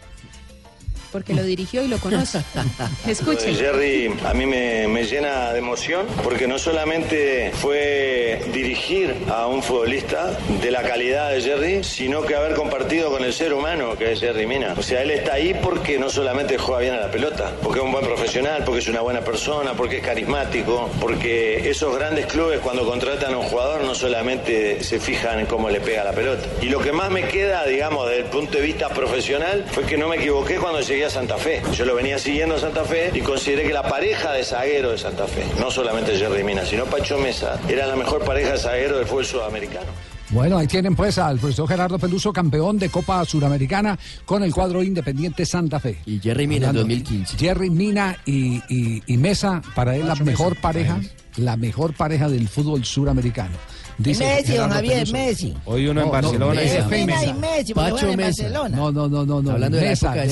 Porque 1.11 1.35
lo 1.35 1.43
dirigió 1.43 1.83
y 1.83 1.89
lo 1.89 1.99
conoce. 1.99 2.43
Escuchen. 3.07 3.55
Jerry 3.55 4.15
a 4.25 4.35
mí 4.35 4.47
me, 4.47 4.89
me 4.89 5.05
llena 5.05 5.53
de 5.53 5.59
emoción 5.59 6.07
porque 6.23 6.47
no 6.47 6.59
solamente 6.59 7.53
fue 7.55 8.41
dirigir 8.53 9.15
a 9.29 9.47
un 9.47 9.63
futbolista 9.63 10.39
de 10.61 10.71
la 10.71 10.83
calidad 10.83 11.31
de 11.31 11.41
Jerry, 11.41 11.85
sino 11.85 12.23
que 12.23 12.35
haber 12.35 12.55
compartido 12.55 13.11
con 13.11 13.25
el 13.25 13.33
ser 13.33 13.53
humano 13.53 13.97
que 13.97 14.13
es 14.13 14.21
Jerry 14.21 14.47
Mina. 14.47 14.75
O 14.77 14.83
sea, 14.83 15.03
él 15.03 15.11
está 15.11 15.35
ahí 15.35 15.55
porque 15.63 15.99
no 15.99 16.11
solamente 16.11 16.59
juega 16.59 16.81
bien 16.81 16.95
a 16.95 17.01
la 17.01 17.11
pelota, 17.11 17.53
porque 17.63 17.81
es 17.81 17.85
un 17.85 17.93
buen 17.93 18.05
profesional, 18.05 18.63
porque 18.65 18.81
es 18.81 18.89
una 18.89 19.01
buena 19.01 19.21
persona, 19.21 19.75
porque 19.75 19.99
es 19.99 20.03
carismático, 20.03 20.91
porque 21.01 21.69
esos 21.69 21.95
grandes 21.97 22.27
clubes 22.27 22.61
cuando 22.61 22.87
contratan 22.87 23.35
a 23.35 23.39
un 23.39 23.45
jugador 23.45 23.85
no 23.85 23.95
solamente 23.95 24.83
se 24.83 25.01
fijan 25.01 25.41
en 25.41 25.47
cómo 25.47 25.71
le 25.71 25.81
pega 25.81 26.05
la 26.05 26.13
pelota. 26.13 26.47
Y 26.63 26.67
lo 26.67 26.81
que 26.81 26.93
más 26.93 27.11
me 27.11 27.25
queda, 27.25 27.67
digamos, 27.67 28.09
desde 28.09 28.23
el 28.23 28.29
punto 28.29 28.59
de 28.59 28.63
vista 28.63 28.89
profesional, 28.89 29.65
fue 29.73 29.85
que 29.85 29.97
no 29.97 30.09
me 30.09 30.17
equivoqué 30.17 30.57
cuando 30.57 30.81
llegué 30.81 30.98
a 31.07 31.11
Santa 31.11 31.37
Fe. 31.37 31.63
Yo 31.75 31.85
lo 31.85 31.95
venía 31.95 32.19
siguiendo 32.19 32.57
a 32.57 32.59
Santa 32.59 32.85
Fe 32.85 33.11
y 33.15 33.21
consideré 33.21 33.65
que 33.67 33.73
la 33.73 33.83
pareja 33.89 34.33
de 34.33 34.45
zaguero 34.45 34.91
de 34.91 34.99
Santa 34.99 35.27
Fe, 35.27 35.45
no 35.61 35.71
solamente 35.71 36.17
Jerry 36.17 36.45
Mina, 36.45 36.65
sino 36.65 36.85
Pacho 36.87 37.19
Mesa, 37.19 37.59
era 37.69 37.87
la 37.87 37.97
mejor 37.97 38.25
pareja 38.25 38.53
de 38.53 38.59
zaguero 38.59 38.99
del 38.99 39.07
fútbol 39.07 39.25
sudamericano. 39.27 39.87
Bueno, 40.31 40.59
ahí 40.59 40.67
tienen 40.67 40.95
pues 40.95 41.17
al 41.17 41.39
profesor 41.39 41.67
Gerardo 41.67 41.99
Peluso, 41.99 42.33
campeón 42.35 42.79
de 42.79 42.91
Copa 42.91 43.25
Suramericana 43.25 43.99
con 44.27 44.43
el 44.43 44.53
cuadro 44.53 44.83
Independiente 44.83 45.47
Santa 45.47 45.81
Fe. 45.81 45.99
Y 46.05 46.21
Jerry 46.21 46.47
Mina 46.47 46.65
en 46.67 46.77
Hablando- 46.77 46.81
2015. 46.95 47.37
Jerry 47.39 47.71
Mina 47.71 48.15
y, 48.27 48.63
y- 48.69 49.03
y 49.07 49.17
Mesa, 49.17 49.63
para 49.75 49.97
él 49.97 50.07
la 50.07 50.15
mejor 50.17 50.57
pareja, 50.61 51.01
la 51.37 51.57
mejor 51.57 51.95
pareja 51.95 52.29
del 52.29 52.47
fútbol 52.49 52.85
suramericano. 52.85 53.57
Dice 53.99 54.25
Messi, 54.25 54.55
don 54.55 54.71
Javier, 54.71 54.95
Peluso. 54.99 55.13
Messi. 55.13 55.55
Hoy 55.65 55.89
uno 55.89 56.03
en 56.03 56.11
Barcelona 56.11 56.63
y. 56.63 56.67
Messi, 56.67 57.73
en 57.73 58.17
Barcelona. 58.17 58.77
No, 58.77 58.93
no, 58.93 59.09
no, 59.09 59.27
no, 59.27 59.43
no. 59.43 59.51
Hablando 59.51 59.77
de 59.77 59.85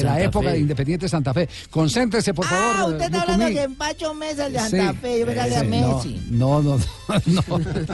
la 0.05 0.21
época 0.23 0.47
de 0.51 0.53
de 0.53 0.53
de 0.53 0.59
Independiente 0.61 1.09
Santa 1.09 1.35
Fe. 1.35 1.49
Concéntrese, 1.69 2.33
por 2.33 2.47
favor. 2.47 2.65
Ah, 2.77 2.85
usted 2.87 3.05
está 3.07 3.19
Lucumí. 3.19 3.33
hablando 3.35 3.55
que 3.59 3.63
en 3.65 3.75
Pacho 3.75 4.15
Mesa 4.15 4.47
el 4.47 4.53
de 4.53 4.59
Santa 4.61 4.93
Sí. 4.93 4.99
Fe, 4.99 5.21
yo 5.21 5.27
era 5.27 5.61
Sí, 5.61 5.67
Messi. 5.67 6.21
No, 6.31 6.63
no, 6.63 6.79
no. 6.79 6.85
no. 7.27 7.43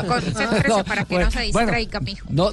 Concéntrese 0.06 0.84
para 0.84 1.04
que 1.04 1.18
no 1.18 1.30
se 1.30 1.38
bueno, 1.52 1.72
distraiga, 1.72 2.00
mijo. 2.00 2.26
No- 2.28 2.50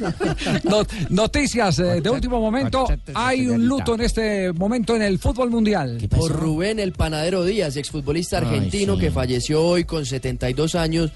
no- 0.64 0.86
noticias 1.08 1.78
eh, 1.78 2.00
de 2.00 2.10
último 2.10 2.40
momento. 2.40 2.86
Hay 3.14 3.46
un 3.48 3.66
luto 3.66 3.94
en 3.94 4.00
este 4.02 4.52
momento 4.52 4.94
en 4.96 5.02
el 5.02 5.18
fútbol 5.18 5.50
mundial. 5.50 5.98
Por 6.10 6.32
Rubén 6.32 6.78
el 6.78 6.92
Panadero 6.92 7.44
Díaz, 7.44 7.76
exfutbolista 7.76 8.38
Ay, 8.38 8.44
argentino 8.44 8.94
sí. 8.94 9.00
que 9.00 9.10
falleció 9.10 9.62
hoy 9.62 9.84
con 9.84 10.04
72 10.06 10.74
años. 10.74 11.10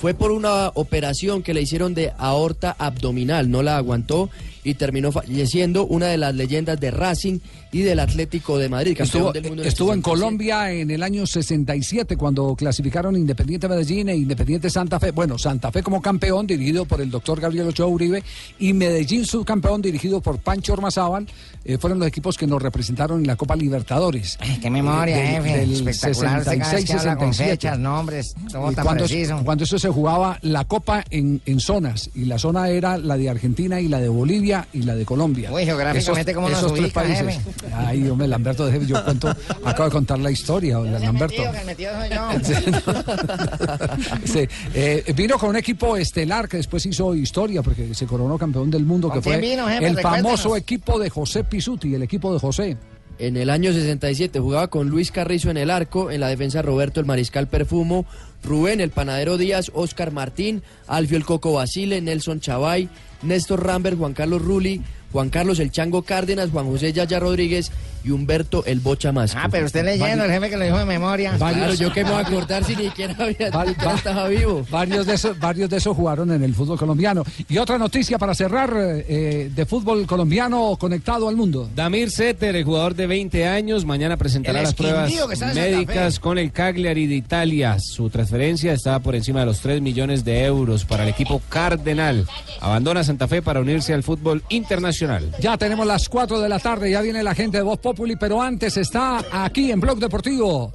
Fue 0.00 0.14
por 0.14 0.30
una 0.30 0.68
operación 0.74 1.42
que 1.42 1.52
le 1.52 1.60
hicieron 1.60 1.92
de 1.92 2.14
aorta 2.16 2.74
abdominal, 2.78 3.50
no 3.50 3.62
la 3.62 3.76
aguantó 3.76 4.30
y 4.64 4.74
terminó 4.74 5.10
falleciendo 5.12 5.86
una 5.86 6.06
de 6.06 6.18
las 6.18 6.34
leyendas 6.34 6.78
de 6.80 6.90
Racing 6.90 7.38
y 7.72 7.80
del 7.82 8.00
Atlético 8.00 8.58
de 8.58 8.68
Madrid. 8.68 8.96
campeón 8.96 9.06
Estuvo, 9.06 9.32
del 9.32 9.44
mundo 9.44 9.62
en 9.62 9.68
estuvo 9.68 9.92
en 9.92 10.00
67. 10.00 10.20
Colombia 10.20 10.72
en 10.72 10.90
el 10.90 11.02
año 11.02 11.26
67 11.26 12.16
cuando 12.16 12.54
clasificaron 12.56 13.16
Independiente 13.16 13.68
Medellín 13.68 14.08
e 14.08 14.16
Independiente 14.16 14.68
Santa 14.70 14.98
Fe. 14.98 15.12
Bueno, 15.12 15.38
Santa 15.38 15.70
Fe 15.70 15.82
como 15.82 16.02
campeón 16.02 16.46
dirigido 16.46 16.84
por 16.84 17.00
el 17.00 17.10
doctor 17.10 17.40
Gabriel 17.40 17.68
Ochoa 17.68 17.86
Uribe 17.86 18.22
y 18.58 18.72
Medellín 18.72 19.24
subcampeón 19.24 19.80
dirigido 19.82 20.20
por 20.20 20.38
Pancho 20.38 20.72
Ormazábal. 20.72 21.26
eh, 21.64 21.76
fueron 21.78 21.98
los 21.98 22.08
equipos 22.08 22.36
que 22.38 22.46
nos 22.46 22.60
representaron 22.62 23.20
en 23.20 23.26
la 23.26 23.36
Copa 23.36 23.54
Libertadores. 23.54 24.38
Qué 24.62 24.70
memoria, 24.70 25.16
Del- 25.42 25.42
del 25.44 25.72
Espectacular. 25.88 26.38
Usted 26.40 26.58
cada 26.58 26.72
vez 26.74 26.84
que 26.86 26.92
habla 26.94 27.16
con 27.16 27.28
66-67. 27.34 27.50
fechas, 27.50 27.78
nombres, 27.78 28.34
todo 28.50 28.72
Y 28.72 28.74
tan 28.74 28.84
cuando, 28.84 29.04
preciso. 29.04 29.40
cuando 29.44 29.64
eso 29.64 29.78
se 29.78 29.88
jugaba 29.90 30.38
la 30.42 30.64
Copa 30.64 31.04
en, 31.10 31.40
en 31.46 31.60
zonas 31.60 32.10
y 32.14 32.24
la 32.24 32.38
zona 32.38 32.68
era 32.70 32.96
la 32.98 33.16
de 33.16 33.28
Argentina 33.28 33.80
y 33.80 33.88
la 33.88 34.00
de 34.00 34.08
Bolivia 34.08 34.49
y 34.72 34.82
la 34.82 34.94
de 34.94 35.04
Colombia. 35.04 35.52
Uy, 35.52 35.64
geográficamente, 35.64 36.34
¿cómo 36.34 36.48
nos 36.48 36.58
esos 36.58 36.72
tres 36.72 36.84
ubica, 36.86 37.02
países. 37.02 37.36
jefe? 37.36 37.40
Ay, 37.74 38.08
hombre, 38.08 38.28
Lamberto, 38.28 38.68
yo 38.80 39.04
cuento, 39.04 39.28
acabo 39.64 39.84
de 39.84 39.90
contar 39.90 40.18
la 40.18 40.30
historia, 40.30 40.78
Lamberto. 40.78 41.42
Metido, 41.66 41.92
yo. 42.10 42.30
Sí, 44.24 44.48
eh, 44.74 45.12
vino 45.14 45.38
con 45.38 45.50
un 45.50 45.56
equipo 45.56 45.96
estelar 45.96 46.48
que 46.48 46.56
después 46.58 46.84
hizo 46.86 47.14
historia 47.14 47.62
porque 47.62 47.94
se 47.94 48.06
coronó 48.06 48.38
campeón 48.38 48.70
del 48.70 48.84
mundo, 48.84 49.08
que 49.08 49.14
¿Con 49.14 49.22
quién 49.22 49.40
fue 49.40 49.50
vino, 49.50 49.68
jefe? 49.68 49.86
el 49.86 50.00
famoso 50.00 50.56
equipo 50.56 50.98
de 50.98 51.10
José 51.10 51.44
Pisuti, 51.44 51.94
el 51.94 52.02
equipo 52.02 52.32
de 52.32 52.38
José. 52.38 52.76
En 53.20 53.36
el 53.36 53.50
año 53.50 53.70
67 53.74 54.40
jugaba 54.40 54.68
con 54.68 54.88
Luis 54.88 55.10
Carrizo 55.10 55.50
en 55.50 55.58
el 55.58 55.68
arco, 55.68 56.10
en 56.10 56.20
la 56.20 56.28
defensa 56.28 56.62
Roberto 56.62 57.00
el 57.00 57.06
Mariscal 57.06 57.48
Perfumo, 57.48 58.06
Rubén 58.42 58.80
el 58.80 58.88
Panadero 58.88 59.36
Díaz, 59.36 59.70
Oscar 59.74 60.10
Martín, 60.10 60.62
Alfio 60.86 61.18
el 61.18 61.26
Coco 61.26 61.52
Basile, 61.52 62.00
Nelson 62.00 62.40
Chavay, 62.40 62.88
Néstor 63.20 63.62
Rambert, 63.62 63.98
Juan 63.98 64.14
Carlos 64.14 64.40
Rulli, 64.40 64.80
Juan 65.12 65.28
Carlos 65.30 65.58
el 65.58 65.70
Chango 65.70 66.02
Cárdenas, 66.02 66.50
Juan 66.50 66.66
José 66.66 66.92
Yaya 66.92 67.18
Rodríguez 67.20 67.70
y 68.02 68.10
Humberto 68.12 68.64
el 68.64 68.80
Bocha 68.80 69.12
Más. 69.12 69.34
Ah, 69.36 69.48
pero 69.50 69.66
usted 69.66 69.84
leyendo, 69.84 70.24
el 70.24 70.30
jefe 70.30 70.48
que 70.48 70.56
lo 70.56 70.64
dijo 70.64 70.78
de 70.78 70.84
memoria. 70.86 71.34
Claro, 71.36 71.74
yo 71.74 71.92
que 71.92 72.02
me 72.04 72.10
voy 72.10 72.20
a 72.20 72.26
acordar 72.26 72.64
si 72.64 72.74
ni 72.76 72.84
siquiera 72.84 73.14
había 73.18 73.50
Val- 73.50 73.76
estaba 73.94 74.26
vivo. 74.28 74.64
Varios 74.70 75.04
de, 75.06 75.14
esos, 75.14 75.38
varios 75.38 75.68
de 75.68 75.76
esos 75.76 75.94
jugaron 75.94 76.30
en 76.32 76.42
el 76.42 76.54
fútbol 76.54 76.78
colombiano. 76.78 77.24
Y 77.48 77.58
otra 77.58 77.76
noticia 77.76 78.16
para 78.18 78.34
cerrar 78.34 78.72
eh, 78.76 79.50
de 79.54 79.66
fútbol 79.66 80.06
colombiano 80.06 80.76
conectado 80.78 81.28
al 81.28 81.36
mundo. 81.36 81.68
Damir 81.74 82.10
Setter, 82.10 82.56
el 82.56 82.64
jugador 82.64 82.94
de 82.94 83.06
20 83.06 83.46
años, 83.46 83.84
mañana 83.84 84.16
presentará 84.16 84.62
las 84.62 84.74
pruebas 84.74 85.12
médicas 85.54 86.20
con 86.20 86.38
el 86.38 86.52
Cagliari 86.52 87.06
de 87.06 87.16
Italia. 87.16 87.76
Su 87.80 88.08
transferencia 88.08 88.72
estaba 88.72 89.00
por 89.00 89.14
encima 89.14 89.40
de 89.40 89.46
los 89.46 89.60
3 89.60 89.82
millones 89.82 90.24
de 90.24 90.44
euros 90.44 90.84
para 90.86 91.02
el 91.02 91.10
equipo 91.10 91.42
Cardenal. 91.50 92.26
Abandona 92.60 93.04
Santa 93.04 93.28
Fe 93.28 93.42
para 93.42 93.60
unirse 93.60 93.92
al 93.92 94.02
fútbol 94.02 94.42
internacional. 94.48 94.99
Ya 95.40 95.56
tenemos 95.56 95.86
las 95.86 96.08
4 96.08 96.40
de 96.40 96.48
la 96.48 96.58
tarde, 96.58 96.90
ya 96.90 97.00
viene 97.00 97.22
la 97.22 97.34
gente 97.34 97.58
de 97.58 97.62
Voz 97.62 97.78
Populi, 97.78 98.16
pero 98.16 98.40
antes 98.42 98.76
está 98.76 99.24
aquí 99.32 99.70
en 99.70 99.80
Blog 99.80 99.98
Deportivo 99.98 100.72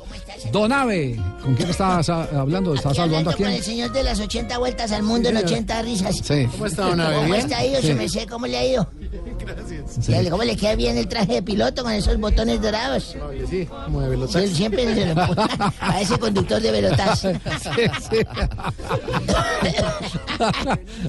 Donave. 0.51 1.19
¿Con 1.41 1.55
quién 1.55 1.69
estás 1.69 2.09
hablando? 2.09 2.73
¿Estás 2.73 2.91
Hablando 2.91 2.95
saludando 2.95 3.29
a 3.29 3.33
con 3.33 3.43
quién? 3.45 3.55
el 3.57 3.63
señor 3.63 3.91
de 3.91 4.03
las 4.03 4.19
80 4.19 4.57
vueltas 4.57 4.91
al 4.91 5.03
mundo 5.03 5.29
en 5.29 5.35
Sí, 5.35 5.41
señor. 5.41 5.53
80 5.53 5.81
risas. 5.83 6.15
Sí. 6.23 6.47
¿Cómo 6.51 6.65
está, 6.65 6.83
don 6.89 6.99
Abe? 7.01 7.15
¿Cómo 7.17 7.35
está 7.35 7.65
ido? 7.65 7.81
Sí. 7.81 7.87
Se 7.87 7.95
me 7.95 8.09
sé, 8.09 8.25
¿cómo 8.27 8.47
le 8.47 8.57
ha 8.57 8.65
ido? 8.65 8.87
Sí. 10.01 10.13
¿Y 10.13 10.29
¿Cómo 10.29 10.43
le 10.43 10.55
queda 10.55 10.75
bien 10.75 10.97
el 10.97 11.07
traje 11.07 11.33
de 11.33 11.41
piloto 11.43 11.83
con 11.83 11.91
esos 11.93 12.17
botones 12.19 12.61
dorados? 12.61 13.15
Sí, 13.49 13.65
como 13.85 14.01
de 14.01 14.05
Sí, 14.07 14.11
velotaxi. 14.11 14.37
él 14.39 14.55
siempre 14.55 14.93
se 14.95 15.05
lo 15.05 15.15
pone 15.27 15.41
a 15.79 16.01
ese 16.01 16.17
conductor 16.17 16.61
de 16.61 16.71
velotaxi. 16.71 17.27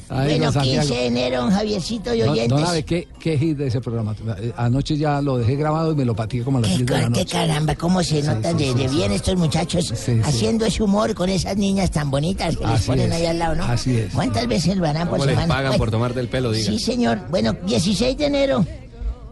Ay, 0.09 0.27
bueno, 0.39 0.45
don 0.45 0.53
Santiago. 0.53 0.81
15 0.89 0.95
de 0.95 1.07
enero, 1.07 1.51
Javiercito 1.51 2.15
y 2.15 2.23
oyentes. 2.23 2.49
Don 2.49 2.65
Abe, 2.65 2.85
¿qué, 2.85 3.09
qué 3.19 3.39
hit 3.39 3.57
de 3.59 3.67
ese 3.69 3.81
programa? 3.81 4.15
Anoche 4.57 4.97
ya 4.97 5.21
lo 5.21 5.39
dejé 5.39 5.57
grabado 5.57 5.93
y 5.93 5.97
me 5.97 6.05
lo 6.05 6.15
pateé 6.15 6.43
como 6.43 6.59
a 6.59 6.61
las 6.63 6.71
10 6.77 6.87
de 6.87 6.93
la 6.95 7.01
Qué 7.05 7.09
noche. 7.11 7.27
caramba, 7.27 7.75
cómo 7.75 8.03
se 8.03 8.23
notan 8.23 8.57
de, 8.57 8.75
de 8.75 8.89
bien 8.89 9.13
estos 9.13 9.37
muchachos 9.37 9.93
haciendo 10.25 10.67
ese 10.67 10.83
humor 10.83 11.15
con 11.15 11.29
esas 11.29 11.57
niñas 11.57 11.91
tan 11.91 12.11
bonitas 12.11 12.57
que 12.57 12.65
les 12.65 12.75
Así 12.75 12.87
ponen 12.87 13.11
es, 13.13 13.19
ahí 13.19 13.27
al 13.27 13.39
lado, 13.39 13.55
¿no? 13.57 13.65
así 13.65 13.97
es. 13.97 14.13
¿Cuántas 14.15 14.47
veces 14.47 14.77
lo 14.77 14.87
harán 14.87 15.09
por 15.09 15.19
¿Cómo 15.19 15.27
les 15.27 15.35
semana? 15.35 15.55
pagan 15.55 15.79
por 15.79 15.91
tomarte 15.91 16.21
el 16.21 16.29
pelo, 16.29 16.53
diga? 16.53 16.71
Sí, 16.71 16.79
señor. 16.79 17.21
Bueno, 17.31 17.53
16 17.67 18.17
de 18.17 18.27
enero. 18.27 18.65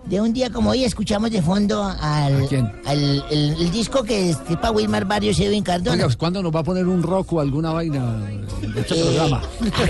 De 0.07 0.21
un 0.21 0.33
día 0.35 0.51
como 0.51 0.71
hoy 0.71 0.85
escuchamos 0.85 1.31
de 1.31 1.41
fondo 1.41 1.83
al, 1.83 2.47
al 2.85 3.25
el, 3.31 3.57
el 3.59 3.71
disco 3.73 4.03
que 4.05 4.31
es 4.31 4.37
para 4.37 4.71
Wilmar 4.71 5.07
Barrios 5.07 5.39
y 5.39 5.45
Edwin 5.45 5.65
Cardona. 5.65 6.05
Oiga, 6.05 6.15
¿cuándo 6.19 6.43
nos 6.43 6.55
va 6.55 6.61
a 6.61 6.63
poner 6.63 6.87
un 6.87 7.03
rock 7.03 7.33
o 7.33 7.41
alguna 7.41 7.73
vaina 7.73 8.19
de 8.61 8.81
este 8.83 9.01
Eh, 9.01 9.03
programa? 9.03 9.43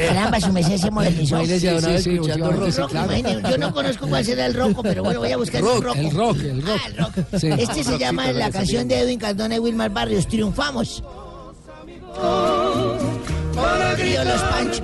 Caramba, 0.09 0.41
su 0.41 0.53
merced 0.53 0.77
se 0.79 0.91
modernizó. 0.93 1.37
Rock, 1.39 1.49
rock. 1.49 2.91
claro. 2.91 3.17
imagínese, 3.17 3.51
Yo 3.51 3.59
no 3.59 3.73
conozco 3.75 4.07
cuál 4.07 4.25
será 4.25 4.47
el 4.47 4.55
roco, 4.55 4.83
pero 4.85 5.03
bueno, 5.03 5.19
voy 5.19 5.33
a 5.33 5.37
buscar 5.37 5.61
Rock, 5.62 5.77
un 5.79 5.83
roco. 5.83 5.99
el 5.99 6.11
rock, 6.12 6.37
el 6.45 6.62
rock. 6.62 7.12
Sí. 7.39 7.49
Este 7.59 7.83
se 7.83 7.99
llama 7.99 8.31
la 8.33 8.51
canción 8.53 8.87
de 8.87 9.01
Edwin 9.01 9.19
Cardona 9.19 9.57
y 9.57 9.59
Wilmar 9.59 9.91
Barrios, 9.91 10.29
Triunfamos. 10.29 11.03
Río 13.97 14.25
Los 14.25 14.41
Panchos. 14.43 14.81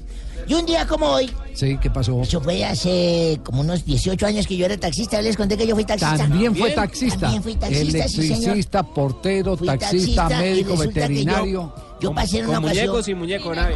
y 0.47 0.53
un 0.53 0.65
día 0.65 0.85
como 0.87 1.07
hoy, 1.07 1.29
Sí, 1.53 1.77
¿qué 1.81 1.89
pasó? 1.89 2.21
eso 2.21 2.41
fue 2.41 2.63
hace 2.65 3.39
como 3.43 3.61
unos 3.61 3.85
18 3.85 4.25
años 4.25 4.47
que 4.47 4.57
yo 4.57 4.65
era 4.65 4.75
taxista. 4.77 5.21
Les 5.21 5.37
conté 5.37 5.55
que 5.57 5.67
yo 5.67 5.75
fui 5.75 5.85
taxista. 5.85 6.17
También 6.17 6.55
fue 6.55 6.71
taxista. 6.71 7.19
También 7.19 7.43
fui 7.43 7.55
taxista, 7.55 8.07
sí, 8.07 8.15
señor. 8.21 8.33
Electricista, 8.33 8.83
portero, 8.83 9.55
Fui 9.57 9.67
taxista, 9.67 10.27
médico, 10.29 10.75
veterinario. 10.77 11.73
Yo, 12.01 12.09
yo 12.09 12.13
pasé 12.13 12.39
en 12.39 12.45
una 12.47 12.55
Con 12.55 12.63
ocasión. 12.65 12.87
muñecos 12.87 13.07
y 13.07 13.13
muñeco, 13.15 13.55
nave. 13.55 13.75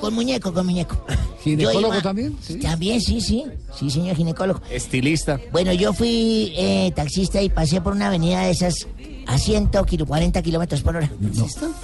Con 0.00 0.14
muñeco, 0.14 0.52
con 0.54 0.66
muñeco. 0.66 0.96
¿Ginecólogo 1.42 1.94
iba- 1.94 2.02
también? 2.02 2.36
También, 2.62 3.00
sí, 3.00 3.20
sí. 3.20 3.44
Sí, 3.78 3.90
señor 3.90 4.16
ginecólogo. 4.16 4.60
Estilista. 4.70 5.38
Bueno, 5.52 5.72
yo 5.72 5.92
fui 5.92 6.52
eh, 6.56 6.92
taxista 6.96 7.40
y 7.42 7.48
pasé 7.50 7.80
por 7.80 7.92
una 7.92 8.06
avenida 8.08 8.42
de 8.42 8.50
esas 8.50 8.86
a 9.26 9.38
140 9.38 10.42
kilómetros 10.42 10.82
por 10.82 10.96
hora. 10.96 11.10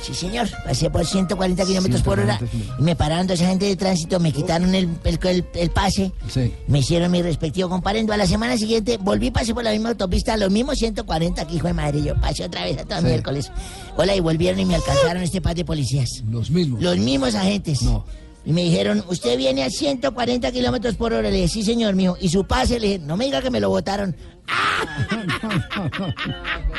Sí, 0.03 0.15
señor. 0.15 0.49
Pasé 0.65 0.91
por 0.91 1.05
140 1.07 1.65
kilómetros 1.65 2.03
por 2.03 2.19
hora 2.21 2.39
140 2.39 2.47
kilómetros. 2.51 2.81
y 2.81 2.83
me 2.83 2.97
pararon 2.97 3.27
dos 3.27 3.41
agentes 3.41 3.69
de 3.69 3.77
tránsito, 3.77 4.21
me 4.21 4.33
quitaron 4.33 4.75
el, 4.75 4.89
el, 5.05 5.19
el- 5.23 5.47
el 5.55 5.71
pase, 5.71 6.13
Sí. 6.29 6.53
me 6.69 6.79
hicieron 6.81 7.11
mi 7.11 7.23
respectivo 7.23 7.69
comparendo. 7.69 8.13
A 8.13 8.17
la 8.17 8.27
semana 8.27 8.57
siguiente 8.57 8.99
volví, 8.99 9.31
pasé 9.31 9.55
por 9.55 9.65
la 9.65 9.71
misma 9.73 9.91
autopista, 9.91 10.37
los 10.37 10.51
mismos 10.51 10.79
140 10.79 11.47
que 11.47 11.55
hijo 11.57 11.67
de 11.67 11.73
madre. 11.75 12.03
Yo 12.03 12.15
pasé 12.21 12.45
otra 12.45 12.65
vez 12.65 12.79
a 12.79 12.85
todo 12.85 13.01
Sí. 13.01 13.07
miércoles. 13.07 13.51
Hola, 13.97 14.15
y 14.17 14.21
volvieron 14.21 14.61
y 14.61 14.65
me 14.65 14.75
alcanzaron 14.77 15.23
este 15.23 15.41
par 15.41 15.55
de 15.55 15.65
policías. 15.65 16.23
Los 16.31 16.51
mismos. 16.51 16.81
Los 16.83 16.97
mismos 16.99 17.35
agentes. 17.35 17.83
No. 17.83 18.05
Y 18.45 18.53
me 18.53 18.63
dijeron, 18.65 19.05
usted 19.09 19.37
viene 19.37 19.63
a 19.63 19.71
140 19.71 20.51
kilómetros 20.51 20.97
por 20.97 21.13
hora. 21.13 21.31
Le 21.31 21.37
dije, 21.37 21.49
sí, 21.49 21.63
señor 21.63 21.95
mío. 21.95 22.17
Y 22.21 22.29
su 22.29 22.45
pase, 22.45 22.81
le 22.81 22.87
dije, 22.87 22.99
no 22.99 23.17
me 23.17 23.27
diga 23.27 23.41
que 23.41 23.51
me 23.51 23.61
lo 23.61 23.69
votaron. 23.69 24.17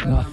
No, 0.05 0.25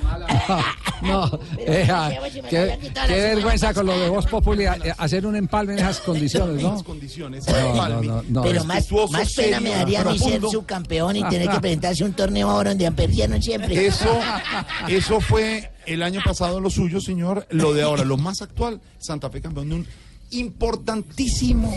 no, 1.03 1.41
eh, 1.59 1.89
ah, 1.91 2.11
qué, 2.51 2.79
qué 2.91 3.15
vergüenza 3.15 3.73
con 3.73 3.87
lo 3.87 3.99
de 3.99 4.09
Voz 4.09 4.27
Populi 4.27 4.65
eh, 4.65 4.93
hacer 4.99 5.25
un 5.25 5.37
empalme 5.37 5.75
en 5.75 5.79
esas 5.79 6.01
condiciones, 6.05 6.63
¿no? 6.63 6.77
No, 6.77 7.89
no, 7.89 8.03
no, 8.03 8.23
no. 8.29 8.43
Pero 8.43 8.65
más, 8.65 8.91
más 9.11 9.33
pena 9.33 9.61
me 9.61 9.71
daría 9.71 10.03
a 10.03 10.05
mí 10.05 10.19
ser 10.19 10.41
subcampeón 10.43 11.17
y 11.17 11.25
tener 11.25 11.49
que 11.49 11.61
presentarse 11.61 12.05
un 12.05 12.13
torneo 12.13 12.51
ahora 12.51 12.71
donde 12.71 12.91
perdieron 12.93 13.41
siempre. 13.43 13.87
Eso, 13.87 14.21
eso 14.89 15.21
fue 15.21 15.71
el 15.87 16.03
año 16.03 16.21
pasado 16.25 16.61
lo 16.61 16.69
suyo, 16.69 17.01
señor. 17.01 17.47
Lo 17.51 17.73
de 17.73 17.83
ahora, 17.83 18.05
lo 18.05 18.17
más 18.17 18.43
actual, 18.43 18.81
Santa 18.99 19.31
Fe 19.31 19.41
campeón 19.41 19.69
de 19.69 19.75
un 19.77 19.87
importantísimo 20.31 21.75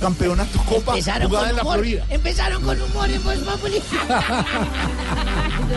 campeonato 0.00 0.58
Copa 0.64 0.92
Empezaron 0.92 1.28
jugada 1.28 1.44
con 1.46 1.50
en 1.50 1.56
la 1.56 1.62
humor. 1.62 1.74
Florida. 1.74 2.06
Empezaron 2.10 2.62
con 2.62 2.80
humor 2.82 3.10
en 3.10 3.24
Voz 3.24 3.38
Populi. 3.38 3.76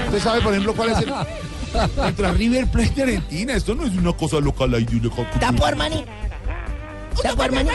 Usted 0.05 0.19
sabe, 0.23 0.41
por 0.41 0.53
ejemplo, 0.53 0.73
cuál 0.75 0.89
es 0.91 0.97
el 0.99 1.13
contra 1.95 2.31
River 2.33 2.67
Plate 2.67 2.93
de 2.93 3.03
Argentina. 3.03 3.53
Esto 3.53 3.75
no 3.75 3.85
es 3.85 3.93
una 3.93 4.13
cosa 4.13 4.39
local 4.39 4.73
ahí. 4.73 4.85
de 4.85 4.97
una- 5.09 5.23
¿Está 5.33 5.51
por 5.51 5.75
maní? 5.75 6.05
¿Está 7.15 7.35
por 7.35 7.51
maní? 7.51 7.69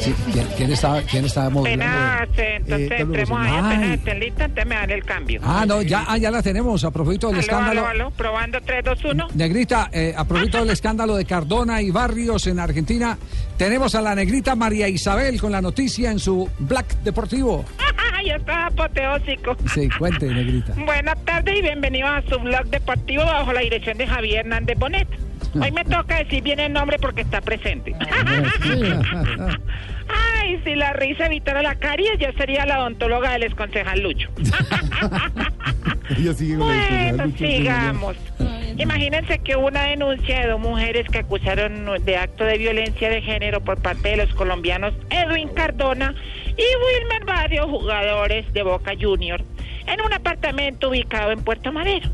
Uy, 0.00 0.04
¿quién, 0.04 0.16
sí, 0.16 0.32
¿quién, 0.32 0.46
quién 0.56 0.72
está, 0.72 1.02
quién 1.02 1.24
está 1.24 1.50
moviendo? 1.50 1.84
Apenas, 1.84 2.38
eh, 2.38 2.56
entonces 2.56 2.90
Eh, 2.90 3.00
entremos 3.00 3.40
ahí, 3.40 3.56
apenas 3.56 3.90
estén 3.98 4.20
listas, 4.20 4.40
entonces 4.46 4.66
me 4.66 4.74
dan 4.74 4.90
el 4.90 5.04
cambio. 5.04 5.40
Ah, 5.44 5.64
no, 5.66 5.82
ya, 5.82 6.04
ah, 6.08 6.18
ya 6.18 6.30
la 6.30 6.42
tenemos. 6.42 6.84
A 6.84 6.90
propósito 6.90 7.28
del 7.28 7.36
aló, 7.36 7.40
escándalo. 7.40 7.80
aló, 7.86 8.04
aló, 8.04 8.10
probando 8.10 8.60
3, 8.60 8.84
2, 8.84 9.04
1. 9.04 9.28
Negrita, 9.34 9.90
eh, 9.92 10.14
a 10.16 10.24
propósito 10.24 10.58
del 10.58 10.70
escándalo 10.70 11.16
de 11.16 11.24
Cardona 11.24 11.82
y 11.82 11.90
Barrios 11.90 12.46
en 12.46 12.58
Argentina, 12.58 13.18
tenemos 13.56 13.94
a 13.94 14.00
la 14.00 14.14
negrita 14.14 14.54
María 14.54 14.88
Isabel 14.88 15.40
con 15.40 15.52
la 15.52 15.60
noticia 15.60 16.10
en 16.10 16.18
su 16.18 16.48
Black 16.58 17.00
Deportivo. 17.02 17.64
ya 18.26 18.36
está 18.36 18.66
apoteósico. 18.66 19.56
Sí, 19.74 19.88
cuente, 19.98 20.26
negrita. 20.26 20.74
Buenas 20.84 21.22
tardes 21.24 21.58
y 21.58 21.62
bienvenidos 21.62 22.10
a 22.10 22.22
su 22.28 22.38
blog 22.38 22.66
deportivo 22.66 23.24
bajo 23.24 23.52
la 23.52 23.60
dirección 23.60 23.96
de 23.98 24.06
Javier 24.06 24.40
Hernández 24.40 24.78
Bonet. 24.78 25.08
Hoy 25.60 25.72
me 25.72 25.84
toca 25.84 26.18
decir 26.18 26.42
bien 26.42 26.60
el 26.60 26.72
nombre 26.72 26.98
porque 26.98 27.22
está 27.22 27.40
presente. 27.40 27.94
Ay, 30.38 30.60
si 30.64 30.74
la 30.74 30.92
risa 30.92 31.26
evitara 31.26 31.62
la 31.62 31.76
caries, 31.76 32.18
yo 32.18 32.28
sería 32.36 32.66
la 32.66 32.80
odontóloga 32.80 33.32
del 33.32 33.44
exconcejal 33.44 34.00
Lucho. 34.00 34.28
Bueno, 36.58 37.30
sigamos. 37.38 38.16
Imagínense 38.76 39.38
que 39.38 39.54
hubo 39.54 39.68
una 39.68 39.84
denuncia 39.84 40.40
de 40.40 40.48
dos 40.48 40.60
mujeres 40.60 41.06
que 41.08 41.18
acusaron 41.18 41.86
de 42.04 42.16
acto 42.16 42.44
de 42.44 42.58
violencia 42.58 43.08
de 43.08 43.22
género 43.22 43.60
por 43.60 43.80
parte 43.80 44.08
de 44.08 44.16
los 44.16 44.34
colombianos 44.34 44.92
Edwin 45.10 45.48
Cardona 45.50 46.14
y 46.48 46.64
Wilmer 47.02 47.24
Barrio, 47.24 47.68
jugadores 47.68 48.52
de 48.52 48.62
Boca 48.64 48.92
Junior, 49.00 49.40
en 49.86 50.00
un 50.00 50.12
apartamento 50.12 50.88
ubicado 50.88 51.30
en 51.30 51.44
Puerto 51.44 51.72
Madero. 51.72 52.10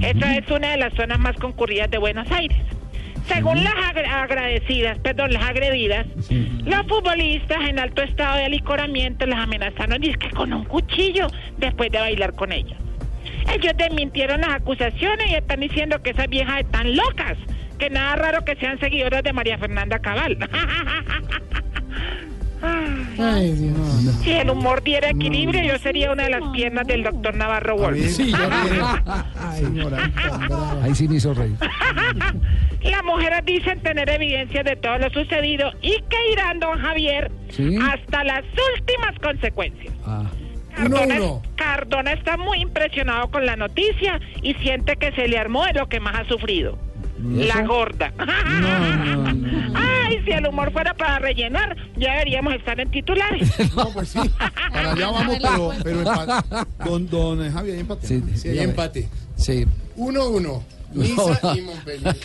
Esta 0.00 0.36
es 0.36 0.50
una 0.50 0.70
de 0.72 0.76
las 0.78 0.94
zonas 0.94 1.18
más 1.18 1.36
concurridas 1.36 1.90
de 1.90 1.98
Buenos 1.98 2.30
Aires. 2.30 2.58
Según 3.28 3.62
las 3.62 3.74
agra- 3.74 4.22
agradecidas, 4.22 4.98
perdón, 4.98 5.32
las 5.32 5.42
agredidas, 5.44 6.06
los 6.64 6.86
futbolistas 6.88 7.58
en 7.68 7.78
alto 7.78 8.02
estado 8.02 8.38
de 8.38 8.44
alicoramiento 8.46 9.26
las 9.26 9.40
amenazaron 9.40 10.00
dizque 10.00 10.30
con 10.30 10.52
un 10.52 10.64
cuchillo 10.64 11.26
después 11.58 11.92
de 11.92 11.98
bailar 11.98 12.32
con 12.34 12.50
ellas. 12.50 12.78
Ellos 13.52 13.72
desmintieron 13.76 14.40
las 14.40 14.50
acusaciones 14.50 15.30
y 15.30 15.34
están 15.34 15.60
diciendo 15.60 16.02
que 16.02 16.10
esas 16.10 16.28
viejas 16.28 16.60
están 16.60 16.96
locas, 16.96 17.36
que 17.78 17.90
nada 17.90 18.16
raro 18.16 18.44
que 18.44 18.56
sean 18.56 18.80
seguidoras 18.80 19.22
de 19.22 19.32
María 19.32 19.58
Fernanda 19.58 19.98
Cabal. 20.00 20.36
Si 24.22 24.32
el 24.32 24.50
humor 24.50 24.82
diera 24.82 25.10
equilibrio, 25.10 25.62
yo 25.62 25.78
sería 25.78 26.12
una 26.12 26.24
de 26.24 26.30
las 26.30 26.48
piernas 26.50 26.86
del 26.86 27.02
doctor 27.02 27.34
Navarro 27.34 27.76
Wolf. 27.76 27.98
Sí, 28.08 28.32
yo 28.32 28.38
Ahí 30.82 30.94
sí 30.94 31.08
me 31.08 31.16
hizo 31.16 31.34
reír. 31.34 31.56
Las 32.82 33.04
mujeres 33.04 33.44
dicen 33.44 33.80
tener 33.80 34.08
evidencia 34.08 34.62
de 34.62 34.74
todo 34.76 34.96
lo 34.98 35.10
sucedido 35.10 35.70
y 35.82 35.96
que 36.08 36.32
irán, 36.32 36.60
don 36.60 36.78
Javier, 36.78 37.30
Sí. 37.50 37.76
hasta 37.76 38.24
las 38.24 38.42
últimas 38.78 39.18
consecuencias. 39.22 39.92
Ah, 40.06 40.24
Cardona, 40.74 41.14
uno. 41.16 41.42
Cardona 41.56 42.12
está 42.12 42.38
muy 42.38 42.60
impresionado 42.62 43.28
con 43.30 43.44
la 43.44 43.56
noticia 43.56 44.18
y 44.42 44.54
siente 44.54 44.96
que 44.96 45.12
se 45.12 45.28
le 45.28 45.36
armó 45.36 45.64
de 45.66 45.74
lo 45.74 45.88
que 45.88 46.00
más 46.00 46.14
ha 46.20 46.24
sufrido. 46.26 46.78
¿Y 47.22 47.44
La 47.44 47.62
gorda. 47.66 48.12
Ay, 49.74 50.22
si 50.24 50.30
el 50.32 50.46
humor 50.46 50.72
fuera 50.72 50.94
para 50.94 51.18
rellenar, 51.18 51.76
ya 51.96 52.12
deberíamos 52.14 52.54
estar 52.54 52.78
en 52.80 52.90
titulares. 52.90 53.48
No, 53.76 53.88
pues 53.92 54.08
sí. 54.10 54.18
Para 54.72 54.92
allá 54.92 55.10
vamos, 55.10 55.36
pero, 55.40 55.72
pero 55.84 55.98
empate. 56.00 56.66
Don, 56.84 57.06
don 57.08 57.44
eh, 57.44 57.50
Javi, 57.50 57.70
hay 57.72 57.80
empate. 57.80 58.06
Sí, 58.06 58.22
Sí, 58.34 58.48
hay 58.48 58.58
empate. 58.60 59.08
Sí. 59.36 59.64
1-1. 59.96 60.62
Niza 60.92 61.56
y 61.56 61.60
Montpellier. 61.60 62.16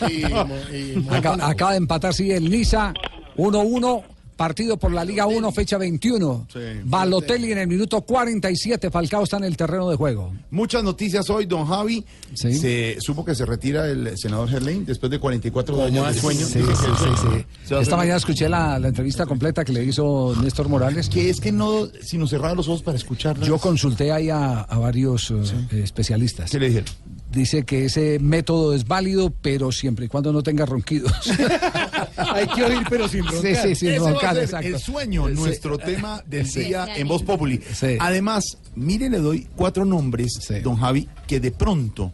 y 0.72 0.76
y 0.76 1.06
Acaba, 1.10 1.48
acaba 1.48 1.70
de 1.72 1.76
empatar, 1.76 2.12
sí, 2.14 2.32
el 2.32 2.50
Niza 2.50 2.92
1-1. 3.36 4.02
Partido 4.36 4.76
por 4.76 4.92
la 4.92 5.04
Liga 5.04 5.26
1, 5.26 5.50
fecha 5.52 5.78
21. 5.78 6.46
Balotelli 6.84 7.52
en 7.52 7.58
el 7.58 7.68
minuto 7.68 8.02
47. 8.02 8.90
Falcao 8.90 9.24
está 9.24 9.38
en 9.38 9.44
el 9.44 9.56
terreno 9.56 9.88
de 9.88 9.96
juego. 9.96 10.32
Muchas 10.50 10.84
noticias 10.84 11.28
hoy, 11.30 11.46
don 11.46 11.66
Javi. 11.66 12.04
Se 12.34 13.00
supo 13.00 13.24
que 13.24 13.34
se 13.34 13.46
retira 13.46 13.88
el 13.88 14.16
senador 14.18 14.48
Gerlain 14.48 14.84
después 14.84 15.10
de 15.10 15.18
44 15.18 15.84
años 15.84 16.14
de 16.14 16.20
sueño. 16.20 16.46
Sí, 16.46 16.60
sí, 16.60 16.86
sí, 16.98 17.44
sí. 17.64 17.74
Esta 17.74 17.96
mañana 17.96 18.16
escuché 18.16 18.48
la, 18.48 18.78
la 18.78 18.88
entrevista 18.88 19.24
completa 19.26 19.64
que 19.64 19.72
le 19.72 19.84
hizo 19.84 20.34
Néstor 20.42 20.68
Morales. 20.68 21.08
Que 21.08 21.30
es 21.30 21.40
que 21.40 21.52
no, 21.52 21.86
si 22.02 22.18
nos 22.18 22.30
cerraba 22.30 22.54
los 22.54 22.68
ojos 22.68 22.82
para 22.82 22.96
escucharla. 22.98 23.46
Yo 23.46 23.58
consulté 23.58 24.12
ahí 24.12 24.28
a, 24.28 24.60
a 24.60 24.78
varios 24.78 25.30
eh, 25.30 25.82
especialistas. 25.82 26.50
¿Qué 26.50 26.60
le 26.60 26.68
dijeron? 26.68 26.90
Dice 27.36 27.64
que 27.66 27.84
ese 27.84 28.18
método 28.18 28.72
es 28.72 28.86
válido, 28.88 29.28
pero 29.28 29.70
siempre 29.70 30.06
y 30.06 30.08
cuando 30.08 30.32
no 30.32 30.42
tenga 30.42 30.64
ronquidos. 30.64 31.12
Hay 32.16 32.46
que 32.48 32.64
oír, 32.64 32.78
pero 32.88 33.06
sin 33.08 33.24
Sí, 33.42 33.54
sí, 33.62 33.74
sin 33.74 33.88
Ese 33.90 33.98
va 33.98 34.08
a 34.08 34.12
roncar, 34.12 34.34
ser 34.36 34.44
exacto. 34.44 34.68
El 34.68 34.78
sueño, 34.78 35.28
Sí. 35.28 35.34
nuestro 35.34 35.76
tema 35.76 36.22
del 36.26 36.46
Sí. 36.48 36.60
día 36.60 36.86
en 36.96 37.06
Voz 37.06 37.22
Populi. 37.22 37.60
Además, 38.00 38.56
mire, 38.74 39.10
le 39.10 39.18
doy 39.18 39.46
cuatro 39.54 39.84
nombres, 39.84 40.32
don 40.64 40.76
Javi, 40.76 41.08
que 41.26 41.38
de 41.38 41.50
pronto, 41.50 42.10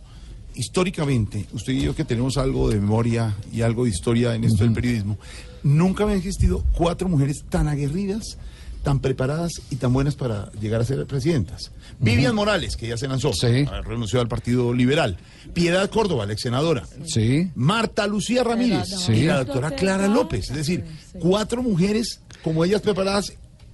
históricamente, 0.56 1.46
usted 1.52 1.72
y 1.72 1.82
yo 1.82 1.94
que 1.94 2.04
tenemos 2.04 2.36
algo 2.36 2.68
de 2.68 2.80
memoria 2.80 3.36
y 3.52 3.62
algo 3.62 3.84
de 3.84 3.90
historia 3.90 4.34
en 4.34 4.42
esto 4.42 4.64
del 4.64 4.72
periodismo, 4.72 5.18
nunca 5.62 6.02
habían 6.02 6.18
existido 6.18 6.64
cuatro 6.72 7.08
mujeres 7.08 7.44
tan 7.48 7.68
aguerridas, 7.68 8.38
tan 8.82 9.00
preparadas 9.00 9.52
y 9.70 9.76
tan 9.76 9.92
buenas 9.92 10.14
para 10.16 10.50
llegar 10.60 10.80
a 10.80 10.84
ser 10.84 11.06
presidentas. 11.06 11.70
Vivian 11.98 12.34
Morales, 12.34 12.76
que 12.76 12.88
ya 12.88 12.96
se 12.96 13.06
lanzó, 13.08 13.32
renunció 13.84 14.20
al 14.20 14.28
Partido 14.28 14.72
Liberal. 14.74 15.16
Piedad 15.54 15.88
Córdoba, 15.90 16.26
la 16.26 16.32
ex 16.32 16.42
senadora. 16.42 16.84
Sí. 17.06 17.50
Marta 17.54 18.06
Lucía 18.06 18.42
Ramírez 18.44 18.88
Sí. 19.06 19.12
y 19.12 19.22
la 19.26 19.44
doctora 19.44 19.70
Clara 19.72 20.08
López. 20.08 20.50
Es 20.50 20.56
decir, 20.56 20.84
cuatro 21.20 21.62
mujeres 21.62 22.20
como 22.42 22.64
ellas 22.64 22.80
preparadas. 22.82 23.32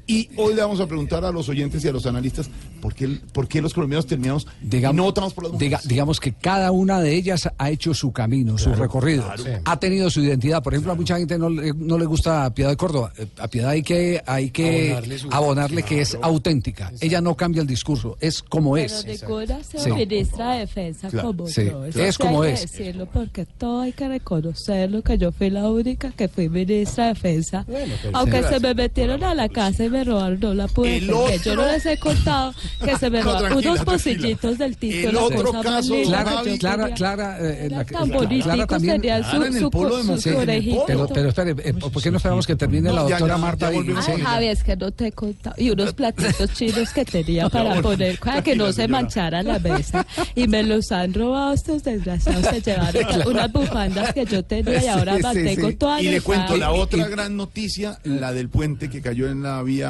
Y 0.08 0.28
hoy 0.36 0.54
le 0.54 0.62
vamos 0.62 0.80
a 0.80 0.86
preguntar 0.86 1.24
a 1.24 1.30
los 1.30 1.48
oyentes 1.50 1.84
y 1.84 1.88
a 1.88 1.92
los 1.92 2.06
analistas 2.06 2.48
por 2.80 2.94
qué, 2.94 3.20
por 3.32 3.46
qué 3.46 3.60
los 3.60 3.74
colombianos 3.74 4.06
terminamos 4.06 4.46
y 4.62 4.76
no 4.94 5.02
votamos 5.04 5.34
por 5.34 5.44
las 5.44 5.52
mujeres. 5.52 5.80
Diga- 5.80 5.82
digamos 5.86 6.18
que 6.18 6.32
cada 6.32 6.72
una 6.72 7.00
de 7.00 7.14
ellas 7.14 7.48
ha 7.58 7.70
hecho 7.70 7.92
su 7.92 8.10
camino, 8.10 8.56
su 8.56 8.72
recorrido. 8.74 9.24
claro. 9.34 9.60
Ha 9.66 9.78
tenido 9.78 10.08
su 10.08 10.22
identidad. 10.22 10.62
Por 10.62 10.72
ejemplo, 10.72 10.92
a 10.92 10.94
mucha 10.94 11.18
gente 11.18 11.36
no 11.38 11.50
le, 11.50 11.74
no 11.74 11.98
le 11.98 12.06
gusta 12.06 12.46
a 12.46 12.54
Piedad 12.54 12.70
de 12.70 12.76
Córdoba. 12.78 13.12
Eh, 13.18 13.26
A 13.38 13.48
Piedad 13.48 13.70
hay 13.70 13.82
que, 13.82 14.22
hay 14.26 14.50
que 14.50 14.92
Abonarle 14.92 15.18
su- 15.18 15.28
abonarle 15.30 15.82
que 15.82 16.00
es 16.00 16.16
auténtica. 16.22 16.90
Ella 17.00 17.20
no 17.20 17.34
cambia 17.36 17.60
el 17.60 17.68
discurso, 17.68 18.16
es 18.20 18.42
como 18.42 18.72
Pero 18.74 18.86
es. 18.86 19.04
de 19.04 19.18
corazón, 19.20 19.80
Sí. 19.84 19.90
ministra 19.92 20.52
de 20.54 20.60
Defensa 20.60 21.08
Claro. 21.10 21.28
como 21.28 21.46
Sí, 21.48 21.66
yo. 21.66 21.84
Es 21.84 22.16
como 22.16 22.42
hay 22.42 22.52
es. 22.52 22.60
que 22.62 22.66
decirlo 22.78 23.06
porque 23.12 23.44
todo 23.44 23.82
hay 23.82 23.92
que 23.92 24.08
reconocerlo, 24.08 25.02
que 25.02 25.18
yo 25.18 25.32
fui 25.32 25.50
la 25.50 25.68
única 25.70 26.12
que 26.12 26.28
fui 26.28 26.48
ministra 26.48 27.08
de 27.08 27.12
Defensa. 27.14 27.66
Aunque 28.14 28.42
Sí. 28.42 28.48
se 28.54 28.60
me 28.60 28.74
metieron 28.74 29.22
a 29.22 29.34
la 29.34 29.50
casa 29.50 29.84
y 29.84 29.90
me 29.90 29.97
robaron, 30.04 30.38
no 30.40 30.54
la 30.54 30.68
pude 30.68 30.98
El 30.98 31.06
defender. 31.06 31.40
Yo 31.42 31.54
no 31.56 31.62
otro- 31.62 31.72
les 31.74 31.86
he 31.86 31.98
contado 31.98 32.54
que 32.84 32.96
se 32.96 33.10
me 33.10 33.18
No, 33.22 33.24
robaron 33.24 33.48
tranquila, 33.50 33.72
unos 33.72 33.84
pocillitos 33.84 34.58
del 34.58 34.76
título. 34.76 35.08
El 35.08 35.14
la 35.14 35.22
otro 35.22 35.42
cosa 35.52 35.62
caso, 35.62 35.94
Clara, 36.04 36.24
Clara, 36.58 36.82
quería. 36.82 36.94
Clara, 36.96 37.38
eh, 37.40 37.68
la, 37.70 37.76
tan 37.84 37.84
Clara 37.84 38.66
también. 38.66 38.96
su- 38.96 39.00
Claro, 39.28 39.44
en 39.46 39.54
el 39.54 39.60
su- 39.60 39.70
polo 39.70 40.02
su- 40.02 40.20
su 40.20 40.36
orejita. 40.36 40.82
Pero, 40.86 41.08
pero 41.08 41.28
espere, 41.28 41.54
eh, 41.64 41.72
¿por 41.74 42.02
qué 42.02 42.10
no 42.10 42.16
esperamos 42.16 42.46
que 42.46 42.56
termine 42.56 42.90
la 42.92 43.02
No, 43.02 43.08
ya, 43.08 43.18
doctora 43.18 43.34
ya, 43.34 43.40
Marta? 43.40 43.72
ya 43.72 43.78
y-. 43.78 43.94
Ay, 44.08 44.20
Javi, 44.22 44.46
es 44.48 44.62
que 44.64 44.76
no 44.76 44.90
te 44.90 45.06
he 45.08 45.12
contado. 45.12 45.54
Y 45.58 45.70
unos 45.70 45.92
platitos 45.98 46.52
chinos 46.54 46.92
que 46.92 47.04
tenía 47.04 47.48
para 47.48 47.76
No, 47.76 47.82
poner, 47.82 48.18
para 48.18 48.42
que 48.42 48.56
no 48.56 48.72
se 48.72 48.88
manchara 48.88 49.42
la 49.42 49.58
mesa. 49.58 50.06
Y 50.34 50.46
me 50.48 50.62
los 50.62 50.90
han 50.92 51.12
robado 51.14 51.52
estos 51.52 51.82
desgraciados. 51.84 52.46
Se 52.46 52.60
llevaron 52.60 53.26
unas 53.28 53.52
bufandas 53.52 54.12
que 54.12 54.24
yo 54.26 54.42
tenía 54.44 54.82
y 54.82 54.86
ahora 54.86 55.18
mantengo 55.18 55.68
sí. 55.68 55.74
toda 55.76 56.00
Y 56.00 56.08
le 56.10 56.20
cuento 56.20 56.56
la 56.56 56.72
otra 56.72 57.06
gran 57.08 57.36
noticia, 57.36 57.98
la 58.04 58.32
del 58.32 58.48
puente 58.48 58.88
que 58.90 59.00
cayó 59.00 59.28
en 59.28 59.42
la 59.42 59.62
vía 59.62 59.87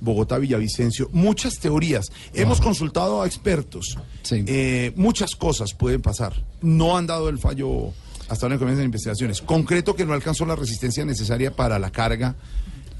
Bogotá-Villavicencio. 0.00 1.08
Muchas 1.12 1.58
teorías. 1.58 2.06
Hemos 2.32 2.60
consultado 2.60 3.22
a 3.22 3.26
expertos. 3.26 3.96
Eh, 4.30 4.92
muchas 4.96 5.34
cosas 5.34 5.72
pueden 5.74 6.02
pasar. 6.02 6.44
No 6.60 6.96
han 6.96 7.06
dado 7.06 7.28
el 7.28 7.38
fallo 7.38 7.92
hasta 8.28 8.46
ahora 8.46 8.54
en 8.54 8.58
comienzan 8.58 8.84
investigaciones. 8.86 9.40
Concreto 9.42 9.94
que 9.94 10.04
no 10.06 10.12
alcanzó 10.14 10.46
la 10.46 10.56
resistencia 10.56 11.04
necesaria 11.04 11.54
para 11.54 11.78
la 11.78 11.90
carga, 11.90 12.34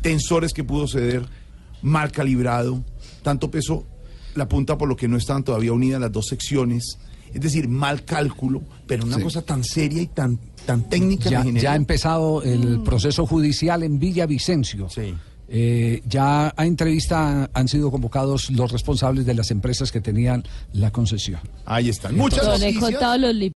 tensores 0.02 0.52
que 0.52 0.64
pudo 0.64 0.86
ceder, 0.86 1.26
mal 1.82 2.12
calibrado, 2.12 2.82
tanto 3.22 3.51
peso 3.51 3.86
la 4.34 4.48
punta 4.48 4.76
por 4.76 4.88
lo 4.88 4.96
que 4.96 5.09
no 5.09 5.16
estaban 5.16 5.44
todavía 5.44 5.72
unidas 5.72 6.01
las 6.01 6.12
dos 6.12 6.26
secciones. 6.26 6.98
Es 7.32 7.40
decir, 7.40 7.68
mal 7.68 8.05
cálculo, 8.05 8.62
pero 8.86 9.05
una 9.05 9.16
Sí. 9.16 9.22
cosa 9.22 9.42
tan 9.42 9.64
seria 9.64 10.01
y 10.02 10.06
tan, 10.06 10.38
tan 10.66 10.88
técnica. 10.88 11.28
Ya, 11.30 11.42
de 11.42 11.60
ya 11.60 11.72
ha 11.72 11.76
empezado 11.76 12.42
el 12.42 12.82
proceso 12.82 13.26
judicial 13.26 13.82
en 13.82 13.98
Villavicencio. 13.98 14.88
Eh, 15.56 16.02
ya 16.09 16.52
a 16.56 16.66
entrevista 16.66 17.48
han 17.55 17.68
sido 17.68 17.93
convocados 17.93 18.51
los 18.51 18.72
responsables 18.72 19.24
de 19.24 19.35
las 19.35 19.52
empresas 19.52 19.93
que 19.93 20.01
tenían 20.01 20.43
la 20.72 20.90
concesión. 20.90 21.39
Ahí 21.64 21.90
están. 21.90 22.18
Contado 22.18 23.16
los 23.18 23.36